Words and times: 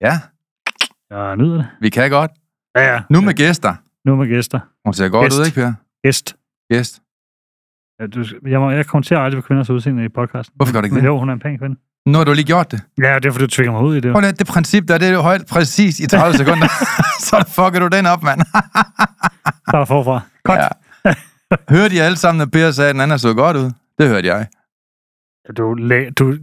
Ja, 0.00 0.18
Jeg 1.10 1.36
nyder 1.36 1.56
det. 1.56 1.66
vi 1.80 1.90
kan 1.90 2.10
godt. 2.10 2.30
Ja, 2.76 2.92
ja. 2.94 3.00
Nu 3.10 3.20
med 3.20 3.34
gæster. 3.34 3.74
Nu 4.04 4.16
med 4.16 4.26
gæster. 4.28 4.60
Hun 4.84 4.94
ser 4.94 5.08
godt 5.08 5.24
Gæst. 5.30 5.40
ud, 5.40 5.46
ikke 5.46 5.54
Per? 5.60 5.72
Gæst. 6.04 6.36
Gæst. 6.72 7.00
Ja, 8.00 8.06
du, 8.06 8.24
jeg, 8.48 8.60
må, 8.60 8.70
jeg 8.70 8.86
kommenterer 8.86 9.20
aldrig 9.20 9.42
på 9.42 9.46
kvinders 9.46 9.70
udseende 9.70 10.04
i 10.04 10.08
podcasten. 10.08 10.52
Hvorfor 10.56 10.72
gør 10.72 10.80
du 10.80 10.84
ikke 10.84 10.94
Men 10.94 11.02
det? 11.04 11.08
jo, 11.08 11.18
hun 11.18 11.28
er 11.28 11.32
en 11.32 11.40
pæn 11.40 11.58
kvinde. 11.58 11.76
Nu 12.06 12.18
har 12.18 12.24
du 12.24 12.32
lige 12.32 12.44
gjort 12.44 12.70
det. 12.70 12.80
Ja, 13.02 13.14
det 13.14 13.26
er 13.26 13.30
fordi, 13.32 13.44
du 13.44 13.50
tvinger 13.50 13.72
mig 13.72 13.82
ud 13.82 13.96
i 13.96 14.00
det. 14.00 14.12
Prøv 14.12 14.20
lige, 14.20 14.32
det 14.32 14.46
princip 14.46 14.88
der, 14.88 14.98
det 14.98 15.08
er 15.08 15.12
jo 15.12 15.20
højt 15.20 15.42
præcis 15.50 16.00
i 16.00 16.06
30 16.06 16.36
sekunder. 16.40 16.66
Så 17.28 17.44
fucker 17.48 17.80
du 17.80 17.88
den 17.96 18.06
op, 18.06 18.22
mand. 18.22 18.40
Så 19.70 19.72
er 19.74 19.78
der 19.78 19.84
forfra. 19.84 20.20
Godt. 20.44 20.58
Ja. 21.04 21.14
Hørte 21.76 21.94
I 21.94 21.98
alle 21.98 22.16
sammen, 22.16 22.42
at 22.42 22.50
Per 22.50 22.70
sagde, 22.70 22.88
at 22.90 22.94
den 22.94 23.00
anden 23.00 23.18
så 23.18 23.34
godt 23.34 23.56
ud? 23.56 23.70
Det 23.98 24.08
hørte 24.08 24.28
jeg. 24.28 24.46
Ja. 25.48 25.52
Du, 25.52 25.74
la, 25.74 26.10
du 26.10 26.34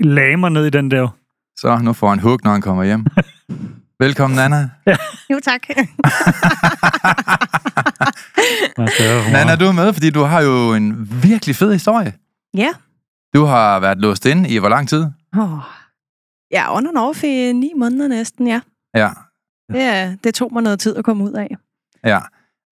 lagde 0.00 0.36
mig 0.36 0.50
ned 0.50 0.66
i 0.66 0.70
den 0.70 0.90
der. 0.90 1.16
Så 1.60 1.78
nu 1.78 1.92
får 1.92 2.08
han 2.08 2.20
hug, 2.20 2.38
når 2.44 2.50
han 2.50 2.60
kommer 2.60 2.84
hjem. 2.84 3.06
Velkommen, 4.04 4.36
Nana. 4.36 4.70
Jo, 5.30 5.40
tak. 5.42 5.62
Nana, 9.32 9.56
du 9.56 9.64
er 9.64 9.72
med, 9.72 9.92
fordi 9.92 10.10
du 10.10 10.22
har 10.22 10.40
jo 10.40 10.74
en 10.74 11.08
virkelig 11.22 11.56
fed 11.56 11.72
historie. 11.72 12.12
ja. 12.54 12.68
Du 13.34 13.44
har 13.44 13.80
været 13.80 13.98
låst 13.98 14.26
inde 14.26 14.48
i 14.48 14.58
hvor 14.58 14.68
lang 14.68 14.88
tid? 14.88 15.06
Oh. 15.38 15.58
Ja, 16.50 16.76
and 16.76 16.98
off 16.98 17.24
i 17.24 17.52
ni 17.52 17.72
måneder 17.76 18.08
næsten, 18.08 18.46
ja. 18.46 18.60
Ja, 18.94 19.10
Det, 19.72 20.18
det 20.24 20.34
tog 20.34 20.52
mig 20.52 20.62
noget 20.62 20.80
tid 20.80 20.96
at 20.96 21.04
komme 21.04 21.24
ud 21.24 21.32
af. 21.32 21.56
ja. 22.04 22.18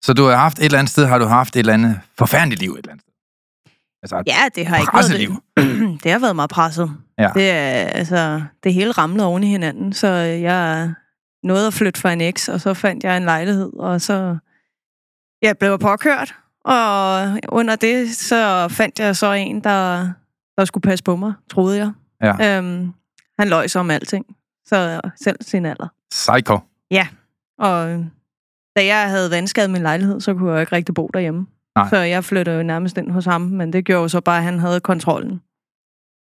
Så 0.04 0.12
du 0.12 0.24
har 0.24 0.36
haft 0.36 0.58
et 0.58 0.64
eller 0.64 0.78
andet 0.78 0.90
sted, 0.90 1.06
har 1.06 1.18
du 1.18 1.24
haft 1.24 1.56
et 1.56 1.60
eller 1.60 1.72
andet 1.74 2.00
forfærdeligt 2.18 2.60
liv 2.60 2.72
et 2.72 2.78
eller 2.78 2.90
andet 2.92 3.02
sted? 3.02 3.12
Altså, 4.02 4.22
Ja, 4.26 4.48
det 4.54 4.66
har 4.66 4.76
ikke 4.76 4.92
været... 4.94 6.00
det 6.02 6.12
har 6.12 6.18
været 6.18 6.36
meget 6.36 6.50
presset. 6.50 6.96
Ja. 7.18 7.30
Det, 7.34 7.50
er, 7.50 7.86
altså, 7.86 8.42
det 8.64 8.74
hele 8.74 8.92
ramlede 8.92 9.26
oven 9.26 9.44
i 9.44 9.46
hinanden, 9.46 9.92
så 9.92 10.08
jeg 10.08 10.92
nåede 11.42 11.66
at 11.66 11.74
flytte 11.74 12.00
fra 12.00 12.12
en 12.12 12.20
eks, 12.20 12.48
og 12.48 12.60
så 12.60 12.74
fandt 12.74 13.04
jeg 13.04 13.16
en 13.16 13.24
lejlighed, 13.24 13.72
og 13.78 14.00
så 14.00 14.36
jeg 15.42 15.58
blev 15.58 15.78
påkørt. 15.78 16.34
Og 16.64 17.22
under 17.48 17.76
det, 17.76 18.16
så 18.16 18.68
fandt 18.70 19.00
jeg 19.00 19.16
så 19.16 19.32
en, 19.32 19.60
der, 19.64 20.10
der 20.58 20.64
skulle 20.64 20.82
passe 20.82 21.04
på 21.04 21.16
mig, 21.16 21.32
troede 21.50 21.78
jeg. 21.78 21.92
Ja. 22.22 22.58
Øhm, 22.58 22.92
han 23.38 23.48
løj 23.48 23.66
sig 23.66 23.80
om 23.80 23.90
alting, 23.90 24.26
så 24.66 25.00
selv 25.22 25.36
sin 25.40 25.66
alder. 25.66 25.88
psycho. 26.10 26.58
Og 27.58 27.90
øh, 27.90 28.04
da 28.76 28.84
jeg 28.84 29.10
havde 29.10 29.30
vandskadet 29.30 29.70
min 29.70 29.82
lejlighed, 29.82 30.20
så 30.20 30.34
kunne 30.34 30.52
jeg 30.52 30.60
ikke 30.60 30.76
rigtig 30.76 30.94
bo 30.94 31.10
derhjemme. 31.14 31.46
Nej. 31.76 31.88
Så 31.88 31.96
jeg 31.96 32.24
flyttede 32.24 32.56
jo 32.56 32.62
nærmest 32.62 32.98
ind 32.98 33.10
hos 33.10 33.24
ham, 33.24 33.40
men 33.40 33.72
det 33.72 33.84
gjorde 33.84 34.02
jo 34.02 34.08
så 34.08 34.20
bare, 34.20 34.36
at 34.36 34.44
han 34.44 34.58
havde 34.58 34.80
kontrollen. 34.80 35.40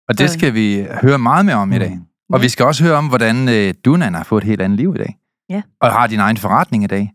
Og 0.09 0.18
det 0.18 0.29
skal 0.29 0.53
vi 0.53 0.85
høre 1.01 1.18
meget 1.18 1.45
mere 1.45 1.56
om 1.56 1.72
i 1.73 1.79
dag. 1.79 2.00
Og 2.29 2.40
Ja. 2.40 2.44
vi 2.44 2.50
skal 2.50 2.66
også 2.66 2.84
høre 2.84 2.95
om, 2.95 3.07
hvordan 3.07 3.50
øh, 3.50 3.73
du, 3.85 3.95
Nana, 3.97 4.18
har 4.18 4.23
fået 4.23 4.41
et 4.44 4.47
helt 4.47 4.62
andet 4.62 4.78
liv 4.79 4.94
i 4.95 4.97
dag. 4.97 5.18
Ja. 5.50 5.62
Og 5.81 5.91
har 5.91 6.07
din 6.07 6.19
egen 6.19 6.38
forretning 6.38 6.84
i 6.84 6.88
dag. 6.88 7.12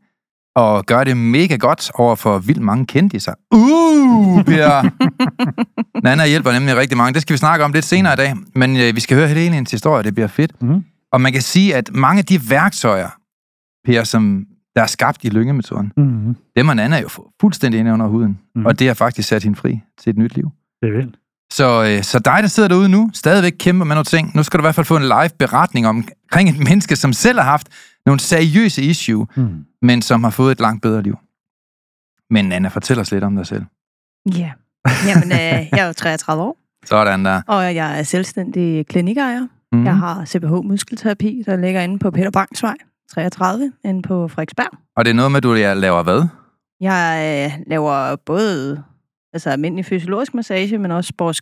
Og 0.56 0.84
gør 0.86 1.04
det 1.04 1.16
mega 1.16 1.56
godt 1.56 1.90
over 1.94 2.14
for 2.16 2.38
vildt 2.38 2.62
mange 2.62 2.86
kendiser. 2.86 3.34
Uh, 3.54 4.44
Per! 4.44 4.90
Nana 6.04 6.26
hjælper 6.26 6.52
nemlig 6.52 6.76
rigtig 6.76 6.96
mange. 6.98 7.14
Det 7.14 7.22
skal 7.22 7.34
vi 7.34 7.38
snakke 7.38 7.64
om 7.64 7.72
lidt 7.72 7.84
senere 7.84 8.12
i 8.12 8.16
dag. 8.16 8.34
Men 8.54 8.76
øh, 8.76 8.94
vi 8.94 9.00
skal 9.00 9.16
høre 9.16 9.28
hele 9.28 9.54
hendes 9.54 9.70
historie. 9.70 10.02
Det 10.04 10.14
bliver 10.14 10.26
fedt. 10.28 10.62
Mhm. 10.62 10.84
Og 11.12 11.20
man 11.20 11.32
kan 11.32 11.42
sige, 11.42 11.74
at 11.76 11.90
mange 11.94 12.18
af 12.18 12.24
de 12.24 12.40
værktøjer, 12.50 13.08
Per, 13.84 14.04
som 14.04 14.46
der 14.76 14.82
er 14.82 14.86
skabt 14.86 15.24
i 15.24 15.28
lyngemetoden, 15.28 15.92
Mm-hmm. 15.96 16.36
dem 16.56 16.66
har 16.68 16.74
Nana 16.74 17.00
jo 17.00 17.08
fuldstændig 17.40 17.80
ind 17.80 17.88
under 17.90 18.06
huden. 18.06 18.38
Mhm. 18.54 18.66
Og 18.66 18.78
det 18.78 18.86
har 18.86 18.94
faktisk 18.94 19.28
sat 19.28 19.42
hende 19.42 19.56
fri 19.58 19.80
til 20.00 20.10
et 20.10 20.16
nyt 20.18 20.34
liv. 20.36 20.50
Det 20.82 20.88
er 20.88 20.96
vildt. 20.96 21.16
Så, 21.56 21.84
øh, 21.84 22.02
så 22.02 22.18
dig, 22.18 22.38
der 22.42 22.46
sidder 22.48 22.68
derude 22.68 22.88
nu, 22.88 23.10
stadigvæk 23.14 23.52
kæmper 23.58 23.84
med 23.84 23.94
nogle 23.96 24.04
ting. 24.04 24.36
Nu 24.36 24.42
skal 24.42 24.58
du 24.58 24.62
i 24.62 24.66
hvert 24.66 24.74
fald 24.74 24.86
få 24.86 24.96
en 24.96 25.02
live 25.02 25.30
beretning 25.38 25.86
omkring 25.86 26.48
et 26.48 26.58
menneske, 26.58 26.96
som 26.96 27.12
selv 27.12 27.38
har 27.38 27.44
haft 27.50 27.68
nogle 28.06 28.20
seriøse 28.20 28.82
issue, 28.82 29.26
Mm. 29.36 29.64
men 29.82 30.02
som 30.02 30.24
har 30.24 30.30
fået 30.30 30.52
et 30.52 30.60
langt 30.60 30.82
bedre 30.82 31.02
liv. 31.02 31.18
Men 32.30 32.52
Anna, 32.52 32.68
fortæl 32.68 32.98
os 33.00 33.10
lidt 33.12 33.24
om 33.24 33.36
dig 33.36 33.46
selv. 33.46 33.64
Ja. 34.36 34.50
Jamen, 35.06 35.32
øh, 35.32 35.38
jeg 35.72 35.78
er 35.78 35.86
jo 35.86 35.92
33 35.92 36.42
år, 36.42 36.56
Sådan 36.86 37.24
der. 37.24 37.42
og 37.48 37.74
jeg 37.74 37.98
er 37.98 38.02
selvstændig 38.02 38.86
klinikejer. 38.86 39.46
Mm. 39.72 39.84
Jeg 39.84 39.96
har 39.96 40.24
CPH 40.24 40.52
muskelterapi, 40.52 41.42
der 41.46 41.56
ligger 41.56 41.80
inde 41.80 41.98
på 41.98 42.10
Peter 42.10 42.30
Bangs 42.30 42.62
vej, 42.62 42.74
33, 43.14 43.72
inde 43.84 44.02
på 44.02 44.28
Frederiksberg. 44.28 44.78
Og 44.96 45.04
det 45.04 45.10
er 45.10 45.14
noget 45.14 45.30
med, 45.32 45.36
at 45.36 45.42
du 45.42 45.52
laver 45.54 46.02
hvad? 46.02 46.26
Jeg 46.80 47.50
øh, 47.52 47.60
laver 47.66 48.16
både 48.26 48.82
altså 49.32 49.50
almindelig 49.50 49.84
fysiologisk 49.84 50.34
massage, 50.34 50.78
men 50.78 50.90
også 50.90 51.08
sport- 51.08 51.36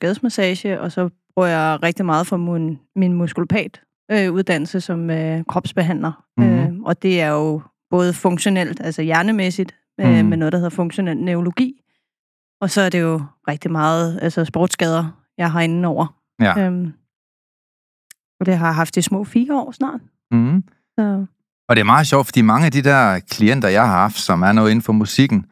og 0.80 0.92
så 0.92 1.08
bruger 1.34 1.48
jeg 1.48 1.78
rigtig 1.82 2.04
meget 2.06 2.26
for 2.26 2.36
min, 2.36 2.78
min 2.96 3.12
muskulopat 3.12 3.80
øh, 4.10 4.32
uddannelse 4.32 4.80
som 4.80 5.10
øh, 5.10 5.44
kropsbehandler. 5.48 6.24
Mhm. 6.36 6.48
Øh, 6.48 6.72
og 6.82 7.02
det 7.02 7.20
er 7.20 7.28
jo 7.28 7.62
både 7.90 8.12
funktionelt, 8.12 8.80
altså 8.80 9.02
hjernemæssigt, 9.02 9.74
øh, 10.00 10.18
Mhm. 10.18 10.28
med 10.28 10.36
noget, 10.36 10.52
der 10.52 10.58
hedder 10.58 10.70
funktionel 10.70 11.16
neurologi. 11.16 11.80
Og 12.60 12.70
så 12.70 12.80
er 12.80 12.88
det 12.88 13.00
jo 13.00 13.22
rigtig 13.48 13.70
meget 13.70 14.18
altså 14.22 14.44
sportsskader, 14.44 15.22
jeg 15.38 15.52
har 15.52 15.60
inde 15.60 15.88
over. 15.88 16.06
Ja. 16.40 16.58
Øhm, 16.66 16.92
og 18.40 18.46
det 18.46 18.56
har 18.56 18.66
jeg 18.66 18.74
haft 18.74 18.96
i 18.96 19.02
små 19.02 19.24
fire 19.24 19.54
år 19.60 19.72
snart. 19.72 20.00
Mm. 20.30 20.64
Så, 20.98 21.26
Og 21.68 21.76
det 21.76 21.80
er 21.80 21.84
meget 21.84 22.06
sjovt, 22.06 22.26
fordi 22.26 22.40
mange 22.42 22.66
af 22.66 22.72
de 22.72 22.82
der 22.82 23.18
klienter, 23.18 23.68
jeg 23.68 23.82
har 23.88 23.96
haft, 23.98 24.16
som 24.16 24.42
er 24.42 24.52
noget 24.52 24.70
inden 24.70 24.82
for 24.82 24.92
musikken, 24.92 25.46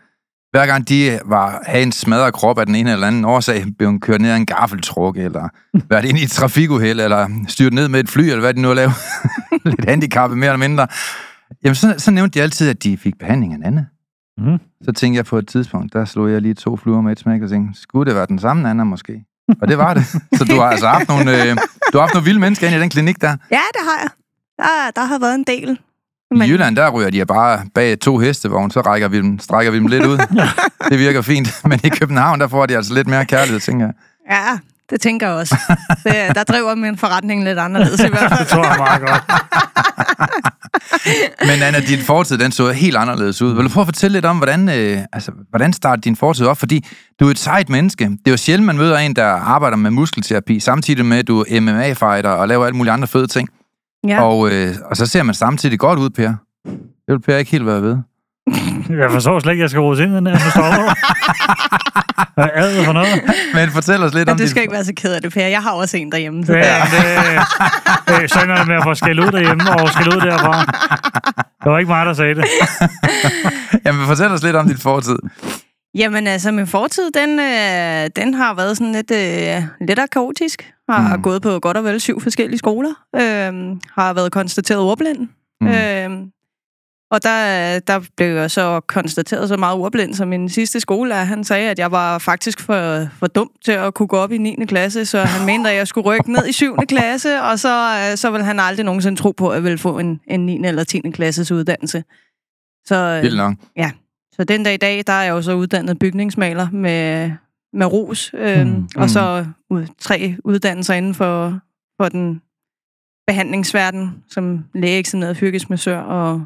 hver 0.51 0.67
gang 0.67 0.89
de 0.89 1.21
var, 1.25 1.63
havde 1.67 1.83
en 1.83 1.93
smadret 1.93 2.35
krop 2.35 2.59
af 2.59 2.67
den 2.67 2.75
ene 2.75 2.93
eller 2.93 3.07
anden 3.07 3.25
årsag, 3.25 3.65
blev 3.79 3.89
hun 3.89 4.01
kørt 4.01 4.21
ned 4.21 4.31
af 4.31 4.37
en 4.37 4.47
gaffeltruk, 4.47 5.17
eller 5.17 5.49
været 5.91 6.05
ind 6.05 6.19
i 6.19 6.23
et 6.23 6.31
trafikuheld, 6.31 7.01
eller 7.01 7.29
styrt 7.49 7.73
ned 7.73 7.89
med 7.89 8.01
et 8.01 8.09
fly, 8.09 8.23
eller 8.23 8.41
hvad 8.41 8.55
de 8.55 8.61
nu 8.61 8.73
lavede. 8.73 8.93
Lidt 9.65 9.85
handicappet 9.89 10.39
mere 10.39 10.51
eller 10.51 10.69
mindre. 10.69 10.87
Jamen, 11.65 11.75
så, 11.75 11.95
så 11.99 12.11
nævnte 12.11 12.39
de 12.39 12.43
altid, 12.43 12.71
at 12.71 12.83
de 12.83 12.97
fik 12.97 13.19
behandling 13.19 13.53
af 13.55 13.67
Anna. 13.67 13.87
Mhm. 14.39 14.59
Så 14.85 14.93
tænkte 14.93 15.17
jeg 15.17 15.25
på 15.25 15.39
et 15.39 15.49
tidspunkt, 15.49 15.93
der 15.93 16.05
slog 16.05 16.31
jeg 16.31 16.43
lige 16.43 16.55
to 16.55 16.77
fluer 16.77 17.01
med 17.01 17.13
et 17.13 17.19
smæk, 17.19 17.43
og 17.43 17.51
tænkte, 17.51 17.81
skulle 17.81 18.07
det 18.07 18.17
være 18.17 18.27
den 18.27 18.39
samme 18.39 18.71
Anna 18.71 18.85
måske? 18.85 19.25
Og 19.62 19.69
det 19.69 19.79
var 19.79 19.94
det. 19.94 20.05
Så 20.39 20.44
du 20.44 20.55
har 20.55 20.62
altså 20.69 20.87
haft 20.89 21.09
nogle, 21.09 21.43
øh, 21.43 21.56
du 21.93 21.99
har 21.99 22.01
haft 22.01 22.15
nogle 22.15 22.25
vilde 22.25 22.41
mennesker 22.41 22.67
ind 22.67 22.77
i 22.77 22.81
den 22.81 22.91
klinik 22.91 23.21
der. 23.21 23.37
ja, 23.51 23.61
det 23.75 23.83
har 23.83 23.99
jeg. 24.03 24.11
Der, 24.59 25.01
der 25.01 25.05
har 25.06 25.19
været 25.19 25.35
en 25.35 25.44
del. 25.44 25.79
I 26.35 26.39
Jylland, 26.39 26.77
der 26.77 26.91
ryger 26.91 27.11
de 27.11 27.27
bare 27.27 27.61
bag 27.75 27.99
to 28.01 28.19
hestevogne, 28.19 28.73
så 28.73 28.81
rækker 28.81 29.09
vi 29.09 29.17
dem, 29.17 29.39
strækker 29.39 29.73
vi 29.73 29.79
dem 29.79 29.87
lidt 29.87 30.07
ud. 30.07 30.19
det 30.91 30.99
virker 30.99 31.23
fint. 31.23 31.49
Men 31.65 31.81
i 31.85 31.89
København, 31.89 32.41
der 32.41 32.49
får 32.49 32.67
de 32.67 32.77
altså 32.77 32.95
lidt 32.95 33.07
mere 33.09 33.25
kærlighed, 33.25 33.61
tænker 33.61 33.87
jeg. 33.87 33.95
Ja, 34.31 34.59
det 34.91 35.01
tænker 35.01 35.27
jeg 35.29 35.37
også. 35.37 35.57
Det, 36.05 36.15
der 36.35 36.45
driver 36.45 36.75
min 36.75 36.99
forretning 36.99 37.45
lidt 37.45 37.59
anderledes 37.59 38.01
i 38.01 38.09
hvert 38.09 38.23
Det 38.31 38.39
fald. 38.39 38.49
tror 38.49 38.65
jeg 38.65 38.75
meget 38.79 39.01
godt. 39.01 39.23
Men 41.49 41.63
Anna, 41.63 41.81
din 41.81 41.99
fortid, 41.99 42.39
den 42.39 42.53
så 42.53 42.71
helt 42.73 42.97
anderledes 42.97 43.43
ud. 43.43 43.55
Vil 43.55 43.65
du 43.65 43.69
prøve 43.69 43.83
at 43.83 43.87
fortælle 43.87 44.13
lidt 44.13 44.25
om, 44.25 44.37
hvordan, 44.37 44.69
øh, 44.69 45.01
altså, 45.13 45.33
hvordan 45.51 45.73
startede 45.73 46.05
din 46.05 46.17
fortid 46.17 46.47
op? 46.47 46.59
Fordi 46.59 46.85
du 47.21 47.27
er 47.27 47.31
et 47.31 47.39
sejt 47.39 47.69
menneske. 47.69 48.05
Det 48.05 48.19
er 48.27 48.31
jo 48.31 48.37
sjældent, 48.37 48.67
man 48.67 48.77
møder 48.77 48.99
en, 48.99 49.17
der 49.17 49.27
arbejder 49.27 49.77
med 49.77 49.91
muskelterapi, 49.91 50.61
samtidig 50.61 51.07
med, 51.07 51.19
at 51.19 51.29
du 51.29 51.41
er 51.51 51.61
MMA-fighter 51.61 52.31
og 52.31 52.49
laver 52.49 52.67
alle 52.67 52.77
mulige 52.77 52.93
andre 52.93 53.09
fede 53.09 53.27
ting. 53.27 53.49
Ja. 54.08 54.22
Og, 54.22 54.50
øh, 54.52 54.75
og 54.90 54.96
så 54.96 55.06
ser 55.06 55.22
man 55.22 55.34
samtidig 55.34 55.78
godt 55.78 55.99
ud, 55.99 56.10
Per. 56.10 56.32
Det 56.66 57.08
vil 57.08 57.20
Per 57.20 57.37
ikke 57.37 57.50
helt 57.50 57.66
være 57.66 57.82
ved. 57.82 57.96
Jeg 59.02 59.10
forstår 59.10 59.38
slet 59.38 59.52
ikke, 59.52 59.60
at 59.60 59.62
jeg 59.62 59.70
skal 59.70 59.81
rode 59.81 60.02
ind 60.02 60.12
i 60.12 60.16
den 60.16 60.26
her. 60.26 60.34
Hvad 62.34 62.49
er 62.55 62.76
det 62.76 62.84
for 62.84 62.93
noget? 62.93 63.22
Men 63.55 63.70
fortæl 63.70 64.02
os 64.02 64.14
lidt 64.14 64.26
Men 64.26 64.32
om 64.32 64.37
du 64.37 64.43
dit... 64.43 64.50
skal 64.50 64.62
ikke 64.62 64.72
være 64.72 64.84
så 64.84 64.93
ked 64.96 65.12
af 65.14 65.22
det, 65.22 65.32
Per. 65.32 65.46
Jeg 65.46 65.62
har 65.62 65.72
også 65.72 65.96
en 65.96 66.12
derhjemme. 66.12 66.46
Så 66.46 66.52
Ja, 66.52 66.76
ja. 66.76 66.82
det, 66.84 68.20
det, 68.20 68.31
så 68.31 68.43
ender 68.43 68.56
det 68.56 68.66
med 68.66 68.76
at 68.76 68.82
få 68.82 68.94
skæld 68.94 69.20
ud 69.20 69.31
derhjemme 69.31 69.70
og 69.70 69.88
skæld 69.88 70.08
ud 70.16 70.20
derfra. 70.20 70.64
Det 71.64 71.72
var 71.72 71.78
ikke 71.78 71.88
mig, 71.88 72.06
der 72.06 72.12
sagde 72.12 72.34
det. 72.34 72.44
Jamen, 73.87 74.06
fortæl 74.06 74.26
os 74.26 74.43
lidt 74.43 74.56
om 74.56 74.69
dit 74.69 74.81
fortid. 74.82 75.19
Jamen 75.94 76.26
altså, 76.26 76.52
min 76.52 76.66
fortid, 76.66 77.10
den, 77.10 77.38
øh, 77.38 78.10
den 78.16 78.34
har 78.34 78.55
været 78.55 78.76
sådan 78.76 78.93
lidt, 78.93 79.10
øh, 79.10 79.62
lidt 79.88 80.00
kaotisk. 80.12 80.72
Har 80.88 81.17
Mm. 81.17 81.23
gået 81.23 81.43
på 81.43 81.58
godt 81.61 81.76
og 81.76 81.85
vel 81.85 82.00
syv 82.00 82.20
forskellige 82.20 82.58
skoler. 82.58 82.90
Øh, 83.17 83.76
har 83.94 84.12
været 84.12 84.32
konstateret 84.32 84.81
ordblind. 84.81 85.29
Mm. 85.61 85.67
Øh, 85.69 86.26
og 87.11 87.23
der, 87.23 87.79
der 87.79 88.00
blev 88.17 88.26
jeg 88.37 88.50
så 88.50 88.81
konstateret 88.81 89.49
så 89.49 89.56
meget 89.56 89.76
ordblind, 89.76 90.14
som 90.14 90.29
min 90.29 90.49
sidste 90.49 90.81
skolelærer, 90.81 91.25
han 91.25 91.44
sagde, 91.44 91.70
at 91.70 91.79
jeg 91.79 91.93
var 91.93 92.19
faktisk 92.19 92.61
for, 92.61 93.06
for 93.19 93.26
dum 93.26 93.50
til 93.64 93.73
at 93.73 93.94
kunne 93.94 94.06
gå 94.06 94.17
op 94.17 94.32
i 94.32 94.38
9. 94.38 94.64
klasse, 94.69 95.05
så 95.06 95.19
han 95.23 95.46
mente, 95.50 95.70
at 95.70 95.76
jeg 95.76 95.88
skulle 95.88 96.05
rykke 96.05 96.32
ned 96.32 96.46
i 96.49 96.52
7. 96.52 96.76
klasse, 96.88 97.43
og 97.43 97.58
så, 97.58 98.08
øh, 98.11 98.17
så 98.17 98.31
ville 98.31 98.44
han 98.44 98.61
aldrig 98.61 98.84
nogensinde 98.84 99.20
tro 99.20 99.31
på, 99.37 99.49
at 99.49 99.55
jeg 99.55 99.64
ville 99.64 99.79
få 99.79 99.99
en, 99.99 100.20
en 100.26 100.46
9. 100.46 100.67
eller 100.67 100.84
10. 100.84 101.00
klasses 101.11 101.50
uddannelse. 101.52 102.05
Så, 102.87 103.19
Vildt 103.23 103.37
nok. 103.37 103.55
så 104.32 104.44
den 104.44 104.62
dag 104.64 104.75
i 104.75 104.76
dag, 104.76 105.02
der 105.06 105.12
er 105.12 105.23
jeg 105.23 105.31
jo 105.31 105.43
så 105.43 105.52
uddannet 105.55 105.99
bygningsmaler 105.99 106.69
med, 106.70 107.32
med 107.73 107.87
ROS, 107.87 108.31
øh, 108.35 108.67
Mm. 108.67 108.88
og 108.97 109.11
så 109.11 109.47
ud, 109.70 109.87
tre 110.00 110.37
uddannelser 110.44 110.94
inden 110.94 111.15
for, 111.15 111.59
for 112.03 112.09
den 112.09 112.41
behandlingsverden, 113.26 114.15
som 114.31 114.65
lægeeksamineret 114.75 115.37
fyrkesmassør 115.37 115.99
og 115.99 116.44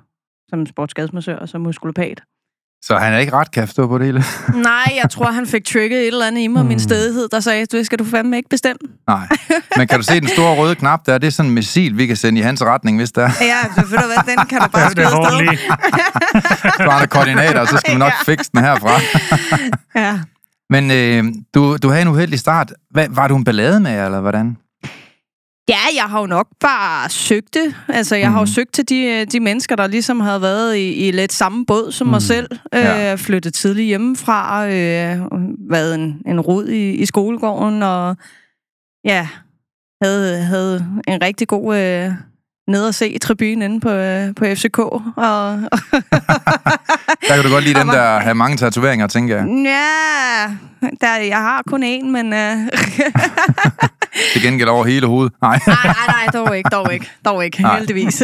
som 0.50 0.66
sportsskadesmassør 0.66 1.36
og 1.36 1.48
som 1.48 1.60
muskolopat. 1.60 2.20
Så 2.84 2.96
han 2.96 3.12
er 3.12 3.18
ikke 3.18 3.32
ret, 3.32 3.50
kan 3.50 3.60
jeg 3.60 3.68
forstå 3.68 3.86
på 3.86 3.98
det 3.98 4.06
hele? 4.06 4.24
Nej, 4.70 4.92
jeg 5.02 5.10
tror, 5.10 5.30
han 5.30 5.46
fik 5.46 5.64
trigget 5.64 6.00
et 6.00 6.06
eller 6.06 6.26
andet 6.26 6.40
i 6.40 6.46
mig, 6.46 6.62
mm. 6.62 6.68
min 6.68 6.80
stedighed, 6.80 7.28
der 7.28 7.40
sagde, 7.40 7.66
det 7.66 7.86
skal 7.86 7.98
du 7.98 8.04
fandme 8.04 8.36
ikke 8.36 8.48
bestemme. 8.48 8.78
Nej. 9.06 9.28
Men 9.76 9.88
kan 9.88 9.98
du 9.98 10.04
se 10.04 10.20
den 10.20 10.28
store 10.28 10.56
røde 10.56 10.74
knap 10.74 11.06
der? 11.06 11.18
Det 11.18 11.26
er 11.26 11.30
sådan 11.30 11.48
en 11.50 11.54
missil, 11.54 11.96
vi 11.98 12.06
kan 12.06 12.16
sende 12.16 12.38
i 12.40 12.42
hans 12.42 12.62
retning, 12.64 12.96
hvis 12.96 13.12
der 13.12 13.22
er. 13.22 13.30
Ja, 13.40 13.56
ved 13.76 13.82
du 13.98 14.06
hvad, 14.06 14.36
den 14.36 14.46
kan 14.46 14.60
du 14.60 14.68
bare 14.68 14.90
skyde 14.92 15.06
afsted. 15.06 15.56
Så 16.76 16.82
der 17.00 17.06
koordinater, 17.06 17.60
og 17.60 17.68
så 17.68 17.76
skal 17.76 17.94
vi 17.94 17.98
nok 17.98 18.12
fikse 18.26 18.50
den 18.54 18.64
herfra. 18.64 19.00
Ja. 19.94 20.20
Men 20.72 20.90
øh, 20.90 21.24
du, 21.54 21.76
du 21.82 21.88
havde 21.88 22.02
en 22.02 22.08
uheldig 22.08 22.38
start. 22.38 22.72
Hvad, 22.90 23.06
var 23.10 23.28
du 23.28 23.36
en 23.36 23.44
ballade 23.44 23.80
med, 23.80 24.04
eller 24.04 24.20
hvordan? 24.20 24.56
Ja, 25.68 25.78
jeg 25.96 26.04
har 26.04 26.20
jo 26.20 26.26
nok 26.26 26.46
bare 26.60 27.08
søgt 27.08 27.54
det. 27.54 27.74
Altså, 27.88 28.16
jeg 28.16 28.28
mm. 28.28 28.32
har 28.32 28.40
jo 28.40 28.44
Mhm. 28.44 28.52
søgt 28.52 28.72
til 28.74 28.88
de, 28.88 29.24
de 29.24 29.40
mennesker, 29.40 29.76
der 29.76 29.86
ligesom 29.86 30.20
havde 30.20 30.42
været 30.42 30.76
i, 30.76 31.08
i 31.08 31.10
lidt 31.10 31.32
samme 31.32 31.66
båd 31.66 31.92
som 31.92 32.06
mm. 32.06 32.10
mig 32.10 32.22
selv. 32.22 32.48
Øh, 32.74 32.80
Ja. 32.80 33.14
Flyttet 33.14 33.54
tidligt 33.54 33.86
hjemmefra, 33.86 34.66
øh, 34.66 35.20
været 35.70 35.94
en, 35.94 36.22
en 36.26 36.40
rod 36.40 36.68
i, 36.68 36.90
i 36.90 37.06
skolegården, 37.06 37.82
og 37.82 38.16
ja, 39.04 39.28
havde, 40.02 40.38
havde 40.38 40.86
en 41.08 41.22
rigtig 41.22 41.48
god 41.48 41.76
øh, 41.76 42.12
ned 42.68 42.86
og 42.86 42.94
se 42.94 43.08
i 43.08 43.18
tribunen 43.18 43.62
inde 43.62 43.80
på, 43.80 43.88
øh, 43.90 44.34
på 44.34 44.44
FCK. 44.54 44.78
Og, 44.78 45.02
Der 47.28 47.34
kan 47.34 47.44
du 47.44 47.50
godt 47.50 47.64
lide 47.64 47.80
Og 47.80 47.86
var- 47.86 47.92
der 47.94 48.18
har 48.18 48.32
mange 48.34 48.56
tatoveringer, 48.56 49.06
tænker 49.06 49.36
jeg. 49.36 49.46
ja, 49.64 50.90
der, 51.00 51.16
jeg 51.16 51.38
har 51.38 51.62
kun 51.66 51.82
én, 51.82 52.04
men... 52.06 52.32
Øh, 52.32 52.56
Til 54.32 54.42
gengæld 54.42 54.68
over 54.68 54.84
hele 54.84 55.06
hovedet. 55.06 55.32
Nej. 55.42 55.58
nej, 55.66 55.76
nej, 55.84 55.94
nej, 56.06 56.26
dog 56.32 56.56
ikke, 56.56 56.68
dog 56.72 56.92
ikke, 56.94 57.10
dog 57.24 57.44
ikke, 57.44 57.62
Nej. 57.62 57.76
heldigvis. 57.78 58.22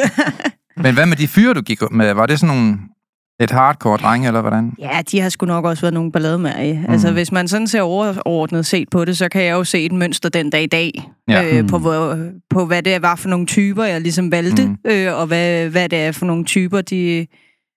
Men 0.76 0.94
hvad 0.94 1.06
med 1.06 1.16
de 1.16 1.28
fyre, 1.28 1.54
du 1.54 1.60
gik 1.60 1.78
med? 1.90 2.12
Var 2.14 2.26
det 2.26 2.40
sådan 2.40 2.56
nogle 2.56 2.78
et 3.40 3.50
hardcore 3.50 3.96
drenge, 3.96 4.26
eller 4.26 4.40
hvordan? 4.40 4.72
Ja, 4.78 5.02
de 5.10 5.20
har 5.20 5.28
sgu 5.28 5.46
nok 5.46 5.64
også 5.64 5.80
været 5.80 5.94
nogle 5.94 6.12
ballade 6.12 6.38
med 6.38 6.50
i. 6.64 6.84
Altså, 6.88 7.12
hvis 7.12 7.32
man 7.32 7.48
sådan 7.48 7.66
ser 7.66 7.80
overordnet 7.82 8.66
set 8.66 8.90
på 8.90 9.04
det, 9.04 9.16
så 9.18 9.28
kan 9.28 9.42
jeg 9.44 9.52
jo 9.52 9.64
se 9.64 9.84
et 9.84 9.92
mønster 9.92 10.28
den 10.28 10.50
dag 10.50 10.62
i 10.62 10.66
dag. 10.66 11.10
Ja. 11.28 11.58
Øh, 11.58 11.68
på, 11.68 11.78
hvor, 11.78 12.18
på 12.50 12.66
hvad 12.66 12.82
det 12.82 13.02
var 13.02 13.14
for 13.16 13.28
nogle 13.28 13.46
typer, 13.46 13.84
jeg 13.84 14.00
ligesom 14.00 14.32
valgte, 14.32 14.66
Mm. 14.68 14.76
øh, 14.84 15.14
og 15.18 15.26
hvad, 15.26 15.68
hvad 15.68 15.88
det 15.88 15.98
er 15.98 16.12
for 16.12 16.26
nogle 16.26 16.44
typer, 16.44 16.80
de, 16.80 17.26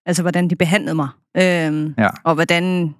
altså 0.06 0.22
hvordan 0.22 0.50
de 0.50 0.56
behandlede 0.56 0.94
mig. 0.94 1.08
Øh, 1.36 1.90
Ja. 1.98 2.08
Og 2.24 2.34
hvordan 2.34 2.94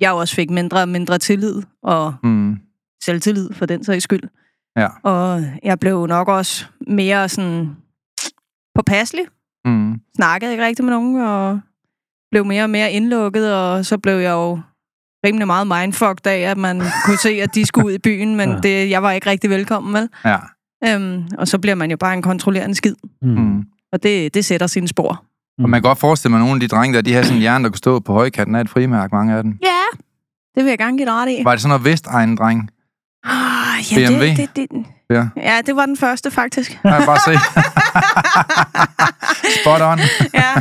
jeg 0.00 0.12
også 0.12 0.34
fik 0.34 0.50
mindre 0.50 0.80
og 0.80 0.88
mindre 0.88 1.18
tillid, 1.18 1.62
og 1.82 2.14
Mm. 2.22 2.56
selvtillid 3.04 3.52
for 3.52 3.66
den 3.66 3.84
sags 3.84 4.04
skyld. 4.04 4.22
Ja. 4.78 4.88
Og 5.02 5.44
jeg 5.62 5.78
blev 5.80 6.06
nok 6.06 6.28
også 6.28 6.64
mere 6.86 7.28
sådan 7.28 7.68
påpasselig, 8.74 9.24
Mm. 9.64 10.00
snakkede 10.16 10.50
ikke 10.52 10.64
rigtig 10.64 10.84
med 10.84 10.92
nogen, 10.92 11.16
og 11.20 11.60
blev 12.34 12.44
mere 12.46 12.62
og 12.62 12.70
mere 12.70 12.92
indlukket, 12.92 13.54
og 13.54 13.84
så 13.86 13.98
blev 13.98 14.14
jeg 14.18 14.30
jo 14.32 14.60
rimelig 15.26 15.46
meget 15.46 15.66
mindfucked 15.66 16.26
af, 16.26 16.38
at 16.38 16.56
man 16.58 16.82
kunne 17.04 17.16
se, 17.18 17.28
at 17.42 17.54
de 17.54 17.66
skulle 17.66 17.86
ud 17.86 17.92
i 17.92 17.98
byen, 17.98 18.36
men 18.36 18.50
Ja. 18.54 18.56
det, 18.62 18.90
jeg 18.90 19.02
var 19.02 19.12
ikke 19.12 19.30
rigtig 19.30 19.50
velkommen, 19.50 19.94
vel? 19.94 20.08
Ja. 20.24 20.36
Øhm, 20.86 21.22
og 21.38 21.48
så 21.48 21.58
bliver 21.58 21.74
man 21.74 21.90
jo 21.90 21.96
bare 21.96 22.14
en 22.14 22.22
kontrollerende 22.22 22.74
skid, 22.74 22.94
Mm. 23.22 23.28
Mm. 23.28 23.62
og 23.92 24.02
det, 24.02 24.34
det 24.34 24.44
sætter 24.44 24.66
sine 24.66 24.88
spor. 24.88 25.24
Og 25.62 25.70
man 25.70 25.82
kan 25.82 25.88
godt 25.88 25.98
forestille 25.98 26.30
mig, 26.30 26.38
at 26.38 26.40
nogle 26.40 26.54
af 26.54 26.60
de 26.60 26.68
drenge 26.68 26.94
der, 26.96 27.02
de 27.02 27.12
har 27.14 27.22
sådan 27.22 27.36
en 27.36 27.40
hjerne, 27.40 27.64
der 27.64 27.70
kunne 27.70 27.78
stå 27.78 28.00
på 28.00 28.12
højkanten 28.12 28.54
af 28.54 28.60
et 28.60 28.68
frimærke, 28.68 29.14
mange 29.14 29.34
af 29.36 29.42
dem. 29.42 29.58
Ja, 29.62 29.98
det 30.54 30.64
vil 30.64 30.70
jeg 30.70 30.78
gerne 30.78 30.96
give 30.98 31.06
dig 31.06 31.14
ret 31.14 31.30
i. 31.30 31.44
Var 31.44 31.50
det 31.50 31.60
sådan 31.60 31.68
noget 31.68 31.84
vestegn, 31.84 32.36
dreng? 32.36 32.70
Ah, 33.24 33.92
ja, 33.92 34.08
BMW? 34.08 34.24
Det, 34.26 34.36
det, 34.38 34.70
det, 34.70 34.84
Ja. 35.10 35.28
ja, 35.36 35.60
det 35.66 35.76
var 35.76 35.86
den 35.86 35.96
første, 35.96 36.30
faktisk. 36.30 36.78
Jeg 36.84 37.02
bare 37.06 37.18
se. 37.18 37.30
Spot 39.60 39.80
on. 39.80 39.98
ja, 40.42 40.52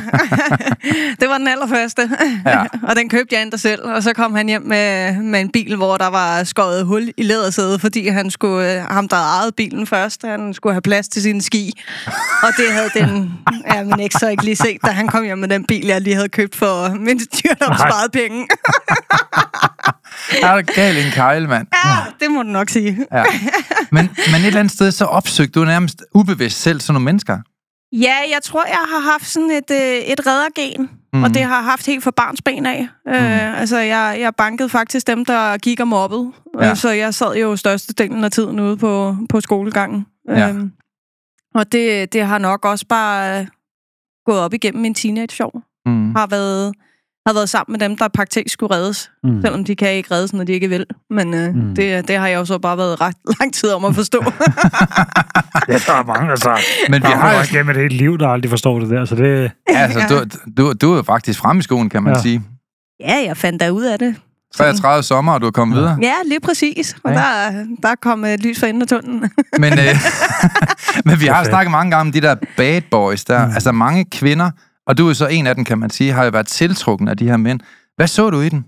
det 1.19 1.29
var 1.29 1.37
den 1.37 1.47
allerførste. 1.47 2.09
Ja. 2.45 2.63
og 2.89 2.95
den 2.95 3.09
købte 3.09 3.35
jeg 3.35 3.41
endda 3.41 3.57
selv. 3.57 3.81
Og 3.83 4.03
så 4.03 4.13
kom 4.13 4.35
han 4.35 4.47
hjem 4.47 4.61
med, 4.61 5.17
med 5.17 5.41
en 5.41 5.49
bil, 5.49 5.75
hvor 5.75 5.97
der 5.97 6.07
var 6.07 6.43
skåret 6.43 6.85
hul 6.85 7.11
i 7.17 7.23
lædersædet, 7.23 7.81
fordi 7.81 8.07
han 8.07 8.31
skulle, 8.31 8.73
øh, 8.73 8.81
ham, 8.81 9.07
der 9.07 9.17
ejet 9.17 9.55
bilen 9.55 9.87
først, 9.87 10.21
han 10.25 10.53
skulle 10.53 10.73
have 10.73 10.81
plads 10.81 11.07
til 11.07 11.21
sine 11.21 11.41
ski. 11.41 11.81
Og 12.43 12.49
det 12.57 12.71
havde 12.71 12.89
den, 12.93 13.33
ja, 13.73 13.83
min 13.83 13.99
eks 13.99 14.15
så 14.19 14.27
ikke 14.27 14.43
lige 14.43 14.55
set, 14.55 14.77
da 14.85 14.91
han 14.91 15.07
kom 15.07 15.23
hjem 15.23 15.37
med 15.37 15.47
den 15.47 15.65
bil, 15.65 15.85
jeg 15.85 16.01
lige 16.01 16.15
havde 16.15 16.29
købt 16.29 16.55
for 16.55 16.89
min 16.99 17.17
dyrt 17.17 17.61
opsparet 17.61 18.11
penge. 18.11 18.47
Er 20.41 20.55
der 20.55 20.61
galt 20.61 20.97
en 21.05 21.11
kejl, 21.11 21.49
mand? 21.49 21.67
ja, 21.85 21.95
det 22.19 22.31
må 22.31 22.43
du 22.43 22.49
nok 22.49 22.69
sige. 22.69 23.05
Ja. 23.11 23.23
Men, 23.91 24.09
men 24.31 24.41
et 24.41 24.45
eller 24.47 24.59
andet 24.59 24.73
sted, 24.73 24.91
så 24.91 25.05
opsøgte 25.05 25.59
du 25.59 25.65
nærmest 25.65 26.03
ubevidst 26.15 26.61
selv 26.61 26.79
sådan 26.81 26.93
nogle 26.93 27.05
mennesker. 27.05 27.37
Ja, 27.91 28.15
jeg 28.31 28.39
tror, 28.43 28.65
jeg 28.65 28.85
har 28.89 29.11
haft 29.11 29.25
sådan 29.27 29.51
et, 29.51 29.71
øh, 29.71 29.77
et 29.97 30.27
reddergen, 30.27 30.81
mm. 30.81 30.89
Mhm. 31.13 31.23
og 31.23 31.33
det 31.33 31.43
har 31.43 31.61
haft 31.61 31.85
helt 31.85 32.03
fra 32.03 32.11
barns 32.11 32.41
ben 32.41 32.65
af. 32.65 32.87
Mm. 33.05 33.11
Øh, 33.13 33.59
altså, 33.59 33.77
jeg, 33.79 34.17
jeg 34.19 34.35
bankede 34.35 34.69
faktisk 34.69 35.07
dem, 35.07 35.25
der 35.25 35.57
gik 35.57 35.79
og 35.79 35.87
mobbede, 35.87 36.31
Ja. 36.61 36.67
ja. 36.67 36.75
så 36.75 36.89
jeg 36.89 37.13
sad 37.13 37.35
jo 37.35 37.55
størstedelen 37.55 38.23
af 38.23 38.31
tiden 38.31 38.59
ude 38.59 38.77
på, 38.77 39.17
på 39.29 39.41
skolegangen. 39.41 40.05
Ja. 40.29 40.49
Øhm, 40.49 40.71
og 41.55 41.71
det, 41.71 42.13
det 42.13 42.25
har 42.25 42.37
nok 42.37 42.65
også 42.65 42.85
bare 42.89 43.39
øh, 43.39 43.47
gået 44.25 44.39
op 44.39 44.53
igennem 44.53 44.81
min 44.81 44.93
teenage-år. 44.93 45.61
Mm. 45.85 46.15
Har 46.15 46.27
været, 46.27 46.73
har 47.27 47.33
været 47.33 47.49
sammen 47.49 47.71
med 47.73 47.79
dem, 47.89 47.97
der 47.97 48.07
praktisk 48.07 48.53
skulle 48.53 48.75
reddes, 48.75 49.11
Mm. 49.23 49.41
selvom 49.41 49.63
de 49.65 49.75
kan 49.75 49.91
ikke 49.91 50.13
reddes, 50.13 50.33
når 50.33 50.43
de 50.43 50.53
ikke 50.53 50.69
vil. 50.69 50.85
Men 51.09 51.33
øh, 51.33 51.55
Mm. 51.55 51.75
det, 51.75 52.07
det 52.07 52.17
har 52.17 52.27
jeg 52.27 52.35
jo 52.37 52.45
så 52.45 52.57
bare 52.59 52.77
været 52.77 53.01
ret 53.01 53.15
lang 53.39 53.53
tid 53.53 53.71
om 53.71 53.85
at 53.85 53.95
forstå. 53.95 54.23
Ja, 55.67 55.73
der 55.73 55.93
er 55.93 56.05
mange, 56.05 56.31
altså. 56.31 56.49
Men 56.89 57.01
vi 57.03 57.07
Der 57.07 57.15
har 57.15 57.29
er 57.29 57.33
jo... 57.33 57.39
også 57.39 57.51
gennem 57.51 57.69
et 57.69 57.77
helt 57.81 57.93
liv, 57.93 58.17
der 58.17 58.27
aldrig 58.27 58.49
forstår 58.49 58.79
det 58.79 58.89
der, 58.89 59.05
så 59.05 59.15
det... 59.15 59.51
Altså, 59.67 59.99
du, 60.09 60.23
du, 60.57 60.73
du 60.81 60.91
er 60.91 60.95
jo 60.95 61.03
faktisk 61.03 61.39
fremme 61.39 61.59
i 61.59 61.63
skoen, 61.63 61.89
kan 61.89 62.03
man 62.03 62.13
Ja. 62.13 62.17
ja. 62.17 62.21
sige. 62.21 62.43
ja, 62.99 63.23
jeg 63.27 63.37
fandt 63.37 63.59
da 63.61 63.69
ud 63.69 63.83
af 63.83 63.99
det. 63.99 64.15
33 64.55 65.03
sommer, 65.03 65.33
og 65.33 65.41
du 65.41 65.47
er 65.47 65.51
kommet 65.51 65.75
Ja. 65.75 65.81
videre. 65.81 65.97
Ja, 66.01 66.13
lige 66.25 66.39
præcis. 66.39 66.95
Og 67.03 67.11
Ja. 67.11 67.17
der, 67.17 67.65
der 67.83 67.95
kom 68.01 68.25
et 68.25 68.43
lys 68.43 68.59
for 68.59 68.65
enden 68.67 68.81
af 68.81 68.87
tunnelen. 68.87 69.19
Men, 69.59 69.73
øh, 69.73 69.95
men 71.05 71.19
vi 71.19 71.25
har 71.25 71.39
jo 71.39 71.45
snakket 71.45 71.71
mange 71.71 71.91
gange 71.91 72.01
om 72.07 72.11
de 72.11 72.21
der 72.21 72.35
bad 72.57 72.81
boys 72.91 73.25
der. 73.25 73.45
Mm. 73.47 73.53
Altså 73.53 73.71
mange 73.71 74.05
kvinder, 74.11 74.51
og 74.87 74.97
du 74.97 75.09
er 75.09 75.13
så 75.13 75.27
en 75.27 75.47
af 75.47 75.55
dem, 75.55 75.65
kan 75.65 75.77
man 75.77 75.89
sige, 75.89 76.11
har 76.11 76.23
jo 76.25 76.29
været 76.31 76.47
tiltrukken 76.47 77.07
af 77.07 77.17
de 77.17 77.27
her 77.29 77.37
mænd. 77.37 77.59
Hvad 77.95 78.07
så 78.07 78.29
du 78.29 78.39
i 78.41 78.49
den? 78.49 78.65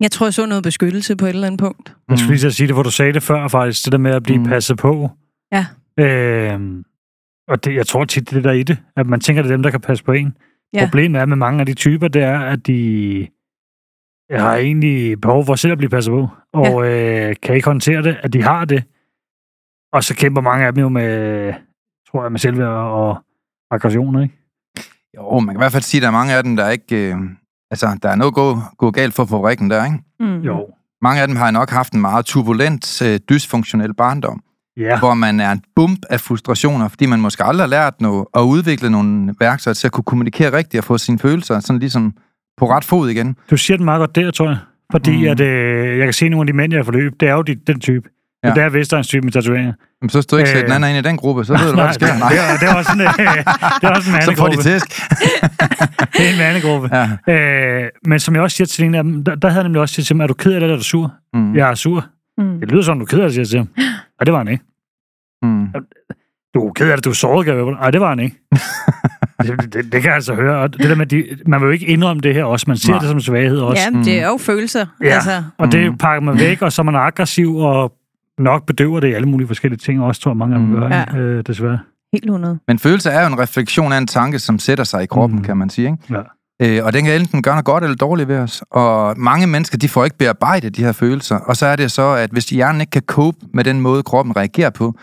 Jeg 0.00 0.10
tror, 0.10 0.26
jeg 0.26 0.34
så 0.34 0.46
noget 0.46 0.62
beskyttelse 0.64 1.16
på 1.16 1.24
et 1.24 1.28
eller 1.28 1.46
andet 1.46 1.60
punkt. 1.60 1.96
Jeg 2.08 2.18
skulle 2.18 2.32
lige 2.32 2.40
til 2.40 2.46
at 2.46 2.54
sige 2.54 2.66
det, 2.66 2.76
hvor 2.76 2.82
du 2.82 2.90
sagde 2.90 3.12
det 3.12 3.22
før, 3.22 3.48
faktisk. 3.48 3.84
Det 3.84 3.92
der 3.92 3.98
med 3.98 4.10
at 4.10 4.22
blive 4.22 4.38
Mm. 4.38 4.44
mm. 4.44 4.48
passet 4.48 4.78
på. 4.78 5.10
Ja. 5.52 5.66
Øhm, 6.00 6.84
og 7.48 7.64
det, 7.64 7.74
jeg 7.74 7.86
tror 7.86 8.04
tit, 8.04 8.30
det 8.30 8.44
der 8.44 8.50
er 8.50 8.54
i 8.54 8.62
det, 8.62 8.78
at 8.96 9.06
man 9.06 9.20
tænker, 9.20 9.42
det 9.42 9.50
er 9.50 9.54
dem, 9.56 9.62
der 9.62 9.70
kan 9.70 9.80
passe 9.80 10.04
på 10.04 10.12
en. 10.12 10.36
Ja. 10.72 10.78
Ja. 10.80 10.84
Problemet 10.86 11.20
er 11.20 11.26
med 11.26 11.36
mange 11.36 11.60
af 11.60 11.66
de 11.66 11.74
typer, 11.74 12.08
det 12.08 12.22
er, 12.22 12.38
at 12.40 12.66
de 12.66 13.28
jeg 14.30 14.42
har 14.42 14.56
egentlig 14.56 15.20
behov 15.20 15.44
for 15.46 15.54
selv 15.54 15.72
at 15.72 15.78
blive 15.78 15.90
passet 15.90 16.12
på, 16.12 16.28
og 16.52 16.66
ja. 16.86 17.28
øh, 17.30 17.36
kan 17.42 17.54
ikke 17.54 17.66
håndtere 17.68 18.02
det, 18.02 18.16
at 18.22 18.32
de 18.32 18.42
har 18.42 18.64
det. 18.64 18.84
Og 19.92 20.04
så 20.04 20.14
kæmper 20.16 20.40
mange 20.40 20.66
af 20.66 20.72
dem 20.74 20.80
jo 20.82 20.88
med, 20.88 21.54
tror 22.10 22.22
jeg, 22.22 22.32
med 22.32 22.38
selvværd 22.38 22.68
og 22.68 23.24
aggressioner, 23.70 24.22
ikke? 24.22 24.34
Jo, 25.16 25.38
man 25.38 25.54
kan 25.54 25.60
i 25.60 25.62
hvert 25.62 25.72
fald 25.72 25.82
sige, 25.82 25.98
at 25.98 26.02
der 26.02 26.08
er 26.08 26.12
mange 26.12 26.34
af 26.34 26.42
dem, 26.42 26.56
der 26.56 26.68
ikke... 26.70 27.10
Øh, 27.10 27.16
altså, 27.70 27.98
der 28.02 28.08
er 28.08 28.14
noget 28.16 28.34
gå, 28.34 28.58
gå 28.78 28.90
galt 28.90 29.14
for 29.14 29.24
fabrikken 29.24 29.70
der, 29.70 29.84
ikke? 29.84 29.98
Mm. 30.20 30.40
Jo. 30.40 30.66
Mange 31.02 31.20
af 31.22 31.26
dem 31.28 31.36
har 31.36 31.50
nok 31.50 31.70
haft 31.70 31.92
en 31.92 32.00
meget 32.00 32.24
turbulent, 32.26 33.02
øh, 33.02 33.20
dysfunktionel 33.30 33.94
barndom. 33.94 34.40
Ja. 34.76 34.98
hvor 34.98 35.14
man 35.14 35.40
er 35.40 35.52
en 35.52 35.62
bump 35.76 35.98
af 36.10 36.20
frustrationer, 36.20 36.88
fordi 36.88 37.06
man 37.06 37.20
måske 37.20 37.44
aldrig 37.44 37.62
har 37.62 37.68
lært 37.68 38.00
noget, 38.00 38.26
og 38.32 38.48
udvikle 38.48 38.90
nogle 38.90 39.34
værktøjer 39.40 39.74
til 39.74 39.88
at 39.88 39.92
kunne 39.92 40.04
kommunikere 40.04 40.52
rigtigt 40.56 40.78
og 40.78 40.84
få 40.84 40.98
sine 40.98 41.18
følelser 41.18 41.60
sådan 41.60 41.80
ligesom 41.80 42.14
på 42.56 42.70
ret 42.70 42.84
fod 42.84 43.10
igen. 43.10 43.36
Du 43.50 43.56
siger 43.56 43.76
den 43.76 43.84
meget 43.84 43.98
godt 43.98 44.16
der, 44.16 44.30
tror 44.30 44.48
jeg. 44.48 44.58
Fordi 44.92 45.10
Mm. 45.16 45.22
mm. 45.22 45.28
at, 45.28 45.40
øh, 45.40 45.98
jeg 45.98 46.06
kan 46.06 46.12
se 46.12 46.28
nogle 46.28 46.42
af 46.42 46.46
de 46.46 46.52
mænd, 46.52 46.72
jeg 46.72 46.78
har 46.78 46.84
forløb, 46.84 47.12
det 47.20 47.28
er 47.28 47.32
jo 47.32 47.42
de, 47.42 47.54
den 47.54 47.80
type. 47.80 48.08
Ja. 48.44 48.48
Ja. 48.48 48.54
Det 48.54 48.62
er 48.62 48.68
Vestegns 48.68 49.06
type 49.08 49.22
med 49.24 49.32
tatoveringer. 49.32 49.72
Jamen, 50.02 50.10
så 50.10 50.26
du 50.30 50.36
ikke 50.36 50.50
Øh. 50.50 50.54
sætte 50.56 50.66
den 50.66 50.72
anden 50.84 50.96
ind 50.96 51.06
i 51.06 51.08
den 51.08 51.16
gruppe, 51.16 51.44
så 51.44 51.52
ved 51.58 51.68
du, 51.68 51.74
hvad 51.74 51.84
der 51.84 51.92
sker. 51.92 52.06
det, 52.06 52.14
det, 52.30 52.38
er, 52.38 52.56
det, 52.60 52.68
er 52.68 52.74
også 52.74 52.90
en, 52.94 53.00
øh, 53.00 53.06
det 53.80 53.88
er 53.88 53.90
også 53.90 54.10
en 54.16 54.22
så 54.22 54.34
får 54.36 54.48
de 54.48 54.62
tæsk. 54.62 54.86
Det 56.16 56.26
er 56.28 56.32
en 56.32 56.38
mandegruppe. 56.38 56.88
Ja. 57.28 57.32
Øh, 57.34 57.88
men 58.06 58.18
som 58.20 58.34
jeg 58.34 58.42
også 58.42 58.56
siger 58.56 58.66
til 58.66 58.84
en 58.84 58.94
af 58.94 59.02
dem, 59.04 59.24
der, 59.24 59.34
der 59.34 59.48
havde 59.48 59.58
jeg 59.60 59.64
nemlig 59.68 59.80
også 59.80 59.94
sagt 59.94 60.06
til 60.06 60.14
ham, 60.14 60.20
er 60.20 60.26
du 60.26 60.34
ked 60.34 60.52
af 60.52 60.60
det, 60.60 60.62
eller 60.66 60.74
er 60.74 60.78
du 60.78 60.84
sur? 60.84 61.12
Mm. 61.34 61.54
Jeg 61.56 61.70
er 61.70 61.74
sur. 61.74 62.06
Mm. 62.38 62.60
Det 62.60 62.72
lyder 62.72 62.82
som, 62.82 62.98
du 62.98 63.04
er 63.04 63.06
ked 63.06 63.18
af 63.20 63.24
det, 63.24 63.32
siger 63.34 63.42
jeg 63.42 63.48
til 63.48 63.58
ham. 63.58 63.68
Og 64.20 64.26
det 64.26 64.32
var 64.32 64.38
han 64.38 64.48
ikke. 64.48 64.64
Mm. 65.42 65.66
Du 66.54 66.68
er 66.68 66.72
ked 66.72 66.90
af 66.90 66.96
det, 66.96 67.04
du 67.04 67.10
er 67.10 67.14
såret, 67.14 67.46
kan 67.46 67.56
jeg 67.56 67.64
Nej, 67.64 67.90
det 67.90 68.00
var 68.00 68.08
han 68.08 68.20
ikke. 68.20 68.36
det, 69.42 69.72
det, 69.74 69.92
det, 69.92 69.92
kan 69.92 70.04
jeg 70.04 70.14
altså 70.14 70.34
høre. 70.34 70.58
Og 70.58 70.72
det 70.72 70.90
der 70.90 70.94
med, 70.94 71.06
de, 71.06 71.24
man 71.46 71.60
vil 71.60 71.66
jo 71.66 71.72
ikke 71.72 71.86
indrømme 71.86 72.20
det 72.20 72.34
her 72.34 72.44
også. 72.44 72.64
Man 72.68 72.76
ser 72.76 72.90
Nej. 72.90 72.98
det 73.00 73.08
som 73.08 73.20
svaghed 73.20 73.58
også. 73.58 73.82
Ja, 73.82 73.90
men 73.90 74.04
det 74.04 74.20
er 74.22 74.26
jo 74.26 74.36
følelser. 74.40 74.86
Ja. 75.02 75.06
Altså, 75.08 75.42
Og 75.58 75.72
det 75.72 75.90
Mm. 75.92 75.98
pakker 75.98 76.20
man 76.20 76.38
væk, 76.38 76.62
og 76.62 76.72
så 76.72 76.82
er 76.82 76.84
man 76.84 76.94
aggressiv, 76.94 77.56
og 77.56 77.92
nok 78.38 78.66
bedøver 78.66 79.00
det 79.00 79.08
i 79.08 79.12
alle 79.12 79.28
mulige 79.28 79.46
forskellige 79.46 79.78
ting, 79.78 80.02
også 80.02 80.20
tror 80.20 80.30
jeg, 80.30 80.36
mange 80.36 80.54
af 80.54 80.60
dem 80.60 80.68
Mm. 80.68 80.74
gør, 80.74 80.88
Ja. 80.88 81.16
øh, 81.18 81.44
desværre. 81.46 81.78
helt 82.12 82.24
100. 82.24 82.58
Men 82.68 82.78
følelse 82.78 83.10
er 83.10 83.20
jo 83.20 83.26
en 83.26 83.38
refleksion 83.38 83.92
af 83.92 83.98
en 83.98 84.06
tanke, 84.06 84.38
som 84.38 84.58
sætter 84.58 84.84
sig 84.84 85.02
i 85.02 85.06
kroppen, 85.06 85.38
Mm. 85.38 85.44
kan 85.44 85.56
man 85.56 85.70
sige. 85.70 85.86
Ikke? 85.86 86.14
Ja. 86.60 86.78
Øh, 86.78 86.84
og 86.84 86.92
den 86.92 87.04
kan 87.04 87.20
enten 87.20 87.42
gøre 87.42 87.54
noget 87.54 87.64
godt 87.64 87.84
eller 87.84 87.96
dårligt 87.96 88.28
ved 88.28 88.38
os. 88.38 88.62
Og 88.70 89.14
mange 89.18 89.46
mennesker, 89.46 89.78
de 89.78 89.88
får 89.88 90.04
ikke 90.04 90.18
bearbejdet 90.18 90.76
de 90.76 90.84
her 90.84 90.92
følelser. 90.92 91.36
Og 91.36 91.56
så 91.56 91.66
er 91.66 91.76
det 91.76 91.90
så, 91.92 92.02
at 92.14 92.30
hvis 92.30 92.44
hjernen 92.50 92.80
ikke 92.80 92.90
kan 92.90 93.02
cope 93.06 93.38
med 93.54 93.64
den 93.64 93.80
måde, 93.80 94.02
kroppen 94.02 94.36
reagerer 94.36 94.70
på, 94.70 94.94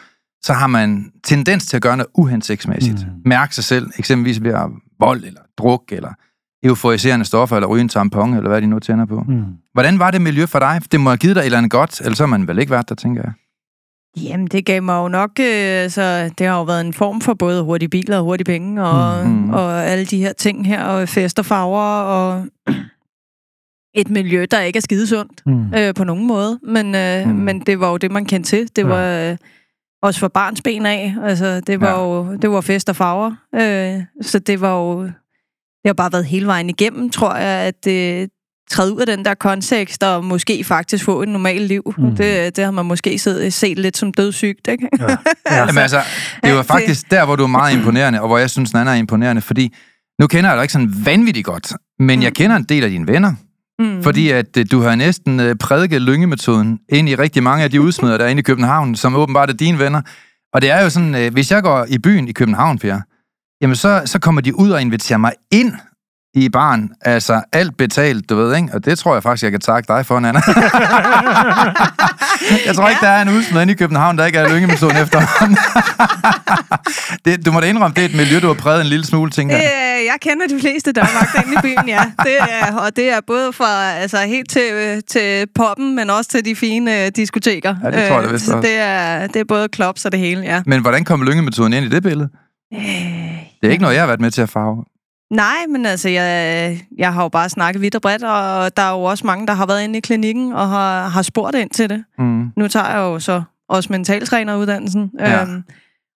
så 0.44 0.54
har 0.54 0.68
man 0.68 1.12
tendens 1.24 1.66
til 1.66 1.76
at 1.78 1.82
gøre 1.84 1.98
noget 1.98 2.10
uhensigtsmæssigt. 2.18 3.08
Mm. 3.08 3.22
Mærke 3.30 3.56
sig 3.56 3.64
selv, 3.64 3.88
eksempelvis 3.98 4.44
ved 4.44 4.54
at 4.54 4.66
vold, 5.00 5.24
eller 5.24 5.42
druk, 5.58 5.84
eller 5.92 6.10
euforiserende 6.64 7.26
stoffer, 7.26 7.56
eller 7.56 7.68
ryge 7.68 7.82
en 7.82 7.90
tampon, 7.90 8.34
eller 8.34 8.50
hvad 8.50 8.62
de 8.62 8.68
nu 8.68 8.80
tænder 8.80 9.06
på. 9.06 9.24
Mm. 9.28 9.44
Hvordan 9.74 10.00
var 10.00 10.12
det 10.12 10.22
miljø 10.22 10.46
for 10.46 10.60
dig? 10.60 10.82
Det 10.92 11.00
må 11.00 11.10
have 11.10 11.18
givet 11.18 11.36
dig 11.36 11.42
et 11.42 11.46
eller 11.46 11.58
andet 11.58 11.72
godt, 11.72 12.02
ellers 12.02 12.20
har 12.20 12.26
man 12.26 12.48
vel 12.48 12.60
ikke 12.60 12.72
været 12.72 12.90
der, 12.90 12.96
tænker 12.96 13.22
jeg. 13.22 13.32
Jamen, 14.24 14.48
det 14.48 14.66
gav 14.66 14.84
mig 14.84 14.94
jo 15.04 15.08
nok... 15.08 15.30
Øh, 15.40 15.90
så 15.90 16.32
det 16.38 16.48
har 16.48 16.58
jo 16.58 16.64
været 16.64 16.82
en 16.86 16.94
form 16.94 17.22
for 17.22 17.34
både 17.34 17.64
hurtige 17.64 17.90
biler 17.90 18.18
og 18.18 18.24
hurtige 18.24 18.46
penge, 18.46 18.84
og, 18.84 19.28
Mm. 19.28 19.50
og 19.50 19.84
alle 19.86 20.06
de 20.06 20.18
her 20.18 20.34
ting 20.34 20.68
her, 20.68 20.84
og 20.84 21.10
fest 21.10 21.40
og 21.40 21.46
farver, 21.46 22.02
og 22.02 22.46
et 24.02 24.10
miljø, 24.10 24.46
der 24.52 24.60
ikke 24.62 24.78
er 24.78 24.82
skidesundt 24.82 25.42
Mm. 25.46 25.74
øh, 25.78 25.94
på 25.94 26.04
nogen 26.04 26.28
måde. 26.28 26.60
Men, 26.64 26.96
øh, 26.96 27.28
mm. 27.28 27.36
men 27.36 27.60
det 27.60 27.80
var 27.80 27.90
jo 27.92 27.98
det, 27.98 28.12
man 28.12 28.26
kendte 28.26 28.50
til. 28.50 28.70
Det 28.76 28.78
Ja. 28.84 28.88
var 28.88 29.30
øh, 29.32 29.38
også 30.02 30.20
for 30.20 30.28
barns 30.28 30.62
ben 30.62 30.86
af. 30.86 31.16
Altså, 31.24 31.60
det 31.60 31.82
var 31.82 31.90
Ja. 31.90 32.02
jo 32.04 32.36
det 32.36 32.50
var 32.52 32.62
fest 32.62 32.90
og 32.90 32.96
farver. 32.96 33.32
Øh, 33.56 34.04
så 34.22 34.40
det 34.40 34.62
var 34.62 34.74
jo... 34.80 35.10
Det 35.84 35.90
har 35.90 35.94
bare 35.94 36.12
været 36.12 36.26
hele 36.26 36.46
vejen 36.48 36.70
igennem, 36.70 37.10
tror 37.10 37.36
jeg, 37.36 37.48
at 37.68 37.86
det 37.86 38.30
træde 38.72 38.94
ud 38.96 39.00
af 39.00 39.06
den 39.06 39.26
der 39.26 39.34
kontekst, 39.34 40.04
og 40.04 40.26
måske 40.26 40.64
faktisk 40.64 41.06
få 41.06 41.22
et 41.22 41.30
normalt 41.30 41.62
liv. 41.68 41.94
Mm. 41.98 42.16
Det, 42.16 42.56
det 42.56 42.64
har 42.64 42.72
man 42.72 42.86
måske 42.86 43.20
set, 43.20 43.54
set 43.54 43.80
lidt 43.80 43.98
som 43.98 44.14
dødssygt, 44.14 44.68
ikke? 44.68 44.90
Ja. 45.00 45.10
Ja. 45.12 45.18
Jamen 45.66 45.78
altså, 45.78 46.02
det 46.44 46.54
var 46.54 46.64
faktisk 46.64 47.12
der, 47.12 47.26
hvor 47.26 47.36
du 47.36 47.44
er 47.44 47.48
meget 47.48 47.78
imponerende, 47.78 48.22
og 48.22 48.28
hvor 48.28 48.38
jeg 48.38 48.50
synes, 48.50 48.74
anden 48.74 48.88
er 48.88 48.94
imponerende, 48.94 49.42
fordi 49.42 49.74
nu 50.20 50.28
kender 50.28 50.50
jeg 50.50 50.58
dig 50.58 50.64
ikke 50.64 50.74
sådan 50.74 50.94
vanvittigt 51.06 51.46
godt, 51.46 51.74
men 52.00 52.20
Mm. 52.20 52.24
jeg 52.24 52.34
kender 52.34 52.56
en 52.56 52.64
del 52.64 52.84
af 52.84 52.90
dine 52.90 53.08
venner, 53.08 53.34
Mm. 53.80 54.04
fordi 54.04 54.30
at 54.30 54.58
øh, 54.58 54.66
du 54.72 54.82
har 54.82 54.96
næsten 54.96 55.40
øh, 55.40 55.56
prædiket 55.56 56.02
lyngemetoden 56.02 56.80
ind 56.90 57.10
i 57.10 57.16
rigtig 57.16 57.44
mange 57.44 57.64
af 57.64 57.72
de 57.72 57.82
udsmeder, 57.82 58.18
der 58.18 58.26
er 58.26 58.30
inde 58.30 58.40
i 58.40 58.44
København, 58.44 58.96
som 58.96 59.16
åbenbart 59.16 59.50
er 59.50 59.54
dine 59.54 59.80
venner. 59.80 60.02
Og 60.54 60.62
det 60.62 60.70
er 60.72 60.82
jo 60.84 60.90
sådan, 60.90 61.16
øh, 61.16 61.34
hvis 61.34 61.52
jeg 61.52 61.64
går 61.64 61.86
i 61.90 61.98
byen 62.00 62.28
i 62.28 62.32
København, 62.32 62.80
Per, 62.80 63.00
jamen 63.62 63.76
så, 63.76 64.02
så 64.06 64.20
kommer 64.20 64.42
de 64.42 64.60
ud 64.60 64.70
og 64.72 64.82
inviterer 64.82 65.18
mig 65.18 65.32
ind 65.52 65.74
i 66.34 66.50
baren. 66.50 66.90
Altså 67.02 67.42
alt 67.54 67.78
betalt, 67.78 68.30
du 68.30 68.36
ved, 68.36 68.56
ikke? 68.56 68.70
Og 68.74 68.86
det 68.86 69.00
tror 69.00 69.14
jeg 69.14 69.24
faktisk, 69.24 69.44
jeg 69.44 69.52
kan 69.52 69.60
takke 69.62 69.94
dig 69.94 70.06
for, 70.06 70.20
Nana. 70.20 70.40
jeg 72.68 72.76
tror 72.76 72.90
ikke, 72.90 73.02
der 73.02 73.10
er 73.10 73.22
en 73.22 73.30
udsmed 73.30 73.70
i 73.70 73.74
København, 73.74 74.18
der 74.18 74.26
ikke 74.26 74.40
er 74.40 74.50
lyngemetoden 74.54 74.98
efterhånden. 74.98 75.58
det, 77.26 77.46
du 77.46 77.52
må 77.52 77.60
da 77.60 77.66
indrømme, 77.68 77.94
det 77.96 78.02
er 78.02 78.06
et 78.10 78.16
miljø, 78.16 78.40
du 78.40 78.48
har 78.48 78.54
præget 78.54 78.82
en 78.82 78.88
lille 78.88 79.06
smule, 79.06 79.32
tænker 79.32 79.56
Det, 79.56 79.64
jeg. 79.64 79.98
øh, 80.00 80.06
jeg 80.06 80.16
kender 80.22 80.48
de 80.48 80.60
fleste 80.60 80.92
dørvagter 80.92 81.42
inde 81.42 81.54
i 81.54 81.58
byen, 81.62 81.88
ja. 81.90 82.02
Det 82.24 82.38
er, 82.40 82.76
og 82.76 82.96
det 82.96 83.12
er 83.14 83.20
både 83.28 83.54
fra 83.54 83.92
altså, 83.92 84.18
helt 84.18 84.50
til, 84.50 85.02
til 85.10 85.48
poppen, 85.56 85.96
men 85.96 86.10
også 86.10 86.30
til 86.30 86.46
de 86.46 86.56
fine 86.56 87.06
øh, 87.06 87.12
diskoteker. 87.16 87.76
Ja, 87.84 87.92
det 87.92 88.08
tror 88.08 88.22
jeg 88.22 88.30
da 88.30 88.56
Øh, 88.58 88.62
det 88.62 88.78
er, 88.80 89.28
det 89.28 89.36
er 89.40 89.46
både 89.48 89.68
klops 89.70 90.06
og 90.06 90.12
det 90.12 90.20
hele, 90.20 90.42
ja. 90.42 90.62
Men 90.66 90.82
hvordan 90.82 91.04
kommer 91.04 91.26
lyngemetoden 91.26 91.74
ind 91.74 91.86
i 91.86 91.90
det 91.90 92.04
billede? 92.04 92.30
Øh, 92.74 92.80
Det 93.62 93.68
er 93.68 93.72
ikke 93.72 93.82
noget, 93.82 93.96
jeg 93.96 94.02
har 94.02 94.08
været 94.08 94.22
med 94.22 94.32
til 94.32 94.42
at 94.42 94.50
farve. 94.50 94.86
Nej, 95.32 95.66
men 95.70 95.86
altså, 95.86 96.10
jeg, 96.10 96.80
jeg 96.98 97.14
har 97.14 97.24
jo 97.24 97.30
bare 97.30 97.50
snakket 97.50 97.82
vidt 97.82 97.96
og 97.96 98.02
bredt, 98.02 98.24
og 98.24 98.78
der 98.78 98.84
er 98.84 98.92
jo 98.92 99.04
også 99.04 99.28
mange, 99.28 99.48
der 99.48 99.54
har 99.54 99.66
været 99.66 99.84
inde 99.84 99.98
i 99.98 100.02
klinikken 100.02 100.54
og 100.54 100.70
har, 100.70 101.08
har 101.08 101.22
spurgt 101.22 101.56
ind 101.56 101.70
til 101.70 101.90
det. 101.90 102.04
Mm. 102.18 102.52
Nu 102.58 102.68
tager 102.68 102.90
jeg 102.90 102.98
jo 102.98 103.20
så 103.20 103.42
også 103.70 103.88
mentaltræneruddannelsen. 103.94 105.12
Ja. 105.20 105.42
Øhm, 105.42 105.64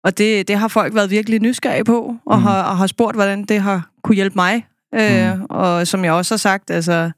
og 0.04 0.18
det, 0.18 0.48
det 0.48 0.58
har 0.58 0.68
folk 0.68 0.96
været 0.96 1.10
virkelig 1.10 1.40
nysgerrige 1.42 1.84
på, 1.84 2.16
og, 2.26 2.38
Mm. 2.38 2.44
har, 2.44 2.64
og 2.64 2.78
har 2.78 2.88
spurgt, 2.88 3.16
hvordan 3.16 3.44
det 3.46 3.62
har 3.62 3.90
kunne 4.04 4.16
hjælpe 4.16 4.36
mig. 4.36 4.66
Øh, 4.96 5.36
Mm. 5.40 5.46
Og 5.50 5.88
som 5.88 6.06
jeg 6.06 6.14
også 6.14 6.34
har 6.34 6.38
sagt, 6.38 6.72
altså, 6.72 7.12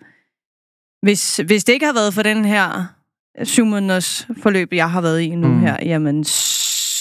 hvis, 1.01 1.37
hvis 1.45 1.63
det 1.63 1.73
ikke 1.73 1.85
har 1.85 1.93
været 1.93 2.13
for 2.13 2.23
den 2.23 2.45
her 2.45 2.85
syv 3.43 3.65
måneders 3.65 4.27
forløb, 4.43 4.73
jeg 4.73 4.91
har 4.91 5.01
været 5.01 5.21
i 5.21 5.29
nu 5.35 5.47
mm. 5.47 5.59
her, 5.59 5.77
jamen 5.83 6.23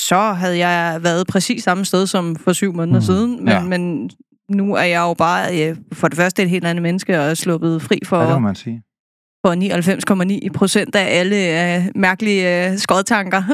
så 0.06 0.32
havde 0.32 0.58
jeg 0.66 1.02
været 1.02 1.26
præcis 1.26 1.64
samme 1.64 1.84
sted 1.84 2.06
som 2.06 2.36
for 2.36 2.52
syv 2.52 2.72
måneder 2.74 2.98
Mm. 3.00 3.04
siden. 3.04 3.36
Men, 3.44 3.48
ja. 3.48 3.60
men 3.62 4.10
nu 4.50 4.74
er 4.74 4.82
jeg 4.82 5.00
jo 5.00 5.14
bare 5.14 5.68
øh, 5.68 5.76
for 5.92 6.08
det 6.08 6.16
første 6.16 6.42
et 6.42 6.50
helt 6.50 6.64
andet 6.66 6.82
menneske 6.82 7.18
og 7.20 7.24
er 7.24 7.34
sluppet 7.34 7.82
fri 7.82 7.98
for, 8.06 8.16
Ja, 8.18 8.24
det 8.24 8.32
må 8.32 8.38
man 8.38 8.54
sige. 8.54 8.82
For 9.46 10.44
99,9 10.46 10.52
procent 10.54 10.94
af 10.96 11.18
alle 11.20 11.36
øh, 11.76 11.84
mærkelige 11.94 12.70
øh, 12.70 12.78
skodtanker. 12.78 13.42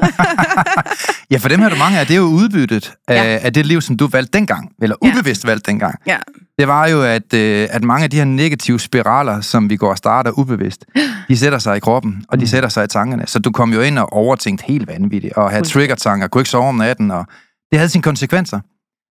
Ja, 1.30 1.36
for 1.38 1.48
dem 1.48 1.58
her 1.58 1.66
er 1.66 1.70
der 1.70 1.78
mange 1.78 1.98
af, 1.98 2.06
det 2.06 2.14
er 2.14 2.18
jo 2.18 2.24
udbyttet 2.26 2.92
af, 3.08 3.14
Ja. 3.14 3.38
af 3.46 3.52
det 3.52 3.66
liv, 3.66 3.80
som 3.80 3.96
du 3.96 4.06
valgte 4.06 4.38
dengang, 4.38 4.70
eller 4.82 4.96
Ja. 5.04 5.08
ubevidst 5.10 5.46
valgte 5.46 5.70
dengang. 5.70 5.94
Ja. 6.06 6.16
Det 6.58 6.68
var 6.68 6.86
jo, 6.88 7.02
at, 7.02 7.34
øh, 7.34 7.68
at 7.70 7.84
mange 7.84 8.04
af 8.04 8.10
de 8.10 8.16
her 8.16 8.24
negative 8.24 8.80
spiraler, 8.80 9.40
som 9.40 9.70
vi 9.70 9.76
går 9.76 9.90
og 9.90 9.98
starter 9.98 10.30
ubevidst, 10.38 10.84
de 11.28 11.36
sætter 11.38 11.58
sig 11.58 11.76
i 11.76 11.80
kroppen, 11.80 12.24
og 12.28 12.38
de 12.38 12.42
Mm. 12.42 12.46
sætter 12.46 12.68
sig 12.68 12.84
i 12.84 12.86
tankerne. 12.86 13.24
Så 13.26 13.38
du 13.38 13.50
kom 13.52 13.72
jo 13.72 13.80
ind 13.80 13.98
og 13.98 14.12
overtænkt 14.12 14.62
helt 14.62 14.88
vanvittigt, 14.88 15.32
og 15.34 15.50
havde 15.50 15.64
trigger-tanker, 15.64 16.26
kunne 16.28 16.40
ikke 16.40 16.50
sove 16.50 16.68
om 16.68 16.74
natten, 16.74 17.10
og 17.10 17.26
det 17.70 17.78
havde 17.78 17.88
sine 17.88 18.02
konsekvenser. 18.02 18.60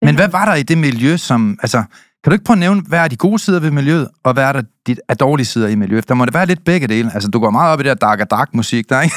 Men 0.06 0.16
hvad 0.16 0.28
var 0.28 0.46
der 0.46 0.56
i 0.56 0.64
det 0.64 0.78
miljø, 0.78 1.18
som... 1.18 1.60
Altså, 1.62 1.84
kan 2.24 2.32
du 2.32 2.34
ikke 2.34 2.46
prøve 2.46 2.56
at 2.56 2.60
nævne, 2.60 2.82
hvad 2.82 3.00
er 3.00 3.08
de 3.08 3.16
gode 3.16 3.40
sider 3.40 3.60
ved 3.60 3.72
miljøet, 3.72 4.08
og 4.24 4.34
hvad 4.34 4.44
er 4.44 4.54
der 4.54 4.62
de 4.88 4.96
er 5.10 5.14
dårlige 5.14 5.46
sider 5.46 5.68
i 5.68 5.76
miljøet? 5.76 6.10
Der 6.10 6.14
må 6.16 6.26
det 6.26 6.34
være 6.34 6.46
lidt 6.46 6.66
begge 6.66 6.88
dele. 6.88 7.12
Altså, 7.14 7.30
du 7.30 7.40
går 7.40 7.50
meget 7.50 7.74
op 7.74 7.80
i 7.80 7.84
det 7.84 7.90
der 7.90 8.08
dark 8.08 8.32
dark 8.32 8.54
musik, 8.54 8.90
der, 8.90 9.02
ikke? 9.02 9.16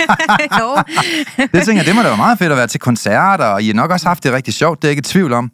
jo. 0.60 0.76
Det 1.58 1.62
tænker 1.64 1.82
jeg, 1.82 1.86
det 1.86 1.94
må 1.94 2.02
da 2.02 2.08
være 2.08 2.16
meget 2.16 2.38
fedt 2.38 2.52
at 2.52 2.58
være 2.58 2.66
til 2.66 2.80
koncerter, 2.80 3.44
og 3.44 3.62
I 3.62 3.66
har 3.66 3.74
nok 3.74 3.90
også 3.90 4.08
haft 4.08 4.24
det 4.24 4.32
rigtig 4.32 4.54
sjovt, 4.54 4.82
det 4.82 4.88
er 4.88 4.90
jeg 4.90 4.92
ikke 4.98 5.08
i 5.08 5.12
tvivl 5.12 5.32
om. 5.32 5.50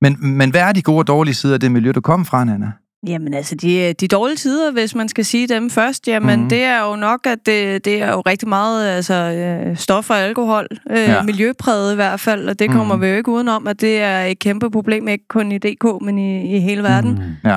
Men, 0.00 0.16
men 0.20 0.50
hvad 0.50 0.60
er 0.60 0.72
de 0.72 0.82
gode 0.82 0.98
og 0.98 1.06
dårlige 1.06 1.34
sider 1.34 1.54
af 1.54 1.60
det 1.60 1.72
miljø, 1.72 1.92
du 1.92 2.00
kom 2.00 2.24
fra, 2.24 2.44
Nana? 2.44 2.72
Jamen 3.06 3.34
altså, 3.34 3.54
de, 3.54 3.92
de 3.92 4.08
dårlige 4.08 4.36
sider, 4.36 4.72
hvis 4.72 4.94
man 4.94 5.08
skal 5.08 5.24
sige 5.24 5.46
dem 5.48 5.70
først, 5.70 6.08
jamen 6.08 6.34
Mhm. 6.36 6.42
mm. 6.42 6.48
det 6.48 6.62
er 6.64 6.80
jo 6.90 6.96
nok, 6.96 7.26
at 7.26 7.38
det, 7.46 7.84
det 7.84 8.02
er 8.02 8.12
jo 8.12 8.20
rigtig 8.20 8.48
meget 8.48 8.88
altså, 8.88 9.14
øh, 9.14 9.76
stof 9.76 10.10
og 10.10 10.18
alkohol, 10.18 10.66
øh, 10.90 10.96
Ja. 10.98 11.22
miljøpræget 11.22 11.92
i 11.92 11.94
hvert 11.94 12.20
fald, 12.20 12.48
og 12.48 12.58
det 12.58 12.70
kommer 12.70 12.94
Mhm. 12.94 13.00
mm. 13.00 13.02
vi 13.02 13.08
jo 13.10 13.16
ikke 13.16 13.30
udenom, 13.30 13.66
at 13.66 13.80
det 13.80 14.02
er 14.02 14.20
et 14.20 14.38
kæmpe 14.38 14.70
problem, 14.70 15.08
ikke 15.08 15.24
kun 15.28 15.52
i 15.52 15.58
DK, 15.58 15.84
men 16.02 16.18
i, 16.18 16.56
i 16.56 16.60
hele 16.60 16.82
verden. 16.82 17.10
Mm. 17.44 17.50
Ja. 17.50 17.56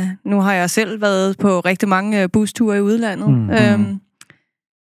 Øh, 0.00 0.06
nu 0.24 0.40
har 0.40 0.52
jeg 0.52 0.70
selv 0.70 1.00
været 1.02 1.38
på 1.38 1.60
rigtig 1.60 1.88
mange 1.88 2.22
øh, 2.22 2.28
busture 2.32 2.76
i 2.76 2.80
udlandet. 2.80 3.30
Mm. 3.30 3.50
Øhm, 3.50 3.98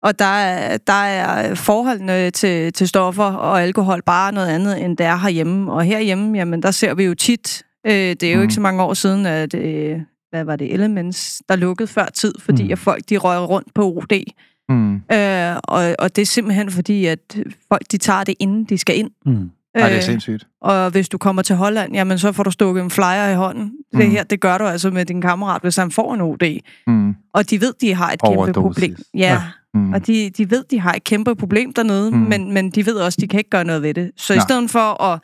og 0.03 0.19
der 0.19 0.25
er, 0.25 0.77
der 0.77 0.93
er 1.05 1.55
forholdene 1.55 2.31
til, 2.31 2.73
til 2.73 2.89
stoffer 2.89 3.25
og 3.25 3.63
alkohol 3.63 4.03
bare 4.07 4.33
noget 4.33 4.49
andet, 4.49 4.85
end 4.85 4.97
det 4.97 5.07
er 5.07 5.17
herhjemme. 5.17 5.73
Og 5.73 5.83
herhjemme, 5.83 6.39
jamen, 6.39 6.63
der 6.63 6.71
ser 6.71 6.95
vi 6.95 7.05
jo 7.05 7.15
tit, 7.15 7.63
øh, 7.87 7.93
det 7.93 8.23
er 8.23 8.31
jo 8.33 8.37
Mm. 8.37 8.43
ikke 8.43 8.55
så 8.55 8.61
mange 8.61 8.83
år 8.83 8.95
siden, 8.95 9.27
at 9.27 9.55
øh, 9.55 9.99
hvad 10.31 10.45
var 10.45 10.57
det, 10.57 10.73
Elements, 10.75 11.43
der 11.49 11.57
lukkede 11.57 11.87
før 11.89 12.07
tid, 12.15 12.35
fordi 12.39 12.63
Mm. 12.65 12.73
at 12.73 12.79
folk 12.79 13.03
de 13.11 13.17
røg 13.17 13.49
rundt 13.49 13.75
på 13.75 13.83
OD. 13.97 14.23
Mm. 14.69 14.95
Øh, 14.95 15.57
og, 15.65 15.95
og 15.99 16.17
det 16.17 16.23
er 16.23 16.27
simpelthen 16.27 16.71
fordi, 16.71 17.07
at 17.07 17.39
folk 17.69 17.83
de 17.93 17.97
tager 17.99 18.25
det, 18.25 18.35
inden 18.39 18.65
de 18.65 18.79
skal 18.79 18.99
ind. 18.99 19.11
Mm. 19.27 19.51
Ej, 19.75 19.89
det 19.89 19.97
er 19.99 20.01
sindssygt. 20.01 20.47
Og 20.63 20.91
hvis 20.91 21.09
du 21.09 21.19
kommer 21.19 21.43
til 21.43 21.57
Holland, 21.57 21.93
jamen 21.95 22.19
så 22.19 22.33
får 22.33 22.43
du 22.43 22.51
stukket 22.51 22.83
en 22.83 22.91
flyer 22.91 23.29
i 23.33 23.35
hånden. 23.35 23.73
Mm. 23.93 23.99
Det 24.01 24.11
her, 24.11 24.23
det 24.25 24.41
gør 24.41 24.59
du 24.59 24.65
altså 24.65 24.91
med 24.91 25.05
din 25.05 25.21
kammerat, 25.21 25.63
hvis 25.63 25.77
han 25.77 25.91
får 25.91 26.15
en 26.15 26.21
OD. 26.21 26.61
Mm. 26.87 27.15
Og 27.35 27.51
de 27.51 27.61
ved, 27.61 27.73
de 27.81 27.95
har 27.95 28.11
et 28.13 28.23
kæmpe 28.23 28.39
Overdosis. 28.39 28.55
problem. 28.63 28.97
Ja, 29.15 29.21
Ja. 29.21 29.43
Mm. 29.75 29.93
og 29.93 30.07
de, 30.07 30.31
de 30.31 30.51
ved, 30.51 30.65
de 30.71 30.81
har 30.81 30.93
et 30.93 31.05
kæmpe 31.05 31.35
problem 31.35 31.73
dernede, 31.73 32.11
mm. 32.11 32.17
men, 32.19 32.53
men 32.55 32.71
de 32.71 32.87
ved 32.87 32.95
også, 32.95 33.19
de 33.21 33.29
kan 33.29 33.39
ikke 33.41 33.51
gøre 33.51 33.65
noget 33.65 33.83
ved 33.83 33.95
det. 33.95 34.11
Så 34.17 34.33
Nej. 34.33 34.39
i 34.39 34.41
stedet 34.43 34.71
for 34.71 35.03
at, 35.03 35.21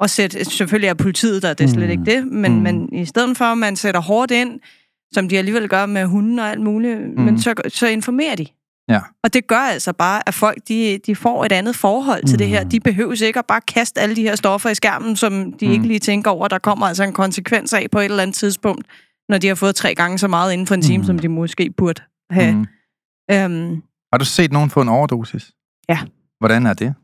at 0.00 0.10
sætte, 0.10 0.44
selvfølgelig 0.44 0.88
er 0.88 0.94
politiet 0.94 1.42
der, 1.42 1.54
det 1.54 1.64
er 1.64 1.68
slet 1.68 1.84
Mm. 1.84 1.90
ikke 1.90 2.04
det, 2.04 2.26
men, 2.26 2.54
Mm. 2.54 2.62
men 2.62 2.92
i 2.94 3.04
stedet 3.04 3.36
for, 3.36 3.44
at 3.44 3.58
man 3.58 3.76
sætter 3.76 4.00
hårdt 4.00 4.30
ind, 4.30 4.60
som 5.12 5.28
de 5.28 5.38
alligevel 5.38 5.68
gør 5.68 5.86
med 5.86 6.04
hunden 6.06 6.38
og 6.38 6.50
alt 6.50 6.60
muligt, 6.60 7.00
Mm. 7.00 7.22
men 7.24 7.40
så, 7.40 7.54
så 7.68 7.86
informerer 7.86 8.34
de. 8.36 8.46
Ja. 8.88 9.00
Og 9.24 9.34
det 9.34 9.46
gør 9.46 9.58
altså 9.58 9.92
bare, 9.92 10.28
at 10.28 10.34
folk 10.34 10.58
de, 10.68 10.98
de 11.06 11.16
får 11.16 11.44
et 11.44 11.52
andet 11.52 11.76
forhold 11.76 12.24
til 12.26 12.34
mm. 12.34 12.38
det 12.38 12.48
her. 12.48 12.64
Mm. 12.64 12.70
De 12.70 12.80
behøves 12.80 13.20
ikke 13.20 13.38
at 13.38 13.46
bare 13.46 13.60
kaste 13.60 14.00
alle 14.00 14.16
de 14.16 14.22
her 14.22 14.36
stoffer 14.36 14.70
i 14.70 14.74
skærmen, 14.74 15.16
som 15.16 15.52
de 15.52 15.66
Mm. 15.66 15.72
ikke 15.72 15.86
lige 15.86 15.98
tænker 15.98 16.30
over. 16.30 16.48
Der 16.48 16.58
kommer 16.58 16.86
altså 16.86 17.04
en 17.04 17.12
konsekvens 17.12 17.72
af 17.72 17.86
på 17.92 17.98
et 17.98 18.04
eller 18.04 18.22
andet 18.22 18.36
tidspunkt, 18.36 18.86
når 19.28 19.38
de 19.38 19.48
har 19.48 19.54
fået 19.54 19.74
tre 19.74 19.94
gange 19.94 20.18
så 20.18 20.28
meget 20.28 20.52
inden 20.52 20.66
for 20.66 20.74
en 20.74 20.82
time, 20.82 20.98
Mm. 20.98 21.04
som 21.06 21.18
de 21.18 21.28
måske 21.28 21.70
burde 21.70 22.02
have. 22.30 22.54
Mm. 22.54 22.66
Øhm, 23.30 23.82
Har 24.12 24.18
du 24.18 24.24
set 24.24 24.52
nogen 24.52 24.70
få 24.70 24.80
en 24.80 24.88
overdosis? 24.88 25.52
Ja. 25.88 25.98
Hvordan 26.38 26.66
er 26.66 26.74
det? 26.74 26.94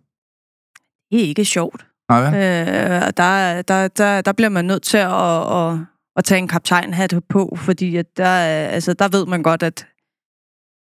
det 1.13 1.25
er 1.25 1.29
ikke 1.29 1.45
sjovt. 1.45 1.87
Vel? 2.11 2.35
Øh, 2.35 3.13
der, 3.17 3.63
der, 3.63 3.89
der, 3.89 4.21
der 4.21 4.33
bliver 4.33 4.49
man 4.49 4.65
nødt 4.65 4.83
til 4.83 4.97
at, 4.99 5.57
at, 5.57 5.79
at 6.17 6.25
tage 6.25 6.39
en 6.39 6.49
kaptajnhat 6.49 7.15
på, 7.29 7.55
fordi 7.61 7.97
at 7.97 8.07
der, 8.17 8.25
er- 8.27 8.69
altså, 8.69 8.93
der 8.93 9.09
ved 9.09 9.27
man 9.27 9.43
godt, 9.43 9.63
at 9.63 9.87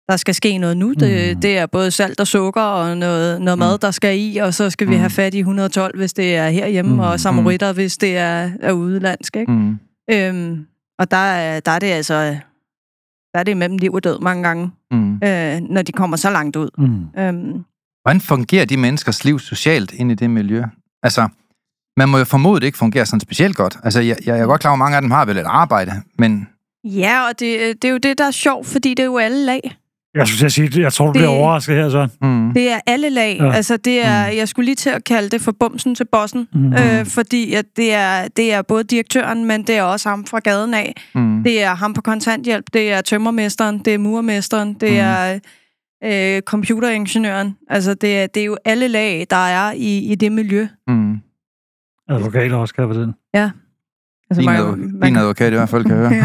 der 0.09 0.17
skal 0.17 0.35
ske 0.35 0.59
noget 0.59 0.77
nu. 0.77 0.93
Det, 0.93 1.35
Mm. 1.37 1.41
det 1.41 1.59
er 1.59 1.67
både 1.67 1.91
salt 1.91 2.21
og 2.21 2.27
sukker 2.27 2.61
og 2.63 2.97
noget, 2.97 3.43
noget 3.43 3.59
Mm. 3.59 3.61
mad, 3.61 3.79
der 3.79 3.91
skal 3.91 4.19
i, 4.19 4.37
og 4.37 4.55
så 4.55 4.71
skal 4.71 4.89
vi 4.89 4.93
Mm. 4.95 4.99
have 5.01 5.11
fat 5.11 5.35
i 5.35 5.39
112, 5.39 5.97
hvis 5.97 6.13
det 6.13 6.37
er 6.37 6.49
herhjemme, 6.49 6.91
Mm. 6.91 6.95
mm. 6.97 7.01
og 7.01 7.21
samaritter, 7.21 7.73
hvis 7.73 7.99
det 7.99 8.17
er, 8.17 8.51
er 8.61 8.73
udelandsk. 8.73 9.37
Ikke? 9.37 9.53
Mm. 9.53 9.79
Øhm, 10.13 10.67
og 10.99 11.11
der, 11.11 11.17
er- 11.17 11.61
der 11.61 11.71
er 11.73 11.79
det 11.79 11.87
altså... 11.87 12.37
Der 13.35 13.39
er 13.41 13.43
det 13.43 13.57
mellem 13.57 13.79
liv 13.79 13.93
og 13.93 14.05
død 14.05 14.19
mange 14.21 14.43
gange, 14.43 14.71
Mm. 14.91 15.15
øh, 15.25 15.61
når 15.61 15.83
de 15.83 15.93
kommer 15.93 16.17
så 16.17 16.31
langt 16.31 16.57
ud. 16.57 16.69
Mm. 16.79 17.21
Øhm, 17.23 17.65
Hvordan 18.03 18.21
fungerer 18.21 18.65
de 18.65 18.77
menneskers 18.77 19.25
liv 19.25 19.39
socialt 19.39 19.93
ind 19.93 20.13
i 20.13 20.15
det 20.15 20.31
miljø? 20.31 20.63
Altså, 21.03 21.29
man 21.97 22.09
må 22.09 22.19
jo 22.19 22.25
formodet 22.25 22.63
ikke 22.65 22.79
fungere 22.79 23.07
sådan 23.07 23.21
specielt 23.21 23.57
godt. 23.57 23.77
Altså, 23.85 24.01
jeg, 24.01 24.17
jeg 24.27 24.39
er 24.39 24.47
godt 24.47 24.61
klar 24.61 24.71
over, 24.71 24.75
at 24.77 24.79
mange 24.79 24.97
af 24.97 25.03
dem 25.03 25.11
har 25.11 25.25
vel 25.25 25.39
et 25.39 25.45
arbejde, 25.47 25.93
men 26.19 26.49
ja, 26.85 27.29
og 27.29 27.41
det, 27.41 27.83
det 27.83 27.89
er 27.89 27.93
jo 27.93 27.99
det, 27.99 28.19
der 28.19 28.25
er 28.27 28.31
sjovt, 28.31 28.67
fordi 28.67 28.89
det 28.91 28.99
er 29.01 29.05
jo 29.07 29.19
alle 29.19 29.45
lag. 29.47 29.77
Jeg 30.15 30.29
skulle 30.29 30.51
sige, 30.51 30.81
jeg 30.83 30.93
tror, 30.93 31.07
du 31.07 31.13
Det- 31.13 31.19
bliver 31.19 31.29
overrasket 31.29 31.77
her, 31.77 31.91
så. 31.91 32.09
mm, 32.23 32.53
Det 32.55 32.71
er 32.71 32.81
alle 32.87 33.11
lag. 33.11 33.37
Ja. 33.41 33.53
Altså, 33.53 33.77
det 33.77 34.05
er, 34.05 34.27
jeg 34.27 34.49
skulle 34.49 34.65
lige 34.67 34.75
til 34.75 34.91
at 34.91 35.05
kalde 35.05 35.29
det 35.29 35.41
for 35.41 35.53
bumsen 35.61 35.95
til 35.95 36.05
bossen, 36.13 36.49
Mm. 36.53 36.61
mm. 36.61 36.73
øh, 36.73 37.07
fordi 37.07 37.55
at 37.55 37.65
det, 37.77 37.93
er, 37.95 38.29
det 38.29 38.53
er 38.53 38.63
både 38.63 38.85
direktøren, 38.85 39.45
men 39.45 39.63
det 39.67 39.77
er 39.77 39.83
også 39.83 40.09
ham 40.09 40.27
fra 40.27 40.39
gaden 40.39 40.75
af. 40.75 40.95
mm, 41.15 41.43
Det 41.45 41.63
er 41.63 41.75
ham 41.75 41.95
på 41.95 42.01
kontanthjælp, 42.01 42.65
det 42.73 42.93
er 42.93 43.01
tømmermesteren, 43.01 43.79
det 43.79 43.95
er 43.95 43.99
murmesteren, 43.99 44.75
det 44.75 44.91
Mm. 44.93 44.99
er 44.99 45.39
øh, 46.05 46.43
computeringeniøren. 46.43 47.57
Altså, 47.69 47.95
det 47.95 48.19
er, 48.19 48.27
det 48.27 48.41
er 48.41 48.45
jo 48.45 48.57
alle 48.65 48.89
lag, 48.89 49.27
der 49.31 49.37
er 49.37 49.73
i, 49.73 49.99
i 50.13 50.15
det 50.15 50.33
miljø. 50.33 50.69
mm. 50.87 51.19
Advokater 52.09 52.57
også, 52.57 52.75
kan 52.75 52.83
jeg 52.83 52.89
fortælle. 52.89 53.13
Altså, 54.31 54.41
Din, 54.41 54.51
man, 54.51 54.61
adv- 54.61 54.99
man, 54.99 55.09
din 55.09 55.17
advokat 55.17 55.53
i 55.53 55.57
hvert 55.57 55.69
fald 55.69 55.85
kan 55.85 55.97
høre. 55.97 56.11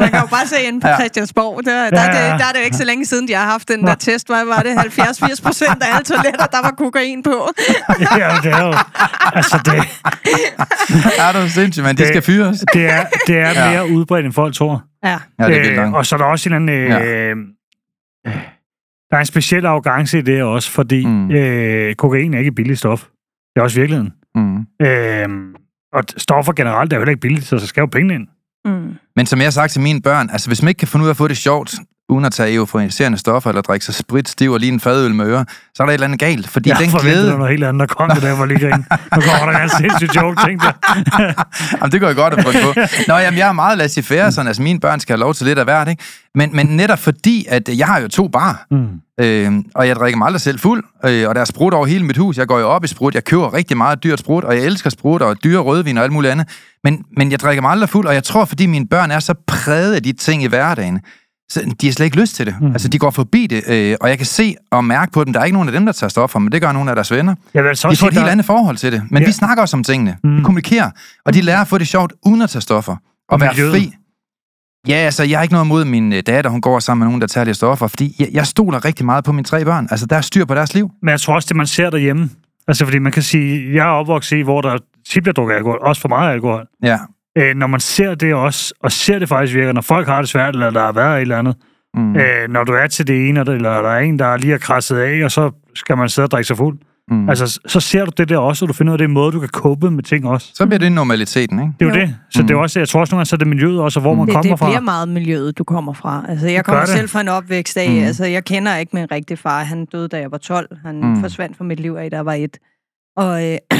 man 0.00 0.10
kan 0.10 0.20
jo 0.20 0.26
bare 0.26 0.46
se 0.46 0.56
ind 0.68 0.80
på 0.80 0.88
Ja. 0.88 0.92
ja. 0.92 0.98
Christiansborg. 0.98 1.64
Der, 1.64 1.90
der, 1.90 2.02
Ja, 2.02 2.16
ja, 2.16 2.26
ja. 2.26 2.32
det, 2.32 2.40
der 2.40 2.46
er 2.46 2.52
det 2.52 2.58
jo 2.58 2.64
ikke 2.64 2.76
så 2.76 2.84
længe 2.84 3.06
siden, 3.06 3.28
de 3.28 3.34
har 3.34 3.44
haft 3.50 3.68
den 3.68 3.86
der 3.86 3.94
test. 3.94 4.26
Hvad 4.28 4.44
var 4.44 4.62
det? 4.62 4.74
70-80 4.76 5.42
procent 5.42 5.82
af 5.82 5.94
alle 5.94 6.04
toiletter, 6.04 6.46
der 6.46 6.62
var 6.62 6.70
kokain 6.78 7.22
på. 7.22 7.48
ja, 8.18 8.30
det 8.42 8.52
er 8.52 8.66
jo... 8.66 8.74
Altså, 9.34 9.58
det, 9.64 9.74
er 11.24 11.32
du 11.32 11.48
sindssygt, 11.48 11.86
men 11.86 11.96
de 11.96 12.00
Det- 12.02 12.08
skal 12.08 12.22
fyres. 12.22 12.64
det 12.72 12.90
er, 12.90 13.04
det 13.26 13.38
er 13.38 13.50
Ja. 13.50 13.70
mere 13.70 13.90
udbredt, 13.90 14.24
end 14.26 14.32
folk 14.34 14.54
tror. 14.54 14.82
Ja. 15.04 15.10
Ja, 15.10 15.18
det 15.46 15.56
er 15.56 15.60
vildt 15.60 15.76
langt. 15.76 15.96
og 15.96 16.06
så 16.06 16.14
er 16.14 16.18
der 16.18 16.24
også 16.26 16.48
en 16.48 16.54
anden... 16.54 16.68
Øh, 16.68 17.36
Ja. 18.26 18.30
Der 19.10 19.16
er 19.16 19.20
en 19.20 19.26
speciel 19.26 19.66
arrogance 19.66 20.18
i 20.18 20.22
det 20.22 20.42
også, 20.42 20.70
fordi 20.70 21.06
mm. 21.06 21.30
øh, 21.30 21.94
kokain 21.94 22.34
er 22.34 22.38
ikke 22.38 22.48
et 22.48 22.54
billigt 22.54 22.78
stof. 22.78 23.04
Det 23.54 23.60
er 23.60 23.62
også 23.62 23.80
virkeligheden. 23.80 24.12
Mm. 24.34 24.66
Øh, 24.82 25.28
og 25.92 26.04
stoffer 26.16 26.52
generelt 26.52 26.92
er 26.92 26.96
jo 26.96 27.00
heller 27.00 27.10
ikke 27.10 27.20
billigt, 27.20 27.46
så 27.46 27.58
så 27.58 27.66
skal 27.66 27.80
jo 27.80 27.86
penge 27.86 28.14
ind. 28.14 28.26
Mm. 28.64 28.94
Men 29.16 29.26
som 29.26 29.38
jeg 29.38 29.46
har 29.46 29.50
sagt 29.50 29.72
til 29.72 29.80
mine 29.80 30.02
børn, 30.02 30.30
altså 30.30 30.48
hvis 30.48 30.62
man 30.62 30.68
ikke 30.68 30.78
kan 30.78 30.88
finde 30.88 31.02
ud 31.02 31.08
af 31.08 31.12
at 31.12 31.16
få 31.16 31.28
det 31.28 31.36
sjovt, 31.36 31.74
uden 32.10 32.24
at 32.24 32.32
tage 32.32 32.54
euforiserende 32.54 33.18
stoffer, 33.18 33.50
eller 33.50 33.62
drikke 33.62 33.84
sig 33.86 33.94
sprit 33.94 34.28
stiv 34.28 34.52
og 34.52 34.60
lige 34.60 34.72
en 34.72 34.80
fadøl 34.80 35.14
med 35.14 35.26
øre, 35.26 35.44
så 35.74 35.82
er 35.82 35.86
der 35.86 35.90
et 35.90 35.94
eller 35.94 36.06
andet 36.06 36.18
galt. 36.20 36.48
Fordi 36.48 36.68
Jeg 36.68 36.78
den 36.78 36.90
glæde... 36.90 37.30
noget 37.36 37.50
helt 37.50 37.64
andet, 37.64 37.88
der 37.88 37.94
kom 37.94 38.10
det 38.10 38.22
der, 38.22 38.36
hvor 38.36 38.46
lige 38.46 38.60
grine. 38.60 38.84
Nu 39.16 39.20
kommer 39.20 39.52
der 39.52 39.58
en 39.62 39.68
sindssygt 39.78 40.16
joke, 40.16 40.40
tænkte 40.46 40.66
jeg. 40.66 40.74
Jamen, 41.80 41.92
det 41.92 42.00
går 42.00 42.06
jeg 42.06 42.16
godt 42.16 42.34
at 42.34 42.44
prøve 42.44 42.54
på. 42.64 42.80
Nå, 43.08 43.14
jamen, 43.16 43.38
jeg 43.38 43.48
er 43.48 43.52
meget 43.52 43.78
laissez-faire, 43.78 44.32
sådan, 44.32 44.46
altså 44.46 44.62
mine 44.62 44.80
børn 44.80 45.00
skal 45.00 45.12
have 45.12 45.20
lov 45.20 45.34
til 45.34 45.46
lidt 45.46 45.58
af 45.58 45.64
hvert, 45.64 45.88
ikke? 45.88 46.02
Men, 46.34 46.50
men 46.56 46.66
netop 46.66 46.98
fordi, 46.98 47.46
at 47.48 47.68
jeg 47.78 47.86
har 47.86 48.00
jo 48.00 48.08
to 48.08 48.28
bar, 48.28 48.66
Mm. 48.70 48.86
øh, 49.24 49.52
og 49.74 49.88
jeg 49.88 49.96
drikker 49.96 50.18
mig 50.18 50.26
aldrig 50.26 50.40
selv 50.40 50.58
fuld, 50.58 50.84
øh, 51.04 51.28
og 51.28 51.34
der 51.34 51.40
er 51.40 51.44
sprut 51.44 51.74
over 51.74 51.86
hele 51.86 52.04
mit 52.04 52.16
hus. 52.16 52.38
Jeg 52.38 52.46
går 52.46 52.58
jo 52.58 52.68
op 52.68 52.84
i 52.84 52.86
sprut, 52.86 53.14
jeg 53.14 53.24
køber 53.24 53.54
rigtig 53.54 53.76
meget 53.76 54.02
dyrt 54.04 54.18
sprut, 54.18 54.44
og 54.44 54.56
jeg 54.56 54.64
elsker 54.64 54.90
sprut 54.90 55.22
og 55.22 55.44
dyre 55.44 55.58
rødvin 55.60 55.98
og 55.98 56.04
alt 56.04 56.12
muligt 56.12 56.32
andet. 56.32 56.48
Men, 56.84 57.04
men 57.16 57.30
jeg 57.30 57.40
drikker 57.40 57.62
mig 57.62 57.70
aldrig 57.70 57.88
fuld, 57.88 58.06
og 58.06 58.14
jeg 58.14 58.24
tror, 58.24 58.44
fordi 58.44 58.66
mine 58.66 58.86
børn 58.88 59.10
er 59.10 59.20
så 59.20 59.34
præget 59.46 59.94
af 59.94 60.02
de 60.02 60.12
ting 60.12 60.42
i 60.42 60.46
hverdagen, 60.46 61.00
så 61.50 61.74
de 61.80 61.86
har 61.86 61.92
slet 61.92 62.04
ikke 62.06 62.20
lyst 62.20 62.34
til 62.34 62.46
det. 62.46 62.54
Mm. 62.60 62.66
Mm. 62.66 62.72
Altså, 62.72 62.88
de 62.88 62.98
går 62.98 63.10
forbi 63.10 63.46
det, 63.46 63.62
øh, 63.68 63.96
og 64.00 64.08
jeg 64.08 64.16
kan 64.18 64.26
se 64.26 64.54
og 64.70 64.84
mærke 64.84 65.12
på 65.12 65.24
dem, 65.24 65.32
der 65.32 65.40
er 65.40 65.44
ikke 65.44 65.54
nogen 65.54 65.68
af 65.68 65.72
dem, 65.72 65.86
der 65.86 65.92
tager 65.92 66.08
stoffer, 66.08 66.38
men 66.38 66.52
det 66.52 66.60
gør 66.62 66.72
nogle 66.72 66.90
af 66.90 66.96
deres 66.96 67.10
venner. 67.12 67.34
Jeg 67.54 67.64
vil 67.64 67.76
så 67.76 67.88
De 67.88 67.90
også 67.90 68.00
får 68.00 68.08
et 68.08 68.14
helt 68.14 68.24
der- 68.24 68.30
andet 68.32 68.46
forhold 68.46 68.76
til 68.76 68.92
det. 68.92 69.02
Men 69.10 69.22
Ja. 69.22 69.26
vi 69.28 69.32
snakker 69.32 69.62
også 69.62 69.76
om 69.76 69.84
tingene. 69.84 70.16
Mm. 70.24 70.30
Vi 70.30 70.36
Mm. 70.36 70.44
kommunikerer. 70.44 70.90
Og 71.24 71.34
de 71.34 71.40
lærer 71.40 71.60
at 71.60 71.68
få 71.68 71.78
det 71.78 71.88
sjovt, 71.88 72.12
uden 72.26 72.42
at 72.42 72.50
tage 72.50 72.62
stoffer. 72.62 72.92
Og, 72.92 72.98
Og 73.28 73.40
være 73.40 73.50
miljøet. 73.52 73.72
fri. 73.72 73.92
Ja, 74.88 74.94
altså, 74.94 75.24
jeg 75.24 75.38
har 75.38 75.42
ikke 75.42 75.52
noget 75.52 75.64
imod 75.66 75.84
min 75.84 76.12
øh, 76.12 76.22
datter, 76.26 76.50
hun 76.50 76.60
går 76.60 76.78
sammen 76.78 77.00
med 77.00 77.06
nogen, 77.06 77.20
der 77.20 77.26
tager 77.26 77.44
de 77.44 77.54
stoffer, 77.54 77.86
fordi 77.86 78.16
jeg, 78.18 78.28
jeg 78.32 78.46
stoler 78.46 78.84
rigtig 78.84 79.06
meget 79.06 79.24
på 79.24 79.32
mine 79.32 79.44
tre 79.44 79.64
børn. 79.64 79.88
Altså, 79.90 80.06
der 80.06 80.16
er 80.16 80.20
styr 80.20 80.44
på 80.44 80.54
deres 80.54 80.74
liv. 80.74 80.90
Men 81.02 81.08
jeg 81.10 81.20
tror 81.20 81.34
også, 81.34 81.46
det 81.46 81.56
man 81.56 81.66
ser 81.66 81.90
derhjemme. 81.90 82.30
Altså, 82.68 82.84
fordi 82.84 82.98
man 82.98 83.12
kan 83.12 83.22
sige, 83.22 83.74
jeg 83.74 83.80
er 83.86 83.90
opvokset 83.90 84.36
i, 84.36 84.40
hvor 84.40 84.60
der 84.60 84.78
tit 85.10 85.22
bliver 85.22 85.34
drukket 85.34 85.54
alkohol, 85.54 85.78
også 85.82 86.00
for 86.00 86.08
meget 86.08 86.32
alkohol. 86.32 86.66
Ja. 86.82 86.98
Øh, 87.38 87.54
når 87.56 87.66
man 87.66 87.80
ser 87.80 88.14
det 88.14 88.34
også, 88.34 88.74
og 88.80 88.92
ser 88.92 89.18
det 89.18 89.28
faktisk 89.28 89.54
virker, 89.56 89.72
når 89.72 89.80
folk 89.80 90.08
har 90.08 90.20
det 90.20 90.28
svært, 90.30 90.54
eller 90.54 90.70
der 90.70 90.80
har 90.84 90.92
været 90.92 91.16
et 91.16 91.20
eller 91.20 91.38
andet, 91.38 91.56
Mm. 91.94 92.00
mm. 92.02 92.16
øh, 92.16 92.48
når 92.50 92.64
du 92.64 92.72
er 92.72 92.86
til 92.86 93.06
det 93.06 93.28
ene, 93.28 93.40
eller 93.40 93.82
der 93.82 93.90
er 93.90 93.98
en, 93.98 94.18
der 94.18 94.36
lige 94.36 94.50
har 94.50 94.58
krasset 94.58 94.96
af, 94.98 95.24
og 95.24 95.30
så 95.30 95.50
skal 95.74 95.96
man 95.96 96.08
sidde 96.08 96.26
og 96.26 96.30
drikke 96.30 96.46
sig 96.46 96.56
fuld. 96.56 96.78
Mm. 97.10 97.16
Mm. 97.16 97.28
Altså, 97.28 97.60
så 97.66 97.80
ser 97.80 98.04
du 98.04 98.10
det 98.16 98.28
der 98.28 98.38
også, 98.38 98.64
og 98.64 98.68
du 98.68 98.72
finder 98.72 98.90
ud 98.90 98.94
af, 98.94 98.98
det 98.98 99.04
er 99.04 99.08
en 99.08 99.14
måde, 99.14 99.32
du 99.32 99.40
kan 99.40 99.48
cope 99.48 99.90
med 99.90 100.02
ting 100.02 100.26
også. 100.28 100.50
Så 100.54 100.66
bliver 100.66 100.78
det 100.78 100.92
normaliteten, 100.92 101.58
ikke? 101.60 101.72
Det 101.80 101.86
er 101.86 101.90
jo, 101.90 101.94
Jo. 101.94 102.00
det. 102.00 102.16
Så 102.30 102.42
Mm. 102.42 102.46
det 102.48 102.54
er 102.54 102.58
også, 102.58 102.80
jeg 102.80 102.88
tror 102.88 103.00
også 103.00 103.12
nogle 103.14 103.18
gange, 103.20 103.26
så 103.26 103.36
er 103.36 103.38
det 103.38 103.46
miljøet 103.46 103.80
også, 103.80 103.98
og 103.98 104.02
hvor 104.02 104.14
man 104.14 104.26
Det, 104.26 104.34
kommer 104.34 104.50
det 104.52 104.58
fra. 104.58 104.66
bliver 104.66 104.80
meget 104.80 105.08
miljøet, 105.08 105.58
du 105.58 105.64
kommer 105.64 105.92
fra. 105.92 106.24
Altså, 106.28 106.48
jeg 106.48 106.64
kommer 106.64 106.80
det. 106.80 106.88
selv 106.88 107.08
fra 107.08 107.20
en 107.20 107.28
opvækst 107.28 107.76
af. 107.76 107.88
Mm. 107.90 107.94
Mm. 107.96 108.02
Altså, 108.04 108.24
jeg 108.24 108.44
kender 108.44 108.76
ikke 108.76 108.96
min 108.96 109.12
rigtige 109.12 109.36
far. 109.36 109.62
Han 109.64 109.84
døde, 109.84 110.08
da 110.08 110.18
jeg 110.18 110.30
var 110.30 110.38
12. 110.38 110.68
Han 110.84 110.94
Mm. 111.00 111.06
mm. 111.08 111.20
forsvandt 111.20 111.56
fra 111.56 111.64
mit 111.64 111.80
liv 111.80 111.94
af, 111.94 112.10
da 112.10 112.16
jeg 112.16 112.26
var 112.26 112.34
et. 112.34 112.56
Og 113.16 113.50
øh, 113.52 113.58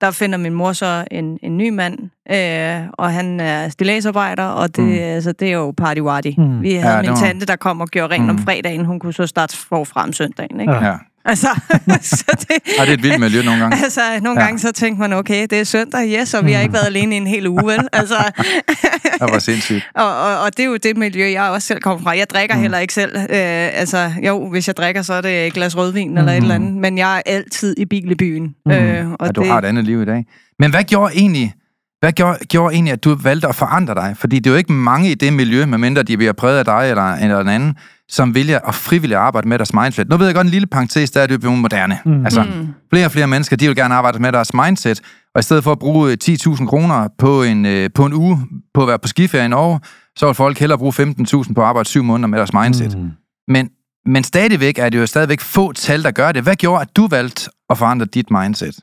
der 0.00 0.10
finder 0.10 0.38
min 0.38 0.52
mor 0.54 0.72
så 0.72 1.04
en, 1.10 1.38
en 1.42 1.56
ny 1.56 1.68
mand, 1.68 1.98
øh, 2.30 2.88
og 2.92 3.12
han 3.12 3.40
er 3.40 3.68
stillagsarbejder, 3.68 4.44
og 4.44 4.76
det, 4.76 4.84
Mm. 4.84 4.90
altså, 4.98 5.32
det 5.32 5.48
er 5.48 5.52
jo 5.52 5.70
party 5.76 6.00
warty. 6.00 6.30
Mm. 6.38 6.62
Vi 6.62 6.72
havde 6.74 6.94
Ja, 6.94 7.00
min 7.02 7.10
var- 7.10 7.16
tante, 7.16 7.46
der 7.46 7.56
kom 7.56 7.80
og 7.80 7.88
gjorde 7.88 8.14
rent 8.14 8.24
mm. 8.24 8.30
Mm. 8.30 8.36
om 8.38 8.44
fredagen. 8.44 8.84
Hun 8.84 8.98
kunne 9.00 9.12
så 9.12 9.26
starte 9.26 9.56
forfra 9.56 10.02
om 10.02 10.12
søndagen. 10.12 10.60
Ikke? 10.60 10.72
Ja. 10.72 10.94
Ja. 11.28 11.30
Altså, 11.30 11.48
så 12.16 12.24
det, 12.48 12.56
ja, 12.78 12.82
det 12.82 12.88
er 12.90 12.94
et 12.94 13.02
vildt 13.02 13.20
miljø 13.20 13.42
nogle 13.42 13.60
gange. 13.60 13.76
Altså, 13.84 14.00
nogle 14.22 14.40
Ja. 14.40 14.40
ja. 14.40 14.46
gange 14.46 14.58
så 14.58 14.72
tænkte 14.72 15.00
man, 15.00 15.12
okay, 15.12 15.46
det 15.50 15.60
er 15.60 15.64
søndag, 15.64 16.08
yes, 16.20 16.34
og 16.34 16.46
vi 16.46 16.52
har 16.52 16.60
ikke 16.60 16.72
været 16.74 16.86
alene 16.86 17.14
i 17.14 17.18
en 17.18 17.26
hel 17.26 17.46
uge, 17.46 17.66
vel? 17.66 17.88
Altså, 17.92 18.14
Det 19.20 19.32
var 19.32 19.38
sindssygt. 19.38 19.88
og, 19.94 20.20
og, 20.20 20.40
og 20.40 20.56
det 20.56 20.62
er 20.62 20.66
jo 20.66 20.76
det 20.76 20.96
miljø, 20.96 21.30
jeg 21.32 21.42
også 21.42 21.66
selv 21.68 21.80
kommer 21.80 22.02
fra. 22.02 22.16
Jeg 22.18 22.26
drikker 22.30 22.54
Mm. 22.54 22.58
mm. 22.58 22.62
heller 22.62 22.78
ikke 22.78 22.94
selv. 22.94 23.16
Øh, 23.16 23.26
altså, 23.80 24.12
jo, 24.26 24.48
hvis 24.50 24.66
jeg 24.66 24.76
drikker, 24.76 25.02
så 25.02 25.14
er 25.14 25.20
det 25.20 25.46
et 25.46 25.52
glas 25.52 25.76
rødvin 25.76 26.10
mm. 26.10 26.16
eller 26.18 26.32
et 26.32 26.36
eller 26.36 26.54
andet. 26.54 26.72
Men 26.74 26.98
jeg 26.98 27.16
er 27.16 27.22
altid 27.26 27.74
i 27.78 27.84
bil 27.84 28.10
i 28.10 28.14
byen. 28.14 28.54
Mm. 28.66 28.72
Øh, 28.72 29.10
og 29.10 29.16
Og 29.20 29.36
du 29.36 29.40
det, 29.40 29.50
har 29.50 29.58
et 29.58 29.64
andet 29.64 29.84
liv 29.84 30.02
i 30.02 30.04
dag. 30.04 30.24
Men 30.58 30.70
hvad 30.70 30.82
gjorde 30.84 31.14
egentlig, 31.16 31.52
hvad 32.00 32.12
gjorde, 32.12 32.38
gjorde 32.48 32.74
egentlig, 32.74 32.92
at 32.92 33.04
du 33.04 33.14
valgte 33.14 33.48
at 33.48 33.54
forandre 33.54 33.94
dig? 33.94 34.14
Fordi 34.18 34.38
det 34.38 34.46
er 34.46 34.50
jo 34.50 34.56
ikke 34.56 34.72
mange 34.72 35.10
i 35.10 35.14
det 35.14 35.32
miljø, 35.32 35.66
medmindre 35.66 36.02
de 36.02 36.16
bliver 36.16 36.32
præget 36.32 36.58
af 36.58 36.64
dig 36.64 36.90
eller, 36.90 37.14
eller 37.14 37.40
en 37.40 37.48
anden, 37.48 37.76
som 38.08 38.34
vælger 38.34 38.58
at 38.68 38.74
frivilligt 38.74 39.18
arbejde 39.18 39.48
med 39.48 39.58
deres 39.58 39.74
mindset. 39.74 40.08
Nu 40.08 40.16
ved 40.16 40.26
jeg 40.26 40.34
godt 40.34 40.44
en 40.44 40.50
lille 40.50 40.66
parentes, 40.66 41.10
der 41.10 41.20
er 41.20 41.26
det 41.26 41.34
jo 41.34 41.38
blevet 41.38 41.58
moderne. 41.58 41.98
Mm. 42.04 42.24
Altså, 42.24 42.42
Mm. 42.42 42.68
flere 42.92 43.06
og 43.06 43.12
flere 43.12 43.26
mennesker, 43.26 43.56
de 43.56 43.66
vil 43.66 43.76
gerne 43.76 43.94
arbejde 43.94 44.18
med 44.18 44.32
deres 44.32 44.54
mindset, 44.54 45.00
og 45.34 45.38
i 45.38 45.42
stedet 45.42 45.64
for 45.64 45.72
at 45.72 45.78
bruge 45.78 46.10
øh, 46.10 46.16
10.000 46.24 46.66
kroner 46.66 47.08
på 47.18 47.42
en, 47.42 47.66
øh, 47.66 47.90
på 47.94 48.04
en 48.06 48.12
uge 48.12 48.38
på 48.74 48.82
at 48.82 48.88
være 48.88 48.98
på 48.98 49.08
skiferie 49.08 49.44
i 49.44 49.48
Norge, 49.48 49.80
så 50.16 50.26
vil 50.26 50.34
folk 50.34 50.58
hellere 50.58 50.78
bruge 50.78 50.92
15.000 50.92 51.54
på 51.54 51.60
at 51.60 51.66
arbejde 51.66 51.88
syv 51.88 52.02
måneder 52.02 52.28
med 52.28 52.38
deres 52.38 52.52
mindset. 52.52 52.98
Mm. 52.98 53.10
Men, 53.48 53.68
men 54.06 54.24
stadigvæk 54.24 54.78
er 54.78 54.88
det 54.88 54.98
jo 54.98 55.06
stadigvæk 55.06 55.40
få 55.40 55.72
tal, 55.72 56.02
der 56.02 56.10
gør 56.10 56.32
det. 56.32 56.42
Hvad 56.42 56.56
gjorde, 56.56 56.82
at 56.82 56.96
du 56.96 57.06
valgte 57.06 57.50
at 57.70 57.78
forandre 57.78 58.06
dit 58.06 58.30
mindset? 58.30 58.78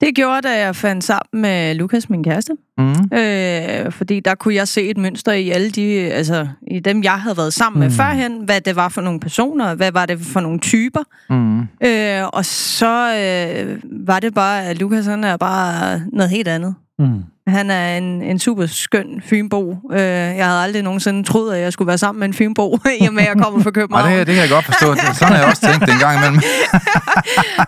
Det 0.00 0.14
gjorde, 0.14 0.48
da 0.48 0.58
jeg 0.64 0.76
fandt 0.76 1.04
sammen 1.04 1.42
med 1.42 1.74
Lukas, 1.74 2.10
min 2.10 2.24
kæreste. 2.24 2.52
Mm. 2.78 2.90
Øh, 3.18 3.92
fordi 3.92 4.20
der 4.20 4.34
kunne 4.34 4.54
jeg 4.54 4.68
se 4.68 4.82
et 4.90 4.96
mønster 4.98 5.32
i 5.32 5.50
alle 5.50 5.70
de, 5.70 5.90
altså 6.12 6.48
i 6.70 6.80
dem, 6.80 7.02
jeg 7.02 7.12
havde 7.20 7.36
været 7.36 7.52
sammen 7.52 7.80
med 7.80 7.88
Mm. 7.88 7.94
førhen. 7.94 8.36
Hvad 8.44 8.60
det 8.60 8.76
var 8.76 8.88
for 8.88 9.00
nogle 9.00 9.20
personer, 9.20 9.74
hvad 9.74 9.92
var 9.92 10.06
det 10.06 10.20
for 10.20 10.40
nogle 10.40 10.58
typer. 10.58 11.00
Mm. 11.30 11.60
Øh, 11.60 12.28
og 12.32 12.44
så 12.44 13.16
øh, 13.16 13.80
var 14.06 14.20
det 14.20 14.34
bare, 14.34 14.64
at 14.64 14.78
Lukas 14.78 15.06
han 15.06 15.24
er 15.24 15.36
bare 15.36 16.00
noget 16.12 16.30
helt 16.30 16.48
andet. 16.48 16.74
Mm. 16.98 17.22
Han 17.46 17.70
er 17.70 17.96
en, 17.96 18.22
en 18.22 18.38
super 18.38 18.66
skøn 18.66 19.22
fynbo. 19.24 19.76
Øh, 19.92 19.98
jeg 20.00 20.46
havde 20.46 20.60
aldrig 20.62 20.82
nogensinde 20.82 21.22
troet, 21.22 21.54
at 21.54 21.60
jeg 21.60 21.72
skulle 21.72 21.86
være 21.88 21.98
sammen 21.98 22.20
med 22.20 22.28
en 22.28 22.34
fynbo, 22.34 22.78
i 23.00 23.06
og 23.06 23.14
med, 23.14 23.22
at 23.22 23.28
jeg 23.28 23.36
kommer 23.42 23.60
fra 23.62 23.68
Og 23.70 23.74
København. 23.74 24.10
det, 24.12 24.26
det 24.26 24.34
kan 24.34 24.42
jeg 24.42 24.50
godt 24.50 24.64
forstå. 24.64 24.94
Sådan 24.94 25.34
har 25.34 25.36
jeg 25.40 25.46
også 25.48 25.62
tænkt 25.70 25.90
en 25.90 25.98
gang 25.98 26.18
imellem. 26.18 26.40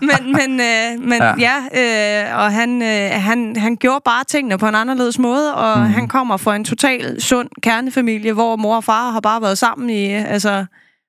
men 0.09 0.33
men, 0.33 0.61
øh, 0.61 1.09
men 1.09 1.23
Ja. 1.23 1.35
ja, 1.39 2.27
øh, 2.33 2.39
og 2.39 2.53
han, 2.53 2.83
øh, 2.83 3.11
han, 3.23 3.57
han 3.57 3.77
gjorde 3.77 4.01
bare 4.05 4.25
tingene 4.25 4.59
på 4.59 4.69
en 4.69 4.75
anderledes 4.75 5.19
måde, 5.19 5.55
og 5.55 5.79
Mhm. 5.79 5.87
mm. 5.87 5.93
han 5.95 6.09
kommer 6.09 6.37
fra 6.37 6.57
en 6.57 6.65
total 6.65 7.21
sund 7.23 7.49
kernefamilie, 7.63 8.33
hvor 8.33 8.57
mor 8.57 8.77
og 8.77 8.85
far 8.85 9.11
har 9.11 9.21
bare 9.21 9.43
været 9.43 9.59
sammen 9.59 9.91
i 9.91 10.07
altså 10.13 10.65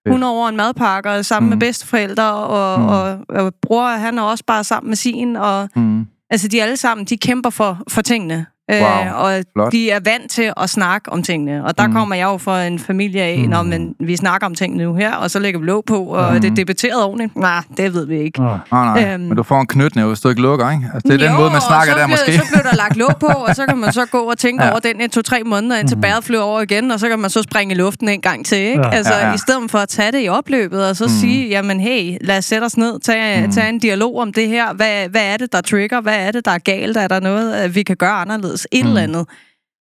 100 0.08 0.34
år 0.34 0.50
en 0.50 0.56
madpakke, 0.58 1.10
og 1.10 1.26
sammen 1.26 1.46
mm. 1.46 1.50
Mhm. 1.50 1.60
med 1.60 1.68
bedsteforældre, 1.68 2.34
og, 2.34 2.80
Mhm. 2.80 2.88
mm. 2.88 2.94
og, 2.94 3.20
og 3.46 3.54
bror, 3.62 3.88
han 3.88 4.18
er 4.18 4.22
også 4.22 4.44
bare 4.48 4.64
sammen 4.64 4.90
med 4.90 4.98
sin, 4.98 5.36
og 5.36 5.70
Mm 5.76 6.06
altså 6.30 6.48
de 6.48 6.64
alle 6.64 6.78
sammen, 6.78 7.06
de 7.06 7.18
kæmper 7.18 7.50
for, 7.50 7.84
for 7.90 8.02
tingene. 8.02 8.46
Wow, 8.72 8.80
Øh, 8.80 9.22
og 9.22 9.44
flot. 9.56 9.72
de 9.72 9.92
er 9.92 10.00
vant 10.06 10.32
til 10.32 10.52
at 10.58 10.70
snakke 10.70 11.12
om 11.12 11.24
tingene. 11.24 11.66
Og 11.66 11.78
der 11.78 11.88
mm. 11.88 11.94
kommer 11.94 12.16
jeg 12.16 12.24
jo 12.26 12.38
fra 12.38 12.64
en 12.66 12.80
familie 12.80 13.22
af, 13.22 13.40
mm. 13.40 13.50
når 13.50 13.64
men 13.64 13.96
vi 14.00 14.16
snakker 14.16 14.48
om 14.48 14.56
tingene 14.56 14.84
nu 14.84 14.94
her, 14.96 15.16
og 15.16 15.32
så 15.32 15.40
lægger 15.40 15.60
vi 15.60 15.66
låg 15.66 15.84
på, 15.88 15.98
og 16.04 16.32
Mhm. 16.32 16.42
det 16.42 16.52
er 16.52 16.56
debatteret 16.56 17.04
ordentligt. 17.04 17.36
Nej, 17.36 17.64
det 17.78 17.94
ved 17.94 18.06
vi 18.08 18.18
ikke. 18.20 18.42
Nå. 18.42 18.48
Nej, 18.48 18.58
nej. 19.02 19.14
Øhm. 19.14 19.24
Men 19.24 19.38
du 19.38 19.44
får 19.44 19.62
en 19.62 19.68
knytnæve, 19.68 20.08
hvis 20.08 20.20
du 20.20 20.30
ikke 20.30 20.42
lukker, 20.42 20.72
ikke? 20.72 20.84
Altså, 20.94 21.08
det 21.08 21.14
er 21.14 21.18
den 21.28 21.32
Jo, 21.36 21.40
måde, 21.42 21.52
man 21.52 21.62
snakker 21.62 21.94
der, 21.96 22.06
blev, 22.08 22.10
måske. 22.14 22.34
Så 22.34 22.44
blev 22.54 22.64
der 22.72 22.76
lagt 22.76 22.98
låg 22.98 23.12
på, 23.20 23.28
og 23.28 23.56
så 23.56 23.66
kan 23.66 23.78
man 23.78 23.94
så 23.94 24.06
gå 24.06 24.18
og 24.18 24.38
tænke 24.38 24.64
Ja. 24.64 24.70
over 24.72 24.80
den 24.80 25.02
i 25.02 25.08
to-tre 25.08 25.44
måneder, 25.46 25.78
indtil 25.80 25.98
Mhm. 25.98 26.02
bæret 26.02 26.24
flyver 26.24 26.42
over 26.44 26.62
igen, 26.62 26.92
og 26.92 27.00
så 27.00 27.10
kan 27.10 27.20
man 27.20 27.30
så 27.30 27.42
springe 27.44 27.74
i 27.76 27.78
luften 27.78 28.10
en 28.10 28.22
gang 28.22 28.46
til, 28.46 28.58
ikke? 28.58 28.82
Ja. 28.82 28.90
Altså, 28.90 29.14
Ja, 29.14 29.28
ja. 29.28 29.34
i 29.34 29.38
stedet 29.38 29.72
for 29.72 29.78
at 29.78 29.90
tage 29.90 30.12
det 30.12 30.26
i 30.26 30.30
opløbet, 30.30 30.90
og 30.90 30.96
så 30.96 31.04
Mhm. 31.04 31.14
sige, 31.14 31.48
jamen 31.50 31.80
hey, 31.80 32.18
lad 32.22 32.38
os 32.38 32.46
sætte 32.46 32.66
os 32.66 32.78
ned, 32.78 33.00
tage, 33.00 33.42
Mhm. 33.42 33.52
tage 33.52 33.70
en 33.70 33.80
dialog 33.80 34.20
om 34.20 34.34
det 34.34 34.48
her. 34.48 34.74
Hvad, 34.74 35.10
hvad 35.10 35.22
er 35.34 35.38
det, 35.38 35.52
der 35.52 35.62
trigger? 35.62 36.02
Hvad 36.02 36.16
er 36.28 36.32
det, 36.32 36.46
der 36.46 36.52
er 36.52 36.58
galt? 36.58 36.98
Er 36.98 37.08
der 37.08 37.20
noget, 37.20 37.64
øh, 37.66 37.76
vi 37.76 37.84
kan 37.84 37.96
gøre 37.96 38.12
anderledes? 38.14 38.57
Et 38.72 38.80
Mhm. 38.82 38.88
eller 38.90 39.02
andet. 39.02 39.26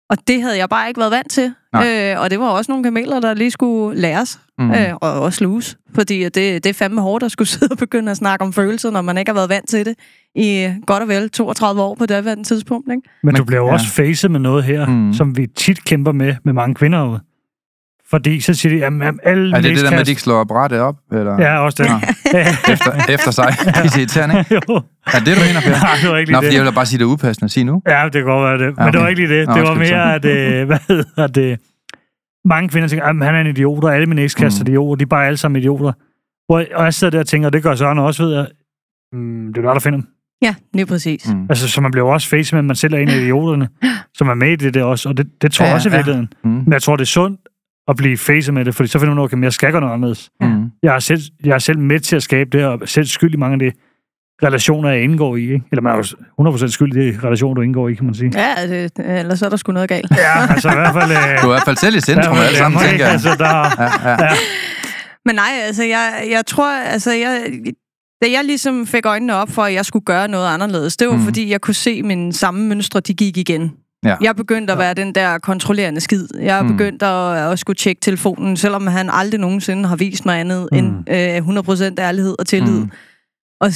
Og 0.10 0.18
det 0.28 0.42
havde 0.42 0.58
jeg 0.58 0.70
bare 0.70 0.88
ikke 0.88 1.00
været 1.00 1.12
vant 1.12 1.32
til. 1.32 1.54
Nej. 1.74 2.12
Øh, 2.14 2.22
og 2.22 2.30
det 2.30 2.40
var 2.40 2.46
også 2.50 2.72
nogle 2.72 2.84
kameler, 2.84 3.20
der 3.20 3.34
lige 3.34 3.52
skulle 3.52 4.02
læres. 4.02 4.40
Mm. 4.60 4.72
Øh, 4.72 4.94
og 5.02 5.22
også 5.22 5.38
sluges. 5.38 5.78
Fordi 5.96 6.24
det, 6.24 6.34
det 6.36 6.66
er 6.66 6.74
fandme 6.74 7.02
hårdt 7.02 7.24
at 7.24 7.32
skulle 7.32 7.48
sidde 7.60 7.72
og 7.72 7.78
begynde 7.78 8.12
at 8.12 8.18
snakke 8.18 8.46
om 8.46 8.54
følelser, 8.54 8.92
når 8.92 9.02
man 9.02 9.18
ikke 9.18 9.30
har 9.30 9.34
været 9.34 9.50
vant 9.50 9.70
til 9.70 9.86
det 9.86 9.96
i 10.36 10.74
godt 10.86 11.04
og 11.04 11.10
vel 11.10 11.30
32 11.30 11.82
år 11.82 11.96
på 11.96 12.06
det 12.06 12.24
her 12.24 12.44
tidspunkt. 12.44 12.92
Ikke? 12.92 13.02
Men, 13.24 13.36
du 13.36 13.44
bliver 13.44 13.60
jo 13.62 13.68
ja. 13.68 13.74
også 13.74 13.88
facet 13.88 14.32
med 14.32 14.40
noget 14.40 14.64
her, 14.64 14.86
Mm. 14.88 14.94
mm. 14.94 15.14
som 15.14 15.38
vi 15.38 15.48
tit 15.48 15.86
kæmper 15.86 16.12
med, 16.12 16.36
med 16.46 16.54
mange 16.54 16.76
kvinder 16.76 17.00
jo. 17.00 17.20
Fordi 18.13 18.39
så 18.41 18.54
siger 18.54 18.73
de, 18.76 18.80
jamen, 18.80 19.02
jamen 19.02 19.19
alle 19.23 19.58
Er 19.58 19.62
det 19.62 19.76
det 19.76 19.84
der 19.86 19.89
med, 19.91 19.99
at 19.99 20.06
de 20.06 20.12
ikke 20.12 20.21
slår 20.21 20.43
brættet 20.43 20.80
op? 20.80 20.95
Eller? 21.12 21.41
Ja, 21.41 21.58
også 21.58 21.84
det. 21.84 21.91
Nå. 21.91 21.97
Efter, 22.73 22.91
efter 23.13 23.32
sig. 23.32 23.47
De 23.84 23.89
siger 23.89 23.99
irriterende, 23.99 24.39
ikke? 24.39 24.54
jo. 24.69 24.76
Er 25.13 25.17
det 25.19 25.26
det, 25.28 25.36
du 25.38 25.41
mener, 25.47 25.62
Per? 25.62 25.69
Nej, 25.88 25.95
det 26.02 26.10
var 26.10 26.17
ikke 26.17 26.32
Nå, 26.32 26.39
lige 26.39 26.52
jeg 26.54 26.60
det. 26.60 26.65
vil 26.65 26.73
bare 26.76 26.86
sige, 26.86 26.99
det 26.99 27.04
er 27.06 27.10
upassende 27.10 27.45
at 27.45 27.52
sige 27.52 27.63
nu. 27.63 27.82
Ja, 27.88 28.04
det 28.04 28.13
kan 28.13 28.23
godt 28.23 28.43
være 28.49 28.67
det. 28.67 28.78
Men 28.78 28.86
Ja, 28.86 28.91
det 28.91 28.99
var 28.99 29.06
okay. 29.06 29.10
ikke 29.10 29.21
lige 29.28 29.39
det. 29.39 29.47
Nå, 29.47 29.54
Det 29.56 29.63
var 29.63 29.76
mere, 29.76 30.15
at, 30.15 30.26
øh, 30.26 30.65
hvad 30.69 30.80
hedder 30.88 31.28
det, 31.28 31.60
mange 32.45 32.69
kvinder 32.69 32.88
tænker, 32.88 33.06
at 33.06 33.15
han 33.26 33.36
er 33.36 33.41
en 33.41 33.47
idiot, 33.47 33.84
og 33.84 33.95
alle 33.95 34.06
mine 34.06 34.21
ekskast 34.21 34.60
er 34.60 34.63
Mm. 34.63 34.67
idioter, 34.71 34.95
de 34.95 35.02
er 35.04 35.06
bare 35.08 35.26
alle 35.28 35.38
sammen 35.38 35.60
idioter. 35.62 35.91
Hvor, 36.49 36.63
og 36.76 36.84
jeg 36.84 36.93
sidder 36.93 37.12
der 37.12 37.19
og 37.19 37.28
tænker, 37.28 37.47
og 37.47 37.54
det 37.54 37.63
gør 37.63 37.76
Søren 37.76 37.99
også, 37.99 38.23
ved 38.23 38.34
jeg, 38.36 38.47
mm, 39.13 39.47
det 39.54 39.58
er 39.58 39.62
dig, 39.67 39.73
der 39.73 39.80
finder 39.80 39.99
dem. 39.99 40.08
Ja, 40.41 40.56
lige 40.73 40.86
præcis. 40.86 41.34
Mm. 41.34 41.45
Altså, 41.49 41.67
så 41.69 41.82
man 41.82 41.91
bliver 41.91 42.08
også 42.08 42.30
facet 42.30 42.54
med, 42.54 42.60
at 42.60 42.65
man 42.65 42.76
selv 42.76 42.93
er 42.93 42.97
en 42.97 43.10
af 43.10 43.17
idioterne, 43.21 43.67
som 44.17 44.30
er 44.30 44.34
med 44.34 44.52
i 44.52 44.56
det 44.56 44.73
der 44.73 44.84
også, 44.84 45.10
og 45.10 45.17
det, 45.17 45.28
det 45.41 45.52
tror 45.52 45.63
Ja, 45.65 45.67
jeg 45.69 45.76
også 45.76 45.89
i 45.89 45.91
ja. 45.91 45.97
virkeligheden. 45.97 46.30
Mm. 46.43 46.49
Men 46.49 46.73
jeg 46.73 46.82
tror, 46.82 46.95
det 46.95 47.02
er 47.02 47.06
sundt 47.06 47.39
at 47.88 47.96
blive 47.96 48.17
facet 48.17 48.54
med 48.54 48.65
det, 48.65 48.76
fordi 48.76 48.89
så 48.89 49.00
finder 49.00 49.13
man 49.13 49.19
ud 49.19 49.24
af, 49.24 49.34
okay, 49.34 49.43
jeg 49.43 49.54
skal 49.54 49.72
gøre 49.72 49.82
noget 49.82 49.93
anderledes. 49.93 50.30
Mm. 50.41 50.72
Jeg 50.84 50.96
er, 50.96 51.00
selv, 51.00 51.22
jeg 51.46 51.54
er 51.54 51.60
selv 51.60 51.80
med 51.80 52.00
til 52.00 52.15
at 52.15 52.24
skabe 52.24 52.50
det, 52.58 52.65
og 52.65 52.80
selv 52.86 53.06
skyld 53.06 53.34
i 53.34 53.38
mange 53.38 53.54
af 53.54 53.60
de 53.60 53.72
relationer, 54.48 54.89
jeg 54.89 55.04
indgår 55.04 55.36
i. 55.36 55.41
Ikke? 55.41 55.62
Eller 55.72 55.82
man 55.82 55.91
er 55.91 55.98
jo 56.39 56.52
100% 56.52 56.67
skyld 56.67 56.98
i 56.98 57.12
de 57.12 57.19
relationer, 57.24 57.56
du 57.56 57.62
indgår 57.62 57.89
i, 57.89 57.93
kan 57.93 58.06
man 58.06 58.15
sige. 58.15 58.32
Ja, 58.36 58.67
det, 58.67 58.91
ellers 59.19 59.41
er 59.41 59.50
der 59.50 59.58
sgu 59.58 59.72
noget 59.72 59.89
galt. 59.89 60.12
Ja, 60.12 60.54
altså 60.54 60.69
i 60.69 60.74
hvert 60.74 60.93
fald... 60.93 61.12
Øh, 61.12 61.41
Du 61.41 61.48
er 61.48 61.52
i 61.52 61.56
hvert 61.56 61.65
fald 61.65 61.78
selv 61.78 61.96
i 61.96 62.02
centrum, 62.02 62.36
ja, 62.38 62.43
alle 62.43 62.58
sammen, 62.58 62.82
ikke? 62.82 62.89
tænker 62.89 63.06
jeg. 63.06 63.13
Altså, 63.13 63.30
der, 63.30 63.46
Ja, 63.84 64.10
ja. 64.10 64.24
ja, 64.24 64.30
Men 65.26 65.36
nej, 65.36 65.52
altså, 65.63 65.84
jeg, 65.84 66.28
jeg 66.32 66.46
tror, 66.46 66.72
altså, 66.72 67.12
jeg, 67.12 67.48
da 68.22 68.28
jeg 68.32 68.43
ligesom 68.46 68.88
fik 68.88 69.06
øjnene 69.06 69.36
op 69.36 69.50
for, 69.50 69.62
at 69.63 69.74
jeg 69.74 69.86
skulle 69.86 70.06
gøre 70.06 70.28
noget 70.28 70.54
anderledes, 70.54 70.98
det 70.98 71.08
var 71.08 71.15
mm. 71.15 71.24
fordi, 71.24 71.50
jeg 71.52 71.62
kunne 71.62 71.74
se 71.74 72.04
mine 72.04 72.34
samme 72.34 72.67
mønstre, 72.69 73.00
de 73.00 73.13
gik 73.13 73.38
igen. 73.38 73.72
Ja. 74.04 74.16
Jeg 74.22 74.36
begyndte 74.36 74.74
at 74.74 74.80
være 74.80 74.94
den 74.94 75.16
der 75.16 75.38
kontrollerende 75.38 76.02
skid. 76.02 76.28
Jeg 76.42 76.66
Mm. 76.66 76.72
begyndte 76.72 77.06
at, 77.06 77.52
at 77.52 77.60
skulle 77.60 77.78
tjekke 77.78 78.00
telefonen, 78.02 78.58
selvom 78.58 78.88
han 78.88 79.10
aldrig 79.12 79.39
nogensinde 79.39 79.89
har 79.89 79.96
vist 79.96 80.26
mig 80.26 80.39
andet 80.39 80.70
Mm. 80.72 80.78
end 80.78 81.10
øh, 81.12 81.38
100% 81.38 82.00
ærlighed 82.00 82.36
og 82.39 82.48
tillid. 82.48 82.80
Mm. 82.80 82.92
Og 83.62 83.70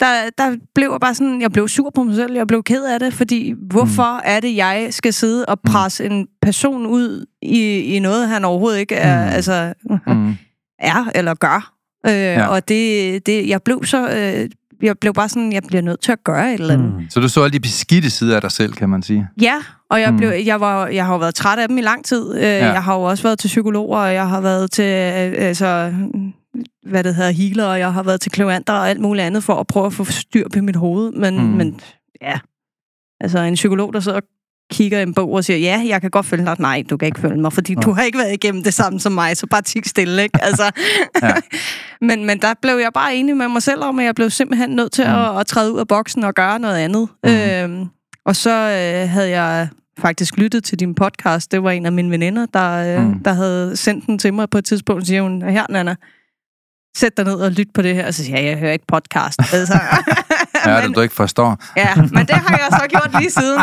der, 0.00 0.30
der 0.38 0.56
blev 0.74 0.90
jeg 0.90 1.00
bare 1.00 1.14
sådan, 1.14 1.40
jeg 1.42 1.52
blev 1.52 1.68
sur 1.68 1.90
på 1.94 2.02
mig 2.02 2.14
selv, 2.14 2.34
jeg 2.34 2.46
blev 2.46 2.62
ked 2.62 2.84
af 2.84 3.00
det, 3.00 3.14
fordi 3.14 3.54
hvorfor 3.70 4.14
mm. 4.14 4.20
er 4.24 4.40
det, 4.40 4.56
jeg 4.56 4.86
skal 4.90 5.12
sidde 5.12 5.46
og 5.46 5.60
presse 5.60 6.08
mm. 6.08 6.14
en 6.14 6.26
person 6.42 6.86
ud 6.86 7.26
i, 7.42 7.78
i 7.80 7.98
noget, 7.98 8.28
han 8.28 8.44
overhovedet 8.44 8.78
ikke 8.78 8.94
er, 8.94 9.20
Mm. 9.24 9.28
mm. 9.28 9.34
altså, 9.34 9.74
Mm. 10.06 10.36
er 10.78 11.10
eller 11.14 11.34
gør. 11.34 11.72
Øh, 12.06 12.12
ja. 12.12 12.46
Og 12.46 12.68
det, 12.68 13.26
det, 13.26 13.48
jeg 13.48 13.62
blev 13.62 13.84
så, 13.84 14.08
øh, 14.10 14.48
jeg 14.82 14.98
blev 14.98 15.12
bare 15.14 15.28
sådan, 15.28 15.52
jeg 15.52 15.62
bliver 15.68 15.82
nødt 15.82 16.00
til 16.00 16.12
at 16.12 16.24
gøre 16.24 16.54
et 16.54 16.60
eller 16.60 16.74
andet. 16.74 16.94
Mm. 16.94 17.10
Så 17.10 17.20
du 17.20 17.28
så 17.28 17.42
alle 17.42 17.52
de 17.52 17.60
beskidte 17.60 18.10
sider 18.10 18.34
af 18.36 18.40
dig 18.40 18.52
selv, 18.52 18.72
kan 18.72 18.88
man 18.88 19.02
sige. 19.02 19.28
Ja, 19.42 19.54
og 19.90 20.00
jeg, 20.00 20.10
Mm. 20.10 20.16
blev, 20.16 20.28
jeg, 20.28 20.60
var, 20.60 20.86
jeg 20.86 21.06
har 21.06 21.12
jo 21.12 21.18
været 21.18 21.34
træt 21.34 21.58
af 21.58 21.68
dem 21.68 21.78
i 21.78 21.80
lang 21.80 22.04
tid. 22.04 22.34
Øh, 22.36 22.42
Ja. 22.42 22.72
Jeg 22.72 22.82
har 22.84 22.94
jo 22.94 23.02
også 23.02 23.22
været 23.22 23.38
til 23.38 23.48
psykologer, 23.48 23.98
og 23.98 24.14
jeg 24.14 24.28
har 24.28 24.40
været 24.40 24.70
til, 24.70 24.84
øh, 24.84 25.34
altså, 25.48 25.92
hvad 26.86 27.04
det 27.04 27.14
hedder, 27.14 27.30
healer, 27.30 27.64
og 27.64 27.78
jeg 27.78 27.92
har 27.92 28.02
været 28.02 28.20
til 28.20 28.32
klevanter 28.32 28.72
og 28.72 28.90
alt 28.90 29.00
muligt 29.00 29.24
andet 29.26 29.44
for 29.44 29.54
at 29.54 29.66
prøve 29.66 29.86
at 29.86 29.92
få 29.92 30.04
styr 30.04 30.48
på 30.54 30.58
mit 30.62 30.76
hoved. 30.76 31.12
Men, 31.12 31.38
mm. 31.38 31.44
men 31.44 31.80
ja, 32.22 32.38
altså 33.20 33.38
en 33.38 33.54
psykolog, 33.54 33.92
der 33.92 34.00
sidder 34.00 34.16
og 34.18 34.24
kigger 34.70 34.98
i 34.98 35.02
en 35.02 35.14
bog 35.14 35.32
og 35.32 35.44
siger, 35.44 35.56
ja, 35.58 35.82
jeg 35.88 36.00
kan 36.00 36.10
godt 36.10 36.26
følge 36.26 36.44
dig. 36.44 36.56
Nej, 36.58 36.82
du 36.90 36.96
kan 36.96 37.06
ikke 37.06 37.20
følge 37.20 37.40
mig, 37.40 37.52
fordi 37.52 37.74
Nå. 37.74 37.80
du 37.80 37.92
har 37.92 38.02
ikke 38.02 38.18
været 38.18 38.32
igennem 38.32 38.62
det 38.62 38.74
samme 38.74 39.00
som 39.00 39.12
mig, 39.12 39.36
så 39.36 39.46
bare 39.46 39.62
tik 39.62 39.86
stille, 39.86 40.22
ikke? 40.22 40.38
Altså, 40.42 40.70
Ja. 41.22 41.32
men, 42.06 42.24
men 42.24 42.40
der 42.40 42.54
blev 42.62 42.74
jeg 42.76 42.90
bare 42.94 43.14
enig 43.16 43.36
med 43.36 43.48
mig 43.48 43.62
selv 43.62 43.84
om, 43.84 43.98
at 43.98 44.04
jeg 44.04 44.14
blev 44.14 44.30
simpelthen 44.30 44.70
nødt 44.70 44.92
til 44.92 45.04
Mm. 45.06 45.12
at, 45.14 45.40
at 45.40 45.46
træde 45.46 45.72
ud 45.72 45.78
af 45.80 45.88
boksen 45.88 46.24
og 46.24 46.34
gøre 46.34 46.58
noget 46.58 46.76
andet. 46.76 47.08
Mm. 47.24 47.30
Øhm, 47.30 47.86
og 48.26 48.36
så 48.36 48.50
øh, 48.50 49.10
havde 49.10 49.30
jeg 49.30 49.68
faktisk 49.98 50.36
lyttet 50.36 50.64
til 50.64 50.80
din 50.80 50.94
podcast. 50.94 51.52
Det 51.52 51.62
var 51.62 51.70
en 51.70 51.86
af 51.86 51.92
mine 51.92 52.10
veninder, 52.10 52.46
der, 52.54 52.96
øh, 52.98 53.04
Mm. 53.04 53.08
mm. 53.10 53.22
der 53.22 53.32
havde 53.32 53.76
sendt 53.76 54.06
den 54.06 54.18
til 54.18 54.34
mig 54.34 54.50
på 54.50 54.58
et 54.58 54.64
tidspunkt. 54.64 55.02
Så 55.02 55.06
siger 55.06 55.22
hun, 55.22 55.42
her 55.42 55.66
Nana, 55.70 55.94
sæt 56.96 57.16
dig 57.16 57.24
ned 57.24 57.34
og 57.34 57.50
lyt 57.52 57.68
på 57.74 57.82
det 57.82 57.94
her. 57.94 58.06
Og 58.06 58.14
så 58.14 58.24
siger 58.24 58.38
jeg, 58.40 58.46
jeg 58.50 58.58
hører 58.58 58.72
ikke 58.72 58.86
podcast. 58.88 59.40
Altså, 59.52 59.78
Ja, 60.66 60.76
det 60.76 60.84
men, 60.84 60.92
du 60.92 61.00
ikke 61.00 61.14
forstår. 61.14 61.56
ja, 61.76 61.94
men 61.96 62.26
det 62.26 62.34
har 62.34 62.56
jeg 62.56 62.66
så 62.70 62.86
gjort 62.88 63.20
lige 63.20 63.30
siden. 63.30 63.58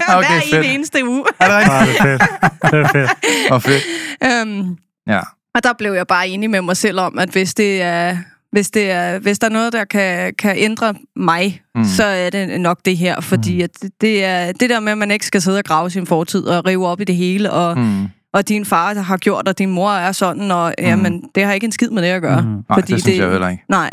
Okay, 0.16 0.28
Hver 0.28 0.40
fedt. 0.50 0.66
en 0.66 0.70
eneste 0.74 1.08
uge. 1.08 1.24
Er 1.40 1.60
det 1.60 1.70
rigtigt? 1.70 2.02
Det 2.02 2.10
er 2.10 2.18
fedt. 2.18 2.72
Det 2.72 2.80
er 2.80 2.88
fedt. 2.88 3.50
Og 3.50 3.62
fedt. 3.62 3.82
øhm, 4.24 4.76
Ja. 5.06 5.20
Og 5.54 5.64
der 5.64 5.72
blev 5.78 5.92
jeg 5.92 6.06
bare 6.06 6.28
enig 6.28 6.50
med 6.50 6.60
mig 6.62 6.76
selv 6.76 7.00
om, 7.00 7.18
at 7.18 7.28
hvis 7.28 7.54
det 7.54 7.82
er, 7.82 8.16
hvis 8.52 8.70
det 8.70 8.90
er, 8.90 9.18
hvis 9.18 9.38
der 9.38 9.46
er 9.46 9.50
noget, 9.52 9.72
der 9.72 9.84
kan, 9.84 10.34
kan 10.38 10.54
ændre 10.58 10.94
mig, 11.16 11.60
Mm. 11.74 11.84
så 11.84 12.04
er 12.04 12.30
det 12.30 12.60
nok 12.60 12.78
det 12.84 12.96
her. 12.96 13.20
Fordi 13.20 13.56
mm. 13.58 13.64
at 13.64 13.90
det 14.00 14.24
er 14.24 14.52
det 14.52 14.70
der 14.70 14.80
med, 14.80 14.92
at 14.92 14.98
man 14.98 15.10
ikke 15.10 15.26
skal 15.26 15.42
sidde 15.42 15.58
og 15.58 15.64
grave 15.64 15.90
sin 15.90 16.06
fortid 16.06 16.44
og 16.44 16.66
rive 16.66 16.86
op 16.86 17.00
i 17.00 17.04
det 17.04 17.16
hele, 17.16 17.50
og, 17.52 17.78
mm. 17.78 18.06
Og 18.34 18.48
din 18.48 18.64
far 18.64 18.94
har 18.94 19.16
gjort, 19.16 19.48
og 19.48 19.58
din 19.58 19.70
mor 19.70 19.90
er 19.92 20.12
sådan, 20.12 20.50
og 20.50 20.74
mm. 20.78 20.84
jamen, 20.84 21.22
det 21.34 21.44
har 21.44 21.52
ikke 21.52 21.64
en 21.64 21.72
skid 21.72 21.90
med 21.90 22.02
det 22.02 22.08
at 22.08 22.22
gøre. 22.22 22.40
Mm. 22.42 22.48
Nej, 22.48 22.62
Fordi 22.74 22.92
det 22.92 23.02
synes 23.02 23.18
jeg 23.18 23.30
heller 23.30 23.48
ikke. 23.48 23.64
Nej, 23.68 23.90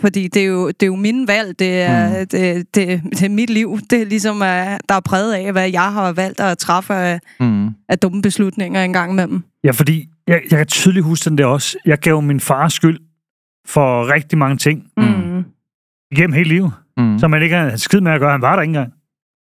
fordi 0.00 0.28
det 0.28 0.42
er 0.42 0.46
jo, 0.46 0.68
det 0.68 0.82
er 0.82 0.86
jo 0.86 0.96
mine 0.96 1.28
valg, 1.28 1.58
det 1.58 1.82
er, 1.82 2.08
Mm. 2.08 2.14
mm. 2.20 2.26
det, 2.26 2.74
det, 2.74 3.02
det 3.10 3.22
er 3.22 3.28
mit 3.28 3.50
liv, 3.50 3.78
det 3.90 4.02
er 4.02 4.06
ligesom, 4.06 4.40
er, 4.40 4.78
der 4.88 4.94
er 4.94 5.00
præget 5.00 5.34
af, 5.34 5.52
hvad 5.52 5.70
jeg 5.70 5.92
har 5.92 6.12
valgt 6.12 6.40
at 6.40 6.58
træffe 6.58 6.94
af, 6.94 7.20
Mm. 7.40 7.68
af 7.88 7.98
dumme 7.98 8.22
beslutninger 8.22 8.82
en 8.84 8.92
gang 8.92 9.12
imellem. 9.12 9.42
Ja, 9.64 9.70
fordi 9.70 10.08
jeg, 10.26 10.40
jeg 10.50 10.58
kan 10.58 10.66
tydeligt 10.66 11.04
huske 11.04 11.30
den 11.30 11.38
der 11.38 11.46
også. 11.46 11.76
Jeg 11.86 11.98
gav 11.98 12.22
min 12.22 12.40
far 12.40 12.68
skyld 12.68 12.98
for 13.66 14.12
rigtig 14.12 14.38
mange 14.38 14.56
ting 14.56 14.84
Mm. 14.96 15.02
Mm. 15.04 15.44
igennem 16.10 16.32
hele 16.32 16.48
livet, 16.48 16.72
Mm. 16.96 17.18
som 17.18 17.30
man 17.30 17.42
ikke 17.42 17.56
havde 17.56 17.78
skid 17.78 18.00
med 18.00 18.12
at 18.12 18.20
gøre. 18.20 18.30
Han 18.32 18.42
var 18.42 18.54
der 18.54 18.62
ikke 18.62 18.70
engang. 18.70 18.92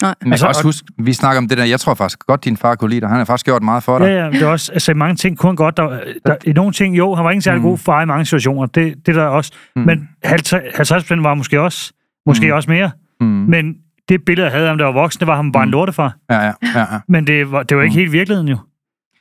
Nej. 0.02 0.16
Men 0.22 0.34
Altså, 0.34 0.48
altså, 0.48 0.48
også 0.48 0.60
og- 0.60 0.64
husk, 0.68 0.84
vi 0.98 1.14
snakker 1.14 1.38
om 1.38 1.48
det 1.48 1.58
der, 1.58 1.64
jeg 1.64 1.80
tror 1.80 1.94
faktisk 1.94 2.20
godt, 2.20 2.46
din 2.46 2.58
far 2.58 2.76
kunne 2.76 2.90
lide 2.90 3.02
dig. 3.02 3.10
Han 3.10 3.18
har 3.18 3.26
faktisk 3.26 3.46
gjort 3.46 3.64
meget 3.64 3.84
for 3.84 4.00
dig. 4.00 4.06
Ja, 4.06 4.26
ja, 4.26 4.30
det 4.32 4.42
er 4.42 4.48
også, 4.48 4.72
altså 4.72 4.92
i 4.92 4.96
mange 4.96 5.16
ting 5.16 5.38
kunne 5.38 5.50
han 5.50 5.56
godt, 5.56 5.78
der, 5.78 6.00
der, 6.26 6.36
i 6.46 6.52
nogle 6.54 6.72
ting, 6.74 6.98
jo, 6.98 7.16
han 7.16 7.26
var 7.26 7.32
ikke 7.32 7.42
særlig 7.42 7.62
Mm. 7.62 7.68
god 7.68 7.78
far 7.78 8.02
i 8.02 8.06
mange 8.06 8.26
situationer, 8.26 8.66
det, 8.66 9.06
det 9.06 9.16
der 9.16 9.24
også, 9.26 9.52
Mm. 9.76 9.82
men 9.82 10.10
50, 10.24 10.54
50 10.76 11.10
var 11.24 11.34
måske 11.34 11.62
også, 11.62 11.94
måske 12.26 12.48
Mm. 12.48 12.54
også 12.54 12.70
mere, 12.72 12.92
Mm. 13.22 13.26
men 13.28 13.76
det 14.10 14.26
billede, 14.26 14.46
jeg 14.46 14.52
havde 14.52 14.64
af 14.66 14.70
ham, 14.70 14.78
der 14.78 14.86
var 14.86 14.92
voksen, 14.94 15.20
det 15.20 15.28
var 15.28 15.36
ham 15.36 15.52
bare 15.52 15.64
en 15.64 15.70
Mm. 15.70 15.72
lortefar, 15.72 16.16
Ja, 16.30 16.36
ja, 16.36 16.42
ja, 16.46 16.80
ja. 16.80 16.86
men 17.08 17.28
det 17.28 17.52
var, 17.52 17.64
det 17.64 17.78
var 17.78 17.84
ikke 17.84 17.94
Mm. 17.94 18.00
helt 18.00 18.12
virkeligheden 18.12 18.48
jo. 18.50 18.58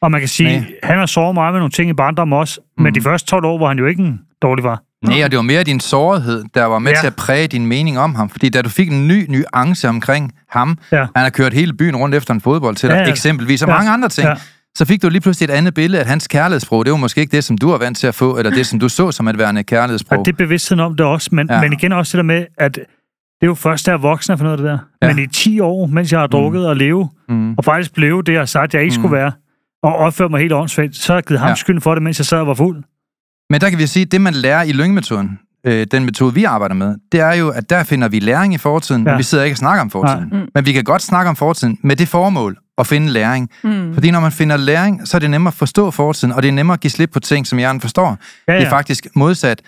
Og 0.02 0.10
man 0.10 0.20
kan 0.20 0.28
sige, 0.28 0.58
Nej. 0.58 0.66
han 0.82 0.98
har 0.98 1.06
såret 1.06 1.34
meget 1.34 1.52
med 1.52 1.60
nogle 1.60 1.70
ting 1.70 1.90
i 1.90 1.92
barndommen 1.92 2.38
også, 2.38 2.60
mm. 2.78 2.82
men 2.82 2.94
de 2.94 3.00
første 3.00 3.26
12 3.30 3.44
år 3.44 3.58
var 3.58 3.68
han 3.68 3.78
jo 3.78 3.86
ikke 3.86 4.02
en 4.02 4.20
dårlig 4.42 4.62
far. 4.62 4.82
Nej, 5.04 5.24
og 5.24 5.30
det 5.30 5.36
var 5.36 5.42
mere 5.42 5.62
din 5.62 5.80
sårhed, 5.80 6.44
der 6.54 6.64
var 6.64 6.78
med 6.78 6.92
Ja. 6.92 7.00
til 7.00 7.06
at 7.06 7.16
præge 7.16 7.46
din 7.46 7.66
mening 7.66 7.98
om 7.98 8.14
ham. 8.14 8.28
Fordi 8.30 8.48
da 8.48 8.62
du 8.62 8.68
fik 8.68 8.88
en 8.90 9.08
ny 9.08 9.26
nuance 9.28 9.88
omkring 9.88 10.32
ham, 10.50 10.78
Ja. 10.92 10.98
han 10.98 11.08
har 11.22 11.30
kørt 11.30 11.54
hele 11.54 11.72
byen 11.72 11.96
rundt 11.96 12.14
efter 12.14 12.34
en 12.34 12.40
fodbold 12.40 12.76
til 12.76 12.88
dig, 12.88 12.94
Ja, 12.96 13.02
ja. 13.02 13.08
eksempelvis, 13.10 13.62
og 13.62 13.68
Ja. 13.68 13.74
mange 13.74 13.90
andre 13.90 14.08
ting, 14.08 14.28
Ja. 14.28 14.34
så 14.76 14.84
fik 14.84 15.02
du 15.02 15.08
lige 15.08 15.20
pludselig 15.20 15.44
et 15.48 15.56
andet 15.56 15.74
billede, 15.74 16.00
at 16.00 16.06
hans 16.08 16.28
kærlighedssprog, 16.28 16.84
det 16.84 16.90
var 16.90 16.96
måske 16.98 17.20
ikke 17.20 17.36
det, 17.36 17.44
som 17.44 17.58
du 17.58 17.70
var 17.70 17.78
vant 17.78 17.96
til 17.98 18.06
at 18.06 18.14
få, 18.14 18.36
eller 18.38 18.50
det, 18.50 18.66
som 18.66 18.78
du 18.80 18.88
så 18.88 19.10
som 19.12 19.28
et 19.28 19.38
værende 19.38 19.62
kærlighedssprog. 19.64 20.18
Og 20.18 20.24
det 20.26 20.32
er 20.32 20.36
bevidstheden 20.36 20.80
om 20.80 20.96
det 20.96 21.06
også, 21.06 21.28
men, 21.32 21.46
ja. 21.50 21.60
Men 21.60 21.72
igen 21.72 21.92
også 21.92 22.16
det 22.16 22.24
der 22.24 22.34
med, 22.34 22.46
at 22.58 22.74
det 22.74 22.82
er 23.42 23.46
jo 23.46 23.54
først, 23.54 23.86
da 23.86 23.90
jeg 23.90 24.02
voksen 24.02 24.38
finde 24.38 24.48
ud 24.48 24.52
af 24.52 24.58
det 24.58 24.66
der. 24.66 24.78
Ja. 25.02 25.14
Men 25.14 25.24
i 25.24 25.26
10 25.26 25.60
år, 25.60 25.86
mens 25.86 26.12
jeg 26.12 26.20
har 26.20 26.26
drukket 26.26 26.60
mm. 26.60 26.66
og 26.66 26.76
leve, 26.76 27.08
Mm. 27.28 27.54
og 27.54 27.64
faktisk 27.64 27.94
blev 27.94 28.22
det, 28.24 28.32
jeg 28.32 28.40
har 28.40 28.46
sagt, 28.46 28.74
jeg 28.74 28.82
ikke 28.82 28.96
Mm. 28.96 29.00
skulle 29.02 29.16
være, 29.16 29.32
og 29.82 29.96
opført 29.96 30.30
mig 30.30 30.40
helt 30.40 30.52
åndssvagt, 30.52 30.96
så 30.96 31.12
har 31.12 31.16
jeg 31.18 31.24
givet 31.24 31.40
ham 31.40 31.48
ja. 31.48 31.54
skylden 31.54 31.80
for 31.80 31.94
det, 31.94 32.02
mens 32.02 32.18
jeg 32.18 32.26
sad 32.26 32.38
og 32.38 32.46
var 32.46 32.54
fuld. 32.54 32.82
Men 33.50 33.60
der 33.60 33.70
kan 33.70 33.78
vi 33.78 33.86
sige, 33.86 34.02
at 34.02 34.12
det 34.12 34.20
man 34.20 34.34
lærer 34.34 34.62
i 34.62 34.72
lyngemetoden, 34.72 35.38
øh, 35.66 35.86
den 35.90 36.04
metode, 36.04 36.34
vi 36.34 36.44
arbejder 36.44 36.74
med, 36.74 36.94
det 37.12 37.20
er 37.20 37.32
jo, 37.34 37.48
at 37.48 37.70
der 37.70 37.84
finder 37.84 38.08
vi 38.08 38.18
læring 38.18 38.54
i 38.54 38.58
fortiden, 38.58 39.02
ja. 39.02 39.10
Ja. 39.10 39.14
men 39.14 39.18
vi 39.18 39.22
sidder 39.22 39.44
ikke 39.44 39.54
og 39.54 39.58
snakker 39.58 39.80
om 39.82 39.90
fortiden. 39.90 40.28
Nej. 40.32 40.40
Mm. 40.40 40.48
Men 40.54 40.66
vi 40.66 40.72
kan 40.72 40.84
godt 40.84 41.02
snakke 41.02 41.28
om 41.28 41.36
fortiden 41.36 41.78
med 41.82 41.96
det 41.96 42.08
formål 42.08 42.56
at 42.78 42.86
finde 42.86 43.08
læring. 43.08 43.50
Mm. 43.64 43.94
Fordi 43.94 44.10
når 44.10 44.20
man 44.20 44.32
finder 44.32 44.56
læring, 44.56 45.08
så 45.08 45.16
er 45.16 45.18
det 45.18 45.30
nemmere 45.30 45.50
at 45.52 45.54
forstå 45.58 45.90
fortiden, 45.90 46.32
og 46.34 46.42
det 46.42 46.48
er 46.48 46.52
nemmere 46.52 46.74
at 46.74 46.80
give 46.80 46.90
slip 46.90 47.10
på 47.12 47.20
ting, 47.20 47.46
som 47.46 47.58
hjernen 47.58 47.80
forstår. 47.80 48.18
Ja, 48.48 48.52
Det 48.52 48.60
er 48.60 48.64
ja. 48.64 48.72
faktisk 48.72 49.06
modsat 49.14 49.62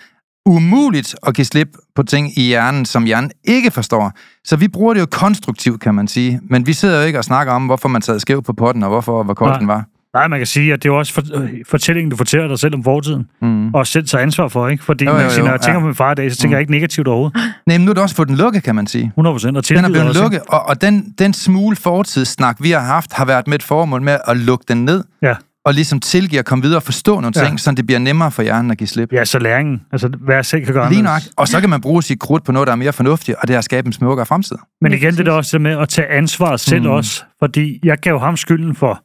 umuligt 0.45 1.15
at 1.27 1.33
give 1.35 1.45
slip 1.45 1.67
på 1.95 2.03
ting 2.03 2.37
i 2.37 2.41
hjernen, 2.41 2.85
som 2.85 3.03
hjernen 3.03 3.31
ikke 3.43 3.71
forstår. 3.71 4.11
Så 4.45 4.55
vi 4.55 4.67
bruger 4.67 4.93
det 4.93 5.01
jo 5.01 5.05
konstruktivt, 5.11 5.81
kan 5.81 5.95
man 5.95 6.07
sige. 6.07 6.39
Men 6.49 6.67
vi 6.67 6.73
sidder 6.73 6.99
jo 6.99 7.05
ikke 7.07 7.19
og 7.19 7.23
snakker 7.23 7.53
om, 7.53 7.65
hvorfor 7.65 7.89
man 7.89 8.01
sad 8.01 8.19
skæv 8.19 8.43
på 8.43 8.53
potten, 8.53 8.83
og 8.83 8.89
hvorfor 8.89 9.23
hvor 9.23 9.33
kold 9.33 9.59
den 9.59 9.67
var. 9.67 9.85
Nej, 10.13 10.27
man 10.27 10.39
kan 10.39 10.45
sige, 10.47 10.73
at 10.73 10.83
det 10.83 10.89
er 10.89 10.93
jo 10.93 10.99
også 10.99 11.13
for, 11.13 11.21
øh, 11.41 11.49
fortællingen, 11.69 12.09
du 12.11 12.15
fortæller 12.17 12.47
dig 12.47 12.59
selv 12.59 12.75
om 12.75 12.83
fortiden, 12.83 13.27
Mm. 13.41 13.73
og 13.73 13.87
selv 13.87 14.05
tager 14.07 14.21
ansvar 14.21 14.47
for, 14.47 14.67
ikke? 14.67 14.83
Fordi 14.83 15.05
Jo, 15.05 15.09
jo, 15.11 15.15
jo, 15.15 15.17
man 15.17 15.23
kan 15.25 15.31
sige, 15.31 15.39
jo, 15.39 15.45
når 15.45 15.51
jeg 15.53 15.61
tænker 15.61 15.73
ja. 15.73 15.79
på 15.79 15.85
min 15.85 15.95
far 15.95 16.11
i 16.11 16.15
dag, 16.15 16.31
så 16.31 16.37
tænker 16.37 16.47
Mm. 16.49 16.53
jeg 16.53 16.59
ikke 16.61 16.71
negativt 16.71 17.07
overhovedet. 17.07 17.35
Nej, 17.67 17.77
men 17.77 17.85
nu 17.85 17.89
er 17.89 17.93
det 17.93 18.03
også 18.03 18.15
fået 18.15 18.27
den 18.27 18.37
lukket, 18.37 18.63
kan 18.63 18.75
man 18.75 18.87
sige. 18.87 19.05
100 19.05 19.33
procent. 19.33 19.57
Og 19.57 19.69
Den 19.69 19.77
er 19.85 19.89
blevet 19.89 20.07
også, 20.07 20.21
lukket, 20.21 20.41
og, 20.49 20.65
og 20.69 20.81
den, 20.81 21.13
den 21.19 21.33
smule 21.33 21.75
fortidssnak, 21.75 22.57
vi 22.59 22.71
har 22.71 22.79
haft, 22.79 23.13
har 23.13 23.25
været 23.25 23.47
med 23.47 23.55
et 23.55 23.63
formål 23.63 24.01
med 24.01 24.17
at 24.27 24.37
lukke 24.37 24.65
den 24.67 24.85
ned, 24.85 25.03
Ja. 25.21 25.33
og 25.65 25.73
ligesom 25.73 25.99
tilgive 25.99 26.39
at 26.39 26.45
komme 26.45 26.61
videre 26.63 26.77
og 26.79 26.83
forstå 26.83 27.19
nogle 27.19 27.33
Ja. 27.39 27.45
ting, 27.45 27.59
så 27.59 27.71
det 27.71 27.85
bliver 27.85 27.99
nemmere 27.99 28.31
for 28.31 28.41
hjernen 28.43 28.71
at 28.71 28.77
give 28.77 28.87
slip. 28.87 29.13
Ja, 29.13 29.25
så 29.25 29.39
læringen. 29.39 29.81
Altså, 29.91 30.07
hvad 30.21 30.35
jeg 30.35 30.45
selv 30.45 30.65
kan 30.65 30.73
gøre 30.73 30.89
Lige 30.89 31.01
nok. 31.01 31.21
Og 31.37 31.47
så 31.47 31.59
kan 31.61 31.69
man 31.69 31.81
bruge 31.81 32.03
sit 32.03 32.19
krudt 32.19 32.43
på 32.45 32.51
noget, 32.51 32.67
der 32.67 32.71
er 32.71 32.77
mere 32.77 32.93
fornuftigt, 32.93 33.37
og 33.41 33.47
det 33.47 33.53
er 33.53 33.57
at 33.57 33.63
skabe 33.63 33.87
en 33.87 33.93
smukkere 33.93 34.25
fremtid. 34.25 34.55
Men 34.81 34.93
igen, 34.93 35.15
det 35.17 35.27
er 35.27 35.31
også 35.31 35.57
det 35.57 35.61
med 35.61 35.77
at 35.77 35.89
tage 35.89 36.07
ansvar 36.07 36.57
selv 36.57 36.83
mm. 36.83 36.89
også. 36.89 37.23
Fordi 37.43 37.79
jeg 37.83 37.97
gav 37.97 38.19
ham 38.19 38.37
skylden 38.37 38.75
for 38.75 39.02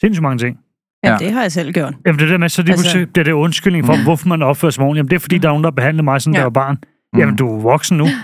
sindssygt 0.00 0.22
mange 0.22 0.38
ting. 0.38 0.58
Ja, 1.04 1.10
Ja. 1.12 1.16
det 1.18 1.32
har 1.32 1.42
jeg 1.42 1.52
selv 1.52 1.72
gjort. 1.72 1.94
Jamen 2.06 2.18
det 2.18 2.28
der 2.28 2.38
med, 2.38 2.48
så 2.48 2.62
lige 2.62 2.72
Altså- 2.72 3.06
bliver 3.12 3.24
det 3.24 3.32
undskyldning 3.32 3.86
for, 3.86 3.96
Mm. 3.96 4.02
hvorfor 4.02 4.28
man 4.28 4.42
opfører 4.42 4.70
sig 4.72 4.84
ordentligt. 4.84 4.98
Jamen 4.98 5.10
det 5.10 5.16
er 5.16 5.20
fordi, 5.20 5.38
der 5.38 5.48
er 5.48 5.52
nogen, 5.52 5.64
der 5.64 5.70
behandler 5.70 6.02
mig, 6.02 6.20
sådan 6.22 6.34
Ja. 6.34 6.38
ja. 6.38 6.40
der 6.40 6.44
var 6.44 6.50
barn. 6.50 6.78
Mm. 7.12 7.18
Jamen 7.18 7.36
du 7.36 7.56
er 7.58 7.60
voksen 7.62 7.96
nu. 7.98 8.06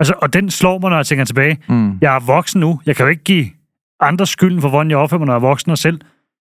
Altså, 0.00 0.14
og 0.22 0.32
den 0.32 0.50
slår 0.50 0.78
mig, 0.78 0.90
når 0.90 0.96
jeg 0.96 1.06
tænker 1.06 1.24
tilbage. 1.24 1.58
Mm. 1.68 1.98
Jeg 2.00 2.14
er 2.16 2.20
voksen 2.20 2.60
nu. 2.60 2.80
Jeg 2.86 2.96
kan 2.96 3.04
jo 3.06 3.10
ikke 3.10 3.24
give 3.24 3.46
andre 4.00 4.26
skylden 4.26 4.60
for, 4.60 4.68
hvordan 4.68 4.90
jeg 4.90 4.98
opfører 4.98 5.18
mig, 5.18 5.26
når 5.26 5.32
jeg 5.32 5.36
er 5.38 5.48
voksen 5.48 5.70
og 5.70 5.78
selv. 5.78 6.00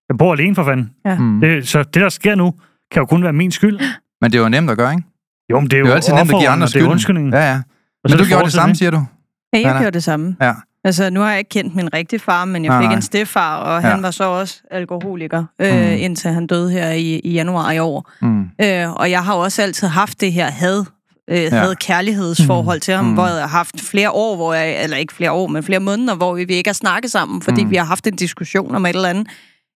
Jeg 0.09 0.17
bor 0.17 0.33
alene 0.33 0.55
for 0.55 0.63
fanden. 0.63 0.91
Mm. 1.19 1.39
Det, 1.41 1.67
så 1.67 1.83
det, 1.83 1.95
der 1.95 2.09
sker 2.09 2.35
nu, 2.35 2.53
kan 2.91 2.99
jo 3.01 3.05
kun 3.05 3.23
være 3.23 3.33
min 3.33 3.51
skyld. 3.51 3.79
Men 4.21 4.31
det 4.31 4.37
er 4.37 4.41
jo 4.43 4.49
nemt 4.49 4.69
at 4.69 4.77
gøre, 4.77 4.91
ikke? 4.91 5.03
Jo, 5.51 5.59
men 5.59 5.69
det 5.69 5.77
er 5.77 5.79
jo, 5.79 5.85
Det 5.85 5.89
er 5.89 5.93
jo 5.93 5.95
altid 5.95 6.13
nemt 6.13 6.31
at 6.33 6.39
give 6.39 6.49
andre 6.49 6.53
og 6.65 6.67
det 6.69 6.75
er 6.75 6.79
skylden. 6.79 6.91
undskyldningen. 6.91 7.33
Ja, 7.33 7.39
ja. 7.51 7.61
Men 8.03 8.11
du 8.11 8.17
det 8.17 8.27
gjorde 8.27 8.43
det 8.43 8.53
samme, 8.53 8.75
siger 8.75 8.91
du? 8.91 9.05
Ja, 9.53 9.59
jeg 9.59 9.75
gjorde 9.79 9.91
det 9.91 10.03
samme. 10.03 10.35
Ja. 10.41 10.53
Altså, 10.83 11.09
nu 11.09 11.19
har 11.19 11.29
jeg 11.29 11.37
ikke 11.39 11.49
kendt 11.49 11.75
min 11.75 11.93
rigtige 11.93 12.19
far, 12.19 12.45
men 12.45 12.65
jeg 12.65 12.73
fik 12.81 12.87
nej. 12.87 12.95
en 12.95 13.01
stefar, 13.01 13.57
og 13.57 13.81
Ja. 13.81 13.87
han 13.89 14.03
var 14.03 14.11
så 14.11 14.23
også 14.23 14.61
alkoholiker, 14.71 15.43
øh, 15.61 15.73
Mm. 15.75 15.81
indtil 15.97 16.31
han 16.31 16.47
døde 16.47 16.71
her 16.71 16.89
i, 16.91 17.19
i 17.23 17.31
januar 17.31 17.71
i 17.71 17.79
år. 17.79 18.11
Mm. 18.21 18.41
Øh, 18.61 18.93
og 18.93 19.11
jeg 19.11 19.23
har 19.23 19.33
også 19.33 19.61
altid 19.61 19.87
haft 19.87 20.21
det 20.21 20.31
her 20.33 20.51
had, 20.51 20.85
øh, 21.29 21.51
had 21.51 21.75
kærlighedsforhold 21.75 22.79
til 22.79 22.93
ham, 22.93 23.05
Mm. 23.05 23.13
hvor 23.13 23.25
jeg 23.27 23.35
har 23.41 23.47
haft 23.47 23.81
flere 23.81 24.11
år, 24.11 24.35
hvor 24.35 24.53
jeg, 24.53 24.83
eller 24.83 24.97
ikke 24.97 25.13
flere 25.13 25.31
år, 25.31 25.47
men 25.47 25.63
flere 25.63 25.79
måneder, 25.79 26.15
hvor 26.15 26.33
vi 26.35 26.41
ikke 26.53 26.67
har 26.69 26.73
snakket 26.73 27.11
sammen, 27.11 27.41
fordi 27.41 27.63
Mm. 27.63 27.69
vi 27.69 27.75
har 27.75 27.85
haft 27.85 28.07
en 28.07 28.15
diskussion 28.15 28.75
om 28.75 28.85
et 28.85 28.95
eller 28.95 29.09
andet. 29.09 29.27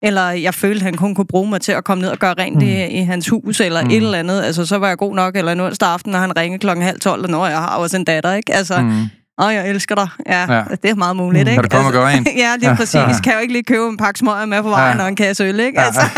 Eller 0.02 0.28
jeg 0.30 0.54
følte, 0.54 0.82
han 0.84 0.94
kun 0.94 1.14
kunne 1.14 1.26
bruge 1.26 1.50
mig 1.50 1.60
til 1.60 1.72
at 1.72 1.84
komme 1.84 2.02
ned 2.02 2.10
og 2.10 2.18
gøre 2.18 2.34
rent 2.38 2.56
mm. 2.56 2.62
i, 2.68 2.86
i 2.86 3.00
hans 3.02 3.28
hus, 3.28 3.60
eller 3.60 3.80
Mm. 3.80 3.86
mm. 3.86 3.90
et 3.90 3.96
eller 3.96 4.18
andet. 4.18 4.42
Altså, 4.42 4.66
så 4.66 4.76
var 4.78 4.88
jeg 4.88 4.98
god 4.98 5.14
nok, 5.14 5.36
eller 5.36 5.52
en 5.52 5.60
onsdag 5.60 5.88
aften, 5.88 6.12
når 6.12 6.18
han 6.18 6.36
ringede 6.36 6.58
klokken 6.60 6.84
halv 6.84 7.00
tolv, 7.00 7.22
og 7.22 7.30
når 7.30 7.46
jeg 7.46 7.58
har 7.58 7.76
også 7.76 7.96
en 7.96 8.04
datter, 8.04 8.34
ikke? 8.34 8.54
Altså, 8.54 8.80
mm. 8.80 9.04
Åh, 9.42 9.54
jeg 9.54 9.68
elsker 9.70 9.94
dig. 9.94 10.08
Ja, 10.26 10.54
Ja. 10.54 10.62
det 10.82 10.90
er 10.90 10.94
meget 10.94 11.16
muligt, 11.16 11.44
Mm. 11.44 11.48
ikke? 11.50 11.54
Kan 11.62 11.70
du 11.70 11.76
komme 11.76 11.88
og 11.88 11.92
gøre 11.92 12.06
rent? 12.08 12.28
ja, 12.36 12.56
lige 12.58 12.76
præcis. 12.80 12.94
Ja. 12.94 13.06
Kan 13.22 13.32
jeg 13.32 13.34
jo 13.34 13.40
ikke 13.40 13.52
lige 13.52 13.62
købe 13.64 13.88
en 13.88 13.96
pakke 13.96 14.18
smøger 14.18 14.46
med 14.46 14.62
på 14.62 14.68
vejen 14.68 14.96
Ja. 14.98 15.02
og 15.02 15.08
en 15.08 15.16
kasse 15.16 15.44
øl, 15.44 15.60
ikke? 15.60 15.80
Ja. 15.80 15.86
Altså. 15.86 16.00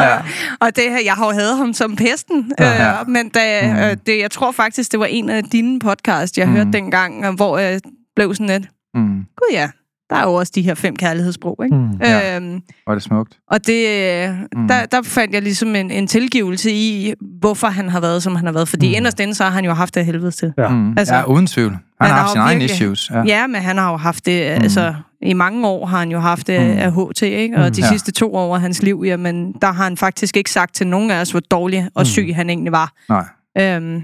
Ja. 0.00 0.16
og, 0.16 0.22
og 0.60 0.76
det 0.76 0.84
her, 0.90 1.00
jeg 1.04 1.14
har 1.14 1.26
jo 1.26 1.32
hadet 1.32 1.56
ham 1.56 1.72
som 1.72 1.96
pesten, 1.96 2.52
Ja. 2.58 3.00
øh, 3.00 3.08
men 3.08 3.28
da, 3.28 3.66
Mm. 3.72 3.76
øh, 3.78 3.96
det, 4.06 4.18
jeg 4.18 4.30
tror 4.30 4.52
faktisk, 4.52 4.92
det 4.92 5.00
var 5.00 5.06
en 5.06 5.30
af 5.30 5.44
dine 5.44 5.78
podcast, 5.80 6.38
jeg 6.38 6.46
Mm. 6.48 6.52
hørte 6.54 6.72
dengang, 6.72 7.24
øh, 7.24 7.34
hvor 7.34 7.58
jeg 7.58 7.80
blev 8.16 8.34
sådan 8.34 8.46
lidt, 8.46 8.62
Mm. 8.94 9.16
gud 9.36 9.48
ja, 9.52 9.68
der 10.12 10.18
er 10.18 10.24
jo 10.24 10.34
også 10.34 10.52
de 10.54 10.62
her 10.62 10.74
fem 10.74 10.96
kærlighedssprog, 10.96 11.60
ikke? 11.64 11.76
Mm. 11.76 11.90
Ja. 12.00 12.36
Øhm, 12.36 12.60
er 12.86 12.92
det 12.94 13.02
smukt. 13.02 13.38
og 13.50 13.66
det, 13.66 13.88
øh, 13.88 14.30
Mm. 14.56 14.68
der, 14.68 14.86
der 14.86 15.02
fandt 15.02 15.34
jeg 15.34 15.42
ligesom 15.42 15.74
en, 15.74 15.90
en 15.90 16.06
tilgivelse 16.06 16.70
i, 16.72 17.12
hvorfor 17.40 17.66
han 17.66 17.88
har 17.88 18.00
været, 18.00 18.22
som 18.22 18.36
han 18.36 18.46
har 18.46 18.52
været. 18.52 18.68
Fordi 18.68 18.86
Mm. 18.86 18.90
mm. 18.90 18.96
inderst 18.96 19.20
inde, 19.20 19.34
så 19.34 19.44
har 19.44 19.50
han 19.50 19.64
jo 19.64 19.72
haft 19.72 19.94
det 19.94 20.00
af 20.00 20.06
helvede 20.06 20.30
til. 20.30 20.52
Ja. 20.58 20.68
Mm. 20.68 20.98
Altså, 20.98 21.14
ja, 21.14 21.24
uden 21.24 21.46
tvivl. 21.46 21.70
Han, 21.70 21.80
han 22.00 22.10
har 22.10 22.16
haft 22.16 22.28
jo 22.28 22.32
sine 22.32 22.42
egne 22.44 22.64
issues. 22.64 23.10
Ja. 23.10 23.22
Ja. 23.26 23.46
men 23.46 23.60
han 23.60 23.78
har 23.78 23.90
jo 23.90 23.96
haft 23.96 24.26
det, 24.26 24.50
Mm. 24.52 24.56
mm. 24.58 24.62
altså 24.62 24.94
i 25.22 25.32
mange 25.32 25.68
år 25.68 25.86
har 25.86 25.98
han 25.98 26.10
jo 26.10 26.18
haft 26.18 26.46
det 26.46 26.60
Mm. 26.60 26.66
mm. 26.66 26.78
af 26.78 26.92
HT, 26.92 27.22
ikke? 27.22 27.56
Og 27.56 27.66
Mm. 27.66 27.72
de 27.74 27.80
Ja. 27.82 27.88
sidste 27.88 28.12
to 28.12 28.34
år 28.34 28.54
af 28.54 28.60
hans 28.60 28.82
liv, 28.82 29.02
jamen, 29.06 29.52
der 29.62 29.72
har 29.72 29.84
han 29.84 29.96
faktisk 29.96 30.36
ikke 30.36 30.50
sagt 30.50 30.74
til 30.74 30.86
nogen 30.86 31.10
af 31.10 31.20
os, 31.20 31.30
hvor 31.30 31.40
dårlig 31.40 31.88
og 31.94 32.00
Mm. 32.00 32.04
syg 32.04 32.32
han 32.34 32.50
egentlig 32.50 32.72
var. 32.72 32.92
Nej. 33.08 33.24
Øhm, 33.58 34.02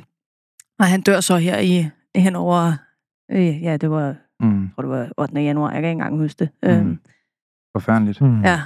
og 0.78 0.86
han 0.86 1.00
dør 1.00 1.20
så 1.20 1.36
her 1.36 1.58
i 1.58 1.86
hen 2.16 2.36
over, 2.36 2.72
øh, 3.32 3.62
ja, 3.62 3.76
det 3.76 3.90
var, 3.90 4.14
Mm. 4.40 4.62
jeg 4.62 4.68
tror, 4.74 4.82
det 4.82 4.90
var 4.90 5.08
8. 5.18 5.40
januar, 5.40 5.70
jeg 5.70 5.82
kan 5.82 5.90
ikke 5.90 5.92
engang 6.02 6.18
huske 6.18 6.38
det. 6.38 6.48
Mm. 6.62 6.68
Øhm, 6.68 6.98
Forfærdeligt. 7.76 8.20
Mm. 8.20 8.42
ja. 8.42 8.60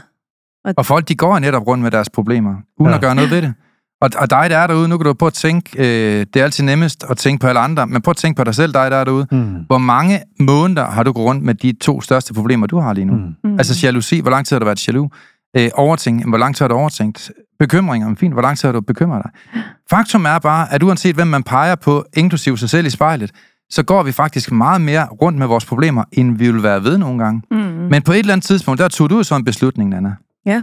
Og 0.77 0.87
folk, 0.87 1.09
de 1.09 1.15
går 1.17 1.39
netop 1.39 1.67
rundt 1.67 1.83
med 1.83 1.91
deres 1.91 2.11
problemer, 2.11 2.55
uden 2.79 2.91
Ja. 2.91 2.95
at 2.95 3.01
gøre 3.03 3.15
noget 3.15 3.31
ved 3.31 3.43
det. 3.43 3.55
Og, 4.01 4.11
og 4.19 4.31
dig, 4.31 4.51
der 4.51 4.57
er 4.59 4.67
derude, 4.67 4.89
nu 4.89 4.99
kan 4.99 5.05
du 5.05 5.13
prøve 5.15 5.27
at 5.27 5.33
tænke, 5.33 5.71
øh, 5.79 6.27
det 6.35 6.37
er 6.41 6.45
altid 6.45 6.65
nemmest 6.65 7.05
at 7.11 7.17
tænke 7.17 7.41
på 7.41 7.47
alle 7.47 7.61
andre, 7.61 7.87
men 7.87 8.03
prøv 8.03 8.11
at 8.11 8.17
tænke 8.17 8.37
på 8.39 8.45
dig 8.45 8.55
selv, 8.55 8.73
dig, 8.73 8.91
der 8.91 8.97
er 8.97 9.05
derude. 9.05 9.27
Mm. 9.33 9.55
Hvor 9.67 9.79
mange 9.79 10.21
måneder 10.41 10.85
har 10.91 11.03
du 11.03 11.13
gået 11.13 11.27
rundt 11.27 11.43
med 11.45 11.55
de 11.55 11.73
to 11.73 12.01
største 12.01 12.35
problemer, 12.35 12.67
du 12.67 12.79
har 12.79 12.93
lige 12.93 13.05
nu? 13.05 13.13
Mm. 13.15 13.35
Mm. 13.45 13.55
Altså 13.59 13.87
jalousi, 13.87 14.21
hvor 14.21 14.31
lang 14.31 14.47
tid 14.47 14.55
har 14.55 14.59
du 14.59 14.65
været 14.65 14.89
jaloux? 14.89 15.11
Øh, 15.57 15.71
overtænk, 15.75 16.29
hvor 16.29 16.39
lang 16.39 16.57
tid 16.57 16.65
har 16.65 16.69
du 16.69 16.75
overtænkt? 16.75 17.33
Bekymringer, 17.59 18.09
men 18.09 18.17
fint, 18.17 18.33
hvor 18.35 18.43
lang 18.43 18.59
tid 18.59 18.69
har 18.69 18.73
du 18.73 18.81
bekymret 18.81 19.23
dig? 19.25 19.63
Faktum 19.91 20.25
er 20.25 20.39
bare, 20.39 20.73
at 20.73 20.83
uanset 20.83 21.15
hvem 21.15 21.27
man 21.27 21.43
peger 21.43 21.75
på, 21.75 22.05
inklusive 22.17 22.59
sig 22.59 22.71
selv 22.71 22.87
i 22.87 22.91
spejlet, 22.91 23.31
så 23.73 23.83
går 23.83 24.03
vi 24.03 24.13
faktisk 24.13 24.53
meget 24.53 24.81
mere 24.81 25.07
rundt 25.07 25.39
med 25.39 25.47
vores 25.47 25.65
problemer, 25.65 26.05
end 26.13 26.39
vi 26.39 26.51
vil 26.51 26.63
være 26.63 26.85
ved 26.85 26.99
nogle 26.99 27.25
gange. 27.25 27.43
Mm. 27.51 27.57
Men 27.57 28.03
på 28.03 28.13
et 28.13 28.19
eller 28.19 28.33
andet 28.33 28.47
tidspunkt, 28.47 28.79
der 28.81 28.89
tog 28.89 29.11
du 29.11 29.23
så 29.23 29.37
en 29.37 29.45
beslutning, 29.45 29.91
Nana. 29.91 30.15
Ja. 30.47 30.63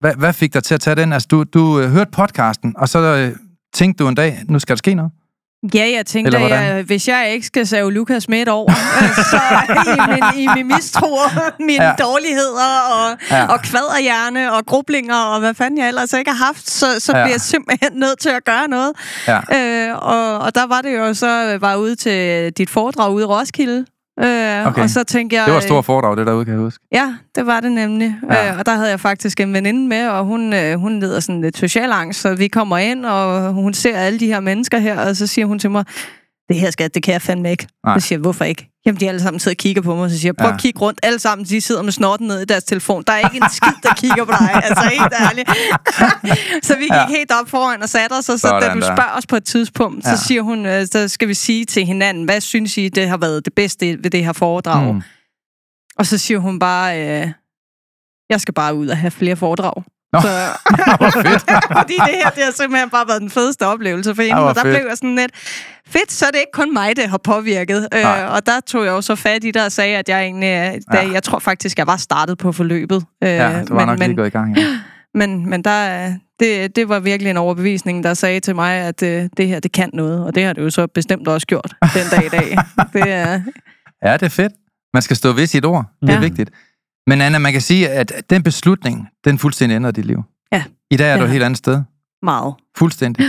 Hvad, 0.00 0.14
hvad 0.14 0.32
fik 0.32 0.54
dig 0.54 0.64
til 0.64 0.74
at 0.74 0.80
tage 0.80 0.96
den? 0.96 1.12
Altså, 1.12 1.28
du, 1.30 1.44
du 1.44 1.80
øh, 1.80 1.90
hørte 1.90 2.10
podcasten, 2.10 2.74
og 2.78 2.88
så 2.88 2.98
øh, 2.98 3.36
tænkte 3.74 4.04
du 4.04 4.08
en 4.08 4.14
dag, 4.14 4.38
nu 4.48 4.58
skal 4.58 4.72
der 4.72 4.78
ske 4.78 4.94
noget. 4.94 5.12
Ja, 5.74 5.90
jeg 5.96 6.06
tænkte, 6.06 6.38
at 6.38 6.50
jeg, 6.50 6.82
hvis 6.82 7.08
jeg 7.08 7.30
ikke 7.32 7.46
skal 7.46 7.66
save 7.66 7.92
Lukas 7.92 8.28
midt 8.28 8.48
over, 8.48 8.70
øh, 9.02 9.14
så 9.16 9.40
i 9.96 10.10
min, 10.10 10.44
i 10.44 10.48
min 10.56 10.66
mistro, 10.76 11.18
mine 11.68 11.84
Ja. 11.84 11.92
dårligheder 11.98 12.80
og, 12.92 13.16
Ja. 13.30 13.46
og 13.46 13.60
kvaderhjerne 13.62 14.52
og 14.52 14.66
grublinger 14.66 15.16
og 15.16 15.40
hvad 15.40 15.54
fanden 15.54 15.78
jeg 15.78 15.88
ellers 15.88 16.12
ikke 16.12 16.30
har 16.30 16.44
haft, 16.46 16.70
så, 16.70 16.86
så 17.00 17.12
Ja. 17.16 17.22
bliver 17.24 17.34
jeg 17.34 17.40
simpelthen 17.40 17.90
nødt 17.94 18.18
til 18.18 18.28
at 18.28 18.44
gøre 18.44 18.68
noget. 18.68 18.92
Ja. 19.28 19.38
Øh, 19.90 19.96
og, 20.02 20.38
og 20.38 20.54
der 20.54 20.66
var 20.66 20.80
det 20.80 20.96
jo 20.98 21.14
så, 21.14 21.58
var 21.60 21.68
jeg 21.70 21.78
ude 21.78 21.96
til 21.96 22.52
dit 22.52 22.70
foredrag 22.70 23.12
ude 23.12 23.22
i 23.22 23.26
Roskilde. 23.26 23.86
Øh, 24.20 24.66
Okay. 24.66 24.82
Og 24.82 24.90
så 24.90 25.04
tænkte 25.04 25.36
jeg... 25.36 25.44
Det 25.44 25.52
var 25.52 25.58
et 25.58 25.64
stort 25.64 25.84
foredrag, 25.84 26.16
det 26.16 26.26
derude, 26.26 26.44
kan 26.44 26.54
jeg 26.54 26.60
huske. 26.60 26.84
Ja, 26.92 27.14
det 27.34 27.46
var 27.46 27.60
det 27.60 27.72
nemlig. 27.72 28.16
Ja. 28.30 28.52
Øh, 28.52 28.58
og 28.58 28.66
der 28.66 28.74
havde 28.74 28.90
jeg 28.90 29.00
faktisk 29.00 29.40
en 29.40 29.52
veninde 29.52 29.88
med, 29.88 30.08
og 30.08 30.24
hun, 30.24 30.52
øh, 30.52 30.78
hun 30.80 31.00
lider 31.00 31.20
sådan 31.20 31.40
lidt 31.40 31.56
social 31.58 31.92
angst, 31.92 32.20
så 32.20 32.34
vi 32.34 32.48
kommer 32.48 32.78
ind, 32.78 33.06
og 33.06 33.52
hun 33.52 33.74
ser 33.74 33.96
alle 33.96 34.20
de 34.20 34.26
her 34.26 34.40
mennesker 34.40 34.78
her, 34.78 35.00
og 35.00 35.16
så 35.16 35.26
siger 35.26 35.46
hun 35.46 35.58
til 35.58 35.70
mig, 35.70 35.84
det 36.48 36.56
her 36.56 36.70
skat, 36.70 36.94
det 36.94 37.02
kan 37.02 37.12
jeg 37.12 37.22
fandme 37.22 37.50
ikke. 37.50 37.66
Nej. 37.86 37.98
Så 37.98 38.06
siger 38.06 38.16
jeg, 38.18 38.20
hvorfor 38.22 38.44
ikke? 38.44 38.71
Jamen, 38.86 39.00
de 39.00 39.08
alle 39.08 39.20
sammen 39.20 39.40
sidder 39.40 39.54
og 39.54 39.58
kigger 39.58 39.82
på 39.82 39.94
mig, 39.94 40.04
og 40.04 40.10
så 40.10 40.18
siger 40.18 40.28
jeg, 40.28 40.36
prøv 40.36 40.48
Ja. 40.48 40.54
at 40.54 40.60
kigge 40.60 40.80
rundt. 40.80 41.00
Alle 41.02 41.18
sammen, 41.18 41.44
de 41.46 41.60
sidder 41.60 41.82
med 41.82 41.92
snorten 41.92 42.26
ned 42.26 42.40
i 42.40 42.44
deres 42.44 42.64
telefon. 42.64 43.02
Der 43.06 43.12
er 43.12 43.18
ikke 43.18 43.36
en 43.36 43.50
skid, 43.50 43.72
der 43.82 43.94
kigger 43.94 44.24
på 44.24 44.30
dig. 44.40 44.50
Altså, 44.64 44.82
helt 44.84 45.12
ærligt. 45.20 45.48
så 46.66 46.76
vi 46.76 46.82
gik 46.82 46.92
Ja. 46.92 47.06
helt 47.08 47.32
op 47.40 47.48
foran 47.48 47.82
og 47.82 47.88
satte 47.88 48.14
os, 48.14 48.28
og 48.28 48.38
så 48.40 48.48
da 48.48 48.60
Sådan 48.60 48.76
du 48.76 48.80
der. 48.86 48.94
spørger 48.96 49.16
os 49.16 49.26
på 49.26 49.36
et 49.36 49.44
tidspunkt, 49.44 50.04
Ja. 50.06 50.16
så 50.16 50.24
siger 50.24 50.42
hun, 50.42 50.66
øh, 50.66 50.86
så 50.86 51.08
skal 51.08 51.28
vi 51.28 51.34
sige 51.34 51.64
til 51.64 51.86
hinanden, 51.86 52.24
hvad 52.24 52.40
synes 52.40 52.76
I, 52.78 52.88
det 52.88 53.08
har 53.08 53.16
været 53.16 53.44
det 53.44 53.54
bedste 53.54 53.98
ved 54.02 54.10
det 54.10 54.24
her 54.24 54.32
foredrag? 54.32 54.94
Mm. 54.94 55.02
Og 55.98 56.06
så 56.06 56.18
siger 56.18 56.38
hun 56.38 56.58
bare, 56.58 57.00
øh, 57.00 57.28
jeg 58.30 58.40
skal 58.40 58.54
bare 58.54 58.74
ud 58.74 58.88
og 58.88 58.96
have 58.96 59.10
flere 59.10 59.36
foredrag. 59.36 59.82
Nå, 60.12 60.20
Så, 60.20 60.28
fedt. 61.28 61.42
fordi 61.78 61.94
det 62.06 62.14
her, 62.22 62.30
det 62.30 62.44
har 62.44 62.52
simpelthen 62.56 62.90
bare 62.90 63.08
været 63.08 63.20
den 63.20 63.30
fedeste 63.30 63.66
oplevelse 63.66 64.14
for 64.14 64.22
hende. 64.22 64.36
hvor 64.40 64.48
Og 64.48 64.54
der 64.54 64.62
fedt. 64.62 64.76
blev 64.76 64.86
jeg 64.88 64.96
sådan 64.96 65.14
lidt, 65.16 65.30
fedt, 65.88 66.12
så 66.12 66.26
er 66.26 66.30
det 66.30 66.38
ikke 66.38 66.52
kun 66.52 66.72
mig, 66.72 66.96
det 66.96 67.08
har 67.08 67.18
påvirket. 67.18 67.88
Nej. 67.92 68.20
Øh, 68.22 68.32
og 68.34 68.46
der 68.46 68.60
tog 68.66 68.84
jeg 68.84 68.90
jo 68.90 69.00
så 69.00 69.14
fat 69.16 69.44
i 69.44 69.50
det 69.50 69.62
og 69.64 69.72
sagde, 69.72 69.96
at 69.96 70.08
jeg 70.08 70.22
egentlig, 70.22 70.46
øh, 70.74 70.80
da, 70.92 71.02
Ja. 71.06 71.12
jeg 71.12 71.22
tror 71.22 71.38
faktisk, 71.38 71.78
jeg 71.78 71.86
var 71.86 71.96
startet 71.96 72.38
på 72.38 72.52
forløbet. 72.52 73.04
Øh, 73.24 73.28
Ja, 73.30 73.60
det 73.60 73.70
var 73.70 73.76
men, 73.78 73.86
nok 73.86 73.98
lige 73.98 74.08
men, 74.08 74.16
gået 74.16 74.26
i 74.26 74.30
gang. 74.30 74.58
Ja. 74.58 74.66
men, 75.18 75.50
men 75.50 75.64
der, 75.64 76.06
øh, 76.06 76.12
det, 76.40 76.76
det 76.76 76.88
var 76.88 76.98
virkelig 77.00 77.30
en 77.30 77.36
overbevisning, 77.36 78.04
der 78.04 78.14
sagde 78.14 78.40
til 78.40 78.54
mig, 78.54 78.74
at 78.76 79.02
øh, 79.02 79.28
det 79.36 79.48
her, 79.48 79.60
det 79.60 79.72
kan 79.72 79.90
noget. 79.92 80.24
Og 80.26 80.34
det 80.34 80.44
har 80.44 80.52
det 80.52 80.62
jo 80.62 80.70
så 80.70 80.86
bestemt 80.86 81.28
også 81.28 81.46
gjort 81.46 81.74
den 81.94 82.06
dag 82.10 82.26
i 82.26 82.28
dag. 82.28 82.58
Det 82.92 83.02
er, 83.12 83.40
ja, 84.04 84.12
det 84.12 84.22
er 84.22 84.28
fedt. 84.28 84.52
Man 84.94 85.02
skal 85.02 85.16
stå 85.16 85.32
ved 85.32 85.46
sit 85.46 85.64
ord. 85.64 85.84
Det 86.00 86.08
er 86.10 86.14
Ja. 86.14 86.20
vigtigt. 86.20 86.50
Men 87.06 87.20
Anna, 87.20 87.38
man 87.38 87.52
kan 87.52 87.60
sige, 87.60 87.88
at 87.88 88.12
den 88.30 88.42
beslutning, 88.42 89.08
den 89.24 89.38
fuldstændig 89.38 89.76
ændrede 89.76 89.92
dit 89.92 90.04
liv. 90.04 90.22
Ja. 90.52 90.64
I 90.90 90.96
dag 90.96 91.12
er 91.12 91.18
du 91.18 91.24
et 91.24 91.30
helt 91.30 91.44
andet 91.44 91.58
sted. 91.58 91.82
meget. 92.22 92.54
Fuldstændig. 92.76 93.26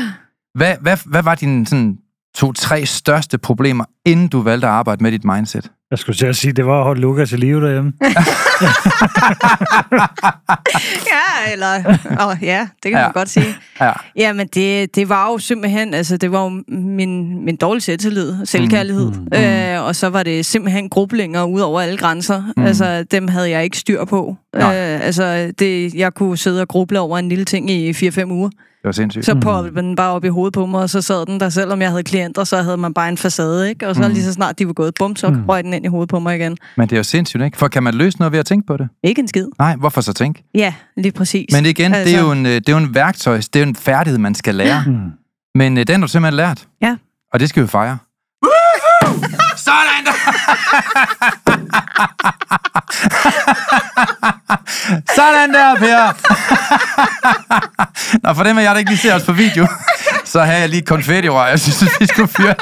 Hvad, 0.56 0.78
hvad, 0.82 0.98
hvad 1.06 1.24
var 1.24 1.36
din 1.36 1.66
sådan, 1.66 1.98
to-tre 2.36 2.86
største 2.86 3.38
problemer, 3.38 3.86
inden 4.06 4.28
du 4.28 4.42
valgte 4.42 4.68
at 4.68 4.74
arbejde 4.74 5.04
med 5.04 5.12
dit 5.12 5.24
mindset? 5.26 5.72
Jeg 5.94 6.00
skulle 6.00 6.16
til 6.16 6.26
at 6.26 6.36
sige, 6.36 6.52
det 6.54 6.66
var 6.66 6.78
at 6.78 6.84
holde 6.84 7.02
Lukas 7.02 7.32
i 7.32 7.36
live 7.38 7.62
derhjemme. 7.66 7.94
ja, 11.14 11.52
eller... 11.54 11.98
Oh, 12.28 12.36
ja, 12.42 12.68
det 12.84 12.92
kan 12.92 12.92
ja. 12.92 13.00
Ja. 13.00 13.04
man 13.06 13.12
godt 13.14 13.30
sige. 13.30 13.56
Ja. 13.82 13.92
Jamen, 14.18 14.48
det, 14.48 14.96
det 14.96 15.10
var 15.10 15.28
jo 15.32 15.38
simpelthen... 15.38 15.94
Altså, 15.94 16.18
det 16.18 16.32
var 16.32 16.44
jo 16.44 16.64
min, 16.68 17.46
min 17.46 17.56
dårlige 17.56 17.82
selvtillid, 17.82 18.46
selvkærlighed. 18.46 19.12
Mm, 19.12 19.28
Mm, 19.34 19.40
øh, 19.40 19.84
og 19.84 19.96
så 19.96 20.10
var 20.10 20.24
det 20.24 20.46
simpelthen 20.46 20.90
grublinger 20.90 21.44
ud 21.44 21.60
over 21.62 21.82
alle 21.82 21.98
grænser. 21.98 22.44
Mm. 22.58 22.64
Altså, 22.66 23.04
dem 23.12 23.28
havde 23.28 23.50
jeg 23.50 23.64
ikke 23.64 23.78
styr 23.78 24.06
på. 24.06 24.36
Øh, 24.56 24.62
Nej. 24.62 24.76
altså, 24.76 25.52
det, 25.60 25.94
jeg 25.94 26.14
kunne 26.14 26.38
sidde 26.38 26.62
og 26.62 26.68
gruble 26.68 27.00
over 27.00 27.18
en 27.18 27.30
lille 27.30 27.46
ting 27.46 27.70
i 27.72 27.92
4-5 27.92 28.26
uger. 28.32 28.50
Det 28.50 28.88
var 28.88 28.92
sindssygt. 28.92 29.26
Så 29.26 29.36
poppede 29.36 29.76
den 29.76 29.96
bare 29.96 30.12
op 30.14 30.26
i 30.26 30.28
hovedet 30.28 30.54
på 30.54 30.66
mig, 30.66 30.82
og 30.82 30.90
så 30.90 31.02
sad 31.02 31.26
den 31.26 31.40
der, 31.40 31.50
selvom 31.50 31.82
jeg 31.82 31.90
havde 31.90 32.04
klienter, 32.04 32.44
så 32.44 32.58
havde 32.62 32.78
man 32.78 32.94
bare 32.94 33.10
en 33.10 33.18
facade, 33.18 33.70
ikke? 33.70 33.88
Og 33.88 33.96
så 33.96 34.02
Mm. 34.08 34.14
lige 34.14 34.24
så 34.24 34.34
snart 34.34 34.60
de 34.60 34.68
var 34.68 34.74
gået, 34.74 34.94
bum, 35.00 35.16
så 35.16 35.30
Mm. 35.30 35.46
røg 35.50 35.64
den 35.64 35.74
ind 35.74 35.83
i 35.84 35.88
hovedet 35.88 36.10
på 36.10 36.20
mig 36.20 36.36
igen. 36.36 36.58
Men 36.78 36.90
det 36.90 36.96
er 36.96 37.00
jo 37.00 37.04
sindssygt, 37.04 37.44
ikke? 37.44 37.58
For 37.58 37.68
kan 37.68 37.84
man 37.84 37.94
løse 37.94 38.18
noget 38.20 38.32
ved 38.32 38.40
at 38.40 38.46
tænke 38.46 38.68
på 38.68 38.78
det? 38.78 38.90
Ikke 39.04 39.20
en 39.22 39.28
skid. 39.28 39.48
Nej, 39.60 39.76
hvorfor 39.76 40.02
så 40.02 40.14
tænke? 40.14 40.44
Ja, 40.56 40.74
lige 40.98 41.12
præcis. 41.12 41.46
Men 41.54 41.66
igen, 41.66 41.94
altså... 41.94 42.10
det, 42.10 42.16
er 42.16 42.18
Altså- 42.18 42.26
jo 42.28 42.32
en, 42.32 42.46
øh, 42.46 42.52
det 42.52 42.70
er 42.70 42.74
jo 42.74 42.78
en 42.78 42.96
værktøj, 42.96 43.38
det 43.38 43.56
er 43.56 43.60
jo 43.60 43.66
en 43.66 43.76
færdighed, 43.76 44.18
man 44.18 44.36
skal 44.36 44.56
lære. 44.56 44.84
Mm. 44.88 45.12
Men 45.56 45.78
øh, 45.78 45.88
den 45.88 45.96
har 46.00 46.08
du 46.08 46.12
simpelthen 46.12 46.38
lært. 46.38 46.68
Ja. 46.82 46.96
Og 47.34 47.40
det 47.40 47.50
skal 47.50 47.64
vi 47.64 47.68
fejre. 47.68 47.98
Sådan 49.58 50.06
der! 50.06 50.14
Sådan 55.16 55.54
der, 55.54 55.76
Per! 55.76 56.14
Nå, 58.28 58.34
for 58.34 58.44
dem 58.44 58.58
af 58.58 58.64
jer, 58.64 58.72
der 58.72 58.80
ikke 58.80 58.92
lige 58.92 59.00
ser 59.00 59.16
os 59.16 59.24
på 59.24 59.32
video, 59.34 59.68
så 60.26 60.42
har 60.44 60.54
jeg 60.54 60.70
lige 60.70 60.82
konfetti 60.82 61.30
Jeg 61.32 61.60
synes, 61.60 62.00
vi 62.00 62.06
skulle 62.06 62.28
fyre. 62.28 62.56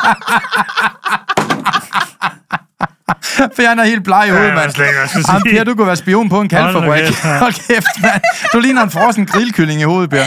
For 3.56 3.68
han 3.70 3.80
er 3.80 3.84
helt 3.84 4.04
bleg 4.04 4.24
i 4.28 4.30
hovedet, 4.30 4.48
jeg 4.48 4.56
ved 4.56 4.62
mand. 4.62 4.78
jeg 4.78 5.24
Jamen. 5.46 5.58
Per, 5.58 5.64
du 5.64 5.76
kunne 5.76 5.88
være 5.88 5.96
spion 5.96 6.30
på 6.30 6.42
en 6.42 6.50
kalfabrik. 6.50 7.16
Hold 7.24 7.54
kæft, 7.54 7.88
mand. 8.02 8.22
Du 8.54 8.60
ligner 8.60 8.84
en 8.84 8.92
frossen 8.92 9.26
grillkylling 9.26 9.82
i 9.82 9.84
hovedet, 9.84 10.10
Per. 10.10 10.24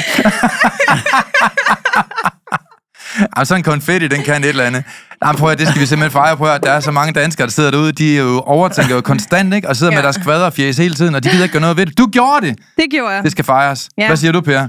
Jamen, 3.36 3.46
sådan 3.46 3.60
en 3.60 3.62
konfetti, 3.64 4.08
den 4.08 4.22
kan 4.22 4.42
et 4.44 4.48
eller 4.48 4.64
andet. 4.64 4.84
Jamen, 5.24 5.36
prøv 5.38 5.50
at, 5.50 5.58
det 5.58 5.68
skal 5.68 5.80
vi 5.80 5.86
simpelthen 5.86 6.12
fejre 6.12 6.36
på. 6.36 6.46
Der 6.46 6.72
er 6.72 6.80
så 6.80 6.90
mange 6.90 7.12
danskere, 7.12 7.46
der 7.46 7.52
sidder 7.52 7.70
derude, 7.70 7.92
de 7.92 8.16
er 8.18 8.22
jo 8.22 8.40
overtænker 8.40 8.94
jo 8.94 9.00
konstant, 9.00 9.54
ikke? 9.54 9.68
Og 9.68 9.76
sidder 9.76 9.92
ja. 9.92 9.96
med 9.96 10.02
Ja. 10.02 10.04
deres 10.04 10.16
kvadrefjæs 10.24 10.76
hele 10.76 10.94
tiden, 10.94 11.14
og 11.14 11.24
de 11.24 11.28
gider 11.28 11.42
ikke 11.42 11.52
gøre 11.52 11.60
noget 11.60 11.76
ved 11.76 11.86
det. 11.86 11.98
Du 11.98 12.06
gjorde 12.06 12.46
det! 12.46 12.58
Det 12.76 12.84
gjorde 12.90 13.14
jeg. 13.14 13.22
Det 13.22 13.32
skal 13.32 13.44
fejres. 13.44 13.88
Ja. 13.98 14.06
Hvad 14.06 14.16
siger 14.16 14.32
du, 14.32 14.40
Per? 14.40 14.68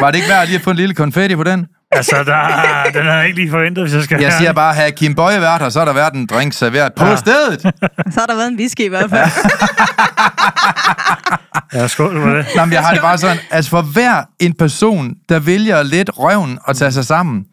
Var 0.00 0.10
det 0.10 0.18
ikke 0.18 0.28
værd 0.28 0.46
lige 0.46 0.56
at 0.58 0.62
få 0.64 0.70
en 0.70 0.76
lille 0.76 0.94
konfetti 0.94 1.36
på 1.36 1.44
den? 1.44 1.66
Altså, 1.92 2.16
der, 2.16 2.90
den 2.94 3.06
har 3.06 3.14
jeg 3.16 3.26
ikke 3.26 3.38
lige 3.40 3.50
forventet, 3.50 3.84
hvis 3.84 3.94
jeg 3.94 4.02
skal 4.02 4.20
Jeg 4.20 4.32
siger 4.32 4.52
bare, 4.52 4.74
have 4.74 4.90
Kim 4.90 5.14
Bøje 5.14 5.40
været 5.40 5.62
her, 5.62 5.68
så 5.68 5.78
har 5.78 5.86
der 5.86 5.92
været 5.92 6.14
en 6.14 6.26
drink 6.26 6.52
serveret 6.52 6.92
på 6.94 7.04
Ja. 7.06 7.16
stedet. 7.16 7.60
Så 8.14 8.20
har 8.20 8.26
der 8.26 8.34
været 8.36 8.48
en 8.48 8.56
whisky 8.56 8.80
i 8.80 8.88
hvert 8.88 9.10
fald. 9.10 9.30
Ja, 11.74 11.86
skål 11.88 12.20
for 12.22 12.28
det. 12.30 12.46
Nå, 12.56 12.64
men 12.64 12.72
jeg 12.72 12.82
har 12.82 12.92
det 12.92 13.02
bare 13.02 13.18
sådan, 13.18 13.36
altså 13.50 13.70
for 13.70 13.82
hver 13.82 14.22
en 14.40 14.54
person, 14.54 15.14
der 15.28 15.38
vælger 15.38 15.82
lidt 15.82 16.10
røven 16.18 16.58
og 16.64 16.76
tage 16.76 16.92
sig 16.92 17.04
sammen, 17.04 17.44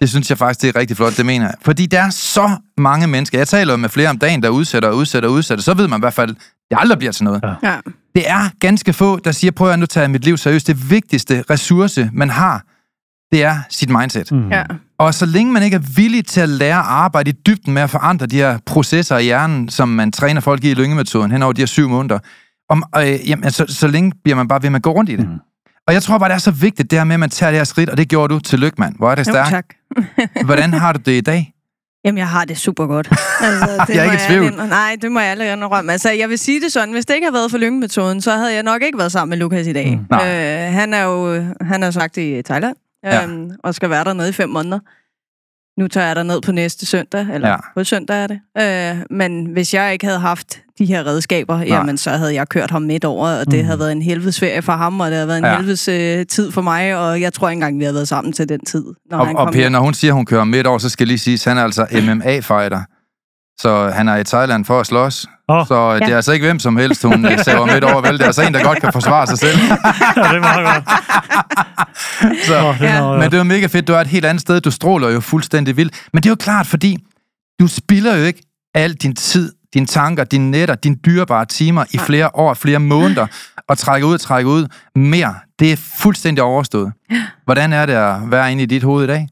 det 0.00 0.08
synes 0.10 0.30
jeg 0.30 0.38
faktisk, 0.38 0.62
det 0.62 0.76
er 0.76 0.80
rigtig 0.80 0.96
flot, 0.96 1.16
det 1.16 1.26
mener 1.26 1.46
jeg. 1.46 1.54
Fordi 1.64 1.86
der 1.86 2.00
er 2.02 2.10
så 2.10 2.50
mange 2.78 3.06
mennesker, 3.06 3.38
jeg 3.38 3.48
taler 3.48 3.76
med 3.76 3.88
flere 3.88 4.08
om 4.10 4.18
dagen, 4.18 4.42
der 4.42 4.48
udsætter 4.48 4.88
og 4.88 4.96
udsætter 4.96 5.28
og 5.28 5.34
udsætter, 5.34 5.62
så 5.64 5.74
ved 5.74 5.88
man 5.88 5.98
i 5.98 6.02
hvert 6.02 6.14
fald, 6.14 6.28
det 6.70 6.78
aldrig 6.80 6.98
bliver 6.98 7.12
til 7.12 7.24
noget. 7.24 7.40
Ja. 7.62 7.70
Ja. 7.70 7.76
Det 8.14 8.30
er 8.30 8.48
ganske 8.60 8.92
få, 8.92 9.18
der 9.18 9.32
siger, 9.32 9.50
prøv 9.50 9.70
at 9.70 9.78
nu 9.78 9.86
tager 9.86 10.02
jeg 10.02 10.10
mit 10.10 10.24
liv 10.24 10.36
seriøst. 10.36 10.66
Det 10.66 10.90
vigtigste 10.90 11.44
ressource, 11.50 12.10
man 12.12 12.30
har, 12.30 12.62
det 13.32 13.44
er 13.44 13.56
sit 13.70 13.90
mindset. 13.90 14.32
Mm. 14.32 14.48
ja. 14.50 14.62
Og 14.98 15.14
så 15.14 15.26
længe 15.26 15.52
man 15.52 15.62
ikke 15.62 15.74
er 15.74 15.92
villig 15.96 16.26
til 16.26 16.40
at 16.40 16.48
lære 16.48 16.78
at 16.78 16.84
arbejde 16.86 17.30
i 17.30 17.34
dybden 17.46 17.74
med 17.74 17.82
at 17.82 17.90
forandre 17.90 18.26
de 18.26 18.36
her 18.36 18.58
processer 18.66 19.18
i 19.18 19.22
hjernen, 19.24 19.68
som 19.68 19.88
man 19.88 20.12
træner 20.12 20.40
folk 20.40 20.64
i 20.64 20.70
i 20.70 20.74
lyngemetoden 20.74 21.30
hen 21.30 21.42
over 21.42 21.52
de 21.52 21.60
her 21.60 21.66
syv 21.66 21.88
måneder, 21.88 22.18
om, 22.70 22.84
øh, 22.96 23.28
jamen, 23.28 23.50
så, 23.50 23.64
så 23.68 23.86
længe 23.86 24.12
bliver 24.24 24.36
man 24.36 24.48
bare 24.48 24.62
ved 24.62 24.70
med 24.70 24.76
at 24.78 24.82
gå 24.82 24.92
rundt 24.92 25.10
i 25.10 25.16
det. 25.16 25.28
Mm. 25.28 25.34
Og 25.86 25.94
jeg 25.94 26.02
tror 26.02 26.18
bare, 26.18 26.28
det 26.28 26.34
er 26.34 26.38
så 26.38 26.50
vigtigt, 26.50 26.90
det 26.90 26.98
her 26.98 27.04
med, 27.04 27.14
at 27.14 27.20
man 27.20 27.30
tager 27.30 27.50
det 27.50 27.58
her 27.60 27.64
skridt, 27.64 27.90
og 27.90 27.96
det 27.96 28.08
gjorde 28.08 28.34
du. 28.34 28.38
Tillykke, 28.40 28.76
mand. 28.80 28.94
Hvor 28.98 29.10
er 29.10 29.14
det 29.14 29.26
stærkt. 29.26 29.50
tak. 29.50 29.64
Hvordan 30.44 30.72
har 30.72 30.92
du 30.92 31.00
det 31.06 31.12
i 31.12 31.20
dag? 31.20 31.52
Jamen, 32.04 32.18
jeg 32.18 32.28
har 32.28 32.44
det 32.44 32.58
super 32.58 32.86
godt. 32.86 33.08
Altså, 33.42 33.84
det 33.86 33.94
Jeg 33.94 34.06
er 34.06 34.12
ikke 34.12 34.24
i 34.24 34.28
tvivl. 34.28 34.44
ærligt- 34.44 34.68
Nej, 34.68 34.96
det 35.02 35.12
må 35.12 35.20
jeg 35.20 35.30
aldrig 35.30 35.52
indrømme. 35.52 35.92
Altså, 35.92 36.10
jeg 36.10 36.28
vil 36.28 36.38
sige 36.38 36.60
det 36.60 36.72
sådan, 36.72 36.92
hvis 36.92 37.06
det 37.06 37.14
ikke 37.14 37.24
havde 37.24 37.34
været 37.34 37.50
for 37.50 37.58
lyngemetoden, 37.58 38.20
så 38.20 38.32
havde 38.36 38.54
jeg 38.54 38.62
nok 38.62 38.82
ikke 38.82 38.98
været 38.98 39.12
sammen 39.12 39.30
med 39.30 39.38
Lukas 39.38 39.66
i 39.66 39.72
dag. 39.72 40.00
Mm. 40.10 40.16
Øh, 40.16 40.72
han 40.72 40.94
er 40.94 41.02
jo 41.02 41.44
han 41.60 41.82
er 41.82 41.90
sagt 41.90 42.16
i 42.16 42.42
Thailand, 42.42 42.76
Ja. 43.04 43.24
øhm, 43.24 43.50
og 43.64 43.74
skal 43.74 43.90
være 43.90 44.04
dernede 44.04 44.28
i 44.28 44.32
fem 44.32 44.48
måneder. 44.48 44.78
Nu 45.80 45.88
tager 45.88 46.06
jeg 46.06 46.16
der 46.16 46.22
ned 46.22 46.40
på 46.40 46.52
næste 46.52 46.86
søndag, 46.86 47.26
eller 47.34 47.48
Ja. 47.48 47.56
på 47.76 47.84
søndag 47.84 48.22
er 48.22 48.26
det. 48.26 48.40
Øh, 48.98 49.04
men 49.10 49.44
hvis 49.46 49.74
jeg 49.74 49.92
ikke 49.92 50.06
havde 50.06 50.18
haft 50.18 50.60
de 50.78 50.84
her 50.86 51.06
redskaber, 51.06 51.56
Nej. 51.56 51.66
jamen 51.66 51.96
så 51.96 52.10
havde 52.10 52.34
jeg 52.34 52.48
kørt 52.48 52.70
ham 52.70 52.82
midt 52.82 53.04
over, 53.04 53.28
og 53.28 53.50
det 53.50 53.58
Mm. 53.58 53.64
havde 53.64 53.78
været 53.78 53.92
en 53.92 54.02
helvedes 54.02 54.40
ferie 54.40 54.62
for 54.62 54.72
ham, 54.72 55.00
og 55.00 55.06
det 55.06 55.14
havde 55.14 55.28
været 55.28 55.38
en 55.38 55.44
Ja. 55.44 55.56
helvedes 55.56 55.88
øh, 55.88 56.26
tid 56.26 56.50
for 56.52 56.62
mig, 56.62 56.96
og 56.96 57.20
jeg 57.20 57.32
tror 57.32 57.48
ikke 57.48 57.56
engang, 57.56 57.78
vi 57.78 57.84
havde 57.84 57.94
været 57.94 58.08
sammen 58.08 58.32
til 58.32 58.48
den 58.48 58.60
tid, 58.64 58.84
når 59.10 59.18
Og, 59.18 59.26
han 59.26 59.36
og 59.36 59.44
kom 59.46 59.52
Per, 59.52 59.60
hjem. 59.60 59.72
når 59.72 59.80
hun 59.80 59.94
siger, 59.94 60.12
hun 60.12 60.26
kører 60.26 60.44
midt 60.44 60.66
over, 60.66 60.78
så 60.78 60.88
skal 60.88 61.06
lige 61.06 61.18
sige, 61.18 61.34
at 61.34 61.44
han 61.44 61.58
er 61.58 61.64
altså 61.64 61.86
MMA-fighter. 61.92 62.82
Så 63.60 63.90
han 63.94 64.08
er 64.08 64.16
i 64.16 64.24
Thailand 64.24 64.64
for 64.64 64.80
at 64.80 64.86
slås. 64.86 65.26
Åh. 65.48 65.66
Så 65.66 65.94
det 65.94 66.02
er 66.02 66.08
Ja. 66.08 66.16
altså 66.16 66.32
ikke 66.32 66.46
hvem 66.46 66.58
som 66.58 66.76
helst, 66.76 67.02
hun 67.02 67.24
øh, 67.32 67.38
saver 67.44 67.66
midt 67.66 67.84
over, 67.84 68.00
vel? 68.00 68.12
Det 68.12 68.20
er 68.22 68.26
altså 68.26 68.42
en, 68.42 68.54
der 68.54 68.62
godt 68.64 68.80
kan 68.80 68.92
forsvare 68.92 69.26
sig 69.26 69.38
selv. 69.38 69.58
Ja, 69.58 70.22
det 70.22 70.36
er 70.36 70.40
meget 70.40 70.66
godt. 70.66 70.84
Så, 72.46 72.66
Åh, 72.68 72.78
det 72.78 72.88
er 72.88 72.94
Ja. 72.94 73.00
meget 73.00 73.12
Men 73.12 73.20
godt. 73.20 73.30
det 73.30 73.38
var 73.38 73.44
mega 73.44 73.66
fedt. 73.66 73.88
Du 73.88 73.92
er 73.92 74.00
et 74.00 74.06
helt 74.06 74.24
andet 74.24 74.40
sted. 74.40 74.60
Du 74.60 74.70
stråler 74.70 75.10
jo 75.10 75.20
fuldstændig 75.20 75.76
vildt. 75.76 75.94
Men 76.12 76.22
det 76.22 76.28
er 76.28 76.30
jo 76.30 76.36
klart, 76.36 76.66
fordi 76.66 76.96
du 77.60 77.66
spilder 77.66 78.16
jo 78.16 78.24
ikke 78.24 78.42
al 78.74 78.92
din 78.94 79.14
tid, 79.16 79.52
dine 79.74 79.86
tanker, 79.86 80.24
dine 80.24 80.50
netter, 80.50 80.74
dine 80.74 80.96
dyrebare 81.06 81.44
timer 81.44 81.84
i 81.90 81.98
flere 81.98 82.30
år, 82.34 82.54
flere 82.54 82.78
måneder, 82.78 83.26
og 83.68 83.78
trække 83.78 84.06
ud 84.06 84.14
og 84.14 84.20
trække 84.20 84.50
ud 84.50 84.66
mere. 84.96 85.34
Det 85.58 85.72
er 85.72 85.76
fuldstændig 85.98 86.44
overstået. 86.44 86.92
Hvordan 87.44 87.72
er 87.72 87.86
det 87.86 87.92
at 87.92 88.16
være 88.30 88.52
inde 88.52 88.62
i 88.62 88.66
dit 88.66 88.82
hoved 88.82 89.04
i 89.04 89.06
dag? 89.06 89.28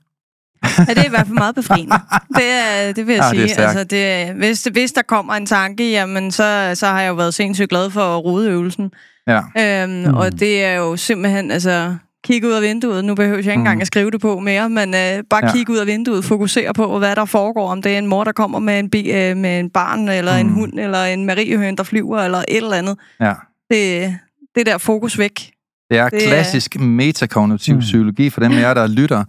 Ja, 0.79 0.85
det 0.95 0.99
er 0.99 1.05
i 1.07 1.09
hvert 1.11 1.27
fald 1.27 1.39
meget 1.39 1.55
befriende. 1.55 1.95
Det, 2.37 2.45
er, 2.45 2.93
det 2.93 3.07
vil 3.07 3.15
jeg 3.15 3.25
Ja, 3.25 3.31
det 3.39 3.43
er 3.43 3.47
sige. 3.47 3.55
stærkt. 3.55 3.69
altså, 3.79 3.85
det, 3.85 4.35
hvis, 4.35 4.69
hvis 4.73 4.93
der 4.93 5.03
kommer 5.03 5.35
en 5.35 5.47
tanke, 5.47 5.91
jamen, 5.91 6.31
så, 6.33 6.71
så 6.75 6.87
har 6.87 7.01
jeg 7.01 7.09
jo 7.09 7.15
været 7.15 7.35
sindssygt 7.35 7.71
glad 7.71 7.91
for 7.91 8.17
rodeøvelsen. 8.17 8.91
Ja. 9.29 9.41
Øhm, 9.83 9.91
mm. 9.93 10.15
Og 10.15 10.41
det 10.41 10.65
er 10.65 10.75
jo 10.75 10.97
simpelthen, 10.97 11.51
altså, 11.51 11.95
kigge 12.25 12.49
ud 12.49 12.53
af 12.53 12.63
vinduet. 12.63 13.05
Nu 13.05 13.15
behøver 13.15 13.37
jeg 13.37 13.45
ikke 13.45 13.53
engang 13.53 13.77
Mm. 13.77 13.81
at 13.81 13.87
skrive 13.87 14.11
det 14.11 14.21
på 14.21 14.39
mere, 14.41 14.69
men 14.71 14.95
øh, 14.95 15.25
bare 15.31 15.47
Ja. 15.47 15.53
kigge 15.53 15.73
ud 15.73 15.79
af 15.79 15.87
vinduet, 15.87 16.25
fokusere 16.25 16.75
på, 16.75 16.99
hvad 16.99 17.17
der 17.17 17.25
foregår. 17.25 17.71
Om 17.71 17.83
det 17.83 17.95
er 17.95 17.99
en 17.99 18.07
mor, 18.07 18.25
der 18.25 18.33
kommer 18.33 18.59
med 18.59 18.79
en, 18.79 18.91
bi, 18.91 19.11
øh, 19.13 19.37
med 19.37 19.61
en 19.61 19.71
barn, 19.71 20.09
eller 20.09 20.33
mm. 20.43 20.49
en 20.49 20.55
hund, 20.55 20.79
eller 20.79 21.05
en 21.05 21.25
mariehøn, 21.25 21.77
der 21.77 21.83
flyver, 21.83 22.19
eller 22.19 22.39
et 22.39 22.45
eller 22.57 22.73
andet. 22.77 22.97
ja. 23.21 23.33
Det, 23.71 24.17
det 24.55 24.67
der 24.67 24.79
fokus 24.79 25.19
væk. 25.19 25.51
Det 25.91 25.99
er 25.99 26.09
Det 26.09 26.25
er- 26.25 26.29
klassisk 26.29 26.81
metakognitiv 26.81 27.75
Mm. 27.75 27.81
psykologi 27.81 28.31
for 28.31 28.41
dem 28.41 28.53
af 28.53 28.61
jer, 28.61 28.75
der 28.75 28.87
lytter. 28.87 29.25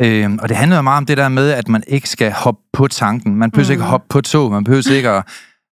Øhm, 0.00 0.38
og 0.42 0.48
det 0.48 0.56
handler 0.56 0.76
jo 0.76 0.82
meget 0.82 0.96
om 0.96 1.06
det 1.06 1.16
der 1.16 1.28
med, 1.28 1.50
at 1.50 1.68
man 1.68 1.82
ikke 1.86 2.08
skal 2.08 2.32
hoppe 2.32 2.60
på 2.72 2.88
tanken. 2.88 3.36
Man 3.36 3.50
behøver 3.50 3.68
mm. 3.68 3.72
ikke 3.72 3.82
at 3.82 3.88
hoppe 3.88 4.06
på 4.08 4.20
tog. 4.20 4.50
Man 4.50 4.64
behøver 4.64 4.92
ikke 4.92 5.10
at 5.10 5.24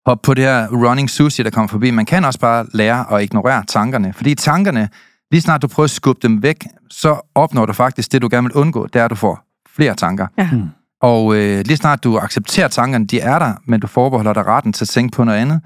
hoppe 0.06 0.22
på 0.26 0.34
det 0.34 0.44
her 0.44 0.68
running 0.68 1.10
sushi, 1.10 1.42
der 1.42 1.50
kommer 1.50 1.68
forbi. 1.68 1.90
Man 1.90 2.06
kan 2.06 2.24
også 2.24 2.40
bare 2.40 2.66
lære 2.74 3.12
at 3.12 3.22
ignorere 3.22 3.64
tankerne. 3.68 4.12
Fordi 4.12 4.34
tankerne, 4.34 4.88
lige 5.30 5.40
snart 5.40 5.62
du 5.62 5.68
prøver 5.68 5.84
at 5.84 5.90
skubbe 5.90 6.28
dem 6.28 6.42
væk, 6.42 6.64
så 6.90 7.20
opnår 7.34 7.66
du 7.66 7.72
faktisk 7.72 8.12
det, 8.12 8.22
du 8.22 8.28
gerne 8.30 8.48
vil 8.48 8.52
undgå. 8.52 8.86
Det 8.86 9.00
er, 9.00 9.04
at 9.04 9.10
du 9.10 9.14
får 9.14 9.44
flere 9.76 9.94
tanker. 9.94 10.26
Ja. 10.38 10.48
Mm. 10.52 10.62
Og 11.02 11.36
øh, 11.36 11.64
lige 11.66 11.76
snart 11.76 12.04
du 12.04 12.18
accepterer 12.18 12.68
tankerne, 12.68 13.06
de 13.06 13.20
er 13.20 13.38
der, 13.38 13.54
men 13.66 13.80
du 13.80 13.86
forbeholder 13.86 14.32
dig 14.32 14.46
retten 14.46 14.72
til 14.72 14.84
at 14.84 14.88
tænke 14.88 15.16
på 15.16 15.24
noget 15.24 15.38
andet, 15.38 15.60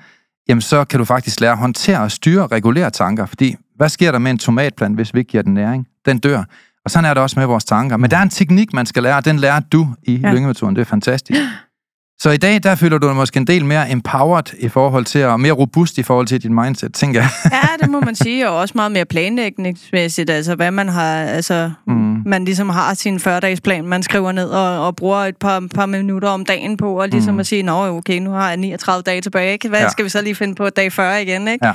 jamen 0.48 0.60
så 0.60 0.84
kan 0.84 0.98
du 0.98 1.04
faktisk 1.04 1.40
lære 1.40 1.52
at 1.52 1.58
håndtere 1.58 2.00
og 2.00 2.10
styre 2.10 2.42
og 2.42 2.52
regulere 2.52 2.90
tanker. 2.90 3.26
Fordi 3.26 3.56
hvad 3.76 3.88
sker 3.88 4.12
der 4.12 4.18
med 4.18 4.30
en 4.30 4.38
tomatplant, 4.38 4.94
hvis 4.94 5.14
vi 5.14 5.18
ikke 5.18 5.30
giver 5.30 5.42
den 5.42 5.54
næring? 5.54 5.86
Den 6.06 6.18
dør. 6.18 6.44
Og 6.84 6.90
sådan 6.90 7.04
er 7.10 7.14
det 7.14 7.22
også 7.22 7.38
med 7.38 7.46
vores 7.46 7.64
tanker. 7.64 7.96
Men 7.96 8.10
der 8.10 8.16
er 8.16 8.22
en 8.22 8.30
teknik, 8.30 8.72
man 8.72 8.86
skal 8.86 9.02
lære, 9.02 9.16
og 9.16 9.24
den 9.24 9.38
lærer 9.38 9.60
du 9.60 9.88
i 10.02 10.16
ja. 10.16 10.32
Lyngemetoden. 10.32 10.74
Det 10.76 10.80
er 10.80 10.86
fantastisk. 10.86 11.40
Så 12.20 12.30
i 12.30 12.36
dag, 12.36 12.62
der 12.62 12.74
føler 12.74 12.98
du 12.98 13.06
dig 13.06 13.16
måske 13.16 13.36
en 13.36 13.46
del 13.46 13.64
mere 13.64 13.90
empowered 13.90 14.54
i 14.58 14.68
forhold 14.68 15.04
til, 15.04 15.24
og 15.24 15.40
mere 15.40 15.52
robust 15.52 15.98
i 15.98 16.02
forhold 16.02 16.26
til 16.26 16.42
dit 16.42 16.50
mindset, 16.50 16.94
tænker 16.94 17.20
jeg. 17.20 17.30
Ja, 17.52 17.68
det 17.82 17.90
må 17.90 18.00
man 18.00 18.14
sige, 18.14 18.48
og 18.50 18.56
også 18.56 18.72
meget 18.76 18.92
mere 18.92 19.04
planlægningsmæssigt, 19.04 20.30
altså 20.30 20.54
hvad 20.54 20.70
man 20.70 20.88
har, 20.88 21.14
altså 21.16 21.70
Mm. 21.86 22.22
man 22.26 22.44
ligesom 22.44 22.68
har 22.68 22.94
sin 22.94 23.16
40-dagsplan, 23.16 23.82
man 23.82 24.02
skriver 24.02 24.32
ned 24.32 24.48
og, 24.48 24.86
og 24.86 24.96
bruger 24.96 25.16
et 25.18 25.36
par, 25.36 25.62
par 25.74 25.86
minutter 25.86 26.28
om 26.28 26.44
dagen 26.44 26.76
på, 26.76 27.00
og 27.00 27.08
ligesom 27.08 27.34
Mm. 27.34 27.40
at 27.40 27.46
sige, 27.46 27.62
nå 27.62 27.86
okay, 27.96 28.18
nu 28.18 28.30
har 28.30 28.48
jeg 28.48 28.56
39 28.56 29.02
dage 29.02 29.20
tilbage, 29.20 29.52
ikke? 29.52 29.68
hvad 29.68 29.80
ja. 29.80 29.88
skal 29.88 30.04
vi 30.04 30.10
så 30.10 30.22
lige 30.22 30.34
finde 30.34 30.54
på 30.54 30.70
dag 30.70 30.92
40 30.92 31.22
igen, 31.22 31.48
ikke? 31.48 31.66
Ja. 31.66 31.72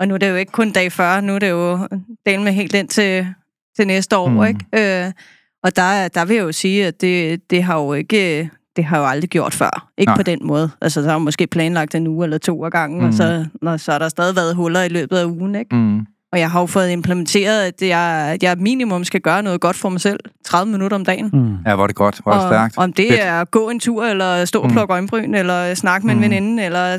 Og 0.00 0.08
nu 0.08 0.14
er 0.14 0.18
det 0.18 0.30
jo 0.30 0.34
ikke 0.34 0.52
kun 0.52 0.70
dag 0.70 0.92
40, 0.92 1.22
nu 1.22 1.34
er 1.34 1.38
det 1.38 1.50
jo 1.50 1.88
del 2.26 2.40
med 2.40 2.52
helt 2.52 2.74
ind 2.74 2.88
til, 2.88 3.26
til 3.76 3.86
næste 3.86 4.16
år, 4.16 4.28
Mm. 4.28 4.34
mm. 4.34 4.44
ikke? 4.44 5.04
Øh, 5.06 5.12
og 5.62 5.76
der, 5.76 6.08
der 6.08 6.24
vil 6.24 6.36
jeg 6.36 6.42
jo 6.44 6.52
sige, 6.52 6.86
at 6.86 7.00
det, 7.00 7.40
det 7.50 7.62
har 7.62 7.78
jo 7.80 7.92
ikke... 7.92 8.50
Det 8.76 8.84
har 8.84 8.96
jeg 8.96 9.02
jo 9.02 9.08
aldrig 9.08 9.30
gjort 9.30 9.54
før. 9.54 9.88
Ikke 9.98 10.10
Nej. 10.10 10.16
På 10.16 10.22
den 10.22 10.38
måde. 10.42 10.70
Altså, 10.80 11.02
så 11.02 11.08
har 11.08 11.16
jeg 11.16 11.22
måske 11.22 11.46
planlagt 11.46 11.94
en 11.94 12.06
uge 12.06 12.24
eller 12.24 12.38
to 12.38 12.64
af 12.64 12.70
gangen, 12.72 12.98
Mm. 12.98 13.04
mm. 13.04 13.08
og 13.08 13.14
så, 13.14 13.44
når, 13.62 13.76
så 13.76 13.92
har 13.92 13.98
der 13.98 14.08
stadig 14.08 14.36
været 14.36 14.54
huller 14.54 14.82
i 14.82 14.88
løbet 14.88 15.16
af 15.16 15.24
ugen, 15.24 15.54
ikke? 15.54 15.74
Mm. 15.76 15.98
Og 16.32 16.38
jeg 16.40 16.50
har 16.50 16.60
jo 16.60 16.66
fået 16.66 16.90
implementeret, 16.90 17.62
at 17.62 17.88
jeg, 17.88 18.30
at 18.34 18.42
jeg 18.42 18.56
minimum 18.58 19.04
skal 19.04 19.20
gøre 19.20 19.42
noget 19.42 19.60
godt 19.60 19.76
for 19.76 19.88
mig 19.88 20.00
selv 20.00 20.20
30 20.44 20.72
minutter 20.72 20.94
om 20.96 21.04
dagen. 21.04 21.30
Mm. 21.32 21.56
Ja, 21.66 21.74
hvor 21.74 21.82
er 21.82 21.86
det 21.86 21.96
godt. 21.96 22.20
Hvor 22.22 22.32
er 22.32 22.36
det 22.36 22.44
og, 22.44 22.50
stærkt. 22.50 22.78
om 22.78 22.92
det 22.92 23.08
Fedt. 23.10 23.20
er 23.20 23.40
at 23.40 23.50
gå 23.50 23.70
en 23.70 23.80
tur, 23.80 24.04
eller 24.04 24.44
stå 24.44 24.60
og 24.60 24.66
Mm. 24.66 24.72
plukke 24.72 24.92
øjenbryn, 24.92 25.34
eller 25.34 25.74
snakke 25.74 26.06
med 26.06 26.14
en 26.14 26.18
Mm. 26.20 26.24
veninde, 26.24 26.64
eller 26.64 26.98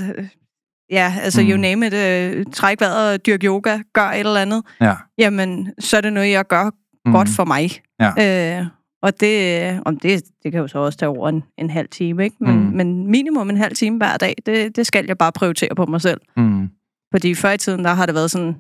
ja, 0.91 1.13
altså 1.21 1.41
Mm. 1.41 1.47
you 1.49 1.57
name 1.57 1.88
it, 1.88 1.93
øh, 1.93 2.45
træk 2.53 2.81
vejret 2.81 3.13
og 3.13 3.25
dyrk 3.25 3.43
yoga, 3.43 3.79
gør 3.93 4.07
et 4.07 4.19
eller 4.19 4.41
andet, 4.41 4.63
Ja. 4.81 4.93
jamen, 5.17 5.71
så 5.79 5.97
er 5.97 6.01
det 6.01 6.13
noget, 6.13 6.31
jeg 6.31 6.47
gør 6.47 6.69
Mm. 7.05 7.11
godt 7.11 7.29
for 7.29 7.45
mig. 7.45 7.71
Ja. 7.99 8.59
Øh, 8.59 8.65
og 9.03 9.19
det, 9.19 9.61
øh, 9.73 9.79
om 9.86 9.99
det, 9.99 10.23
det 10.43 10.51
kan 10.51 10.61
jo 10.61 10.67
så 10.67 10.77
også 10.79 10.97
tage 10.97 11.09
over 11.09 11.29
en, 11.29 11.43
en 11.57 11.69
halv 11.69 11.88
time, 11.91 12.23
ikke? 12.23 12.36
Men, 12.39 12.55
Mm. 12.55 12.61
men 12.75 13.07
minimum 13.11 13.49
en 13.49 13.57
halv 13.57 13.75
time 13.75 13.97
hver 13.97 14.17
dag, 14.17 14.36
det, 14.45 14.75
det 14.75 14.88
skal 14.88 15.05
jeg 15.07 15.17
bare 15.17 15.31
prioritere 15.31 15.75
på 15.75 15.86
mig 15.86 16.01
selv. 16.01 16.21
Mm. 16.38 16.69
Fordi 17.13 17.33
før 17.36 17.51
i 17.51 17.57
tiden, 17.57 17.83
der 17.83 17.93
har 17.93 18.05
det 18.05 18.15
været 18.15 18.31
sådan, 18.31 18.55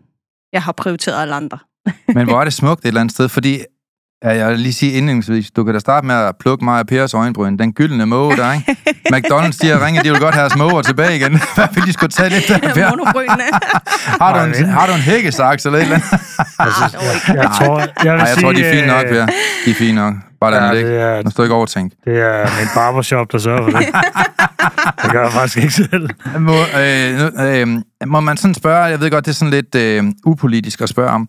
jeg 0.53 0.61
har 0.63 0.71
prioriteret 0.71 1.21
alle 1.21 1.35
andre. 1.35 1.57
Men 2.07 2.27
hvor 2.27 2.39
er 2.39 2.43
det 2.43 2.53
smukt 2.61 2.79
et 2.81 2.87
eller 2.87 3.01
andet 3.01 3.13
sted, 3.13 3.29
fordi 3.29 3.59
ja, 4.25 4.37
jeg 4.37 4.49
vil 4.51 4.59
lige 4.59 4.73
sige 4.73 4.91
indledningsvis, 4.91 5.51
du 5.51 5.63
kan 5.63 5.73
da 5.73 5.79
starte 5.79 6.07
med 6.07 6.15
at 6.15 6.35
plukke 6.39 6.65
mig 6.65 6.79
og 6.79 6.87
Pers 6.87 7.13
øjenbryn. 7.13 7.57
Den 7.57 7.73
gyldne 7.73 8.05
måge 8.05 8.37
der, 8.37 8.53
ikke? 8.53 8.75
McDonald's, 9.15 9.57
de 9.61 9.67
har 9.67 9.85
ringet, 9.85 10.03
de 10.05 10.09
vil 10.11 10.19
godt 10.19 10.35
have 10.35 10.49
måger 10.57 10.81
tilbage 10.81 11.15
igen. 11.15 11.31
Hvad 11.55 11.67
vil 11.73 11.83
de 11.83 11.93
skulle 11.93 12.11
tage 12.11 12.29
lidt 12.29 12.47
der, 12.47 12.57
Per? 12.73 12.85
Har 14.23 14.33
du, 14.45 14.45
en, 14.59 14.65
har 14.69 14.87
du 14.87 14.93
en 14.93 14.99
hækkesaks 14.99 15.65
eller 15.65 15.79
et 15.79 15.83
eller 15.83 15.95
andet? 15.95 16.11
Altså, 16.59 16.83
jeg, 17.27 17.35
jeg 17.35 17.51
tror, 17.59 17.79
jeg 17.79 17.87
vil 17.97 18.05
Nej, 18.05 18.13
jeg 18.15 18.27
sige, 18.27 18.43
tror, 18.43 18.51
de 18.53 18.65
er 18.65 18.73
fine 18.73 18.87
nok, 18.87 19.05
øh, 19.05 19.09
Per. 19.11 19.25
De 19.65 19.71
er 19.71 19.75
fine 19.75 19.95
nok. 19.95 20.13
Bare 20.41 20.51
lad 20.51 20.59
Ja, 20.59 20.65
dem 20.67 20.75
ligge. 20.75 20.91
det 20.91 21.01
er, 21.01 21.23
Nu 21.23 21.29
står 21.29 21.43
ikke 21.43 21.55
overtænkt. 21.55 21.93
det 22.05 22.19
er 22.19 22.41
min 22.59 22.67
barbershop, 22.75 23.31
der 23.31 23.37
sørger 23.37 23.71
for 23.71 23.79
det. 23.79 23.87
det 25.03 25.11
gør 25.11 25.23
jeg 25.23 25.31
faktisk 25.31 25.57
ikke 25.57 25.73
selv. 25.73 26.09
Må, 26.39 26.53
øh, 26.53 27.19
nu, 27.19 27.43
øh, 27.43 27.67
må 28.07 28.19
man 28.19 28.37
sådan 28.37 28.53
spørge, 28.53 28.83
jeg 28.83 28.99
ved 28.99 29.11
godt, 29.11 29.25
det 29.25 29.31
er 29.31 29.35
sådan 29.35 29.51
lidt 29.51 29.75
øh, 29.75 30.03
upolitisk 30.25 30.81
at 30.81 30.89
spørge 30.89 31.09
om. 31.09 31.27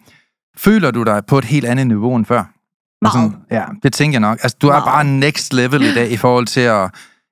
Føler 0.59 0.91
du 0.91 1.03
dig 1.03 1.23
på 1.29 1.39
et 1.39 1.45
helt 1.45 1.67
andet 1.67 1.87
niveau 1.87 2.17
end 2.17 2.27
før? 2.27 2.43
Meget. 3.03 3.13
Sådan, 3.13 3.35
ja, 3.51 3.63
det 3.83 3.93
tænker 3.93 4.15
jeg 4.15 4.21
nok. 4.21 4.39
Altså, 4.43 4.57
du 4.63 4.67
er 4.67 4.73
Meget. 4.73 4.85
bare 4.85 5.05
next 5.05 5.53
level 5.55 5.83
i 5.83 5.95
dag 5.95 6.11
i 6.11 6.17
forhold 6.17 6.47
til 6.47 6.61
at 6.61 6.91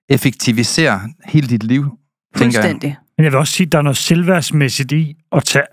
effektivisere 0.08 1.00
hele 1.26 1.46
dit 1.48 1.62
liv, 1.64 1.82
tænker 1.82 2.58
jeg. 2.58 2.64
Fuldstændig. 2.64 2.96
Men 3.18 3.24
jeg 3.24 3.32
vil 3.32 3.38
også 3.38 3.52
sige, 3.52 3.66
at 3.66 3.72
der 3.72 3.78
er 3.78 3.82
noget 3.82 3.96
selvværdsmæssigt 3.96 4.92
i 4.92 5.14
at 5.32 5.44
tage 5.44 5.64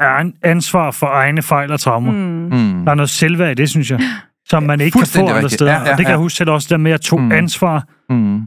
ansvar 0.43 0.91
for 0.91 1.07
egne 1.07 1.41
fejl 1.41 1.71
og 1.71 1.79
traumer. 1.79 2.11
Mm. 2.11 2.17
Mm. 2.17 2.85
Der 2.85 2.91
er 2.91 2.95
noget 2.95 3.09
selvværd 3.09 3.51
i 3.51 3.53
det, 3.53 3.69
synes 3.69 3.91
jeg, 3.91 3.99
som 4.45 4.63
man 4.63 4.81
ikke 4.81 4.99
kan 4.99 5.07
få 5.07 5.19
andre 5.19 5.33
rigtigt. 5.35 5.53
steder. 5.53 5.71
Ja, 5.71 5.77
ja, 5.77 5.91
og 5.91 5.97
det 5.97 5.97
kan 5.97 6.05
ja. 6.05 6.09
jeg 6.09 6.17
huske 6.17 6.37
selv 6.37 6.49
også, 6.49 6.67
der 6.71 6.77
med 6.77 6.91
at 6.91 7.01
tog 7.01 7.21
Mm. 7.21 7.31
ansvar 7.31 7.87
Mm. 8.09 8.41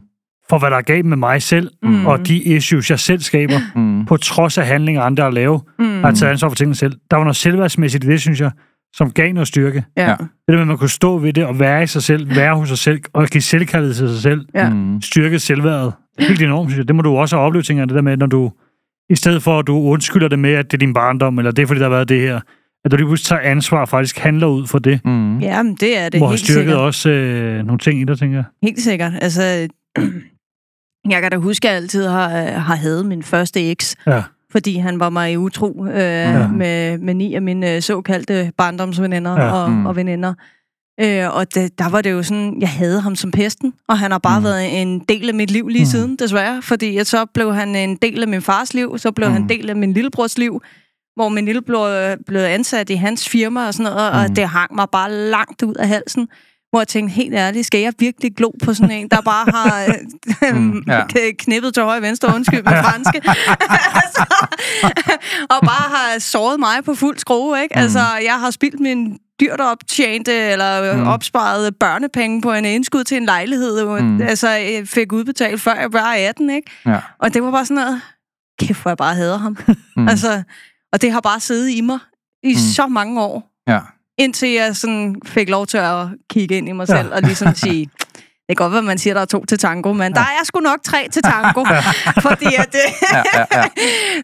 for, 0.49 0.59
hvad 0.59 0.71
der 0.71 0.77
er 0.77 0.83
galt 0.83 1.07
med 1.07 1.17
mig 1.17 1.43
selv, 1.43 1.71
Mm. 1.83 2.07
og 2.07 2.27
de 2.29 2.43
issues, 2.43 2.91
jeg 2.91 3.01
selv 3.01 3.21
skaber, 3.21 3.59
Mm. 3.75 4.05
på 4.07 4.17
trods 4.17 4.59
af 4.59 4.67
handlinger, 4.67 5.03
andre 5.03 5.23
har 5.25 5.31
lavet, 5.31 5.63
Mm. 5.79 5.85
har 6.05 6.13
taget 6.13 6.31
ansvar 6.33 6.49
for 6.49 6.57
tingene 6.57 6.75
selv. 6.75 6.93
Der 7.11 7.17
var 7.17 7.25
noget 7.25 7.37
selvværdsmæssigt 7.37 8.05
i 8.05 8.07
det, 8.07 8.21
synes 8.21 8.41
jeg, 8.41 8.51
som 8.97 9.11
gav 9.11 9.33
noget 9.33 9.49
styrke. 9.49 9.85
Ja. 9.97 10.07
Det 10.21 10.29
der 10.49 10.53
med, 10.53 10.61
at 10.61 10.67
man 10.67 10.79
kunne 10.79 10.89
stå 10.91 11.19
ved 11.19 11.33
det 11.33 11.47
og 11.47 11.59
være 11.61 11.83
i 11.83 11.87
sig 11.87 12.03
selv, 12.03 12.37
være 12.37 12.57
hos 12.57 12.69
sig 12.69 12.79
selv, 12.79 13.01
og 13.13 13.27
give 13.29 13.43
selvkærlighed 13.43 13.95
til 13.95 14.09
sig 14.09 14.23
selv, 14.23 14.47
Ja. 14.55 14.71
Mm. 14.71 15.03
styrke 15.03 15.39
selvværdet. 15.39 15.93
Helt 16.19 16.43
enormt, 16.43 16.71
synes 16.71 16.79
jeg. 16.79 16.89
Det 16.89 16.97
må 16.97 17.03
du 17.03 17.17
også 17.17 17.37
have 17.37 17.47
oplevet, 17.47 17.67
tænker 17.67 17.85
det 17.85 17.95
der 17.95 18.03
med, 18.03 18.17
når 18.17 18.27
du, 18.27 18.53
i 19.11 19.15
stedet 19.17 19.43
for 19.43 19.59
at 19.59 19.67
du 19.67 19.77
undskylder 19.79 20.29
det 20.29 20.39
med, 20.39 20.53
at 20.53 20.65
det 20.71 20.77
er 20.77 20.79
din 20.79 20.95
barndom, 20.95 21.39
eller 21.39 21.51
det 21.51 21.63
er 21.63 21.67
fordi, 21.67 21.81
der 21.81 21.85
har 21.87 21.91
været 21.97 22.09
det 22.09 22.21
her, 22.21 22.41
at 22.85 22.91
du 22.91 22.97
lige 22.97 23.07
pludselig 23.07 23.27
tager 23.29 23.51
ansvar 23.51 23.81
og 23.81 23.89
faktisk 23.89 24.19
handler 24.19 24.47
ud 24.47 24.67
for 24.67 24.79
det. 24.79 25.01
Mm. 25.05 25.39
Ja, 25.39 25.63
men 25.63 25.75
det 25.75 25.99
er 25.99 26.09
det 26.09 26.21
må 26.21 26.27
have 26.27 26.33
helt 26.33 26.41
styrket 26.41 26.61
sikkert. 26.61 26.77
også 26.77 27.11
øh, 27.11 27.65
nogle 27.67 27.79
ting 27.79 28.01
i 28.01 28.05
dig, 28.05 28.19
tænker 28.19 28.37
jeg. 28.37 28.45
Helt 28.63 28.81
sikkert. 28.81 29.13
Altså, 29.21 29.69
jeg 31.11 31.23
kan 31.23 31.31
da 31.31 31.37
huske, 31.37 31.69
at 31.69 31.73
jeg 31.73 31.83
altid 31.83 32.07
har, 32.07 32.29
har 32.51 32.77
hadet 32.77 33.07
min 33.07 33.23
første 33.23 33.71
eks, 33.71 33.97
Ja. 34.07 34.23
Fordi 34.55 34.77
han 34.77 35.01
var 35.01 35.11
mig 35.11 35.39
utro 35.39 35.87
øh, 35.87 35.99
ja. 36.01 36.49
med, 36.49 36.99
med 36.99 37.15
ni 37.15 37.35
af 37.35 37.43
mine 37.43 37.75
øh, 37.75 37.83
såkaldte 37.83 38.53
barndomsveninder 38.59 39.33
Ja. 39.43 39.53
og, 39.53 39.71
Mm. 39.71 39.87
og 39.87 39.97
veninder. 39.97 40.35
Øh, 41.01 41.37
og 41.37 41.55
det, 41.55 41.79
der 41.79 41.89
var 41.89 42.01
det 42.01 42.13
jo 42.13 42.23
sådan, 42.23 42.57
jeg 42.61 42.69
havde 42.69 43.01
ham 43.01 43.17
som 43.17 43.31
pesten, 43.31 43.73
og 43.89 43.99
han 43.99 44.11
har 44.11 44.19
bare 44.19 44.41
Mm. 44.41 44.45
været 44.45 44.83
en 44.83 44.99
del 44.99 45.29
af 45.29 45.35
mit 45.35 45.51
liv 45.51 45.69
lige 45.69 45.83
Mm. 45.83 45.87
siden, 45.87 46.17
desværre. 46.17 46.63
Fordi 46.63 46.97
at 46.99 47.07
så 47.07 47.27
blev 47.35 47.55
han 47.55 47.77
en 47.77 47.97
del 47.97 48.23
af 48.23 48.29
min 48.29 48.43
fars 48.43 48.75
liv, 48.75 48.99
så 48.99 49.11
blev 49.13 49.29
mm. 49.29 49.33
han 49.33 49.43
en 49.43 49.49
del 49.49 49.71
af 49.71 49.77
min 49.77 49.93
lillebrors 49.93 50.39
liv, 50.39 50.63
hvor 51.17 51.29
min 51.29 51.45
lillebror 51.45 52.15
blev 52.27 52.41
ansat 52.41 52.91
i 52.91 52.95
hans 52.95 53.29
firma 53.29 53.67
og 53.67 53.75
sådan 53.75 53.93
noget. 53.93 54.13
Mm. 54.13 54.19
og 54.31 54.37
det 54.37 54.49
hang 54.49 54.75
mig 54.75 54.87
bare 54.93 55.13
langt 55.13 55.63
ud 55.63 55.75
af 55.75 55.89
halsen. 55.89 56.29
Hvor 56.75 56.81
jeg 56.81 56.89
tænkte, 56.89 57.13
helt 57.15 57.35
ærligt, 57.35 57.67
skal 57.67 57.81
jeg 57.81 57.93
virkelig 57.99 58.35
glo 58.37 58.51
på 58.65 58.75
sådan 58.75 58.91
en, 58.91 59.09
der 59.09 59.21
bare 59.21 59.47
har 59.55 59.97
Mm, 60.53 60.59
mm, 60.61 60.83
ja. 60.89 61.03
knippet 61.39 61.75
til 61.75 61.83
højre 61.83 62.03
venstre, 62.03 62.35
undskyld 62.35 62.63
med 62.63 62.73
franske, 62.83 63.21
altså, 64.05 64.25
og 65.55 65.61
bare 65.67 65.91
har 65.97 66.19
såret 66.19 66.61
mig 66.61 66.85
på 66.85 66.95
fuld 66.95 67.19
skrue, 67.19 67.63
ikke? 67.63 67.73
Mm. 67.77 67.83
Altså, 67.83 67.99
jeg 68.25 68.41
har 68.41 68.51
spildt 68.51 68.81
min 68.81 69.19
dyrt 69.41 69.61
optjente 69.61 70.33
eller 70.33 70.93
Mm. 70.95 71.01
mm. 71.01 71.07
opsparede 71.07 71.73
børnepenge 71.73 72.41
på 72.43 72.53
en 72.53 72.65
indskud 72.65 73.05
til 73.05 73.17
en 73.17 73.25
lejlighed, 73.25 73.85
Mm. 73.85 74.05
mm. 74.07 74.21
altså 74.23 74.49
jeg 74.49 74.89
fik 74.89 75.13
udbetalt 75.13 75.61
før 75.61 75.75
jeg 75.75 75.93
var 75.93 76.15
18, 76.19 76.51
ikke? 76.51 76.71
Ja. 76.87 77.01
Og 77.19 77.35
det 77.35 77.43
var 77.43 77.51
bare 77.51 77.65
sådan 77.67 77.85
noget, 77.85 78.01
kæft 78.61 78.83
hvor 78.83 78.91
jeg 78.91 78.97
bare 78.99 79.15
hader 79.15 79.39
ham. 79.39 79.57
Mm. 79.97 80.09
Altså, 80.09 80.43
og 80.93 81.03
det 81.03 81.13
har 81.13 81.21
bare 81.21 81.41
siddet 81.41 81.71
i 81.71 81.81
mig 81.81 81.99
i 82.43 82.53
mm. 82.53 82.59
så 82.75 82.87
mange 82.87 83.23
år, 83.23 83.51
Ja. 83.69 83.81
Indtil 84.19 84.49
jeg 84.49 84.77
sådan 84.77 85.15
fik 85.27 85.49
lov 85.49 85.67
til 85.67 85.79
at 85.79 86.07
kigge 86.31 86.57
ind 86.57 86.69
i 86.69 86.73
mig 86.73 86.87
Ja. 86.89 86.97
selv 86.97 87.13
og 87.15 87.23
ligesom 87.23 87.55
sige, 87.65 87.89
det 88.49 88.57
kan 88.57 88.65
godt 88.65 88.73
være, 88.73 88.79
at 88.79 88.85
man 88.85 88.99
siger, 88.99 89.13
at 89.15 89.17
der 89.17 89.21
er 89.23 89.27
to 89.27 89.45
til 89.45 89.59
tango, 89.59 89.93
men 89.93 90.03
ja. 90.03 90.09
der 90.09 90.21
er 90.21 90.45
sgu 90.45 90.61
nok 90.61 90.79
tre 90.85 91.09
til 91.13 91.23
tango. 91.23 91.65
fordi 92.29 92.47
at 92.59 92.73
det, 92.73 92.79
Ja, 93.13 93.23
ja, 93.35 93.45
ja. 93.59 93.63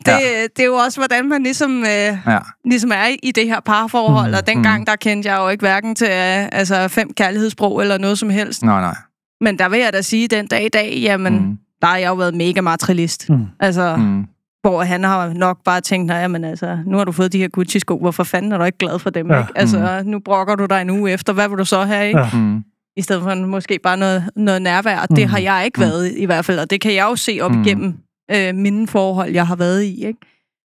det, 0.07 0.57
det 0.57 0.63
er 0.63 0.67
jo 0.67 0.75
også, 0.75 0.99
hvordan 1.01 1.29
man 1.29 1.43
ligesom, 1.43 1.81
øh, 1.81 1.87
ja. 2.27 2.39
ligesom 2.65 2.93
er 2.93 3.17
i 3.23 3.33
det 3.33 3.47
her 3.47 3.61
parforhold. 3.61 4.31
Mm, 4.31 4.37
Og 4.37 4.47
dengang, 4.47 4.87
der 4.87 4.97
kendte 4.97 5.31
jeg 5.31 5.39
jo 5.39 5.49
ikke 5.49 5.63
hverken 5.63 5.95
til 5.95 6.07
øh, 6.09 6.49
altså, 6.53 6.89
fem 6.89 7.13
kærlighedssprog 7.17 7.81
eller 7.83 7.99
noget 7.99 8.19
som 8.19 8.31
helst. 8.31 8.63
Nej, 8.63 8.81
nej. 8.81 8.97
Men 9.41 9.59
der 9.59 9.69
vil 9.69 9.81
jeg 9.81 9.93
da 9.93 10.03
sige, 10.03 10.29
den 10.29 10.47
dag 10.47 10.65
i 10.65 10.69
dag, 10.69 10.93
jamen, 11.03 11.33
Mm. 11.35 11.39
mm. 11.45 11.57
der 11.83 11.87
har 11.89 11.97
jeg 11.97 12.09
jo 12.09 12.15
været 12.15 12.35
mega 12.35 12.61
materialist. 12.61 13.31
Mm. 13.31 13.47
Altså, 13.61 13.97
mm. 13.97 14.25
Mm. 14.65 14.71
hvor 14.71 14.83
han 14.83 15.05
har 15.05 15.33
nok 15.33 15.59
bare 15.65 15.81
tænkt, 15.81 16.07
nej, 16.07 16.29
men 16.29 16.45
altså, 16.45 16.79
nu 16.87 16.97
har 16.97 17.05
du 17.05 17.13
fået 17.13 17.33
de 17.33 17.39
her 17.39 17.49
Gucci-sko, 17.49 17.99
hvorfor 17.99 18.25
fanden 18.25 18.53
er 18.53 18.59
du 18.59 18.65
ikke 18.65 18.79
glad 18.79 18.99
for 18.99 19.11
dem, 19.11 19.31
Ja. 19.31 19.39
ikke? 19.39 19.53
Altså, 19.57 20.03
nu 20.05 20.19
brokker 20.19 20.55
du 20.55 20.67
dig 20.67 20.81
en 20.83 20.91
uge 20.91 21.11
efter, 21.13 21.33
hvad 21.33 21.49
vil 21.49 21.59
du 21.59 21.65
så 21.65 21.83
have, 21.85 22.07
ikke? 22.09 22.21
Ja. 22.21 22.29
Mm. 22.33 22.65
I 22.97 23.03
stedet 23.03 23.23
for 23.23 23.35
måske 23.35 23.79
bare 23.83 23.97
noget, 23.97 24.25
noget 24.37 24.63
nærvær. 24.63 25.07
Det 25.07 25.19
Mm. 25.27 25.29
har 25.31 25.39
jeg 25.39 25.63
ikke 25.65 25.81
Mm. 25.81 25.87
været 25.87 26.13
i 26.17 26.25
hvert 26.25 26.45
fald, 26.45 26.59
og 26.59 26.71
det 26.71 26.81
kan 26.81 26.95
jeg 26.95 27.05
jo 27.11 27.17
se 27.17 27.39
op 27.43 27.53
Mm. 27.55 27.63
igennem 27.63 27.95
øh, 28.31 28.55
mine 28.55 28.87
forhold, 28.89 29.31
jeg 29.33 29.47
har 29.47 29.57
været 29.57 29.83
i, 29.83 30.05
ikke? 30.07 30.19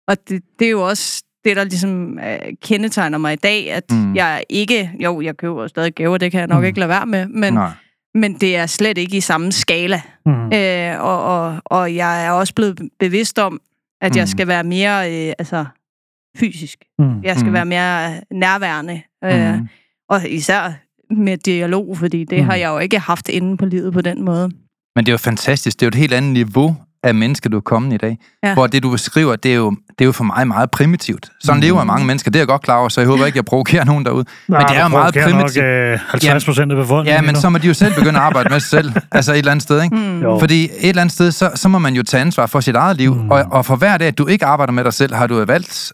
Og 0.08 0.18
det, 0.30 0.42
det 0.60 0.68
er 0.68 0.72
jo 0.72 0.82
også 0.88 1.24
det, 1.46 1.56
der 1.56 1.64
ligesom 1.64 2.20
øh, 2.20 2.40
kendetegner 2.64 3.18
mig 3.18 3.34
i 3.34 3.36
dag, 3.36 3.72
at 3.72 3.84
Mm. 3.92 3.98
mm. 3.98 4.16
jeg 4.16 4.44
ikke... 4.50 4.92
Jo, 5.04 5.22
jeg 5.22 5.38
køber 5.38 5.68
stadig 5.68 5.94
gaver, 5.96 6.18
det 6.18 6.32
kan 6.32 6.40
jeg 6.40 6.48
nok 6.48 6.56
Mm. 6.58 6.62
mm. 6.62 6.66
ikke 6.66 6.80
lade 6.80 6.90
være 6.90 7.06
med, 7.06 7.28
men, 7.28 7.54
Nej. 7.54 7.70
men 8.16 8.34
det 8.34 8.58
er 8.58 8.66
slet 8.66 8.98
ikke 8.98 9.18
i 9.18 9.22
samme 9.22 9.52
skala. 9.52 10.02
Mm. 10.26 10.54
Øh, 10.54 11.02
og, 11.04 11.24
og, 11.24 11.58
og 11.66 11.96
jeg 11.96 12.26
er 12.26 12.32
også 12.32 12.54
blevet 12.56 12.80
bevidst 13.00 13.40
om, 13.40 13.60
at 14.02 14.12
Mm. 14.12 14.18
jeg 14.18 14.28
skal 14.28 14.48
være 14.48 14.64
mere 14.64 15.28
øh, 15.28 15.34
altså, 15.40 15.66
fysisk. 16.38 16.78
Mm. 17.00 17.22
Jeg 17.24 17.36
skal 17.38 17.48
Mm. 17.48 17.54
være 17.54 17.66
mere 17.66 18.22
nærværende. 18.32 19.02
Øh, 19.24 19.54
Mm. 19.60 19.68
og 20.10 20.30
især 20.30 20.74
med 21.14 21.38
dialog, 21.38 21.98
fordi 21.98 22.24
det 22.24 22.40
Mm. 22.40 22.46
har 22.46 22.56
jeg 22.56 22.68
jo 22.70 22.78
ikke 22.80 23.00
haft 23.00 23.30
inde 23.30 23.58
på 23.58 23.66
livet 23.66 23.94
på 23.94 24.02
den 24.02 24.22
måde. 24.26 24.52
Men 24.96 25.06
det 25.06 25.08
er 25.10 25.14
jo 25.14 25.18
fantastisk. 25.18 25.80
Det 25.80 25.86
er 25.86 25.88
jo 25.88 25.90
et 25.90 25.96
helt 25.96 26.14
andet 26.14 26.34
niveau 26.34 26.76
af 27.06 27.16
mennesker, 27.16 27.50
du 27.50 27.58
er 27.58 27.62
kommet 27.62 27.94
i 27.94 27.98
dag. 27.98 28.18
Ja. 28.44 28.54
Hvor 28.54 28.68
det, 28.68 28.84
du 28.84 28.92
beskriver, 28.92 29.36
det 29.36 29.52
er, 29.52 29.56
jo, 29.56 29.70
det 29.70 30.02
er 30.02 30.06
jo 30.06 30.12
for 30.12 30.24
mig 30.24 30.48
meget 30.48 30.72
primitivt. 30.72 31.30
Sådan 31.40 31.58
Mm. 31.58 31.62
lever 31.62 31.84
mange 31.84 32.06
mennesker. 32.06 32.32
Det 32.32 32.40
er 32.40 32.42
jeg 32.42 32.48
godt 32.48 32.62
klar 32.62 32.78
over, 32.78 32.90
så 32.90 33.02
jeg 33.02 33.08
håber 33.08 33.26
ikke, 33.26 33.38
jeg 33.38 33.46
provokerer 33.46 33.86
nogen 33.86 34.06
derude. 34.06 34.26
Nej, 34.48 34.60
men 34.60 34.68
det 34.70 34.78
er 34.78 34.82
jo 34.84 34.88
meget 34.88 35.14
primitivt. 35.14 35.66
Nok, 35.66 35.66
øh, 35.66 36.00
50 36.10 36.46
procent 36.46 36.72
af 36.72 36.78
befolkningen. 36.78 37.24
Ja, 37.24 37.32
men 37.32 37.36
så 37.36 37.50
må 37.50 37.58
de 37.58 37.68
jo 37.68 37.74
selv 37.74 37.94
begynde 37.96 38.20
at 38.20 38.26
arbejde 38.26 38.50
med 38.50 38.60
sig 38.60 38.70
selv. 38.70 38.92
Altså 39.12 39.32
et 39.34 39.38
eller 39.38 39.52
andet 39.52 39.64
sted, 39.64 39.84
ikke? 39.84 39.96
Mm. 39.96 40.22
Jo. 40.22 40.40
Fordi 40.40 40.64
et 40.64 40.70
eller 40.90 41.02
andet 41.02 41.14
sted, 41.14 41.32
så, 41.32 41.52
så 41.56 41.70
må 41.70 41.80
man 41.80 41.94
jo 41.96 42.04
tage 42.04 42.22
ansvar 42.22 42.46
for 42.46 42.60
sit 42.60 42.76
eget 42.76 42.98
liv. 42.98 43.16
Mm. 43.16 43.32
Og, 43.32 43.46
og 43.52 43.66
for 43.66 43.76
hver 43.76 43.98
dag, 43.98 44.08
at 44.08 44.18
du 44.18 44.26
ikke 44.28 44.46
arbejder 44.46 44.74
med 44.74 44.84
dig 44.84 44.94
selv, 44.94 45.14
har 45.16 45.28
du 45.28 45.46
valgt 45.46 45.94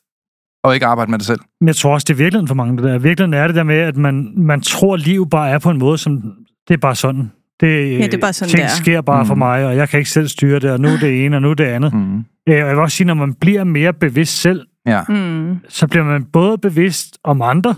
at 0.63 0.73
ikke 0.73 0.85
arbejde 0.85 1.11
med 1.11 1.19
dig 1.19 1.25
selv. 1.27 1.39
Men 1.61 1.67
jeg 1.67 1.75
tror 1.75 1.93
også, 1.93 2.05
det 2.05 2.13
er 2.13 2.17
virkeligheden 2.17 2.47
for 2.47 2.55
mange, 2.55 2.77
det 2.77 2.83
der. 2.83 2.97
Virkeligheden 2.99 3.33
er 3.33 3.47
det 3.47 3.55
der 3.55 3.63
med, 3.63 3.75
at 3.79 3.97
man, 3.97 4.33
man 4.37 4.61
tror, 4.61 4.93
at 4.93 4.99
liv 4.99 5.29
bare 5.29 5.49
er 5.49 5.59
på 5.59 5.69
en 5.69 5.77
måde, 5.79 5.97
som 5.97 6.21
det 6.67 6.73
er 6.73 6.77
bare 6.77 6.95
sådan. 6.95 7.31
Det, 7.61 7.99
Ja, 7.99 8.05
det 8.05 8.13
er 8.13 8.17
bare 8.17 8.33
sådan, 8.33 8.49
ting 8.49 8.57
det 8.57 8.65
er. 8.65 8.69
sker 8.83 9.01
bare 9.01 9.23
mm. 9.23 9.27
for 9.27 9.35
mig, 9.35 9.65
og 9.65 9.75
jeg 9.75 9.89
kan 9.89 9.99
ikke 9.99 10.09
selv 10.11 10.27
styre 10.27 10.59
det, 10.59 10.71
og 10.71 10.79
nu 10.79 10.87
er 10.87 10.97
det 10.97 11.25
ene, 11.25 11.35
og 11.37 11.41
nu 11.41 11.49
er 11.49 11.53
det 11.53 11.63
andet. 11.63 11.93
Mm. 11.93 11.99
Mm. 11.99 12.23
Jeg 12.47 12.67
vil 12.67 12.75
også 12.79 12.97
sige, 12.97 13.07
når 13.07 13.13
man 13.13 13.33
bliver 13.33 13.63
mere 13.63 13.93
bevidst 13.93 14.41
selv, 14.41 14.61
Ja. 14.87 15.01
Mm. 15.09 15.55
så 15.69 15.87
bliver 15.87 16.03
man 16.03 16.23
både 16.23 16.57
bevidst 16.57 17.17
om 17.23 17.41
andre, 17.41 17.75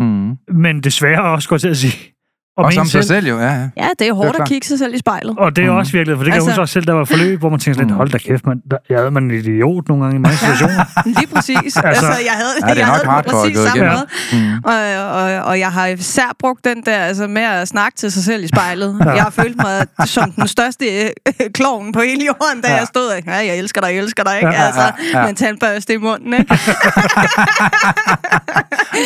Mm. 0.00 0.36
men 0.54 0.80
desværre 0.80 1.22
også 1.22 1.48
godt 1.48 1.60
til 1.60 1.68
at 1.68 1.76
sige, 1.76 2.12
om 2.56 2.64
Og 2.64 2.70
en 2.70 2.74
som 2.74 2.86
sig 2.86 2.92
selv. 2.92 3.04
selv 3.04 3.26
jo, 3.26 3.38
ja, 3.38 3.52
ja. 3.52 3.68
Ja, 3.76 3.88
det 3.98 4.08
er 4.08 4.12
hårdt 4.12 4.36
klart. 4.36 4.46
at 4.46 4.48
kigge 4.48 4.66
sig 4.66 4.78
selv 4.78 4.94
i 4.94 4.98
spejlet. 4.98 5.34
Og 5.38 5.56
det 5.56 5.64
er 5.64 5.70
Mm. 5.70 5.76
også 5.76 5.92
virkelig, 5.92 6.16
for 6.18 6.24
det 6.24 6.32
kan 6.32 6.34
altså, 6.34 6.50
jeg 6.50 6.54
huske 6.54 6.60
også 6.62 6.72
selv, 6.72 6.84
der 6.86 6.92
var 6.92 7.04
forløb, 7.04 7.38
hvor 7.40 7.48
man 7.48 7.58
tænkte 7.60 7.78
sådan 7.78 7.86
lidt, 7.88 7.96
hold 7.96 8.10
da 8.10 8.18
kæft, 8.18 8.46
man, 8.46 8.60
der, 8.70 8.76
jeg 8.90 8.98
havde 8.98 9.10
man 9.10 9.24
en 9.24 9.30
idiot 9.30 9.88
nogle 9.88 10.02
gange 10.04 10.16
i 10.16 10.20
mange 10.20 10.36
situationer. 10.38 10.84
Lige 11.18 11.26
præcis. 11.34 11.56
altså, 11.56 11.80
altså, 11.86 12.06
jeg 12.06 12.32
havde, 12.40 12.52
Ja, 12.62 12.66
det 12.66 12.72
er 12.72 12.76
jeg 12.78 12.86
havde 12.86 13.00
det 13.00 13.08
hardcore 13.10 13.40
præcis 13.42 13.58
samme 13.58 13.84
måde. 13.86 14.06
Mm. 14.32 14.54
Og, 14.64 14.76
og, 15.20 15.44
og 15.50 15.58
jeg 15.58 15.72
har 15.72 15.86
især 15.86 16.30
brugt 16.38 16.64
den 16.64 16.82
der 16.86 16.96
altså 16.98 17.26
med 17.26 17.42
at 17.42 17.68
snakke 17.68 17.96
til 17.96 18.12
sig 18.12 18.24
selv 18.24 18.44
i 18.44 18.48
spejlet. 18.48 18.96
Ja. 19.04 19.10
Jeg 19.10 19.22
har 19.22 19.30
følt 19.30 19.56
mig 19.56 19.86
som 20.08 20.32
den 20.32 20.48
største 20.48 20.84
øh, 21.06 21.10
klovn 21.54 21.92
på 21.92 22.00
hele 22.00 22.24
jorden, 22.26 22.60
da 22.62 22.68
Ja. 22.68 22.76
jeg 22.76 22.86
stod 22.86 23.06
og, 23.06 23.22
ja, 23.26 23.32
jeg 23.32 23.58
elsker 23.58 23.80
dig, 23.80 23.88
jeg 23.88 23.96
elsker 23.98 24.22
dig, 24.24 24.36
ikke? 24.36 24.48
Ja, 24.48 24.60
ja, 24.60 24.66
Altså, 24.66 24.92
ja. 25.14 25.20
med 25.20 25.28
en 25.28 25.36
tandbørste 25.36 25.92
i 25.94 25.96
munden, 25.96 26.32
ikke? 26.34 26.58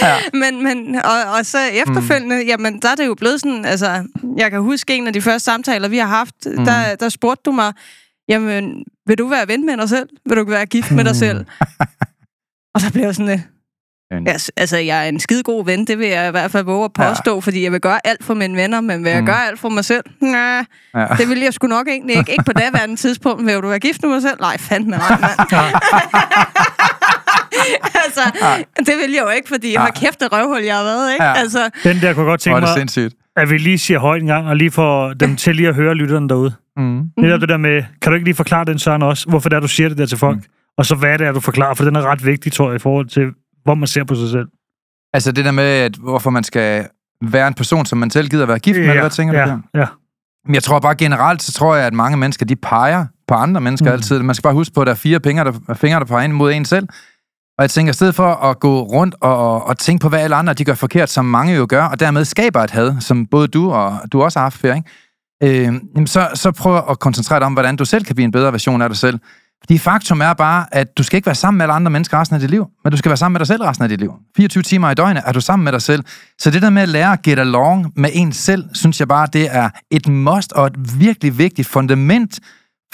Ja. 0.03 0.15
men, 0.43 0.63
men, 0.65 0.95
og, 1.05 1.33
og 1.39 1.47
så 1.47 1.59
efterfølgende, 1.73 2.37
mm. 2.37 2.49
jamen, 2.49 2.79
der 2.83 2.89
er 2.91 2.95
det 2.95 3.07
jo 3.07 3.15
blevet 3.15 3.34
sådan, 3.39 3.65
altså, 3.65 4.05
jeg 4.37 4.51
kan 4.51 4.61
huske 4.61 4.97
en 4.97 5.07
af 5.07 5.13
de 5.13 5.23
første 5.23 5.45
samtaler, 5.45 5.89
vi 5.89 5.99
har 5.99 6.07
haft, 6.07 6.35
mm. 6.47 6.65
der, 6.65 6.95
der 6.95 7.09
spurgte 7.09 7.43
du 7.45 7.53
mig, 7.53 7.73
jamen, 8.29 8.85
vil 9.07 9.19
du 9.19 9.29
være 9.29 9.49
ven 9.49 9.67
med 9.67 9.77
dig 9.77 9.89
selv? 9.89 10.09
Vil 10.29 10.37
du 10.37 10.45
være 10.45 10.67
gift 10.67 10.91
med 10.91 11.05
dig 11.05 11.17
selv? 11.17 11.45
og 12.75 12.81
så 12.81 12.93
blev 12.93 13.05
jeg 13.05 13.15
sådan, 13.15 13.43
Ja, 14.27 14.37
altså, 14.57 14.77
jeg 14.77 15.05
er 15.05 15.09
en 15.09 15.21
skide 15.21 15.43
god 15.43 15.65
ven, 15.65 15.87
det 15.87 15.99
vil 15.99 16.09
jeg 16.09 16.29
i 16.29 16.31
hvert 16.31 16.51
fald 16.51 16.65
våge 16.65 16.85
at 16.85 16.93
påstå, 16.93 17.35
ja. 17.35 17.41
fordi 17.41 17.65
jeg 17.65 17.73
vil 17.73 17.81
gøre 17.81 18.07
alt 18.07 18.25
for 18.25 18.35
mine 18.35 18.57
venner, 18.57 18.81
men 18.81 19.05
vil 19.05 19.11
jeg 19.13 19.21
Mm. 19.21 19.27
gøre 19.27 19.47
alt 19.47 19.61
for 19.61 19.69
mig 19.69 19.85
selv? 19.85 20.05
Nej, 20.21 20.65
Ja. 20.95 21.07
det 21.19 21.29
vil 21.29 21.41
jeg 21.41 21.55
sgu 21.55 21.67
nok 21.67 21.89
egentlig 21.89 22.17
ikke. 22.17 22.33
Ikke 22.33 22.45
på 22.45 22.53
daværende 22.53 22.97
tidspunkt. 22.97 23.47
Vil 23.47 23.55
du 23.55 23.69
være 23.69 23.79
gift 23.79 24.03
med 24.03 24.11
mig 24.11 24.23
selv? 24.23 24.41
Nej, 24.41 24.59
fandme 24.59 24.91
nej, 24.91 25.11
mand. 25.21 25.49
altså, 28.05 28.21
det 28.79 28.97
vil 28.99 29.13
jeg 29.13 29.23
jo 29.23 29.29
ikke, 29.29 29.49
fordi 29.49 29.75
har 29.75 29.91
kæft 29.91 30.21
det 30.21 30.33
røvhul, 30.33 30.63
jeg 30.63 30.77
har 30.77 30.85
været, 30.85 31.13
ikke? 31.13 31.25
Ja. 31.25 31.33
Altså, 31.33 31.71
Den 31.85 31.97
der 32.01 32.01
kunne 32.01 32.07
jeg 32.25 32.31
godt 32.31 32.41
tænke 32.41 32.57
er 32.57 32.61
det 32.61 32.69
mig, 32.69 32.77
sindssygt. 32.79 33.15
At 33.37 33.51
vi 33.51 33.59
lige 33.59 33.79
siger 33.79 33.99
højt 34.01 34.23
en 34.23 34.29
gang, 34.29 34.47
og 34.47 34.57
lige 34.57 34.71
får 34.71 35.13
dem 35.13 35.37
til 35.37 35.57
lige 35.57 35.69
at 35.69 35.75
høre 35.75 35.95
lytterne 35.95 36.29
derude. 36.29 36.55
Mm. 36.77 37.03
Netop 37.19 37.41
det 37.41 37.49
der 37.49 37.57
med, 37.57 37.83
kan 38.03 38.13
du 38.13 38.15
ikke 38.15 38.25
lige 38.25 38.35
forklare 38.35 38.65
den, 38.65 38.79
Søren, 38.79 39.03
også? 39.03 39.29
Hvorfor 39.29 39.49
det 39.49 39.57
er, 39.57 39.61
du 39.61 39.69
siger 39.69 39.89
det 39.89 39.99
der 39.99 40.07
til 40.07 40.19
folk? 40.19 40.37
Mm. 40.37 40.43
Og 40.79 40.87
så 40.87 40.95
hvad 40.95 41.19
det 41.19 41.27
er, 41.27 41.33
du 41.33 41.41
forklarer, 41.41 41.75
for 41.75 41.85
den 41.85 41.97
er 41.97 42.03
ret 42.03 42.27
vigtig, 42.27 42.53
tror 42.53 42.69
jeg, 42.69 42.77
i 42.77 42.79
forhold 42.79 43.07
til, 43.07 43.31
hvor 43.65 43.75
man 43.75 43.87
ser 43.87 44.05
på 44.05 44.15
sig 44.15 44.31
selv. 44.31 44.49
Altså 45.13 45.33
det 45.33 45.45
der 45.45 45.51
med, 45.51 45.65
at 45.65 45.95
hvorfor 45.95 46.31
man 46.31 46.45
skal 46.45 46.87
være 47.31 47.49
en 47.49 47.55
person, 47.55 47.87
som 47.87 47.99
man 47.99 48.11
selv 48.11 48.29
gider 48.29 48.47
være 48.47 48.59
gift 48.59 48.79
med, 48.79 48.89
eller 48.89 49.03
hvad 49.03 49.11
tænker 49.11 49.39
ja, 49.39 49.45
du 49.45 49.51
der? 49.51 49.81
Ja, 49.81 49.87
Men 50.47 50.55
jeg 50.55 50.63
tror 50.63 50.81
bare 50.81 50.95
generelt, 50.95 51.43
så 51.43 51.53
tror 51.53 51.77
jeg, 51.77 51.87
at 51.87 51.93
mange 51.93 52.17
mennesker, 52.17 52.47
de 52.47 52.57
peger 52.57 53.07
på 53.29 53.35
andre 53.35 53.61
mennesker 53.61 53.91
mm. 53.91 53.93
altid. 53.93 54.23
Man 54.23 54.35
skal 54.35 54.43
bare 54.43 54.55
huske 54.55 54.75
på, 54.75 54.81
at 54.81 54.87
der 54.87 54.93
er 54.93 54.97
fire 54.97 55.21
fingre, 55.25 55.45
der, 55.45 55.75
fingre, 55.75 55.99
der 55.99 56.07
peger 56.07 56.25
ind 56.25 56.33
mod 56.33 56.53
en 56.53 56.65
selv. 56.65 56.89
Og 57.59 57.63
jeg 57.63 57.71
tænker, 57.71 57.91
i 57.91 57.95
stedet 57.95 58.15
for 58.15 58.29
at 58.29 58.61
gå 58.61 58.83
rundt 58.83 59.15
og, 59.21 59.37
og, 59.37 59.67
og 59.67 59.79
tænke 59.79 60.03
på, 60.03 60.09
hvad 60.09 60.21
alle 60.21 60.37
andre 60.37 60.55
de 60.55 60.65
gør 60.65 60.75
forkert, 60.75 61.11
som 61.11 61.25
mange 61.25 61.55
jo 61.55 61.67
gør, 61.69 61.85
og 61.85 62.01
dermed 62.01 62.25
skaber 62.25 62.61
et 62.61 62.71
had, 62.71 63.01
som 63.01 63.27
både 63.27 63.49
du 63.49 63.73
og 63.73 64.01
du 64.13 64.23
også 64.23 64.39
har 64.39 64.45
haft 64.45 64.59
før, 64.59 64.75
ikke? 64.75 65.69
Øh, 65.69 66.07
så, 66.07 66.29
så 66.35 66.53
prøv 66.53 66.83
at 66.91 66.99
koncentrere 66.99 67.39
dig 67.39 67.47
om, 67.47 67.53
hvordan 67.53 67.77
du 67.77 67.85
selv 67.85 68.05
kan 68.05 68.15
blive 68.15 68.25
en 68.25 68.33
bedre 68.33 68.53
version 68.53 68.83
af 68.83 68.89
dig 68.89 68.99
selv. 68.99 69.19
Fordi 69.61 69.79
faktum 69.79 70.21
er 70.21 70.33
bare, 70.33 70.67
at 70.73 70.99
du 70.99 71.03
skal 71.03 71.17
ikke 71.17 71.27
være 71.27 71.35
sammen 71.35 71.59
med 71.59 71.65
alle 71.65 71.73
andre 71.73 71.91
mennesker 71.91 72.21
resten 72.21 72.35
af 72.35 72.41
dit 72.41 72.51
liv, 72.51 72.67
men 72.85 72.91
du 72.91 72.97
skal 72.97 73.09
være 73.09 73.17
sammen 73.17 73.33
med 73.35 73.39
dig 73.39 73.47
selv 73.47 73.63
resten 73.63 73.83
af 73.83 73.89
dit 73.89 74.01
liv. 74.01 74.13
24 74.37 74.63
timer 74.63 74.91
i 74.91 74.95
døgnet 74.95 75.23
er 75.27 75.33
du 75.33 75.41
sammen 75.41 75.65
med 75.65 75.73
dig 75.73 75.83
selv. 75.83 76.05
Så 76.39 76.51
det 76.51 76.63
der 76.63 76.71
med 76.71 76.83
at 76.83 76.89
lære 76.89 77.13
at 77.13 77.23
get 77.23 77.39
along 77.39 77.93
med 77.97 78.11
en 78.13 78.33
selv, 78.33 78.65
synes 78.73 79.01
jeg 79.01 79.09
bare, 79.09 79.29
det 79.33 79.57
er 79.57 79.71
et 79.91 80.09
must 80.09 80.53
og 80.53 80.67
et 80.67 81.01
virkelig 81.01 81.39
vigtigt 81.39 81.69
fundament 81.69 82.41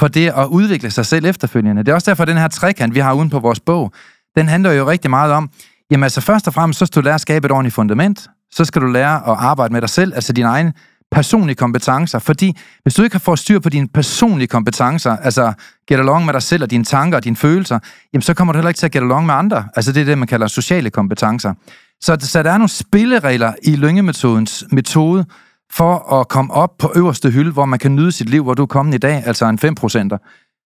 for 0.00 0.08
det 0.08 0.32
at 0.36 0.46
udvikle 0.46 0.90
sig 0.90 1.06
selv 1.06 1.24
efterfølgende. 1.24 1.84
Det 1.84 1.88
er 1.88 1.94
også 1.94 2.10
derfor, 2.10 2.22
at 2.22 2.28
den 2.28 2.36
her 2.36 2.48
trekant, 2.48 2.94
vi 2.94 3.00
har 3.00 3.12
uden 3.12 3.30
på 3.30 3.38
vores 3.38 3.60
bog, 3.60 3.92
den 4.36 4.48
handler 4.48 4.72
jo 4.72 4.90
rigtig 4.90 5.10
meget 5.10 5.32
om, 5.32 5.50
jamen 5.90 6.02
altså 6.02 6.20
først 6.20 6.46
og 6.46 6.54
fremmest, 6.54 6.78
så 6.78 6.86
skal 6.86 7.02
du 7.02 7.04
lære 7.04 7.14
at 7.14 7.20
skabe 7.20 7.46
et 7.46 7.52
ordentligt 7.52 7.74
fundament, 7.74 8.28
så 8.52 8.64
skal 8.64 8.82
du 8.82 8.86
lære 8.86 9.16
at 9.16 9.36
arbejde 9.38 9.72
med 9.72 9.80
dig 9.80 9.90
selv, 9.90 10.14
altså 10.14 10.32
dine 10.32 10.48
egne 10.48 10.72
personlige 11.10 11.56
kompetencer, 11.56 12.18
fordi 12.18 12.56
hvis 12.82 12.94
du 12.94 13.02
ikke 13.02 13.14
har 13.14 13.20
fået 13.20 13.38
styr 13.38 13.58
på 13.58 13.68
dine 13.68 13.88
personlige 13.88 14.48
kompetencer, 14.48 15.16
altså 15.16 15.52
get 15.88 15.98
along 15.98 16.24
med 16.24 16.32
dig 16.32 16.42
selv 16.42 16.62
og 16.62 16.70
dine 16.70 16.84
tanker 16.84 17.18
og 17.18 17.24
dine 17.24 17.36
følelser, 17.36 17.78
jamen 18.12 18.22
så 18.22 18.34
kommer 18.34 18.52
du 18.52 18.56
heller 18.56 18.68
ikke 18.68 18.78
til 18.78 18.86
at 18.86 18.92
get 18.92 19.02
along 19.02 19.26
med 19.26 19.34
andre. 19.34 19.68
Altså 19.76 19.92
det 19.92 20.00
er 20.00 20.04
det, 20.04 20.18
man 20.18 20.28
kalder 20.28 20.46
sociale 20.46 20.90
kompetencer. 20.90 21.54
Så, 22.00 22.16
så 22.20 22.42
der 22.42 22.50
er 22.50 22.58
nogle 22.58 22.68
spilleregler 22.68 23.52
i 23.62 23.76
lyngemetodens 23.76 24.64
metode 24.72 25.24
for 25.72 26.20
at 26.20 26.28
komme 26.28 26.54
op 26.54 26.70
på 26.78 26.92
øverste 26.96 27.30
hylde, 27.30 27.52
hvor 27.52 27.64
man 27.64 27.78
kan 27.78 27.96
nyde 27.96 28.12
sit 28.12 28.28
liv, 28.28 28.42
hvor 28.42 28.54
du 28.54 28.62
er 28.62 28.66
kommet 28.66 28.94
i 28.94 28.98
dag, 28.98 29.22
altså 29.26 29.46
en 29.46 29.58
5 29.58 29.74
procenter. 29.74 30.18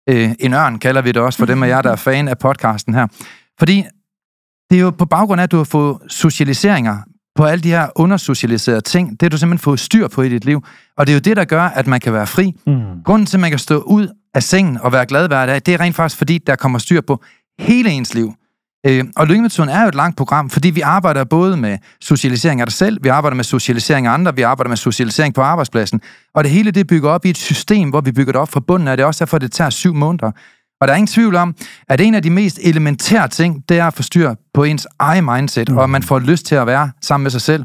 Øh, 0.08 0.30
en 0.38 0.54
ørn 0.54 0.78
kalder 0.78 1.02
vi 1.02 1.12
det 1.12 1.22
også 1.22 1.38
for 1.38 1.46
dem 1.46 1.62
af 1.62 1.68
jer, 1.68 1.82
der 1.82 1.92
er 1.92 1.96
fan 1.96 2.28
af 2.28 2.38
podcasten 2.38 2.94
her. 2.94 3.06
Fordi 3.62 3.84
det 4.70 4.76
er 4.76 4.82
jo 4.82 4.90
på 4.90 5.06
baggrund 5.06 5.40
af, 5.40 5.42
at 5.42 5.52
du 5.52 5.56
har 5.56 5.64
fået 5.64 5.98
socialiseringer 6.08 6.98
på 7.34 7.44
alle 7.44 7.62
de 7.62 7.68
her 7.68 7.88
undersocialiserede 7.96 8.80
ting. 8.80 9.10
Det 9.10 9.22
har 9.22 9.28
du 9.28 9.36
simpelthen 9.38 9.62
fået 9.62 9.80
styr 9.80 10.08
på 10.08 10.22
i 10.22 10.28
dit 10.28 10.44
liv. 10.44 10.64
Og 10.96 11.06
det 11.06 11.12
er 11.12 11.14
jo 11.14 11.20
det, 11.20 11.36
der 11.36 11.44
gør, 11.44 11.62
at 11.62 11.86
man 11.86 12.00
kan 12.00 12.12
være 12.12 12.26
fri. 12.26 12.54
mm. 12.66 13.02
Grunden 13.04 13.26
til, 13.26 13.36
at 13.36 13.40
man 13.40 13.50
kan 13.50 13.58
stå 13.58 13.78
ud 13.78 14.08
af 14.34 14.42
sengen 14.42 14.78
og 14.80 14.92
være 14.92 15.06
glad 15.06 15.28
hver 15.28 15.46
dag, 15.46 15.54
det 15.54 15.74
er 15.74 15.80
rent 15.80 15.96
faktisk, 15.96 16.18
fordi 16.18 16.38
der 16.38 16.56
kommer 16.56 16.78
styr 16.78 17.00
på 17.00 17.22
hele 17.58 17.90
ens 17.90 18.14
liv. 18.14 18.34
Øh, 18.86 19.04
og 19.16 19.26
lyngemetoden 19.26 19.70
er 19.70 19.82
jo 19.82 19.88
et 19.88 19.94
langt 19.94 20.16
program, 20.16 20.50
fordi 20.50 20.70
vi 20.70 20.80
arbejder 20.80 21.24
både 21.24 21.56
med 21.56 21.78
socialisering 22.00 22.60
af 22.60 22.66
dig 22.66 22.74
selv, 22.74 22.98
vi 23.04 23.08
arbejder 23.08 23.34
med 23.34 23.44
socialisering 23.44 24.06
af 24.06 24.12
andre, 24.12 24.36
vi 24.36 24.42
arbejder 24.42 24.68
med 24.68 24.76
socialisering 24.76 25.34
på 25.34 25.40
arbejdspladsen. 25.40 26.00
Og 26.34 26.44
det 26.44 26.52
hele 26.52 26.70
det 26.70 26.86
bygger 26.86 27.10
op 27.10 27.24
i 27.24 27.30
et 27.30 27.38
system, 27.38 27.90
hvor 27.90 28.00
vi 28.00 28.12
bygger 28.12 28.32
det 28.32 28.40
op 28.40 28.52
fra 28.52 28.60
bunden 28.60 28.88
af. 28.88 28.96
Det 28.96 29.02
er 29.02 29.06
også 29.06 29.24
derfor, 29.24 29.38
det 29.38 29.52
tager 29.52 29.70
syv 29.70 29.94
måneder. 29.94 30.30
Og 30.82 30.88
der 30.88 30.94
er 30.94 30.96
ingen 30.96 31.06
tvivl 31.06 31.34
om, 31.34 31.54
at 31.88 32.00
en 32.00 32.14
af 32.14 32.22
de 32.22 32.30
mest 32.30 32.58
elementære 32.62 33.28
ting, 33.28 33.64
det 33.68 33.78
er 33.78 33.86
at 33.86 33.94
få 33.94 34.02
styr 34.02 34.34
på 34.54 34.64
ens 34.64 34.86
egen 34.98 35.24
mindset, 35.24 35.68
mm. 35.68 35.76
og 35.76 35.84
at 35.84 35.90
man 35.90 36.02
får 36.02 36.18
lyst 36.18 36.46
til 36.46 36.54
at 36.54 36.66
være 36.66 36.90
sammen 37.02 37.22
med 37.22 37.30
sig 37.30 37.40
selv. 37.40 37.64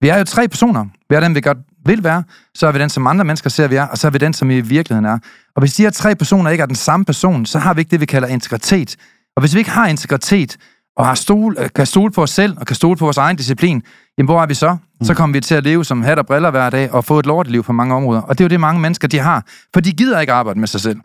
Vi 0.00 0.08
er 0.08 0.18
jo 0.18 0.24
tre 0.24 0.48
personer. 0.48 0.86
Vi 1.10 1.16
er 1.16 1.20
den, 1.20 1.34
vi 1.34 1.40
godt 1.40 1.58
vil 1.86 2.04
være, 2.04 2.22
så 2.54 2.66
er 2.66 2.72
vi 2.72 2.78
den, 2.78 2.88
som 2.88 3.06
andre 3.06 3.24
mennesker 3.24 3.50
ser, 3.50 3.68
vi 3.68 3.76
er, 3.76 3.86
og 3.86 3.98
så 3.98 4.06
er 4.06 4.10
vi 4.10 4.18
den, 4.18 4.32
som 4.32 4.48
vi 4.48 4.56
i 4.56 4.60
virkeligheden 4.60 5.04
er. 5.04 5.18
Og 5.56 5.60
hvis 5.60 5.74
de 5.74 5.82
her 5.82 5.90
tre 5.90 6.14
personer 6.14 6.50
ikke 6.50 6.62
er 6.62 6.66
den 6.66 6.74
samme 6.74 7.04
person, 7.04 7.46
så 7.46 7.58
har 7.58 7.74
vi 7.74 7.80
ikke 7.80 7.90
det, 7.90 8.00
vi 8.00 8.06
kalder 8.06 8.28
integritet. 8.28 8.96
Og 9.36 9.42
hvis 9.42 9.54
vi 9.54 9.58
ikke 9.58 9.70
har 9.70 9.86
integritet, 9.86 10.56
og 10.96 11.06
har 11.06 11.14
stol, 11.14 11.56
øh, 11.58 11.68
kan 11.74 11.86
stole 11.86 12.12
på 12.12 12.22
os 12.22 12.30
selv, 12.30 12.56
og 12.60 12.66
kan 12.66 12.76
stole 12.76 12.96
på 12.96 13.04
vores 13.04 13.18
egen 13.18 13.36
disciplin, 13.36 13.82
jamen 14.18 14.26
hvor 14.26 14.42
er 14.42 14.46
vi 14.46 14.54
så? 14.54 14.76
Så 15.02 15.14
kommer 15.14 15.36
vi 15.36 15.40
til 15.40 15.54
at 15.54 15.64
leve 15.64 15.84
som 15.84 16.02
hat 16.02 16.18
og 16.18 16.26
briller 16.26 16.50
hver 16.50 16.70
dag, 16.70 16.92
og 16.92 17.04
få 17.04 17.18
et 17.18 17.26
lorteliv 17.26 17.62
på 17.62 17.72
mange 17.72 17.94
områder. 17.94 18.20
Og 18.20 18.38
det 18.38 18.44
er 18.44 18.44
jo 18.44 18.48
det, 18.48 18.60
mange 18.60 18.80
mennesker 18.80 19.08
de 19.08 19.18
har, 19.18 19.44
for 19.74 19.80
de 19.80 19.92
gider 19.92 20.20
ikke 20.20 20.32
arbejde 20.32 20.60
med 20.60 20.68
sig 20.68 20.80
selv. 20.80 21.00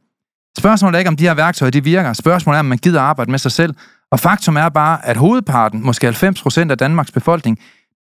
Spørgsmålet 0.57 0.95
er 0.95 0.99
ikke, 0.99 1.09
om 1.09 1.15
de 1.15 1.23
her 1.23 1.33
værktøjer 1.33 1.69
de 1.69 1.83
virker. 1.83 2.13
Spørgsmålet 2.13 2.55
er, 2.55 2.59
om 2.59 2.65
man 2.65 2.77
gider 2.77 3.01
arbejde 3.01 3.31
med 3.31 3.39
sig 3.39 3.51
selv. 3.51 3.73
Og 4.11 4.19
faktum 4.19 4.57
er 4.57 4.69
bare, 4.69 5.05
at 5.05 5.17
hovedparten, 5.17 5.85
måske 5.85 6.09
90% 6.09 6.71
af 6.71 6.77
Danmarks 6.77 7.11
befolkning, 7.11 7.59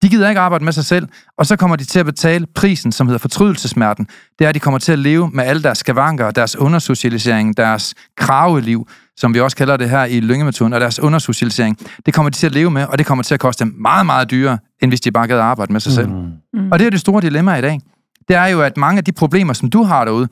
de 0.02 0.08
gider 0.08 0.28
ikke 0.28 0.40
arbejde 0.40 0.64
med 0.64 0.72
sig 0.72 0.84
selv, 0.84 1.08
og 1.38 1.46
så 1.46 1.56
kommer 1.56 1.76
de 1.76 1.84
til 1.84 1.98
at 1.98 2.06
betale 2.06 2.46
prisen, 2.54 2.92
som 2.92 3.06
hedder 3.06 3.18
fortrydelsesmerten. 3.18 4.06
Det 4.38 4.44
er, 4.44 4.48
at 4.48 4.54
de 4.54 4.60
kommer 4.60 4.78
til 4.78 4.92
at 4.92 4.98
leve 4.98 5.30
med 5.30 5.44
alle 5.44 5.62
deres 5.62 5.78
skavanker, 5.78 6.30
deres 6.30 6.56
undersocialisering, 6.56 7.56
deres 7.56 7.94
kraveliv, 8.16 8.88
som 9.16 9.34
vi 9.34 9.40
også 9.40 9.56
kalder 9.56 9.76
det 9.76 9.90
her 9.90 10.04
i 10.04 10.20
lyngemetoden, 10.20 10.72
og 10.72 10.80
deres 10.80 11.00
undersocialisering. 11.00 11.78
Det 12.06 12.14
kommer 12.14 12.30
de 12.30 12.36
til 12.36 12.46
at 12.46 12.52
leve 12.52 12.70
med, 12.70 12.84
og 12.84 12.98
det 12.98 13.06
kommer 13.06 13.24
til 13.24 13.34
at 13.34 13.40
koste 13.40 13.64
dem 13.64 13.74
meget, 13.78 14.06
meget 14.06 14.30
dyrere, 14.30 14.58
end 14.82 14.90
hvis 14.90 15.00
de 15.00 15.12
bare 15.12 15.26
gad 15.26 15.38
arbejde 15.38 15.72
med 15.72 15.80
sig 15.80 15.92
selv. 15.92 16.08
Mm. 16.08 16.72
Og 16.72 16.78
det 16.78 16.80
er 16.80 16.86
jo 16.86 16.90
det 16.90 17.00
store 17.00 17.20
dilemma 17.20 17.56
i 17.56 17.60
dag. 17.60 17.80
Det 18.28 18.36
er 18.36 18.46
jo, 18.46 18.62
at 18.62 18.76
mange 18.76 18.98
af 18.98 19.04
de 19.04 19.12
problemer, 19.12 19.52
som 19.52 19.70
du 19.70 19.82
har 19.82 20.04
derude, 20.04 20.28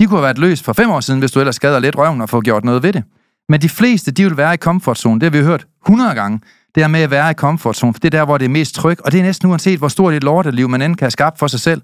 de 0.00 0.06
kunne 0.06 0.16
have 0.18 0.22
været 0.24 0.38
løst 0.38 0.64
for 0.64 0.72
fem 0.72 0.90
år 0.90 1.00
siden, 1.00 1.20
hvis 1.20 1.30
du 1.32 1.40
ellers 1.40 1.56
skader 1.56 1.78
lidt 1.78 1.98
røven 1.98 2.20
og 2.20 2.28
får 2.28 2.40
gjort 2.40 2.64
noget 2.64 2.82
ved 2.82 2.92
det. 2.92 3.02
Men 3.48 3.60
de 3.62 3.68
fleste, 3.68 4.10
de 4.10 4.24
vil 4.24 4.36
være 4.36 4.54
i 4.54 4.56
comfortzone. 4.56 5.20
Det 5.20 5.32
har 5.32 5.40
vi 5.40 5.44
hørt 5.46 5.66
100 5.86 6.14
gange. 6.14 6.40
Det 6.74 6.82
er 6.82 6.88
med 6.88 7.00
at 7.00 7.10
være 7.10 7.30
i 7.30 7.34
comfortzone, 7.34 7.94
for 7.94 7.98
det 8.00 8.14
er 8.14 8.18
der, 8.18 8.24
hvor 8.24 8.38
det 8.38 8.44
er 8.44 8.48
mest 8.48 8.74
tryg. 8.74 8.98
Og 9.04 9.12
det 9.12 9.20
er 9.20 9.24
næsten 9.24 9.48
uanset, 9.50 9.78
hvor 9.78 9.88
stort 9.88 10.14
et 10.14 10.24
lorteliv 10.24 10.68
man 10.68 10.82
end 10.82 10.96
kan 10.96 11.04
have 11.04 11.10
skabt 11.10 11.38
for 11.38 11.46
sig 11.46 11.60
selv, 11.60 11.82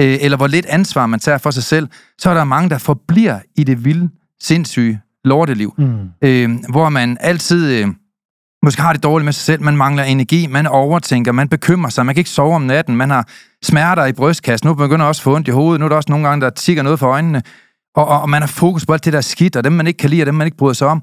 øh, 0.00 0.18
eller 0.20 0.36
hvor 0.36 0.46
lidt 0.46 0.66
ansvar 0.66 1.06
man 1.06 1.20
tager 1.20 1.38
for 1.38 1.50
sig 1.50 1.62
selv, 1.62 1.88
så 2.18 2.30
er 2.30 2.34
der 2.34 2.44
mange, 2.44 2.70
der 2.70 2.78
forbliver 2.78 3.38
i 3.56 3.64
det 3.64 3.84
vilde, 3.84 4.08
sindssyge 4.42 5.00
lorteliv 5.24 5.74
Mm. 5.78 5.98
øh, 6.22 6.50
hvor 6.68 6.88
man 6.88 7.16
altid 7.20 7.72
øh, 7.82 7.88
måske 8.62 8.82
har 8.82 8.92
det 8.92 9.02
dårligt 9.02 9.24
med 9.24 9.32
sig 9.32 9.44
selv, 9.44 9.62
man 9.62 9.76
mangler 9.76 10.02
energi, 10.04 10.46
man 10.46 10.66
overtænker, 10.66 11.32
man 11.32 11.48
bekymrer 11.48 11.90
sig, 11.90 12.06
man 12.06 12.14
kan 12.14 12.20
ikke 12.20 12.30
sove 12.30 12.54
om 12.54 12.62
natten, 12.62 12.96
man 12.96 13.10
har 13.10 13.28
smerter 13.64 14.04
i 14.06 14.12
brystkassen, 14.12 14.68
nu 14.68 14.74
begynder 14.74 15.06
også 15.06 15.20
at 15.20 15.24
få 15.24 15.34
ondt 15.34 15.48
i 15.48 15.50
hovedet, 15.50 15.80
nu 15.80 15.84
er 15.84 15.88
der 15.88 15.96
også 15.96 16.10
nogle 16.12 16.28
gange, 16.28 16.44
der 16.44 16.50
tigger 16.50 16.82
noget 16.82 16.98
for 16.98 17.06
øjnene, 17.06 17.42
og, 17.96 18.08
og, 18.08 18.20
og 18.22 18.30
man 18.30 18.42
har 18.42 18.46
fokus 18.46 18.86
på 18.86 18.92
alt 18.92 19.04
det 19.04 19.12
der 19.12 19.20
skidt, 19.20 19.56
og 19.56 19.64
dem 19.64 19.72
man 19.72 19.86
ikke 19.86 19.98
kan 19.98 20.10
lide, 20.10 20.22
og 20.22 20.26
dem 20.26 20.34
man 20.34 20.46
ikke 20.46 20.56
bryder 20.56 20.74
sig 20.74 20.88
om. 20.88 21.02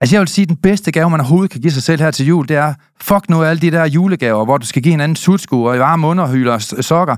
Altså 0.00 0.16
jeg 0.16 0.20
vil 0.20 0.28
sige, 0.28 0.42
at 0.42 0.48
den 0.48 0.56
bedste 0.56 0.92
gave, 0.92 1.10
man 1.10 1.20
overhovedet 1.20 1.50
kan 1.50 1.60
give 1.60 1.72
sig 1.72 1.82
selv 1.82 2.02
her 2.02 2.10
til 2.10 2.26
jul, 2.26 2.48
det 2.48 2.56
er, 2.56 2.74
fuck 3.00 3.28
nu 3.30 3.42
alle 3.42 3.60
de 3.60 3.70
der 3.70 3.84
julegaver, 3.84 4.44
hvor 4.44 4.58
du 4.58 4.66
skal 4.66 4.82
give 4.82 4.94
en 4.94 5.00
anden 5.00 5.16
sutsko 5.16 5.62
og 5.64 5.78
varme 5.78 6.06
underhyler 6.06 6.52
og 6.52 6.62
sokker. 6.62 7.16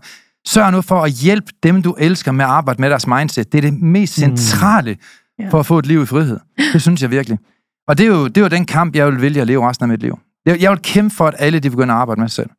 Sørg 0.48 0.72
nu 0.72 0.80
for 0.80 1.02
at 1.02 1.10
hjælpe 1.12 1.52
dem, 1.62 1.82
du 1.82 1.92
elsker 1.98 2.32
med 2.32 2.44
at 2.44 2.50
arbejde 2.50 2.80
med 2.80 2.90
deres 2.90 3.06
mindset. 3.06 3.52
Det 3.52 3.58
er 3.58 3.62
det 3.70 3.82
mest 3.82 4.14
centrale 4.14 4.96
Ja. 5.38 5.48
for 5.48 5.60
at 5.60 5.66
få 5.66 5.78
et 5.78 5.86
liv 5.86 6.02
i 6.02 6.06
frihed. 6.06 6.38
Det 6.72 6.82
synes 6.82 7.02
jeg 7.02 7.10
virkelig. 7.10 7.38
Og 7.90 7.98
det 7.98 8.04
er 8.04 8.08
jo, 8.08 8.28
det 8.28 8.36
er 8.36 8.40
jo 8.40 8.48
den 8.48 8.66
kamp, 8.66 8.96
jeg 8.96 9.06
vil 9.06 9.20
vælge 9.20 9.40
at 9.40 9.46
leve 9.46 9.68
resten 9.68 9.84
af 9.84 9.88
mit 9.88 10.00
liv. 10.00 10.18
Jeg, 10.46 10.60
jeg 10.62 10.70
vil 10.70 10.78
kæmpe 10.82 11.14
for, 11.14 11.26
at 11.26 11.34
alle 11.38 11.60
de 11.60 11.70
begynder 11.70 11.94
at 11.94 12.00
arbejde 12.00 12.20
med 12.20 12.28
sig 12.28 12.34
selv. 12.34 12.50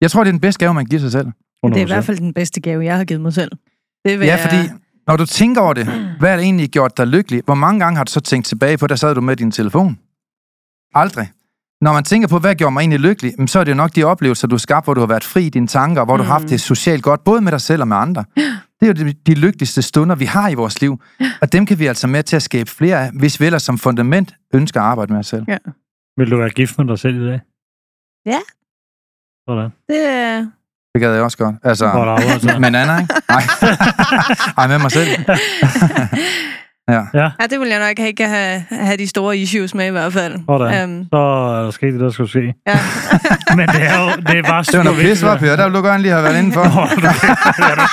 Jeg 0.00 0.10
tror, 0.10 0.24
det 0.24 0.28
er 0.28 0.32
den 0.32 0.40
bedste 0.40 0.58
gave, 0.58 0.74
man 0.74 0.84
kan 0.84 0.90
give 0.90 1.00
sig 1.00 1.12
selv. 1.12 1.26
Det 1.64 1.76
er 1.76 1.80
i 1.80 1.84
hvert 1.84 2.04
fald 2.04 2.18
den 2.18 2.34
bedste 2.34 2.60
gave, 2.60 2.84
jeg 2.84 2.96
har 2.96 3.04
givet 3.04 3.20
mig 3.20 3.32
selv. 3.32 3.50
Det 4.04 4.20
vil 4.20 4.26
Ja, 4.26 4.32
jeg... 4.32 4.40
fordi 4.40 4.80
når 5.06 5.16
du 5.16 5.26
tænker 5.26 5.60
over 5.60 5.72
det, 5.72 5.86
hvad 6.18 6.32
er 6.32 6.36
det 6.36 6.44
egentlig 6.44 6.68
gjort 6.70 6.96
dig 6.96 7.06
lykkelig? 7.06 7.42
Hvor 7.44 7.54
mange 7.54 7.80
gange 7.80 7.96
har 7.96 8.04
du 8.04 8.12
så 8.12 8.20
tænkt 8.20 8.46
tilbage 8.46 8.78
på, 8.78 8.86
der 8.86 8.96
sad 8.96 9.14
du 9.14 9.20
med 9.20 9.36
din 9.36 9.50
telefon? 9.50 9.98
Aldrig. 10.94 11.28
Når 11.80 11.92
man 11.92 12.04
tænker 12.04 12.28
på, 12.28 12.38
hvad 12.38 12.54
gjorde 12.54 12.72
mig 12.72 12.80
egentlig 12.80 13.00
lykkelig, 13.00 13.48
så 13.48 13.60
er 13.60 13.64
det 13.64 13.70
jo 13.72 13.76
nok 13.76 13.96
de 13.96 14.04
oplevelser, 14.04 14.48
du 14.48 14.54
har 14.54 14.58
skabt, 14.58 14.86
hvor 14.86 14.94
du 14.94 15.00
har 15.00 15.06
været 15.06 15.24
fri 15.24 15.46
i 15.46 15.50
dine 15.50 15.66
tanker, 15.66 16.00
og 16.00 16.04
hvor 16.04 16.16
mm. 16.16 16.18
du 16.18 16.24
har 16.24 16.32
haft 16.32 16.48
det 16.48 16.60
socialt 16.60 17.02
godt, 17.02 17.24
både 17.24 17.40
med 17.40 17.52
dig 17.52 17.60
selv 17.60 17.80
og 17.80 17.88
med 17.88 17.96
andre. 17.96 18.24
Det 18.84 19.00
er 19.00 19.04
jo 19.04 19.10
de, 19.10 19.14
de 19.26 19.34
lykkeligste 19.40 19.82
stunder, 19.82 20.14
vi 20.14 20.24
har 20.24 20.48
i 20.48 20.54
vores 20.54 20.80
liv. 20.80 21.00
Og 21.40 21.52
dem 21.52 21.66
kan 21.66 21.78
vi 21.78 21.86
altså 21.86 22.06
med 22.06 22.22
til 22.22 22.36
at 22.36 22.42
skabe 22.42 22.70
flere 22.70 23.04
af, 23.04 23.10
hvis 23.18 23.40
vi 23.40 23.46
ellers 23.46 23.62
som 23.62 23.78
fundament 23.78 24.34
ønsker 24.54 24.80
at 24.80 24.86
arbejde 24.86 25.12
med 25.12 25.20
os 25.20 25.26
selv. 25.26 25.46
Vil 26.18 26.30
du 26.30 26.36
være 26.36 26.50
gift 26.50 26.78
med 26.78 26.86
dig 26.86 26.98
selv 26.98 27.22
i 27.22 27.26
dag? 27.28 27.40
Ja. 28.26 28.38
Sådan. 29.48 29.70
Det, 29.88 30.06
er- 30.06 30.46
Det 30.94 31.00
gad 31.02 31.14
jeg 31.14 31.22
også 31.22 31.38
godt. 31.38 31.56
Altså, 31.62 31.86
med 32.60 32.66
Anna, 32.74 32.98
ikke? 32.98 33.14
Nej. 33.28 33.42
Ej, 34.58 34.66
med 34.66 34.78
mig 34.78 34.90
selv. 34.90 35.08
Ja. 36.88 37.02
Ja, 37.14 37.30
Ja, 37.40 37.46
det 37.50 37.60
vil 37.60 37.68
jeg 37.68 37.78
nok 37.88 38.06
ikke 38.06 38.28
have, 38.28 38.64
have 38.70 38.96
de 38.96 39.06
store 39.08 39.38
issues 39.38 39.74
med 39.74 39.86
i 39.86 39.90
hvert 39.90 40.12
fald. 40.12 40.34
Sådan. 40.48 40.90
Øhm, 40.90 41.04
så 41.12 41.16
er 41.18 41.62
der 41.62 41.70
sket 41.70 41.92
det, 41.92 42.00
der 42.00 42.10
skulle 42.10 42.30
ske. 42.30 42.54
ja. 42.66 42.78
Men 43.56 43.68
det 43.68 43.82
er 43.82 44.00
jo 44.04 44.10
det 44.28 44.38
er 44.38 44.42
bare 44.42 44.62
Det 44.62 44.78
var 44.78 44.82
noget 44.84 44.98
super 44.98 45.10
pis, 45.14 45.22
var, 45.22 45.36
Per? 45.36 45.56
Der 45.56 45.64
ville 45.64 45.78
du 45.78 45.84
gerne 45.84 46.02
lige 46.02 46.12
have 46.12 46.24
været 46.24 46.38
indenfor. 46.38 46.60
Åh, 46.60 46.66
du 46.66 47.06
ja, 47.58 47.74
du 47.74 47.86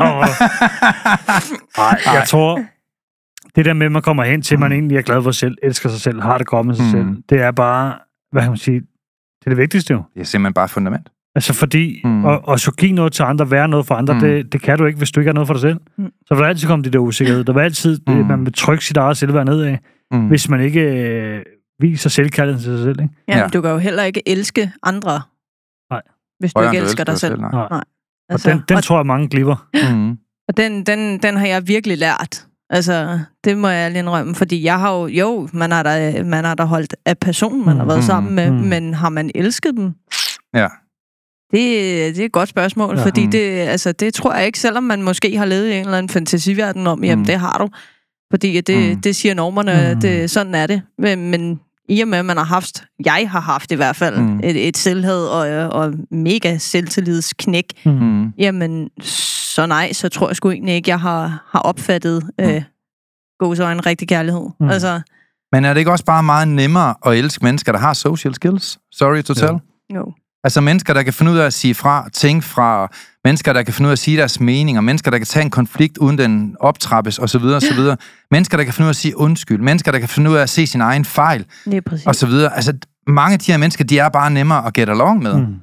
Stopper 0.00 0.24
dig. 0.24 0.32
Nej, 1.78 2.14
jeg 2.14 2.24
tror, 2.28 2.60
det 3.56 3.64
der 3.64 3.72
med, 3.72 3.86
at 3.86 3.92
man 3.92 4.02
kommer 4.02 4.24
hen 4.24 4.42
til, 4.42 4.54
at 4.54 4.60
man 4.60 4.72
egentlig 4.72 4.96
er 4.96 5.02
glad 5.02 5.22
for 5.22 5.30
sig 5.30 5.38
selv, 5.40 5.56
elsker 5.62 5.88
sig 5.88 6.00
selv, 6.00 6.20
har 6.22 6.38
det 6.38 6.46
godt 6.46 6.66
med 6.66 6.74
sig 6.74 6.84
Mm. 6.84 6.90
selv, 6.90 7.22
det 7.28 7.40
er 7.40 7.50
bare, 7.50 7.94
hvad 8.32 8.42
kan 8.42 8.50
man 8.50 8.56
sige, 8.58 8.80
det 8.80 9.46
er 9.46 9.50
det 9.50 9.56
vigtigste 9.58 9.92
jo. 9.94 10.02
Det 10.14 10.20
er 10.20 10.24
simpelthen 10.24 10.54
bare 10.54 10.68
fundament. 10.68 11.08
Altså 11.34 11.52
fordi, 11.54 12.00
Mm. 12.04 12.10
mm. 12.10 12.24
og, 12.24 12.48
og 12.48 12.60
så 12.60 12.72
give 12.72 12.92
noget 12.92 13.12
til 13.12 13.22
andre, 13.22 13.50
være 13.50 13.68
noget 13.68 13.86
for 13.86 13.94
andre, 13.94 14.14
Mm. 14.14 14.20
mm. 14.20 14.26
det, 14.26 14.52
det 14.52 14.62
kan 14.62 14.78
du 14.78 14.84
ikke, 14.86 14.98
hvis 14.98 15.10
du 15.10 15.20
ikke 15.20 15.28
har 15.28 15.34
noget 15.34 15.46
for 15.46 15.54
dig 15.54 15.60
selv. 15.60 15.80
Mm. 15.98 16.04
Mm. 16.04 16.10
Så 16.26 16.34
vil 16.34 16.42
der 16.42 16.48
altid 16.48 16.68
komme 16.68 16.84
de 16.84 16.90
der 16.90 16.98
usikkerhed. 16.98 17.44
Der 17.44 17.52
vil 17.52 17.60
altid, 17.60 18.00
Mm. 18.06 18.14
mm. 18.14 18.26
man 18.26 18.44
vil 18.44 18.52
trykke 18.52 18.84
sit 18.84 18.96
eget 18.96 19.16
selvværd 19.16 19.46
nedad, 19.46 19.76
Mm. 20.10 20.18
mm. 20.18 20.26
hvis 20.28 20.48
man 20.48 20.60
ikke 20.60 20.80
øh, 20.80 21.42
viser 21.80 22.10
selvkærlighed 22.10 22.62
til 22.62 22.76
sig 22.76 22.82
selv. 22.84 23.00
Ikke? 23.02 23.14
Jamen, 23.28 23.42
Ja. 23.42 23.48
du 23.48 23.60
kan 23.60 23.70
jo 23.70 23.78
heller 23.78 24.02
ikke 24.02 24.22
elske 24.28 24.72
andre, 24.82 25.20
Nej. 25.90 26.02
hvis 26.38 26.52
du 26.54 26.58
Højere, 26.60 26.74
ikke 26.74 26.82
elsker 26.84 27.04
dig 27.04 27.18
selv. 27.18 27.40
Nej. 27.40 27.50
nej. 27.70 27.84
Og 28.30 28.44
den, 28.44 28.62
den 28.68 28.76
og, 28.76 28.82
tror 28.84 28.98
jeg, 28.98 29.06
mange 29.06 29.28
glipper. 29.28 29.68
Mm. 29.92 30.10
og 30.48 30.56
den, 30.56 30.84
den, 30.86 31.18
den 31.18 31.36
har 31.36 31.46
jeg 31.46 31.68
virkelig 31.68 31.98
lært. 31.98 32.44
Altså, 32.70 33.18
det 33.44 33.58
må 33.58 33.68
jeg 33.68 33.90
lige 33.90 33.98
indrømme, 34.00 34.34
fordi 34.34 34.64
jeg 34.64 34.78
har 34.78 34.94
jo, 34.94 35.06
jo, 35.06 35.48
man 35.52 35.70
har 35.72 35.82
da, 35.82 36.22
man 36.24 36.44
har 36.44 36.54
da 36.54 36.62
holdt 36.64 36.94
af 37.06 37.18
personen, 37.18 37.66
man 37.66 37.76
har 37.76 37.84
været 37.84 37.98
Mm, 37.98 38.02
sammen 38.02 38.34
med, 38.34 38.50
mm. 38.50 38.56
men 38.56 38.94
har 38.94 39.08
man 39.08 39.30
elsket 39.34 39.74
dem? 39.76 39.92
Ja. 40.54 40.68
Det, 41.52 41.60
det 42.16 42.18
er 42.20 42.24
et 42.24 42.32
godt 42.32 42.48
spørgsmål, 42.48 42.98
Ja. 42.98 43.04
fordi 43.04 43.24
Mm. 43.24 43.30
det, 43.30 43.50
altså, 43.50 43.92
det 43.92 44.14
tror 44.14 44.34
jeg 44.34 44.46
ikke, 44.46 44.58
selvom 44.60 44.82
man 44.84 45.02
måske 45.02 45.36
har 45.38 45.44
levet 45.44 45.68
i 45.68 45.72
en 45.74 45.80
eller 45.84 45.98
anden 45.98 46.10
fantasiverden 46.10 46.86
om, 46.86 47.04
jamen 47.04 47.18
Mm. 47.22 47.24
det 47.26 47.38
har 47.40 47.58
du. 47.58 47.68
Fordi 48.32 48.60
det, 48.60 48.96
Mm. 48.96 49.00
det 49.02 49.16
siger 49.16 49.34
normerne, 49.34 49.90
Mm. 49.94 50.00
det, 50.00 50.30
sådan 50.30 50.54
er 50.54 50.66
det. 50.66 50.82
Men, 50.98 51.30
men 51.30 51.60
i 51.88 52.00
og 52.00 52.08
med, 52.08 52.18
at 52.18 52.24
man 52.24 52.36
har 52.36 52.44
haft, 52.44 52.84
jeg 53.04 53.30
har 53.30 53.40
haft 53.40 53.72
i 53.72 53.74
hvert 53.74 53.96
fald, 53.96 54.16
Mm. 54.18 54.24
mm. 54.26 54.40
et, 54.44 54.68
et 54.68 54.76
selvhed 54.76 55.26
og, 55.26 55.68
og 55.82 55.94
mega 56.10 56.58
selvtillidsknæk, 56.58 57.64
Mm. 57.84 58.28
jamen 58.38 58.88
så 59.02 59.66
nej, 59.66 59.92
så 59.92 60.08
tror 60.08 60.28
jeg 60.28 60.36
sgu 60.36 60.50
egentlig 60.50 60.74
ikke, 60.74 60.90
jeg 60.90 61.00
har, 61.00 61.44
har 61.50 61.58
opfattet 61.60 62.30
øh, 62.40 62.62
gåsøjne 63.38 63.80
rigtig 63.80 64.08
kærlighed. 64.08 64.40
Mm. 64.60 64.66
Mm. 64.66 64.70
Altså, 64.70 65.00
Men 65.52 65.64
er 65.64 65.74
det 65.74 65.78
ikke 65.78 65.90
også 65.90 66.04
bare 66.04 66.22
meget 66.22 66.48
nemmere 66.48 66.94
at 67.06 67.12
elske 67.18 67.44
mennesker, 67.44 67.72
der 67.72 67.78
har 67.78 67.92
social 67.92 68.34
skills? 68.34 68.78
Sorry 68.92 69.22
to 69.22 69.34
tell. 69.34 69.52
jo. 69.94 70.12
Altså 70.44 70.60
mennesker, 70.60 70.94
der 70.94 71.02
kan 71.02 71.12
finde 71.12 71.32
ud 71.32 71.36
af 71.36 71.46
at 71.46 71.52
sige 71.52 71.74
fra, 71.74 72.08
tænke 72.12 72.46
fra, 72.46 72.88
mennesker, 73.24 73.52
der 73.52 73.62
kan 73.62 73.74
finde 73.74 73.86
ud 73.86 73.90
af 73.90 73.92
at 73.92 73.98
sige 73.98 74.16
deres 74.16 74.40
meninger, 74.40 74.80
mennesker, 74.80 75.10
der 75.10 75.18
kan 75.18 75.26
tage 75.26 75.44
en 75.44 75.50
konflikt, 75.50 75.98
uden 75.98 76.18
den 76.18 76.56
optrappes, 76.60 77.18
osv. 77.18 77.44
osv. 77.44 77.80
Mennesker, 78.30 78.56
der 78.56 78.64
kan 78.64 78.72
finde 78.72 78.86
ud 78.86 78.88
af 78.88 78.92
at 78.92 78.96
sige 78.96 79.18
undskyld, 79.18 79.60
mennesker, 79.60 79.92
der 79.92 79.98
kan 79.98 80.08
finde 80.08 80.30
ud 80.30 80.36
af 80.36 80.42
at 80.42 80.50
se 80.50 80.66
sin 80.66 80.80
egen 80.80 81.04
fejl, 81.04 81.44
Lige 81.66 81.82
præcis. 81.82 82.06
osv. 82.06 82.32
Altså, 82.32 82.72
mange 83.06 83.32
af 83.32 83.38
de 83.38 83.52
her 83.52 83.58
mennesker, 83.58 83.84
de 83.84 83.98
er 83.98 84.08
bare 84.08 84.30
nemmere 84.30 84.66
at 84.66 84.74
get 84.74 84.88
along 84.88 85.22
med. 85.22 85.34
Mm. 85.34 85.54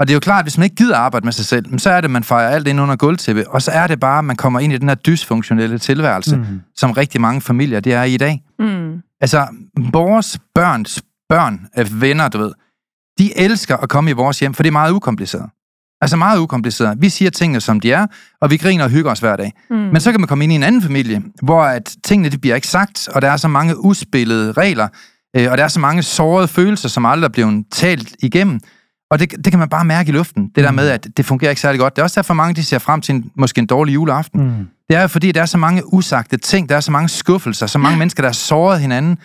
Og 0.00 0.08
det 0.08 0.12
er 0.12 0.14
jo 0.14 0.20
klart, 0.20 0.38
at 0.38 0.44
hvis 0.44 0.58
man 0.58 0.64
ikke 0.64 0.76
gider 0.76 0.96
arbejde 0.96 1.26
med 1.26 1.32
sig 1.32 1.44
selv, 1.44 1.78
så 1.78 1.90
er 1.90 2.00
det, 2.00 2.04
at 2.04 2.10
man 2.10 2.24
fejrer 2.24 2.50
alt 2.50 2.68
ind 2.68 2.80
under 2.80 2.96
gulvtæppe, 2.96 3.50
og 3.50 3.62
så 3.62 3.70
er 3.70 3.86
det 3.86 4.00
bare, 4.00 4.18
at 4.18 4.24
man 4.24 4.36
kommer 4.36 4.60
ind 4.60 4.72
i 4.72 4.78
den 4.78 4.88
her 4.88 4.94
dysfunktionelle 4.94 5.78
tilværelse, 5.78 6.36
mm. 6.36 6.60
Som 6.76 6.90
rigtig 6.90 7.20
mange 7.20 7.40
familier, 7.40 7.80
det 7.80 7.92
er 7.92 8.02
i 8.02 8.16
dag. 8.16 8.42
Mm. 8.58 8.92
Altså, 9.20 9.46
vores 9.92 10.38
børns 10.54 11.02
børn, 11.28 11.66
venner, 12.00 12.28
du 12.28 12.38
ved, 12.38 12.52
de 13.18 13.38
elsker 13.38 13.76
at 13.76 13.88
komme 13.88 14.10
i 14.10 14.12
vores 14.12 14.40
hjem, 14.40 14.54
for 14.54 14.62
det 14.62 14.68
er 14.68 14.72
meget 14.72 14.92
ukompliceret. 14.92 15.50
Altså 16.00 16.16
meget 16.16 16.38
ukompliceret. 16.38 16.98
Vi 17.00 17.08
siger 17.08 17.30
tingene, 17.30 17.60
som 17.60 17.80
de 17.80 17.92
er, 17.92 18.06
og 18.40 18.50
vi 18.50 18.56
griner 18.56 18.84
og 18.84 18.90
hygger 18.90 19.10
os 19.10 19.20
hver 19.20 19.36
dag. 19.36 19.52
Mm. 19.70 19.76
Men 19.76 20.00
så 20.00 20.10
kan 20.10 20.20
man 20.20 20.28
komme 20.28 20.44
ind 20.44 20.52
i 20.52 20.56
en 20.56 20.62
anden 20.62 20.82
familie, 20.82 21.22
hvor 21.42 21.62
at 21.62 21.96
tingene 22.04 22.28
de 22.28 22.38
bliver 22.38 22.54
ikke 22.54 22.68
sagt, 22.68 23.08
og 23.08 23.22
der 23.22 23.30
er 23.30 23.36
så 23.36 23.48
mange 23.48 23.84
uspillede 23.84 24.52
regler, 24.52 24.88
øh, 25.36 25.50
og 25.50 25.58
der 25.58 25.64
er 25.64 25.68
så 25.68 25.80
mange 25.80 26.02
sårede 26.02 26.48
følelser, 26.48 26.88
som 26.88 27.06
aldrig 27.06 27.28
er 27.28 27.32
blevet 27.32 27.64
talt 27.72 28.16
igennem. 28.22 28.60
Og 29.10 29.18
det, 29.18 29.30
det 29.30 29.52
kan 29.52 29.58
man 29.58 29.68
bare 29.68 29.84
mærke 29.84 30.08
i 30.08 30.12
luften. 30.12 30.48
Det 30.54 30.64
der 30.64 30.70
med, 30.70 30.88
at 30.88 31.06
det 31.16 31.24
fungerer 31.26 31.50
ikke 31.50 31.60
særlig 31.60 31.80
godt. 31.80 31.96
Det 31.96 32.02
er 32.02 32.04
også 32.04 32.20
derfor, 32.20 32.34
mange 32.34 32.54
de 32.54 32.64
ser 32.64 32.78
frem 32.78 33.00
til 33.00 33.14
en, 33.14 33.30
måske 33.36 33.58
en 33.58 33.66
dårlig 33.66 33.94
juleaften. 33.94 34.44
Mm. 34.44 34.66
Det 34.88 34.96
er 34.96 35.06
fordi, 35.06 35.32
der 35.32 35.42
er 35.42 35.46
så 35.46 35.58
mange 35.58 35.94
usagte 35.94 36.36
ting, 36.36 36.68
der 36.68 36.76
er 36.76 36.80
så 36.80 36.90
mange 36.90 37.08
skuffelser, 37.08 37.66
så 37.66 37.78
mange 37.78 37.98
mennesker, 37.98 38.22
der 38.22 38.28
har 38.28 38.32
såret 38.32 38.80
hinanden. 38.80 39.18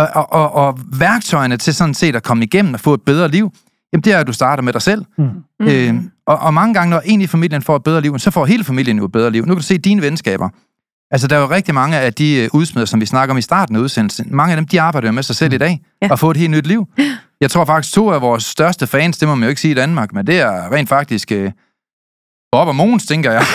Og, 0.00 0.08
og, 0.14 0.32
og, 0.32 0.54
og 0.66 0.78
værktøjerne 0.98 1.56
til 1.56 1.74
sådan 1.74 1.94
set 1.94 2.16
at 2.16 2.22
komme 2.22 2.44
igennem 2.44 2.74
og 2.74 2.80
få 2.80 2.94
et 2.94 3.02
bedre 3.06 3.28
liv, 3.28 3.52
jamen 3.92 4.02
det 4.04 4.12
er, 4.12 4.18
at 4.18 4.26
du 4.26 4.32
starter 4.32 4.62
med 4.62 4.72
dig 4.72 4.82
selv. 4.82 5.04
Mm. 5.18 5.24
Mm. 5.60 5.66
Øh, 5.66 5.94
og, 6.26 6.38
og 6.38 6.54
mange 6.54 6.74
gange, 6.74 6.90
når 6.90 7.02
en 7.04 7.20
i 7.20 7.26
familien 7.26 7.62
får 7.62 7.76
et 7.76 7.82
bedre 7.82 8.00
liv, 8.00 8.18
så 8.18 8.30
får 8.30 8.46
hele 8.46 8.64
familien 8.64 8.98
jo 8.98 9.04
et 9.04 9.12
bedre 9.12 9.30
liv. 9.30 9.42
Nu 9.42 9.46
kan 9.46 9.56
du 9.56 9.62
se 9.62 9.78
dine 9.78 10.02
venskaber. 10.02 10.48
Altså, 11.10 11.26
der 11.28 11.36
er 11.36 11.40
jo 11.40 11.50
rigtig 11.50 11.74
mange 11.74 11.98
af 11.98 12.12
de 12.14 12.36
øh, 12.36 12.48
udsmeder, 12.52 12.86
som 12.86 13.00
vi 13.00 13.06
snakker 13.06 13.32
om 13.34 13.38
i 13.38 13.42
starten 13.42 13.76
af 13.76 13.80
udsendelsen. 13.80 14.26
Mange 14.30 14.52
af 14.52 14.56
dem, 14.56 14.66
de 14.66 14.80
arbejder 14.80 15.08
jo 15.08 15.12
med 15.12 15.22
sig 15.22 15.36
selv 15.36 15.52
i 15.52 15.58
dag, 15.58 15.80
Ja. 16.02 16.08
og 16.10 16.18
får 16.18 16.30
et 16.30 16.36
helt 16.36 16.50
nyt 16.50 16.66
liv. 16.66 16.86
Jeg 17.40 17.50
tror 17.50 17.64
faktisk, 17.64 17.94
to 17.94 18.10
af 18.10 18.20
vores 18.20 18.44
største 18.44 18.86
fans, 18.86 19.18
det 19.18 19.28
må 19.28 19.34
man 19.34 19.42
jo 19.42 19.48
ikke 19.48 19.60
sige 19.60 19.72
i 19.72 19.74
Danmark, 19.74 20.12
men 20.12 20.26
det 20.26 20.40
er 20.40 20.72
rent 20.72 20.88
faktisk 20.88 21.32
øh, 21.32 21.50
Bob 22.52 22.68
og 22.68 22.76
Mogens, 22.76 23.06
tænker 23.06 23.32
jeg. 23.32 23.42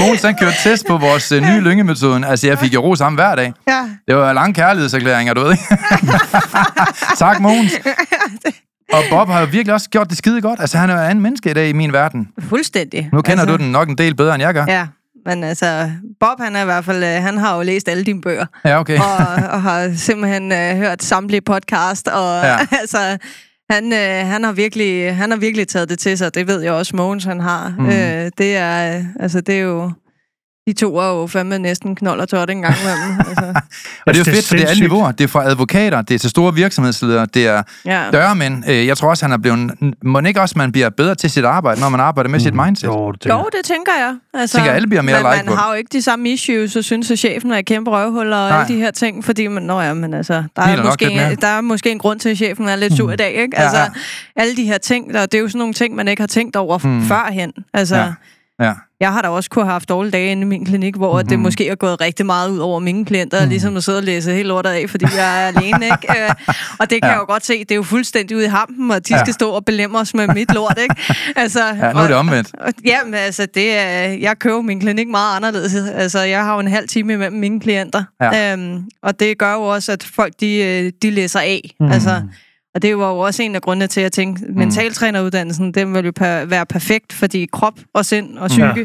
Mogens, 0.00 0.22
han 0.22 0.36
kørte 0.40 0.56
test 0.62 0.86
på 0.86 0.98
vores 0.98 1.32
øh, 1.32 1.42
nye 1.42 1.60
lyngemetoden. 1.60 2.24
Altså, 2.24 2.46
jeg 2.46 2.58
fik 2.58 2.74
jo 2.74 2.80
ro 2.80 2.94
sammen 2.94 3.16
hver 3.16 3.34
dag. 3.34 3.52
Ja. 3.68 3.82
Det 4.08 4.16
var 4.16 4.32
lange 4.32 4.54
kærlighedserklæringer, 4.54 5.34
du 5.34 5.40
ved 5.40 5.52
ikke? 5.52 5.64
tak, 7.24 7.40
Mogens. 7.40 7.72
Og 8.92 9.02
Bob 9.10 9.28
har 9.28 9.40
jo 9.40 9.46
virkelig 9.46 9.74
også 9.74 9.88
gjort 9.90 10.10
det 10.10 10.18
skide 10.18 10.40
godt. 10.40 10.60
Altså, 10.60 10.78
han 10.78 10.90
er 10.90 10.94
jo 10.94 11.00
en 11.00 11.06
anden 11.06 11.22
menneske 11.22 11.50
i 11.50 11.54
dag 11.54 11.68
i 11.68 11.72
min 11.72 11.92
verden. 11.92 12.28
Fuldstændig. 12.48 13.08
Nu 13.12 13.22
kender 13.22 13.42
altså... 13.42 13.56
du 13.56 13.62
den 13.62 13.72
nok 13.72 13.88
en 13.88 13.98
del 13.98 14.14
bedre, 14.16 14.34
end 14.34 14.42
jeg 14.42 14.54
gør. 14.54 14.64
Ja, 14.68 14.86
men 15.26 15.44
altså, 15.44 15.90
Bob 16.20 16.40
han 16.40 16.56
er 16.56 16.62
i 16.62 16.64
hvert 16.64 16.84
fald, 16.84 17.04
øh, 17.04 17.22
han 17.22 17.38
har 17.38 17.56
jo 17.56 17.62
læst 17.62 17.88
alle 17.88 18.04
dine 18.04 18.20
bøger, 18.20 18.46
Ja, 18.64 18.80
okay. 18.80 18.98
og, 18.98 19.16
og 19.50 19.62
har 19.62 19.92
simpelthen 19.96 20.52
øh, 20.52 20.76
hørt 20.76 21.02
samtlige 21.02 21.40
podcast, 21.40 22.08
og 22.08 22.44
ja. 22.44 22.58
altså, 22.80 23.18
han, 23.70 23.92
øh, 23.92 24.26
han, 24.26 24.44
har 24.44 24.52
virkelig, 24.52 25.16
han 25.16 25.30
har 25.30 25.38
virkelig 25.38 25.68
taget 25.68 25.88
det 25.88 25.98
til 25.98 26.18
sig, 26.18 26.34
det 26.34 26.46
ved 26.46 26.60
jeg 26.62 26.72
også, 26.72 26.96
Mogens 26.96 27.24
han 27.24 27.40
har. 27.40 27.74
Mm. 27.78 27.86
Øh, 27.86 28.30
det 28.38 28.56
er, 28.56 29.04
altså, 29.20 29.40
det 29.40 29.54
er 29.54 29.62
jo, 29.62 29.92
de 30.68 30.72
to 30.72 30.96
er 30.96 31.06
jo 31.20 31.26
fandme 31.26 31.58
næsten 31.58 31.94
knold 31.96 32.20
og 32.20 32.28
tot 32.28 32.50
en 32.50 32.62
gang 32.62 32.74
imellem. 32.82 33.18
altså, 33.28 33.44
Og 34.06 34.14
det 34.14 34.14
er 34.14 34.18
jo 34.18 34.24
det 34.24 34.28
er 34.28 34.34
fedt, 34.34 34.46
for 34.48 34.54
det 34.54 34.64
er 34.64 34.68
alle 34.68 34.82
niveauer. 34.82 35.12
Det 35.12 35.24
er 35.24 35.28
fra 35.28 35.44
advokater, 35.50 36.02
det 36.02 36.14
er 36.14 36.18
til 36.18 36.30
store 36.30 36.54
virksomhedsledere, 36.54 37.26
det 37.34 37.46
er 37.46 37.62
ja. 37.84 38.04
dørmænd. 38.12 38.64
Øh, 38.70 38.86
Jeg 38.86 38.96
tror 38.96 39.08
også, 39.08 39.24
han 39.24 39.32
er 39.32 39.38
blevet... 39.38 39.70
Må 40.02 40.20
ikke 40.20 40.40
også, 40.40 40.54
man 40.58 40.72
bliver 40.72 40.90
bedre 40.90 41.14
til 41.14 41.30
sit 41.30 41.44
arbejde, 41.44 41.80
når 41.80 41.88
man 41.88 42.00
arbejder 42.00 42.30
med 42.30 42.40
sit 42.40 42.54
mindset? 42.54 42.86
Jo, 42.88 43.12
det 43.12 43.20
tænker 43.20 43.38
Jo, 43.38 43.44
det 43.56 43.64
tænker 43.64 43.92
jeg. 43.98 44.16
Altså, 44.34 44.56
Tænker, 44.56 44.72
alle 44.72 44.88
bliver 44.88 45.02
mere 45.02 45.22
men 45.22 45.32
like 45.32 45.40
på 45.40 45.44
man 45.46 45.52
det. 45.52 45.58
har 45.58 45.68
jo 45.70 45.74
ikke 45.74 45.88
de 45.92 46.02
samme 46.02 46.30
issues, 46.30 46.76
og 46.76 46.84
synes, 46.84 47.10
at 47.10 47.18
chefen 47.18 47.52
er 47.52 47.58
et 47.58 47.66
kæmpe 47.66 47.90
røvhul 47.90 48.32
og 48.32 48.48
Nej. 48.48 48.60
alle 48.60 48.74
de 48.74 48.80
her 48.80 48.90
ting, 48.90 49.24
fordi 49.24 49.46
man, 49.46 49.62
nå 49.62 49.80
ja, 49.80 49.94
men 49.94 50.14
altså, 50.14 50.42
der 50.56 50.62
er, 50.62 50.76
mere. 50.76 50.84
måske, 50.84 51.36
der 51.40 51.46
er 51.48 51.60
måske 51.60 51.90
en 51.90 51.98
grund 51.98 52.20
til, 52.20 52.28
at 52.28 52.36
chefen 52.36 52.68
er 52.68 52.76
lidt 52.76 52.96
sur 52.96 53.10
i 53.12 53.16
dag, 53.16 53.32
ikke? 53.34 53.48
Ja, 53.56 53.62
Altså, 53.62 53.78
ja. 53.78 53.88
alle 54.36 54.56
de 54.56 54.64
her 54.64 54.78
ting, 54.78 55.14
der, 55.14 55.26
det 55.26 55.34
er 55.34 55.42
jo 55.42 55.48
sådan 55.48 55.58
nogle 55.58 55.74
ting, 55.74 55.94
man 55.94 56.08
ikke 56.08 56.22
har 56.22 56.26
tænkt 56.26 56.56
over 56.56 56.78
Mm. 56.84 56.90
mm. 56.90 57.02
førhen. 57.06 57.52
Altså, 57.74 57.96
Ja. 57.96 58.12
Ja. 58.60 58.72
Jeg 59.00 59.12
har 59.12 59.22
da 59.22 59.28
også 59.28 59.50
kunne 59.50 59.64
have 59.64 59.72
haft 59.72 59.88
dårlige 59.88 60.12
dage 60.12 60.30
inde 60.32 60.42
i 60.42 60.44
min 60.44 60.64
klinik, 60.64 60.96
hvor 60.96 61.12
mm-hmm. 61.12 61.28
det 61.28 61.38
måske 61.38 61.68
er 61.68 61.74
gået 61.74 62.00
rigtig 62.00 62.26
meget 62.26 62.50
ud 62.50 62.58
over 62.58 62.78
mine 62.80 63.04
klienter, 63.04 63.42
mm. 63.42 63.48
ligesom 63.48 63.76
at 63.76 63.84
sidde 63.84 63.98
og 63.98 64.04
læse 64.04 64.32
helt 64.32 64.48
lortet 64.48 64.70
af, 64.70 64.90
fordi 64.90 65.04
jeg 65.16 65.42
er 65.42 65.46
alene, 65.46 65.84
ikke? 65.86 65.96
Øh, 66.24 66.30
og 66.78 66.90
det 66.90 67.02
kan 67.02 67.08
Ja. 67.08 67.12
jeg 67.12 67.18
jo 67.20 67.24
godt 67.32 67.46
se, 67.46 67.58
det 67.58 67.70
er 67.70 67.76
jo 67.76 67.82
fuldstændig 67.82 68.36
ude 68.36 68.44
i 68.44 68.48
hampen, 68.48 68.90
og 68.90 69.08
de 69.08 69.14
Ja. 69.14 69.20
skal 69.24 69.34
stå 69.34 69.50
og 69.50 69.64
belemme 69.64 69.98
os 69.98 70.14
med 70.14 70.28
mit 70.28 70.54
lort, 70.54 70.78
ikke? 70.82 70.94
Altså, 71.36 71.64
Ja, 71.64 71.92
nu 71.92 71.98
er 71.98 72.06
det 72.06 72.16
omvendt. 72.16 72.50
og- 72.60 72.72
Jamen, 72.84 73.14
altså, 73.14 73.46
det 73.54 73.78
er, 73.78 73.98
jeg 74.00 74.38
kører 74.38 74.60
min 74.62 74.80
klinik 74.80 75.08
meget 75.08 75.36
anderledes. 75.36 75.74
Altså, 75.94 76.20
jeg 76.20 76.44
har 76.44 76.54
jo 76.54 76.60
en 76.60 76.68
halv 76.68 76.88
time 76.88 77.12
imellem 77.12 77.38
mine 77.38 77.60
klienter. 77.60 78.04
Ja. 78.20 78.52
Øhm, 78.52 78.84
og 79.02 79.20
det 79.20 79.38
gør 79.38 79.52
jo 79.52 79.62
også, 79.62 79.92
at 79.92 80.02
folk, 80.14 80.32
de, 80.40 80.56
øh, 80.56 80.92
de 81.02 81.10
læser 81.10 81.40
af. 81.40 81.70
Mm. 81.80 81.90
Altså, 81.92 82.22
og 82.74 82.82
det 82.82 82.98
var 82.98 83.10
jo 83.10 83.18
også 83.18 83.42
en 83.42 83.54
af 83.54 83.62
grundene 83.62 83.86
til, 83.86 84.00
at 84.00 84.04
jeg 84.04 84.12
tænkte, 84.12 84.44
mentaltræneruddannelsen, 84.48 85.74
den 85.74 85.94
vil 85.94 86.04
jo 86.04 86.12
per, 86.16 86.44
være 86.44 86.66
perfekt, 86.66 87.12
fordi 87.12 87.46
krop 87.52 87.80
og 87.94 88.04
sind 88.04 88.38
og 88.38 88.48
psyke, 88.48 88.78
ja. 88.78 88.84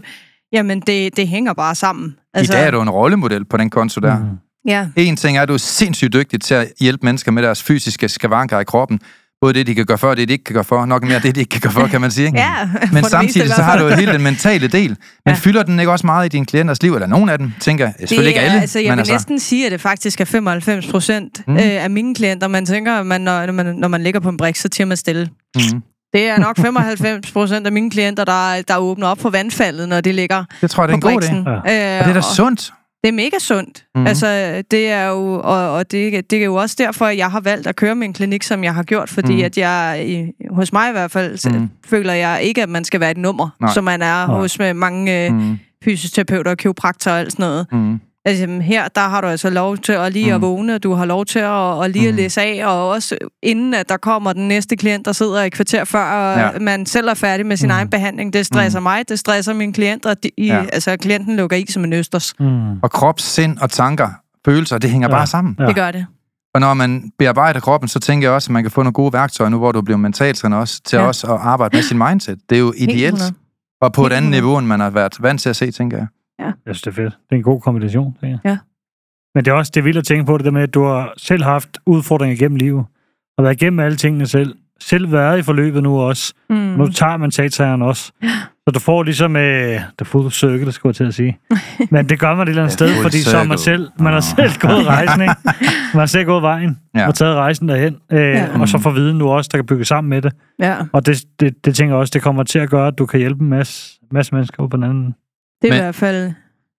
jamen, 0.52 0.80
det, 0.80 1.18
det 1.18 1.28
hænger 1.28 1.54
bare 1.54 1.76
sammen. 1.76 2.16
Altså, 2.34 2.54
I 2.54 2.56
dag 2.56 2.68
er 2.68 2.72
du 2.72 2.82
en 2.82 2.90
rollemodel 2.90 3.46
på 3.46 3.58
den 3.58 3.70
konto 3.70 4.02
der. 4.02 4.20
Mm. 4.20 4.26
Ja, 4.68 4.88
En 4.96 5.16
ting 5.16 5.38
er, 5.38 5.42
at 5.42 5.48
du 5.48 5.54
er 5.54 5.58
sindssygt 5.58 6.14
dygtig 6.14 6.42
til 6.42 6.54
at 6.54 6.72
hjælpe 6.80 7.06
mennesker 7.06 7.32
med 7.32 7.44
deres 7.44 7.64
fysiske 7.64 8.10
skavanker 8.10 8.60
i 8.60 8.64
kroppen. 8.64 9.00
Både 9.44 9.54
det, 9.54 9.68
de 9.68 9.76
kan 9.76 9.86
gøre 9.86 9.98
for, 9.98 10.08
og 10.10 10.18
det, 10.18 10.28
de 10.28 10.34
ikke 10.34 10.44
kan 10.44 10.54
gøre 10.54 10.64
for. 10.64 10.86
Nok 10.86 11.04
mere 11.04 11.20
det, 11.20 11.36
de 11.36 11.40
ikke 11.40 11.50
kan 11.50 11.62
gøre 11.62 11.72
for, 11.72 11.88
kan 11.88 12.02
man 12.02 12.12
sige. 12.12 12.26
Ikke? 12.28 12.40
ja 12.40 12.70
Men 12.92 13.04
det 13.04 13.12
samtidig 13.12 13.50
så 13.50 13.62
har 13.62 13.78
du 13.78 13.84
jo 13.88 13.96
hele 13.96 14.14
den 14.14 14.22
mentale 14.24 14.68
del. 14.68 14.90
Men 14.90 14.98
Ja. 15.28 15.34
fylder 15.34 15.64
den 15.64 15.80
ikke 15.80 15.92
også 15.92 16.06
meget 16.06 16.26
i 16.26 16.30
dine 16.30 16.46
klienters 16.46 16.84
liv? 16.84 16.94
Eller 16.94 17.08
nogen 17.08 17.30
af 17.30 17.38
dem, 17.38 17.52
tænker 17.60 17.86
jeg. 17.86 17.94
Selvfølgelig 18.00 18.30
ikke 18.30 18.40
det 18.40 18.46
er, 18.48 18.52
alle. 18.52 18.62
Altså, 18.62 18.80
jeg 18.80 18.88
men 18.90 18.96
vil 18.96 19.00
altså, 19.00 19.14
næsten 19.14 19.40
sige, 19.40 19.66
at 19.66 19.72
det 19.72 19.82
faktisk 19.82 20.22
er 20.22 20.26
95 20.26 20.88
procent 20.88 21.42
Mm. 21.48 21.54
øh, 21.56 21.62
af 21.64 21.90
mine 21.90 22.16
klienter. 22.16 22.48
Man 22.48 22.66
tænker, 22.66 22.94
at 22.94 23.06
man, 23.06 23.22
når, 23.22 23.46
når, 23.46 23.54
man, 23.54 23.66
når 23.76 23.88
man 23.88 24.04
ligger 24.04 24.20
på 24.20 24.30
en 24.30 24.38
brik, 24.38 24.56
så 24.56 24.70
tiger 24.70 24.86
man 24.88 24.98
stille. 24.98 25.30
mm, 25.56 25.62
Det 26.14 26.30
er 26.30 26.38
nok 26.40 26.58
95 26.58 27.32
procent 27.32 27.66
af 27.66 27.72
mine 27.72 27.92
klienter, 27.92 28.24
der, 28.26 28.62
der 28.68 28.78
åbner 28.78 29.08
op 29.08 29.20
for 29.22 29.30
vandfaldet, 29.30 29.90
når 29.90 30.02
de 30.02 30.12
ligger 30.12 30.44
det 30.62 30.72
tror 30.72 30.84
jeg, 30.84 30.88
det 30.88 30.96
er 30.96 31.00
på 31.02 31.08
en 31.10 31.14
god 31.16 31.24
idé. 31.24 31.70
Ja. 31.70 31.96
Øh, 31.96 32.00
Og 32.02 32.06
det 32.08 32.16
er 32.18 32.22
da 32.22 32.28
sundt. 32.36 32.74
Det 33.04 33.08
er 33.08 33.14
mega 33.14 33.40
sundt. 33.40 33.86
Mm. 33.96 34.08
Altså, 34.08 34.62
det 34.72 34.90
er 34.90 35.08
jo, 35.08 35.34
og, 35.34 35.72
og 35.72 35.92
det, 35.92 36.32
det 36.32 36.40
er 36.40 36.44
jo 36.44 36.56
også 36.56 36.76
derfor, 36.80 37.06
at 37.06 37.18
jeg 37.18 37.32
har 37.32 37.40
valgt 37.40 37.68
at 37.68 37.76
køre 37.76 37.96
min 37.96 38.14
klinik, 38.14 38.44
som 38.44 38.64
jeg 38.64 38.74
har 38.74 38.84
gjort, 38.84 39.10
fordi 39.10 39.36
mm. 39.36 39.44
at 39.44 39.58
jeg, 39.58 40.04
i, 40.08 40.32
hos 40.50 40.74
mig 40.74 40.90
i 40.90 40.92
hvert 40.92 41.12
fald, 41.12 41.60
mm. 41.60 41.70
føler 41.86 42.14
jeg 42.14 42.40
ikke, 42.44 42.64
at 42.64 42.70
man 42.70 42.84
skal 42.84 43.00
være 43.00 43.12
et 43.12 43.18
nummer, 43.18 43.50
Nej. 43.62 43.74
som 43.74 43.84
man 43.84 44.02
er 44.02 44.28
Nej. 44.28 44.40
hos 44.40 44.60
med 44.60 44.74
mange. 44.74 45.30
Mm. 45.30 45.58
fysioterapeuter 45.84 46.52
og 46.52 46.58
kiropraktorer 46.58 47.16
og 47.16 47.20
alt 47.20 47.32
sådan 47.32 47.44
noget. 47.44 47.68
Mm. 47.72 48.00
Altså, 48.26 48.48
her, 48.62 48.88
der 48.88 49.02
har 49.02 49.22
du 49.22 49.28
altså 49.28 49.50
lov 49.50 49.78
til 49.78 49.92
at 49.92 50.14
lige 50.14 50.26
mm. 50.30 50.36
at 50.36 50.42
vågne, 50.42 50.78
du 50.78 50.94
har 50.94 51.06
lov 51.06 51.26
til 51.26 51.40
at, 51.40 51.84
at 51.84 51.92
lige 51.92 52.08
at 52.08 52.14
Mm. 52.14 52.18
læse 52.18 52.42
af, 52.42 52.66
og 52.68 52.90
også 52.90 53.18
inden, 53.44 53.74
at 53.74 53.90
der 53.90 53.98
kommer 53.98 54.34
den 54.34 54.48
næste 54.48 54.76
klient, 54.76 55.06
der 55.06 55.12
sidder 55.12 55.44
et 55.44 55.54
kvarter 55.54 55.84
før, 55.84 56.04
og 56.04 56.40
Ja. 56.40 56.60
man 56.60 56.86
selv 56.86 57.08
er 57.08 57.14
færdig 57.14 57.46
med 57.46 57.58
sin 57.58 57.68
Mm. 57.68 57.72
egen 57.72 57.90
behandling. 57.90 58.34
Det 58.34 58.46
stresser 58.46 58.80
mm. 58.80 58.84
mig, 58.84 59.10
det 59.10 59.20
stresser 59.20 59.54
min 59.54 59.74
klient, 59.74 60.06
og 60.06 60.24
de, 60.24 60.30
i, 60.38 60.46
Ja. 60.48 60.66
altså, 60.74 60.98
klienten 60.98 61.36
lukker 61.36 61.58
i 61.58 61.66
som 61.70 61.84
en 61.84 61.94
østers. 61.94 62.34
Mm. 62.40 62.80
Og 62.82 62.92
krop, 62.92 63.20
sind 63.20 63.58
og 63.58 63.70
tanker, 63.72 64.10
følelser, 64.46 64.78
det 64.78 64.90
hænger 64.90 65.08
Ja. 65.08 65.14
bare 65.16 65.28
sammen. 65.28 65.56
Ja. 65.60 65.66
Det 65.66 65.76
gør 65.76 65.92
det. 65.92 66.06
Og 66.56 66.62
når 66.62 66.74
man 66.74 67.12
bearbejder 67.20 67.60
kroppen, 67.60 67.88
så 67.90 68.00
tænker 68.00 68.28
jeg 68.28 68.36
også, 68.36 68.48
at 68.48 68.52
man 68.54 68.64
kan 68.64 68.72
få 68.72 68.84
nogle 68.84 68.94
gode 68.94 69.14
værktøjer, 69.14 69.50
nu 69.50 69.58
hvor 69.58 69.72
du 69.72 69.82
bliver 69.82 69.98
mentaltræner 69.98 70.58
også, 70.58 70.82
til 70.86 70.98
Ja. 70.98 71.04
også 71.08 71.28
at 71.34 71.40
arbejde 71.42 71.78
med 71.78 71.84
sin 71.84 71.98
mindset. 71.98 72.40
Det 72.50 72.56
er 72.56 72.60
jo 72.60 72.74
ideelt, 72.78 73.22
og 73.82 73.94
på 73.94 74.06
et 74.06 74.14
andet 74.14 74.32
niveau, 74.32 74.58
end 74.58 74.68
man 74.68 74.80
har 74.80 74.90
været 74.90 75.14
vant 75.20 75.42
til 75.42 75.50
at 75.50 75.56
se, 75.56 75.72
tænker 75.72 75.98
jeg. 75.98 76.08
Jeg 76.40 76.54
synes, 76.66 76.82
det 76.82 76.88
er 76.88 76.96
fedt. 76.96 77.14
Det 77.14 77.32
er 77.32 77.36
en 77.36 77.44
god 77.44 77.62
kombination, 77.62 78.18
tænker 78.22 78.38
jeg. 78.44 78.52
Ja. 78.52 78.58
Men 79.36 79.46
det 79.46 79.52
er 79.52 79.56
også 79.56 79.72
det 79.76 79.80
er 79.80 79.84
vildt 79.84 79.98
at 79.98 80.06
tænke 80.06 80.26
på 80.26 80.38
det 80.38 80.46
der 80.46 80.52
med, 80.52 80.62
at 80.62 80.74
du 80.74 80.84
har 80.84 81.14
selv 81.18 81.44
haft 81.44 81.78
udfordringer 81.86 82.38
gennem 82.38 82.56
livet. 82.56 82.86
Og 83.38 83.44
været 83.44 83.62
igennem 83.62 83.80
alle 83.80 83.98
tingene 83.98 84.26
selv. 84.28 84.56
Selv 84.80 85.12
været 85.12 85.40
i 85.40 85.42
forløbet 85.42 85.84
nu 85.84 86.00
også. 86.02 86.34
Mm. 86.50 86.56
Nu 86.56 86.88
tager 86.88 87.18
man 87.18 87.32
tagsejeren 87.32 87.82
også. 87.82 88.12
Så 88.68 88.72
du 88.74 88.80
får 88.80 89.04
ligesom 89.04 89.36
øh, 89.36 89.76
the 89.98 90.06
full 90.06 90.32
circle, 90.32 90.66
det 90.66 90.74
skulle 90.74 90.90
jeg 90.90 90.96
til 90.96 91.04
at 91.04 91.14
sige. 91.14 91.38
Men 91.92 92.10
det 92.10 92.20
gør 92.20 92.36
man 92.36 92.48
et 92.48 92.50
eller 92.50 92.62
andet 92.62 92.74
sted, 92.74 92.90
fordi 93.02 93.18
så 93.22 93.38
er 93.38 93.44
man 93.44 93.58
circle. 93.58 93.78
selv, 93.78 93.90
man 94.00 94.14
har 94.14 94.20
selv 94.20 94.52
gået 94.60 94.88
rejsen, 94.96 95.22
ikke? 95.22 95.34
Man 95.94 96.00
har 96.00 96.06
selv 96.06 96.26
gået 96.26 96.42
vejen 96.42 96.80
Ja. 96.96 97.08
og 97.08 97.16
taget 97.16 97.36
rejsen 97.36 97.70
derhen. 97.70 97.98
Øh, 98.12 98.20
Ja. 98.20 98.60
Og 98.60 98.70
så 98.70 98.78
får 98.78 98.92
viden 98.92 99.18
nu 99.18 99.30
også, 99.30 99.50
der 99.52 99.58
kan 99.58 99.66
bygge 99.66 99.86
sammen 99.86 100.10
med 100.10 100.22
det. 100.22 100.34
Ja, 100.60 100.76
Og 100.94 101.06
det, 101.06 101.24
det, 101.40 101.66
det 101.66 101.76
tænker 101.76 101.94
jeg 101.96 102.00
også, 102.00 102.12
det 102.14 102.22
kommer 102.22 102.44
til 102.44 102.60
at 102.60 102.70
gøre, 102.70 102.88
at 102.88 102.98
du 102.98 103.06
kan 103.06 103.20
hjælpe 103.20 103.44
en 103.44 103.50
masse, 103.50 104.00
masse 104.12 104.36
mennesker 104.36 104.68
på 104.68 104.78
den 104.78 104.84
anden. 104.84 105.16
Det 105.64 105.68
er 105.68 105.72
Men- 105.74 105.80
i 105.80 105.82
hvert 105.82 105.96
fald 105.96 106.32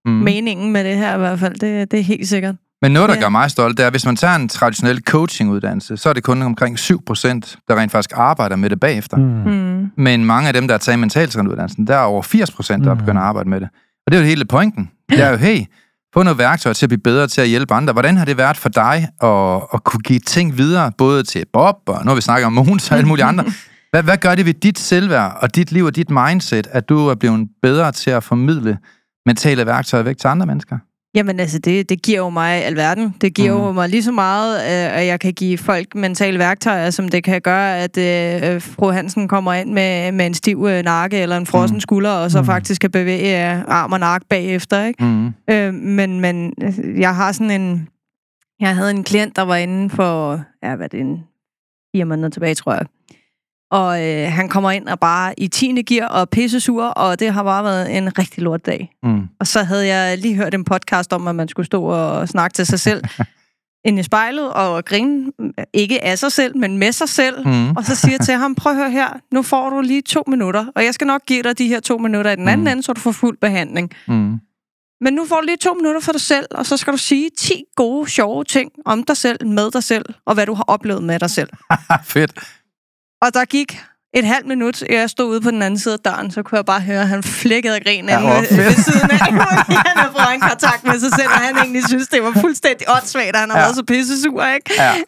Mm. 0.06 0.12
meningen 0.12 0.72
med 0.72 0.84
det 0.84 0.96
her 0.96 1.14
i 1.14 1.18
hvert 1.18 1.38
fald. 1.40 1.54
Det, 1.54 1.90
det 1.90 1.98
er 2.00 2.04
helt 2.04 2.28
sikkert. 2.28 2.54
Men 2.82 2.92
noget, 2.92 3.08
der 3.08 3.14
Ja. 3.14 3.20
gør 3.20 3.28
mig 3.28 3.50
stolt, 3.50 3.76
det 3.76 3.82
er, 3.82 3.86
at 3.86 3.92
hvis 3.92 4.06
man 4.06 4.16
tager 4.16 4.34
en 4.34 4.48
traditionel 4.48 5.02
coachinguddannelse, 5.02 5.96
så 5.96 6.08
er 6.08 6.12
det 6.12 6.22
kun 6.22 6.42
omkring 6.42 6.78
7%, 6.78 7.56
der 7.68 7.76
rent 7.76 7.92
faktisk 7.92 8.12
arbejder 8.16 8.56
med 8.56 8.70
det 8.70 8.80
bagefter. 8.80 9.16
Mm. 9.16 9.52
Mm. 9.52 9.90
Men 9.96 10.24
mange 10.24 10.48
af 10.48 10.54
dem, 10.54 10.68
der 10.68 10.74
har 10.74 10.78
taget 10.78 10.98
mentaltræneruddannelsen, 10.98 11.86
der 11.86 11.94
er 11.96 12.00
over 12.00 12.22
80%, 12.22 12.84
der 12.84 12.94
Mm. 12.94 12.98
begynder 13.00 13.20
at 13.22 13.26
arbejde 13.28 13.48
med 13.48 13.60
det. 13.60 13.68
Og 14.06 14.12
det 14.12 14.18
er 14.18 14.20
jo 14.22 14.26
hele 14.26 14.44
pointen. 14.44 14.90
Det 15.10 15.20
er 15.20 15.30
jo, 15.30 15.36
hey, 15.36 15.58
få 16.14 16.22
noget 16.22 16.38
værktøj 16.38 16.72
til 16.72 16.86
at 16.86 16.90
blive 16.90 17.00
bedre 17.00 17.26
til 17.26 17.40
at 17.40 17.48
hjælpe 17.48 17.74
andre. 17.74 17.92
Hvordan 17.92 18.16
har 18.16 18.24
det 18.24 18.36
været 18.38 18.56
for 18.56 18.68
dig 18.68 19.08
at, 19.22 19.62
at 19.74 19.84
kunne 19.84 20.00
give 20.00 20.18
ting 20.18 20.58
videre, 20.58 20.92
både 20.98 21.22
til 21.22 21.44
Bob, 21.52 21.76
og 21.86 22.04
nu 22.04 22.08
har 22.08 22.14
vi 22.14 22.20
snakket 22.20 22.46
om 22.46 22.52
Mogens 22.52 22.90
og 22.90 22.96
alle 22.96 23.08
mulige 23.08 23.24
andre. 23.24 23.44
Hvad, 23.94 24.02
hvad 24.02 24.16
gør 24.16 24.34
det 24.34 24.46
ved 24.46 24.54
dit 24.54 24.78
selvværd 24.78 25.38
og 25.40 25.54
dit 25.54 25.72
liv 25.72 25.84
og 25.84 25.96
dit 25.96 26.10
mindset, 26.10 26.66
at 26.70 26.88
du 26.88 27.06
er 27.08 27.14
blevet 27.14 27.48
bedre 27.62 27.92
til 27.92 28.10
at 28.10 28.22
formidle 28.24 28.78
mentale 29.26 29.66
værktøjer 29.66 30.02
væk 30.04 30.16
til 30.18 30.28
andre 30.28 30.46
mennesker? 30.46 30.78
Jamen 31.14 31.40
altså, 31.40 31.58
det, 31.58 31.88
det 31.88 32.02
giver 32.02 32.18
jo 32.18 32.28
mig 32.30 32.64
alverden. 32.64 33.14
Det 33.20 33.34
giver 33.34 33.58
mm. 33.58 33.64
jo 33.64 33.72
mig 33.72 33.88
lige 33.88 34.02
så 34.02 34.12
meget, 34.12 34.56
øh, 34.56 34.98
at 34.98 35.06
jeg 35.06 35.20
kan 35.20 35.32
give 35.32 35.58
folk 35.58 35.94
mentale 35.94 36.38
værktøjer, 36.38 36.90
som 36.90 37.08
det 37.08 37.24
kan 37.24 37.40
gøre, 37.40 37.78
at 37.78 37.98
øh, 37.98 38.62
fru 38.62 38.90
Hansen 38.90 39.28
kommer 39.28 39.52
ind 39.52 39.72
med, 39.72 40.12
med 40.12 40.26
en 40.26 40.34
stiv 40.34 40.66
øh, 40.70 40.82
nakke 40.84 41.18
eller 41.18 41.36
en 41.36 41.46
frossen 41.46 41.74
Mhm. 41.74 41.80
skulder, 41.80 42.10
og 42.10 42.30
så 42.30 42.38
Mhm. 42.38 42.46
faktisk 42.46 42.80
kan 42.80 42.90
bevæge 42.90 43.52
øh, 43.56 43.64
arm 43.68 43.92
og 43.92 44.00
nakke 44.00 44.26
bagefter. 44.30 44.84
Ikke? 44.84 45.04
Mm. 45.04 45.26
Øh, 45.50 45.74
men, 45.74 46.20
men 46.20 46.52
øh, 46.62 47.00
jeg 47.00 47.16
har 47.16 47.32
sådan 47.32 47.60
en... 47.60 47.88
Jeg 48.60 48.74
havde 48.76 48.90
en 48.90 49.04
klient, 49.04 49.36
der 49.36 49.42
var 49.42 49.56
inde 49.56 49.90
for, 49.90 50.40
ja, 50.62 50.76
hvad 50.76 50.86
er 50.86 50.88
det, 50.88 51.00
en 51.00 51.18
fire 51.96 52.04
måneder 52.04 52.28
tilbage, 52.28 52.54
tror 52.54 52.72
jeg. 52.72 52.86
Og 53.74 54.04
øh, 54.06 54.32
han 54.32 54.48
kommer 54.48 54.70
ind 54.70 54.88
og 54.88 55.00
bare 55.00 55.34
i 55.40 55.48
10. 55.48 55.82
gear 55.82 56.08
og 56.08 56.28
pissesur, 56.30 56.84
og 56.84 57.20
det 57.20 57.32
har 57.32 57.42
bare 57.42 57.64
været 57.64 57.96
en 57.96 58.18
rigtig 58.18 58.42
lort 58.42 58.66
dag. 58.66 58.90
Mm. 59.02 59.22
Og 59.40 59.46
så 59.46 59.62
havde 59.62 59.86
jeg 59.86 60.18
lige 60.18 60.34
hørt 60.34 60.54
en 60.54 60.64
podcast 60.64 61.12
om, 61.12 61.28
at 61.28 61.34
man 61.34 61.48
skulle 61.48 61.66
stå 61.66 61.82
og 61.84 62.28
snakke 62.28 62.54
til 62.54 62.66
sig 62.66 62.80
selv 62.80 63.04
ind 63.86 63.98
i 63.98 64.02
spejlet 64.02 64.52
og 64.52 64.84
grine, 64.84 65.32
ikke 65.72 66.04
af 66.04 66.18
sig 66.18 66.32
selv, 66.32 66.56
men 66.56 66.78
med 66.78 66.92
sig 66.92 67.08
selv. 67.08 67.46
Mm. 67.48 67.70
Og 67.70 67.84
så 67.84 67.94
siger 67.94 68.12
jeg 68.12 68.20
til 68.20 68.34
ham, 68.34 68.54
prøv 68.54 68.72
at 68.72 68.78
høre 68.78 68.90
her, 68.90 69.08
nu 69.32 69.42
får 69.42 69.70
du 69.70 69.80
lige 69.80 70.02
to 70.02 70.22
minutter, 70.26 70.66
og 70.76 70.84
jeg 70.84 70.94
skal 70.94 71.06
nok 71.06 71.20
give 71.26 71.42
dig 71.42 71.58
de 71.58 71.68
her 71.68 71.80
to 71.80 71.98
minutter 71.98 72.30
i 72.30 72.36
den 72.36 72.48
anden 72.48 72.64
Mm. 72.64 72.70
ende, 72.72 72.82
så 72.82 72.92
du 72.92 73.00
får 73.00 73.12
fuld 73.12 73.38
behandling. 73.40 73.90
Mm. 74.08 74.38
Men 75.00 75.14
nu 75.14 75.24
får 75.26 75.36
du 75.40 75.46
lige 75.46 75.56
to 75.56 75.74
minutter 75.74 76.00
for 76.00 76.12
dig 76.12 76.20
selv, 76.20 76.46
og 76.50 76.66
så 76.66 76.76
skal 76.76 76.92
du 76.92 76.98
sige 76.98 77.30
10 77.38 77.62
gode, 77.76 78.10
sjove 78.10 78.44
ting 78.44 78.70
om 78.84 79.02
dig 79.04 79.16
selv, 79.16 79.46
med 79.46 79.70
dig 79.70 79.82
selv, 79.82 80.04
og 80.26 80.34
hvad 80.34 80.46
du 80.46 80.54
har 80.54 80.64
oplevet 80.66 81.02
med 81.02 81.18
dig 81.18 81.30
selv. 81.30 81.48
Fedt. 82.04 82.32
Og 83.24 83.34
der 83.34 83.44
gik 83.44 83.80
et 84.14 84.24
halvt 84.24 84.46
minut, 84.46 84.82
jeg 84.90 85.10
stod 85.10 85.26
ude 85.30 85.40
på 85.40 85.50
den 85.50 85.62
anden 85.62 85.78
side 85.80 85.94
af 85.94 86.00
døren, 86.00 86.30
så 86.30 86.42
kunne 86.42 86.56
jeg 86.56 86.64
bare 86.64 86.80
høre, 86.80 87.00
at 87.00 87.08
han 87.08 87.22
flækkede 87.22 87.74
af 87.74 87.82
grin 87.84 88.08
Ja, 88.08 88.20
hvor 88.20 88.30
ved, 88.30 88.56
ved 88.64 88.72
siden 88.74 89.10
af. 89.10 89.18
han 89.88 89.96
havde 89.96 90.12
fået 90.18 90.34
en 90.34 90.40
kontakt 90.40 90.84
med 90.84 90.98
sig 91.00 91.10
selv, 91.18 91.28
og 91.28 91.38
han 91.38 91.56
egentlig 91.56 91.88
synes, 91.88 92.08
det 92.08 92.22
var 92.22 92.32
fuldstændig 92.40 92.86
åndssvagt, 92.96 93.28
at 93.28 93.36
han 93.36 93.50
har 93.50 93.58
Ja. 93.58 93.64
været 93.64 93.76
så 93.76 93.82
pissesur, 93.84 94.44
ikke? 94.46 94.70
Ja. 94.78 94.92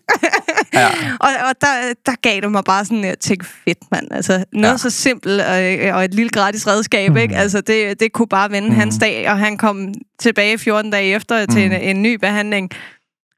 Ja. 0.73 0.89
og 1.21 1.29
og 1.49 1.55
der, 1.61 1.93
der 2.07 2.13
gav 2.23 2.41
det 2.41 2.53
mig 2.53 2.65
bare 2.65 2.85
sådan, 2.85 3.05
at 3.05 3.09
jeg 3.09 3.19
tænkte, 3.19 3.49
fedt 3.65 3.79
mand, 3.91 4.07
altså 4.11 4.45
noget 4.53 4.73
Ja. 4.73 4.79
så 4.79 4.91
simpelt 4.91 5.41
og, 5.43 5.95
og 5.97 6.05
et 6.05 6.15
lille 6.15 6.31
gratis 6.31 6.67
redskab, 6.67 7.09
Mhm. 7.11 7.17
ikke? 7.19 7.37
Altså 7.37 7.61
det, 7.61 8.01
det 8.01 8.13
kunne 8.13 8.29
bare 8.29 8.51
vende 8.51 8.69
Mhm. 8.69 8.79
hans 8.79 8.99
dag, 8.99 9.31
og 9.31 9.39
han 9.39 9.57
kom 9.59 9.89
tilbage 10.21 10.59
14 10.59 10.91
dage 10.91 11.15
efter 11.15 11.47
til 11.47 11.65
Mhm. 11.67 11.73
en, 11.75 11.81
en 11.97 12.03
ny 12.03 12.15
behandling. 12.15 12.71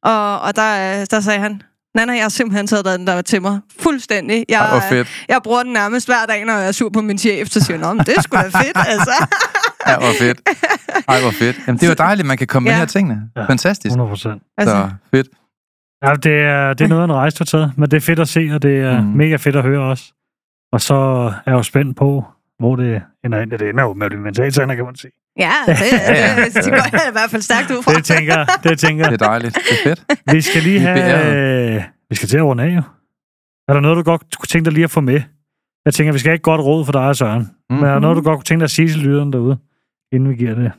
Og, 0.02 0.40
og 0.40 0.56
der, 0.56 1.04
der 1.04 1.20
sagde 1.20 1.38
han, 1.40 1.62
Nana, 1.98 2.12
jeg 2.12 2.22
har 2.24 2.28
simpelthen 2.28 2.66
taget 2.66 2.84
den 2.84 3.06
der 3.06 3.22
til 3.22 3.42
mig. 3.42 3.60
Fuldstændig. 3.80 4.44
Jeg, 4.48 4.58
Ej, 4.60 4.88
fedt. 4.88 5.24
jeg 5.28 5.40
bruger 5.44 5.62
den 5.62 5.72
nærmest 5.72 6.08
hver 6.08 6.26
dag, 6.28 6.44
når 6.44 6.52
jeg 6.52 6.68
er 6.68 6.72
sur 6.72 6.88
på 6.90 7.00
min 7.00 7.18
chef. 7.18 7.48
Så 7.48 7.60
siger 7.60 7.78
jeg, 7.78 7.86
"Nå, 7.88 7.92
men 7.94 8.06
det 8.06 8.16
er 8.16 8.20
sgu 8.22 8.36
da 8.36 8.42
fedt, 8.42 8.76
altså. 8.94 9.26
Ja, 9.86 9.98
hvor 9.98 10.12
fedt. 10.20 10.40
Ej, 11.08 11.20
hvor 11.20 11.30
fedt. 11.30 11.56
Jamen, 11.66 11.78
det 11.78 11.84
er 11.86 11.88
jo 11.88 11.94
dejligt, 11.98 12.24
at 12.24 12.28
man 12.28 12.38
kan 12.38 12.46
kombinere 12.46 12.78
Ja. 12.78 12.84
tingene. 12.84 13.22
Ja. 13.36 13.44
Fantastisk. 13.44 13.90
100 13.90 14.08
procent. 14.08 14.42
altså 14.58 14.74
Så 14.76 14.90
fedt. 15.16 15.28
Ja, 16.04 16.12
det 16.14 16.40
er, 16.42 16.74
det 16.74 16.84
er 16.84 16.88
noget 16.88 17.02
af 17.02 17.06
en 17.06 17.12
rejse, 17.12 17.36
du 17.38 17.40
har 17.40 17.44
taget, 17.58 17.72
men 17.78 17.90
det 17.90 17.96
er 17.96 18.00
fedt 18.00 18.18
at 18.18 18.28
se, 18.28 18.50
og 18.54 18.62
det 18.62 18.80
er 18.80 19.00
mm. 19.00 19.06
mega 19.06 19.36
fedt 19.36 19.56
at 19.56 19.62
høre 19.62 19.80
også. 19.90 20.12
Og 20.72 20.80
så 20.80 20.94
er 20.94 21.50
jeg 21.50 21.52
jo 21.52 21.62
spændt 21.62 21.96
på, 21.96 22.24
hvor 22.58 22.76
det 22.76 23.02
ender 23.24 23.40
ind. 23.40 23.50
Det 23.50 23.62
ender 23.62 23.82
jo 23.84 23.92
med 23.94 24.06
at 24.06 24.10
blive 24.10 24.22
mentaltræner, 24.22 24.74
kan 24.74 24.84
man 24.84 24.96
sige. 24.96 25.12
Ja, 25.38 25.52
det, 25.66 25.76
det, 25.78 25.90
det, 26.54 26.64
det 26.64 26.72
går 26.72 26.88
jeg 26.92 27.06
i 27.08 27.12
hvert 27.12 27.30
fald 27.30 27.42
stærkt 27.42 27.70
ud 27.70 27.82
fra. 27.82 27.94
Det 27.94 28.04
tænker. 28.04 28.44
Det 28.62 28.78
tænker 28.78 29.04
Det 29.10 29.22
er 29.22 29.26
dejligt. 29.26 29.54
Det 29.54 29.78
er 29.78 29.82
fedt. 29.88 30.04
Vi 30.32 30.40
skal 30.40 30.62
lige 30.62 30.80
have... 30.80 31.76
Øh, 31.76 31.82
vi 32.10 32.16
skal 32.16 32.28
til 32.28 32.36
at 32.36 32.44
runde 32.44 32.62
af, 32.62 32.68
jo. 32.76 32.82
Er 33.68 33.72
der 33.72 33.80
noget, 33.80 33.96
du 33.96 34.02
godt 34.02 34.38
kunne 34.38 34.46
tænke 34.46 34.64
dig 34.64 34.72
lige 34.72 34.84
at 34.84 34.90
få 34.90 35.00
med? 35.00 35.20
Jeg 35.84 35.94
tænker, 35.94 36.12
vi 36.12 36.18
skal 36.18 36.32
ikke 36.32 36.42
godt 36.42 36.60
råd 36.60 36.84
for 36.84 36.92
dig, 36.92 37.16
Søren. 37.16 37.50
Mm. 37.70 37.76
Men 37.76 37.84
er 37.84 37.92
der 37.92 37.98
noget, 38.00 38.16
du 38.16 38.22
godt 38.22 38.36
kunne 38.36 38.44
tænke 38.44 38.60
dig 38.60 38.64
at 38.64 38.70
sige 38.70 38.88
til 38.88 38.98
lytteren 38.98 39.32
derude, 39.32 39.58
inden 40.12 40.28
vi 40.30 40.34
giver 40.34 40.54
det? 40.54 40.72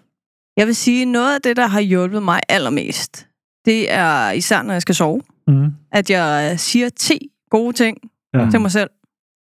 Jeg 0.58 0.68
vil 0.68 0.76
sige, 0.76 1.06
noget 1.06 1.36
af 1.36 1.42
det, 1.42 1.58
der 1.58 1.68
har 1.68 1.80
hjulpet 1.80 2.24
mig 2.24 2.40
allermest, 2.50 3.28
det 3.66 3.94
er 3.94 4.32
især, 4.32 4.62
når 4.62 4.74
jeg 4.74 4.82
skal 4.82 4.96
sove, 4.96 5.22
Mm. 5.48 5.68
at 5.92 6.10
jeg 6.10 6.60
siger 6.60 6.90
10 6.90 7.20
gode 7.52 7.74
ting 7.74 7.98
Ja. 8.34 8.48
til 8.52 8.62
mig 8.62 8.72
selv 8.72 8.90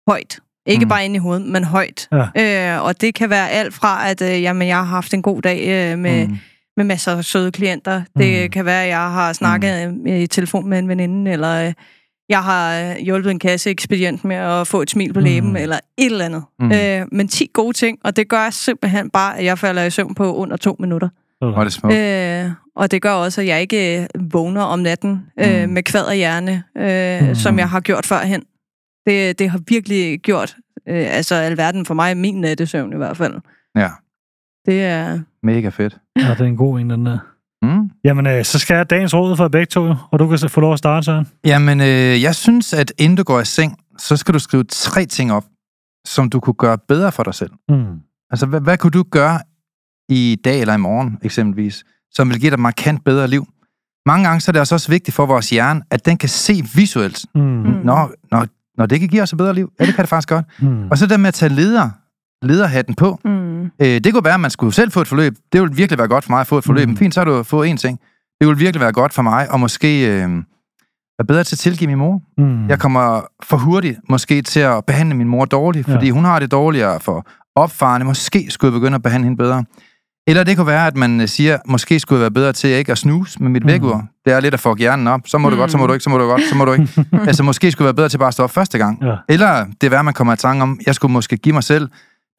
højt. 0.09 0.41
Ikke 0.71 0.85
Mm. 0.85 0.89
bare 0.89 1.05
inde 1.05 1.17
i 1.17 1.19
hovedet, 1.19 1.47
men 1.47 1.65
højt. 1.65 2.09
Ja. 2.37 2.75
Øh, 2.77 2.85
og 2.85 3.01
det 3.01 3.15
kan 3.15 3.31
være 3.31 3.51
alt 3.51 3.75
fra, 3.75 4.11
at 4.11 4.23
øh, 4.23 4.43
jamen, 4.43 4.69
jeg 4.69 4.77
har 4.77 4.85
haft 4.85 5.15
en 5.15 5.23
god 5.23 5.43
dag 5.43 5.61
øh, 5.93 5.99
med, 5.99 6.27
mm. 6.29 6.39
Med 6.77 6.85
masser 6.85 7.17
af 7.17 7.25
søde 7.25 7.53
klienter. 7.53 8.03
Det 8.19 8.43
Mm. 8.45 8.51
kan 8.51 8.65
være, 8.65 8.83
at 8.83 8.89
jeg 8.89 8.99
har 8.99 9.33
snakket 9.33 9.95
mm. 9.95 10.07
i 10.07 10.27
telefon 10.27 10.69
med 10.69 10.79
en 10.79 10.89
veninde, 10.89 11.31
eller 11.33 11.67
øh, 11.67 11.73
jeg 12.29 12.43
har 12.43 12.81
øh, 12.91 12.97
hjulpet 12.97 13.31
en 13.31 13.39
kasseekspedient 13.39 14.25
med 14.25 14.37
at 14.37 14.67
få 14.67 14.83
et 14.83 14.91
smil 14.91 15.13
på 15.13 15.21
læben, 15.21 15.51
Mm. 15.51 15.57
eller 15.57 15.77
et 15.99 16.07
eller 16.07 16.25
andet. 16.25 16.43
Mm. 16.61 16.73
Øh, 16.73 17.07
men 17.13 17.29
10 17.29 17.51
gode 17.53 17.73
ting, 17.77 17.99
og 18.05 18.17
det 18.17 18.29
gør 18.29 18.51
simpelthen 18.51 19.11
bare, 19.11 19.39
at 19.39 19.45
jeg 19.45 19.59
falder 19.59 19.83
i 19.85 19.91
søvn 19.91 20.15
på 20.15 20.35
under 20.35 20.57
to 20.57 20.77
minutter. 20.79 21.09
Hvor 21.39 21.57
er 21.61 21.65
det 21.65 21.73
smukt. 21.73 21.95
Øh, 21.95 22.51
og 22.77 22.91
det 22.91 23.03
gør 23.03 23.13
også, 23.13 23.41
at 23.41 23.47
jeg 23.47 23.61
ikke 23.61 24.01
øh, 24.01 24.07
vågner 24.33 24.63
om 24.63 24.79
natten 24.79 25.23
øh, 25.41 25.63
Mm. 25.65 25.69
med 25.73 25.83
kvad 25.83 26.03
og 26.05 26.15
hjerne, 26.15 26.63
øh, 26.79 27.29
mm. 27.29 27.35
som 27.35 27.59
jeg 27.59 27.69
har 27.69 27.81
gjort 27.81 28.07
førhen. 28.07 28.43
Det, 29.07 29.39
det 29.39 29.51
har 29.51 29.61
virkelig 29.69 30.21
gjort 30.21 30.57
øh, 30.89 31.07
altså 31.17 31.35
alverden 31.35 31.87
for 31.87 31.95
mig, 31.95 32.17
min 32.17 32.41
nattesøvn 32.41 32.93
i 32.93 32.97
hvert 32.97 33.17
fald. 33.17 33.35
Ja, 33.77 33.89
Det 34.67 34.85
er... 34.85 35.21
mega 35.43 35.69
fedt. 35.69 35.99
Ja, 36.17 36.31
det 36.31 36.41
er 36.41 36.45
en 36.45 36.57
god 36.57 36.81
en, 36.81 36.91
den 36.91 37.07
der. 37.07 37.19
Mm. 37.63 37.91
Jamen, 38.05 38.27
øh, 38.27 38.45
så 38.45 38.59
skal 38.59 38.75
jeg 38.75 38.91
dagens 38.91 39.15
råd 39.15 39.37
for 39.37 39.49
begge 39.49 39.67
to, 39.67 39.95
og 40.11 40.19
du 40.19 40.29
kan 40.29 40.39
så 40.39 40.49
få 40.49 40.61
lov 40.61 40.73
at 40.73 40.79
starte, 40.79 41.05
Søren. 41.05 41.27
Jamen, 41.45 41.81
øh, 41.81 42.23
jeg 42.23 42.35
synes, 42.35 42.73
at 42.73 42.93
inden 42.99 43.17
du 43.17 43.23
går 43.23 43.41
i 43.41 43.45
seng, 43.45 43.79
så 43.99 44.17
skal 44.17 44.35
du 44.35 44.39
skrive 44.39 44.65
tre 44.65 45.07
ting 45.07 45.33
op, 45.33 45.45
som 46.07 46.31
du 46.31 46.41
kunne 46.41 46.55
gøre 46.55 46.79
bedre 46.79 47.13
for 47.13 47.23
dig 47.23 47.35
selv. 47.35 47.51
Mm. 47.69 47.85
Altså, 48.31 48.47
hvad, 48.47 48.61
hvad 48.61 48.79
kunne 48.79 48.91
du 48.91 49.03
gøre 49.03 49.41
i 50.09 50.39
dag 50.45 50.61
eller 50.61 50.75
i 50.75 50.79
morgen, 50.79 51.19
eksempelvis, 51.23 51.85
som 52.11 52.29
vil 52.31 52.41
give 52.41 52.51
dig 52.51 52.55
et 52.55 52.61
markant 52.61 53.05
bedre 53.05 53.29
liv? 53.29 53.47
Mange 54.07 54.27
gange 54.29 54.41
så 54.41 54.51
er 54.51 54.53
det 54.53 54.59
altså 54.59 54.75
også 54.75 54.91
vigtigt 54.91 55.15
for 55.15 55.27
vores 55.27 55.51
hjerne, 55.51 55.83
at 55.91 56.07
den 56.07 56.17
kan 56.17 56.29
se 56.29 56.53
visuelt. 56.75 57.27
Mm. 57.35 57.41
Mm. 57.41 57.65
Når, 57.85 58.13
når, 58.31 58.47
når 58.81 58.87
det 58.87 59.01
kan 59.01 59.09
give 59.09 59.23
os 59.23 59.33
et 59.33 59.39
bedre 59.39 59.55
liv. 59.55 59.73
Ja, 59.81 59.87
det 59.87 59.95
kan 59.95 60.03
det 60.03 60.09
faktisk 60.09 60.29
godt. 60.29 60.47
Mm. 60.61 60.89
Og 60.91 60.99
så 60.99 61.07
det 61.07 61.21
med 61.21 61.29
at 61.29 61.35
tage 61.35 61.49
leder, 61.55 61.91
lederhatten 62.43 62.95
på. 62.95 63.21
Mm. 63.25 63.63
Øh, 63.63 63.71
det 63.81 64.13
kunne 64.13 64.25
være, 64.25 64.35
at 64.35 64.41
man 64.41 64.51
skulle 64.51 64.75
selv 64.75 64.91
få 64.93 65.01
et 65.01 65.09
forløb. 65.09 65.35
Det 65.53 65.61
ville 65.61 65.75
virkelig 65.77 65.99
være 65.99 66.09
godt 66.09 66.25
for 66.25 66.31
mig 66.33 66.41
at 66.41 66.47
få 66.47 66.59
et 66.59 66.65
forløb. 66.65 66.89
Mm. 66.89 66.97
Fint, 66.97 67.15
så 67.15 67.21
har 67.21 67.25
du 67.25 67.43
fået 67.43 67.69
en 67.71 67.77
ting. 67.77 67.99
Det 68.41 68.47
ville 68.49 68.59
virkelig 68.59 68.81
være 68.81 68.93
godt 68.93 69.13
for 69.15 69.23
mig, 69.23 69.51
og 69.51 69.61
måske 69.61 70.07
øh, 70.09 70.29
være 71.19 71.27
bedre 71.29 71.45
til 71.45 71.55
at 71.55 71.59
tilgive 71.59 71.89
min 71.89 71.99
mor. 71.99 72.23
Mm. 72.39 72.69
Jeg 72.69 72.79
kommer 72.79 73.21
for 73.43 73.57
hurtigt 73.57 73.99
måske 74.09 74.43
til 74.43 74.61
at 74.61 74.85
behandle 74.87 75.15
min 75.15 75.29
mor 75.29 75.45
dårligt, 75.45 75.87
fordi 75.91 76.07
Ja. 76.07 76.13
hun 76.13 76.25
har 76.25 76.39
det 76.39 76.51
dårligere 76.53 77.01
for 77.01 77.27
opfarende. 77.57 78.07
Måske 78.07 78.47
skulle 78.51 78.73
jeg 78.75 78.81
begynde 78.81 78.95
at 78.95 79.03
behandle 79.03 79.25
hende 79.25 79.37
bedre. 79.37 79.65
Eller 80.27 80.45
det 80.45 80.57
kunne 80.57 80.67
være, 80.67 80.87
at 80.87 80.97
man 80.97 81.21
øh, 81.21 81.29
siger, 81.29 81.59
måske 81.67 82.01
skulle 82.01 82.17
jeg 82.19 82.21
være 82.21 82.31
bedre 82.31 82.53
til 82.53 82.71
ikke 82.71 82.93
at 82.93 82.99
snuse 82.99 83.43
med 83.43 83.51
mit 83.51 83.63
Mm. 83.63 83.69
vækkeur. 83.69 84.05
Det 84.25 84.33
er 84.33 84.41
lidt 84.41 84.55
at 84.55 84.61
få 84.61 84.77
hjernen 84.77 85.07
op. 85.07 85.21
Så 85.27 85.39
må 85.39 85.51
du 85.51 85.55
Mm. 85.55 85.59
godt, 85.61 85.71
så 85.71 85.79
må 85.79 85.87
du 85.87 85.93
ikke, 85.93 86.03
så 86.03 86.11
må 86.11 86.19
du 86.19 86.25
godt, 86.25 86.43
så 86.49 86.55
må 86.55 86.65
du 86.65 86.73
ikke. 86.73 86.89
altså 87.29 87.43
måske 87.43 87.71
skulle 87.71 87.87
jeg 87.87 87.87
være 87.87 87.95
bedre 87.95 88.09
til 88.09 88.19
bare 88.19 88.29
at 88.29 88.35
stå 88.35 88.43
op 88.43 88.51
første 88.51 88.79
gang. 88.79 88.99
Ja. 89.03 89.15
Eller 89.29 89.65
det 89.81 89.87
er 89.87 89.91
være, 89.91 90.05
man 90.05 90.15
kommer 90.15 90.33
i 90.33 90.37
tanke 90.37 90.63
om, 90.63 90.81
jeg 90.87 90.95
skulle 90.95 91.13
måske 91.13 91.37
give 91.37 91.53
mig 91.53 91.65
selv 91.65 91.89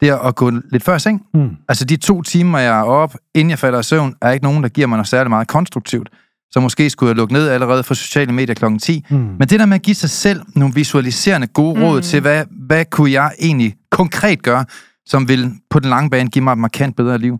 det 0.00 0.18
at 0.24 0.34
gå 0.34 0.50
lidt 0.72 0.82
før 0.84 0.96
i 0.96 0.98
seng. 1.00 1.22
Mm. 1.34 1.48
Altså 1.68 1.84
de 1.84 1.96
to 1.96 2.22
timer, 2.22 2.58
jeg 2.58 2.78
er 2.78 2.82
op, 2.82 3.14
inden 3.34 3.50
jeg 3.50 3.58
falder 3.58 3.78
i 3.80 3.82
søvn, 3.82 4.14
er 4.22 4.30
ikke 4.30 4.44
nogen, 4.44 4.62
der 4.62 4.68
giver 4.68 4.86
mig 4.86 4.96
noget 4.96 5.08
særligt 5.08 5.30
meget 5.30 5.48
konstruktivt. 5.48 6.08
Så 6.50 6.60
måske 6.60 6.90
skulle 6.90 7.08
jeg 7.08 7.16
lukke 7.16 7.32
ned 7.34 7.48
allerede 7.48 7.82
for 7.82 7.94
sociale 7.94 8.32
medier 8.32 8.54
kl. 8.54 8.64
10. 8.78 9.04
Mm. 9.10 9.16
Men 9.16 9.40
det 9.40 9.60
der 9.60 9.66
med 9.66 9.74
at 9.74 9.82
give 9.82 9.94
sig 9.94 10.10
selv 10.10 10.40
nogle 10.54 10.74
visualiserende 10.74 11.46
gode 11.46 11.82
råd 11.86 11.96
Mm. 11.98 12.02
til, 12.02 12.20
hvad, 12.20 12.44
hvad 12.66 12.84
kunne 12.84 13.10
jeg 13.12 13.32
egentlig 13.38 13.74
konkret 13.90 14.42
gøre, 14.42 14.64
som 15.06 15.28
vil 15.28 15.52
på 15.70 15.78
den 15.78 15.90
lange 15.90 16.10
bane 16.10 16.28
give 16.30 16.44
mig 16.44 16.52
et 16.52 16.58
markant 16.58 16.96
bedre 16.96 17.18
liv. 17.18 17.38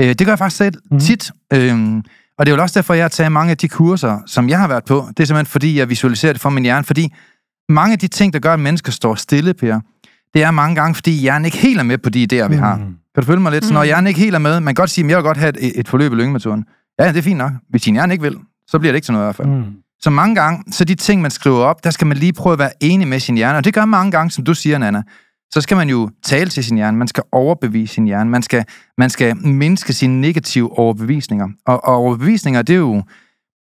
Øh, 0.00 0.08
det 0.08 0.18
gør 0.18 0.28
jeg 0.32 0.38
faktisk 0.38 0.56
selv 0.56 0.74
Mm. 0.90 0.98
tit. 0.98 1.30
Øhm, 1.52 1.96
og 2.38 2.46
det 2.46 2.52
er 2.52 2.56
jo 2.56 2.62
også 2.62 2.78
derfor, 2.78 2.94
jeg 2.94 3.04
har 3.04 3.08
taget 3.08 3.32
mange 3.32 3.50
af 3.50 3.56
de 3.56 3.68
kurser, 3.68 4.18
som 4.26 4.48
jeg 4.48 4.58
har 4.58 4.68
været 4.68 4.84
på. 4.84 5.06
Det 5.08 5.20
er 5.20 5.24
simpelthen 5.26 5.46
fordi, 5.46 5.78
jeg 5.78 5.88
visualiserer 5.88 6.32
det 6.32 6.42
for 6.42 6.50
min 6.50 6.64
hjerne. 6.64 6.84
Fordi 6.84 7.14
mange 7.68 7.92
af 7.92 7.98
de 7.98 8.08
ting, 8.08 8.32
der 8.32 8.38
gør, 8.38 8.52
at 8.54 8.60
mennesker 8.60 8.92
står 8.92 9.14
stille, 9.14 9.54
Per, 9.54 9.80
det 10.34 10.42
er 10.42 10.50
mange 10.50 10.74
gange, 10.76 10.94
fordi 10.94 11.10
hjernen 11.10 11.44
ikke 11.44 11.56
helt 11.56 11.78
er 11.78 11.82
med 11.82 11.98
på 11.98 12.10
de 12.10 12.22
idéer, 12.32 12.48
vi 12.48 12.56
har. 12.56 12.76
Mm. 12.76 12.82
Kan 13.14 13.22
du 13.22 13.26
følge 13.26 13.40
mig 13.40 13.52
lidt? 13.52 13.64
Så 13.64 13.72
når 13.72 13.80
Mm. 13.80 13.84
hjernen 13.86 14.06
ikke 14.06 14.20
helt 14.20 14.34
er 14.34 14.38
med, 14.38 14.60
man 14.60 14.74
kan 14.74 14.82
godt 14.82 14.90
sige, 14.90 15.04
at 15.04 15.10
jeg 15.10 15.16
vil 15.16 15.24
godt 15.24 15.36
have 15.36 15.60
et, 15.60 15.72
et 15.80 15.88
forløb 15.88 16.12
i 16.12 16.16
lyngemetoden. 16.16 16.64
Ja, 17.00 17.08
det 17.08 17.16
er 17.16 17.22
fint 17.22 17.38
nok. 17.38 17.52
Hvis 17.70 17.82
din 17.82 17.94
hjerne 17.94 18.14
ikke 18.14 18.22
vil, 18.22 18.36
så 18.66 18.78
bliver 18.78 18.92
det 18.92 18.96
ikke 18.96 19.04
til 19.06 19.12
noget 19.12 19.24
i 19.24 19.26
hvert 19.26 19.36
fald. 19.36 19.48
Mm. 19.48 19.64
Så 20.00 20.10
mange 20.10 20.34
gange, 20.34 20.72
så 20.72 20.84
de 20.84 20.94
ting, 20.94 21.22
man 21.22 21.30
skriver 21.30 21.58
op, 21.58 21.84
der 21.84 21.90
skal 21.90 22.06
man 22.06 22.16
lige 22.16 22.32
prøve 22.32 22.52
at 22.52 22.58
være 22.58 22.70
enig 22.80 23.08
med 23.08 23.20
sin 23.20 23.36
hjerne. 23.36 23.58
Og 23.58 23.64
det 23.64 23.74
gør 23.74 23.84
mange 23.84 24.10
gange, 24.10 24.30
som 24.30 24.44
du 24.44 24.54
siger, 24.54 24.78
Nana. 24.78 25.02
Så 25.52 25.60
skal 25.60 25.76
man 25.76 25.88
jo 25.88 26.10
tale 26.22 26.50
til 26.50 26.64
sin 26.64 26.76
hjerne. 26.76 26.98
Man 26.98 27.08
skal 27.08 27.22
overbevise 27.32 27.94
sin 27.94 28.04
hjerne. 28.04 28.30
Man 28.30 28.42
skal, 28.42 28.64
man 28.98 29.10
skal 29.10 29.36
mindske 29.36 29.92
sine 29.92 30.20
negative 30.20 30.78
overbevisninger. 30.78 31.48
Og, 31.66 31.84
og 31.84 31.94
overbevisninger, 31.94 32.62
det 32.62 32.72
er 32.74 32.78
jo, 32.78 32.94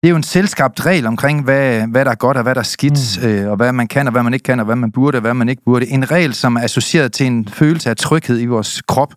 det 0.02 0.08
er 0.08 0.10
jo 0.10 0.16
en 0.16 0.22
selskabt 0.22 0.86
regel 0.86 1.06
omkring, 1.06 1.44
hvad, 1.44 1.86
hvad 1.86 2.04
der 2.04 2.10
er 2.10 2.14
godt 2.14 2.36
og 2.36 2.42
hvad 2.42 2.54
der 2.54 2.60
er 2.60 2.64
skidt, 2.64 3.18
mm. 3.22 3.28
øh, 3.28 3.50
og 3.50 3.56
hvad 3.56 3.72
man 3.72 3.88
kan 3.88 4.06
og 4.06 4.12
hvad 4.12 4.22
man 4.22 4.34
ikke 4.34 4.44
kan, 4.44 4.58
og 4.58 4.64
hvad 4.64 4.76
man 4.76 4.92
burde 4.92 5.16
og 5.16 5.20
hvad 5.20 5.34
man 5.34 5.48
ikke 5.48 5.62
burde. 5.64 5.88
En 5.88 6.10
regel, 6.10 6.34
som 6.34 6.56
er 6.56 6.60
associeret 6.60 7.12
til 7.12 7.26
en 7.26 7.48
følelse 7.48 7.90
af 7.90 7.96
tryghed 7.96 8.40
i 8.40 8.46
vores 8.46 8.82
krop. 8.82 9.14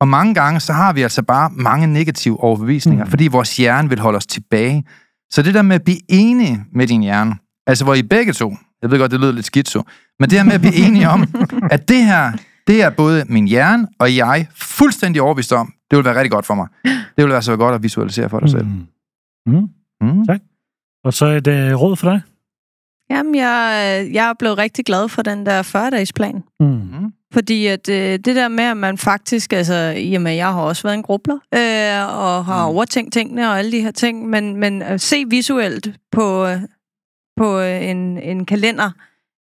Og 0.00 0.08
mange 0.08 0.34
gange, 0.34 0.60
så 0.60 0.72
har 0.72 0.92
vi 0.92 1.02
altså 1.02 1.22
bare 1.22 1.50
mange 1.50 1.86
negative 1.86 2.40
overbevisninger, 2.40 3.04
Mm. 3.04 3.08
mm. 3.08 3.10
fordi 3.10 3.28
vores 3.28 3.56
hjerne 3.56 3.88
vil 3.88 3.98
holde 4.00 4.16
os 4.16 4.26
tilbage. 4.26 4.84
Så 5.30 5.42
det 5.42 5.54
der 5.54 5.62
med 5.62 5.74
at 5.74 5.82
blive 5.84 5.98
enige 6.08 6.64
med 6.72 6.86
din 6.86 7.02
hjerne, 7.02 7.34
altså 7.66 7.84
hvor 7.84 7.94
I 7.94 8.02
begge 8.02 8.32
to, 8.32 8.56
jeg 8.84 8.90
ved 8.90 8.98
godt, 8.98 9.10
det 9.10 9.20
lyder 9.20 9.32
lidt 9.32 9.46
skidt 9.46 9.76
men 10.20 10.30
det 10.30 10.38
her 10.38 10.44
med 10.44 10.52
at 10.52 10.60
blive 10.60 10.74
enige 10.76 11.08
om, 11.08 11.24
at 11.70 11.88
det 11.88 12.04
her, 12.04 12.32
det 12.66 12.82
er 12.82 12.90
både 12.90 13.24
min 13.28 13.48
hjerne 13.48 13.88
og 13.98 14.16
jeg 14.16 14.46
fuldstændig 14.56 15.22
overbevist 15.22 15.52
om, 15.52 15.72
det 15.90 15.96
vil 15.96 16.04
være 16.04 16.14
rigtig 16.14 16.30
godt 16.30 16.46
for 16.46 16.54
mig. 16.54 16.66
Det 16.84 17.24
vil 17.24 17.28
være 17.28 17.42
så 17.42 17.56
godt 17.56 17.74
at 17.74 17.82
visualisere 17.82 18.28
for 18.28 18.40
dig 18.40 18.50
selv. 18.50 18.64
Mm. 18.66 18.86
Mm. 19.46 19.68
Mm. 20.00 20.24
Og 21.04 21.12
så 21.14 21.26
et 21.26 21.46
øh, 21.46 21.74
råd 21.74 21.96
for 21.96 22.10
dig? 22.10 22.20
Jamen, 23.10 23.34
jeg, 23.34 24.08
jeg 24.12 24.28
er 24.28 24.34
blevet 24.38 24.58
rigtig 24.58 24.84
glad 24.84 25.08
for 25.08 25.22
den 25.22 25.46
der 25.46 25.62
40-dages 25.62 26.12
plan. 26.12 26.42
Mm. 26.60 26.66
Mm. 26.66 27.12
Fordi 27.32 27.66
at, 27.66 27.88
øh, 27.88 27.96
det 27.96 28.26
der 28.26 28.48
med, 28.48 28.64
at 28.64 28.76
man 28.76 28.98
faktisk, 28.98 29.52
altså, 29.52 29.94
i 29.96 30.14
og 30.14 30.22
med, 30.22 30.32
jeg 30.34 30.46
har 30.52 30.60
også 30.60 30.82
været 30.82 30.94
en 30.94 31.02
grubler, 31.02 31.34
øh, 31.54 32.18
og 32.18 32.44
har 32.44 32.68
Mm. 32.68 32.74
overtænkt 32.74 33.12
tingene 33.12 33.48
og 33.50 33.58
alle 33.58 33.72
de 33.72 33.80
her 33.80 33.90
ting, 33.90 34.28
men, 34.28 34.56
men 34.56 34.82
at 34.82 35.00
se 35.00 35.24
visuelt 35.30 35.90
på, 36.12 36.46
øh, 36.46 36.60
på 37.36 37.58
øh, 37.60 37.84
en, 37.90 38.18
en 38.18 38.44
kalender, 38.44 38.90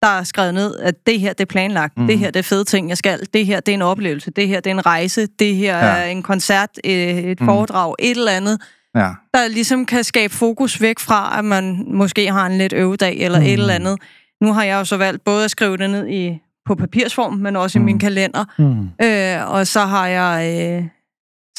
der 0.02 0.08
er 0.08 0.24
skrevet 0.24 0.54
ned, 0.54 0.76
at 0.78 1.06
det 1.06 1.20
her, 1.20 1.32
det 1.32 1.40
er 1.40 1.46
planlagt, 1.46 1.96
Mm. 1.96 2.02
mm. 2.02 2.06
det 2.08 2.18
her, 2.18 2.30
det 2.30 2.38
er 2.38 2.42
fede 2.42 2.64
ting, 2.64 2.88
jeg 2.88 2.96
skal, 2.96 3.20
det 3.34 3.46
her, 3.46 3.60
det 3.60 3.72
er 3.72 3.76
en 3.76 3.82
oplevelse, 3.82 4.30
det 4.30 4.48
her, 4.48 4.60
det 4.60 4.70
er 4.70 4.74
en 4.74 4.86
rejse, 4.86 5.26
det 5.38 5.54
her 5.56 5.78
Ja. 5.78 5.84
er 5.84 6.04
en 6.04 6.22
koncert, 6.22 6.70
øh, 6.84 6.92
et 6.92 7.40
Mm. 7.40 7.46
foredrag, 7.46 7.94
et 7.98 8.10
eller 8.16 8.32
andet, 8.32 8.60
Ja. 8.94 9.10
der 9.34 9.48
ligesom 9.48 9.86
kan 9.86 10.04
skabe 10.04 10.32
fokus 10.32 10.80
væk 10.80 10.98
fra, 10.98 11.38
at 11.38 11.44
man 11.44 11.84
måske 11.88 12.32
har 12.32 12.46
en 12.46 12.58
lidt 12.58 12.72
øvedag 12.72 13.16
eller 13.18 13.38
Mm. 13.38 13.44
mm. 13.44 13.48
et 13.48 13.52
eller 13.52 13.74
andet. 13.74 13.98
Nu 14.42 14.52
har 14.52 14.62
jeg 14.64 14.74
jo 14.74 14.84
så 14.84 14.96
valgt 14.96 15.24
både 15.24 15.44
at 15.44 15.50
skrive 15.50 15.76
det 15.76 15.90
ned 15.90 16.08
i 16.08 16.38
på 16.66 16.74
papirsform, 16.74 17.32
men 17.32 17.56
også 17.56 17.78
mm. 17.78 17.82
i 17.82 17.82
Mm. 17.82 17.86
min 17.86 17.98
kalender. 17.98 18.44
Mm. 18.58 19.06
Øh, 19.06 19.50
og 19.54 19.66
så 19.66 19.80
har 19.80 20.06
jeg 20.06 20.58
øh, 20.78 20.84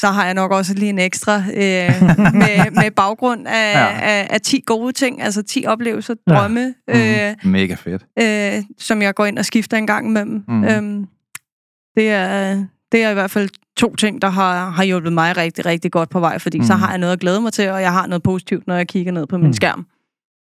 så 0.02 0.06
har 0.10 0.24
jeg 0.24 0.34
nok 0.34 0.50
også 0.52 0.74
lige 0.74 0.88
en 0.88 0.98
ekstra 0.98 1.36
øh, 1.38 2.02
med, 2.42 2.70
med 2.70 2.90
baggrund 2.90 3.46
af, 3.46 3.72
Ja. 3.74 4.00
af, 4.02 4.26
af 4.30 4.40
10 4.40 4.62
gode 4.66 4.92
ting, 4.92 5.22
altså 5.22 5.42
10 5.42 5.64
oplevelser, 5.68 6.14
Ja. 6.28 6.34
drømme, 6.34 6.74
ja. 6.88 7.28
øh, 7.30 7.34
Mm. 7.44 7.50
Mega 7.50 7.74
fedt. 7.74 8.06
øh, 8.18 8.62
som 8.78 9.02
jeg 9.02 9.14
går 9.14 9.26
ind 9.26 9.38
og 9.38 9.44
skifter 9.44 9.76
en 9.76 9.86
gang 9.86 10.06
imellem. 10.08 10.44
Mm. 10.48 10.54
Mm. 10.54 10.64
Øhm, 10.64 11.06
det, 11.96 12.10
er, 12.10 12.54
det 12.92 13.02
er 13.04 13.10
i 13.10 13.14
hvert 13.14 13.30
fald 13.30 13.48
to 13.76 13.94
ting, 13.96 14.22
der 14.22 14.28
har, 14.30 14.70
har 14.70 14.84
hjulpet 14.84 15.12
mig 15.12 15.36
rigtig, 15.36 15.66
rigtig 15.66 15.92
godt 15.92 16.10
på 16.10 16.20
vej, 16.20 16.38
fordi 16.38 16.58
mm. 16.58 16.64
så 16.64 16.74
Mm. 16.74 16.80
har 16.80 16.88
jeg 16.90 16.98
noget 16.98 17.12
at 17.12 17.20
glæde 17.20 17.40
mig 17.40 17.52
til, 17.52 17.70
og 17.70 17.82
jeg 17.82 17.92
har 17.92 18.06
noget 18.06 18.22
positivt, 18.22 18.66
når 18.66 18.74
jeg 18.76 18.88
kigger 18.88 19.12
ned 19.12 19.26
på 19.26 19.38
min 19.38 19.46
Mm. 19.46 19.52
skærm. 19.52 19.86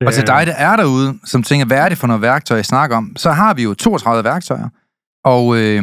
Og 0.06 0.12
til 0.12 0.26
dig, 0.26 0.46
der 0.46 0.52
er 0.54 0.76
derude, 0.76 1.18
som 1.24 1.42
tænker, 1.42 1.66
hvad 1.66 1.78
er 1.78 1.88
det 1.88 1.98
for 1.98 2.06
noget 2.06 2.22
værktøj, 2.22 2.56
jeg 2.56 2.64
snakker 2.64 2.96
om, 2.96 3.12
så 3.16 3.30
har 3.32 3.54
vi 3.54 3.62
jo 3.62 3.74
32 3.74 4.24
værktøjer. 4.24 4.68
Og 5.24 5.56
øh, 5.56 5.82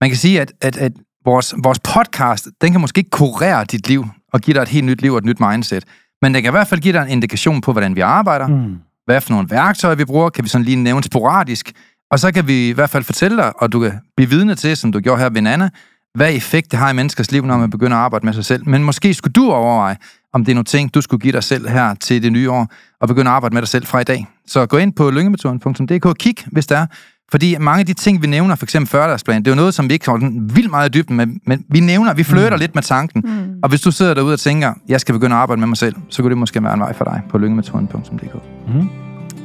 man 0.00 0.10
kan 0.10 0.16
sige, 0.16 0.40
at, 0.40 0.52
at, 0.60 0.76
at 0.76 0.92
vores, 1.30 1.54
vores 1.64 1.78
podcast, 1.94 2.48
den 2.60 2.72
kan 2.72 2.80
måske 2.80 2.98
ikke 2.98 3.10
kurere 3.10 3.64
dit 3.64 3.88
liv 3.88 4.06
og 4.32 4.40
give 4.40 4.54
dig 4.54 4.62
et 4.62 4.68
helt 4.68 4.86
nyt 4.86 5.02
liv 5.02 5.12
og 5.12 5.18
et 5.18 5.24
nyt 5.24 5.40
mindset. 5.40 5.84
Men 6.22 6.34
den 6.34 6.42
kan 6.42 6.50
i 6.50 6.56
hvert 6.56 6.66
fald 6.68 6.80
give 6.80 6.92
dig 6.92 7.02
en 7.02 7.08
indikation 7.08 7.60
på, 7.60 7.72
hvordan 7.72 7.96
vi 7.96 8.00
arbejder, 8.00 8.46
Mm. 8.46 8.76
hvad 9.06 9.20
for 9.20 9.30
nogle 9.32 9.50
værktøjer 9.50 9.94
vi 9.94 10.04
bruger, 10.04 10.30
kan 10.30 10.44
vi 10.44 10.48
sådan 10.48 10.64
lige 10.64 10.76
nævne 10.76 11.02
sporadisk. 11.04 11.72
Og 12.10 12.18
så 12.18 12.32
kan 12.32 12.46
vi 12.46 12.68
i 12.68 12.72
hvert 12.72 12.90
fald 12.90 13.04
fortælle 13.04 13.36
dig, 13.36 13.62
og 13.62 13.72
du 13.72 13.80
kan 13.80 13.92
blive 14.16 14.30
vidne 14.30 14.54
til, 14.54 14.76
som 14.76 14.92
du 14.92 15.00
gjorde 15.00 15.20
her 15.20 15.30
ved 15.30 15.42
Nana, 15.42 15.68
hvad 16.14 16.34
effekt 16.34 16.70
det 16.70 16.78
har 16.78 16.90
i 16.90 16.92
menneskers 16.94 17.32
liv, 17.32 17.44
når 17.46 17.56
man 17.56 17.70
begynder 17.70 17.96
at 17.96 18.02
arbejde 18.02 18.26
med 18.26 18.32
sig 18.32 18.44
selv. 18.44 18.68
Men 18.68 18.84
måske 18.84 19.14
skulle 19.14 19.32
du 19.32 19.50
overveje, 19.52 19.96
om 20.32 20.44
det 20.44 20.52
er 20.52 20.54
nogle 20.54 20.64
ting, 20.64 20.94
du 20.94 21.00
skulle 21.00 21.20
give 21.20 21.32
dig 21.32 21.44
selv 21.44 21.68
her 21.68 21.94
til 21.94 22.22
det 22.22 22.32
nye 22.32 22.50
år, 22.50 22.66
og 23.00 23.08
begynde 23.08 23.30
at 23.30 23.34
arbejde 23.34 23.54
med 23.54 23.62
dig 23.62 23.68
selv 23.68 23.86
fra 23.86 24.00
i 24.00 24.04
dag. 24.04 24.26
Så 24.46 24.66
gå 24.66 24.76
ind 24.76 24.92
på 24.92 25.10
lyngemetoden.dk 25.10 26.06
og 26.06 26.16
kig, 26.16 26.34
hvis 26.46 26.66
der 26.66 26.78
er. 26.78 26.86
Fordi 27.30 27.56
mange 27.60 27.80
af 27.80 27.86
de 27.86 27.92
ting, 27.92 28.22
vi 28.22 28.26
nævner, 28.26 28.54
for 28.54 28.66
eksempel 28.66 28.90
40 28.90 29.12
det 29.12 29.28
er 29.28 29.40
jo 29.48 29.54
noget, 29.54 29.74
som 29.74 29.88
vi 29.88 29.94
ikke 29.94 30.04
sådan 30.04 30.50
vildt 30.54 30.70
meget 30.70 30.88
i 30.88 30.92
dybden 30.98 31.16
med, 31.16 31.26
men 31.46 31.64
vi 31.68 31.80
nævner, 31.80 32.14
vi 32.14 32.24
flytter 32.24 32.50
mm. 32.50 32.60
lidt 32.60 32.74
med 32.74 32.82
tanken. 32.82 33.22
Mm. 33.24 33.58
Og 33.62 33.68
hvis 33.68 33.80
du 33.80 33.90
sidder 33.90 34.14
derude 34.14 34.32
og 34.32 34.40
tænker, 34.40 34.72
jeg 34.88 35.00
skal 35.00 35.12
begynde 35.12 35.36
at 35.36 35.42
arbejde 35.42 35.60
med 35.60 35.68
mig 35.68 35.76
selv, 35.76 35.94
så 36.08 36.22
kunne 36.22 36.30
det 36.30 36.38
måske 36.38 36.62
være 36.62 36.74
en 36.74 36.80
vej 36.80 36.92
for 36.92 37.04
dig 37.04 37.22
på 37.30 37.38
lyngemetoden.dk. 37.38 38.34
Mm. 38.68 38.88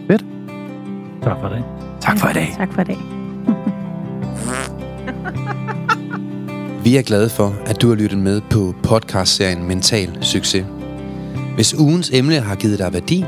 Fedt. 0.07 0.25
Tak 1.23 1.37
for 1.41 1.47
det. 1.47 1.63
Tak 2.01 2.19
for 2.19 2.29
i 2.29 2.33
dag. 2.33 2.53
Tak 2.57 2.73
for 2.73 2.81
i 2.81 2.83
dag. 2.83 2.97
Vi 6.83 6.97
er 6.97 7.01
glade 7.01 7.29
for, 7.29 7.55
at 7.65 7.81
du 7.81 7.87
har 7.87 7.95
lyttet 7.95 8.19
med 8.19 8.41
på 8.49 8.75
podcastserien 8.83 9.67
Mental 9.67 10.17
Succes. 10.21 10.65
Hvis 11.55 11.79
ugens 11.79 12.11
emne 12.13 12.39
har 12.39 12.55
givet 12.55 12.79
dig 12.79 12.93
værdi, 12.93 13.25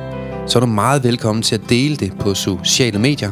så 0.48 0.60
er 0.60 0.60
du 0.60 0.68
meget 0.68 1.04
velkommen 1.04 1.44
til 1.44 1.56
at 1.56 1.62
dele 1.70 1.96
det 1.96 2.14
på 2.20 2.34
sociale 2.34 3.00
medier. 3.00 3.32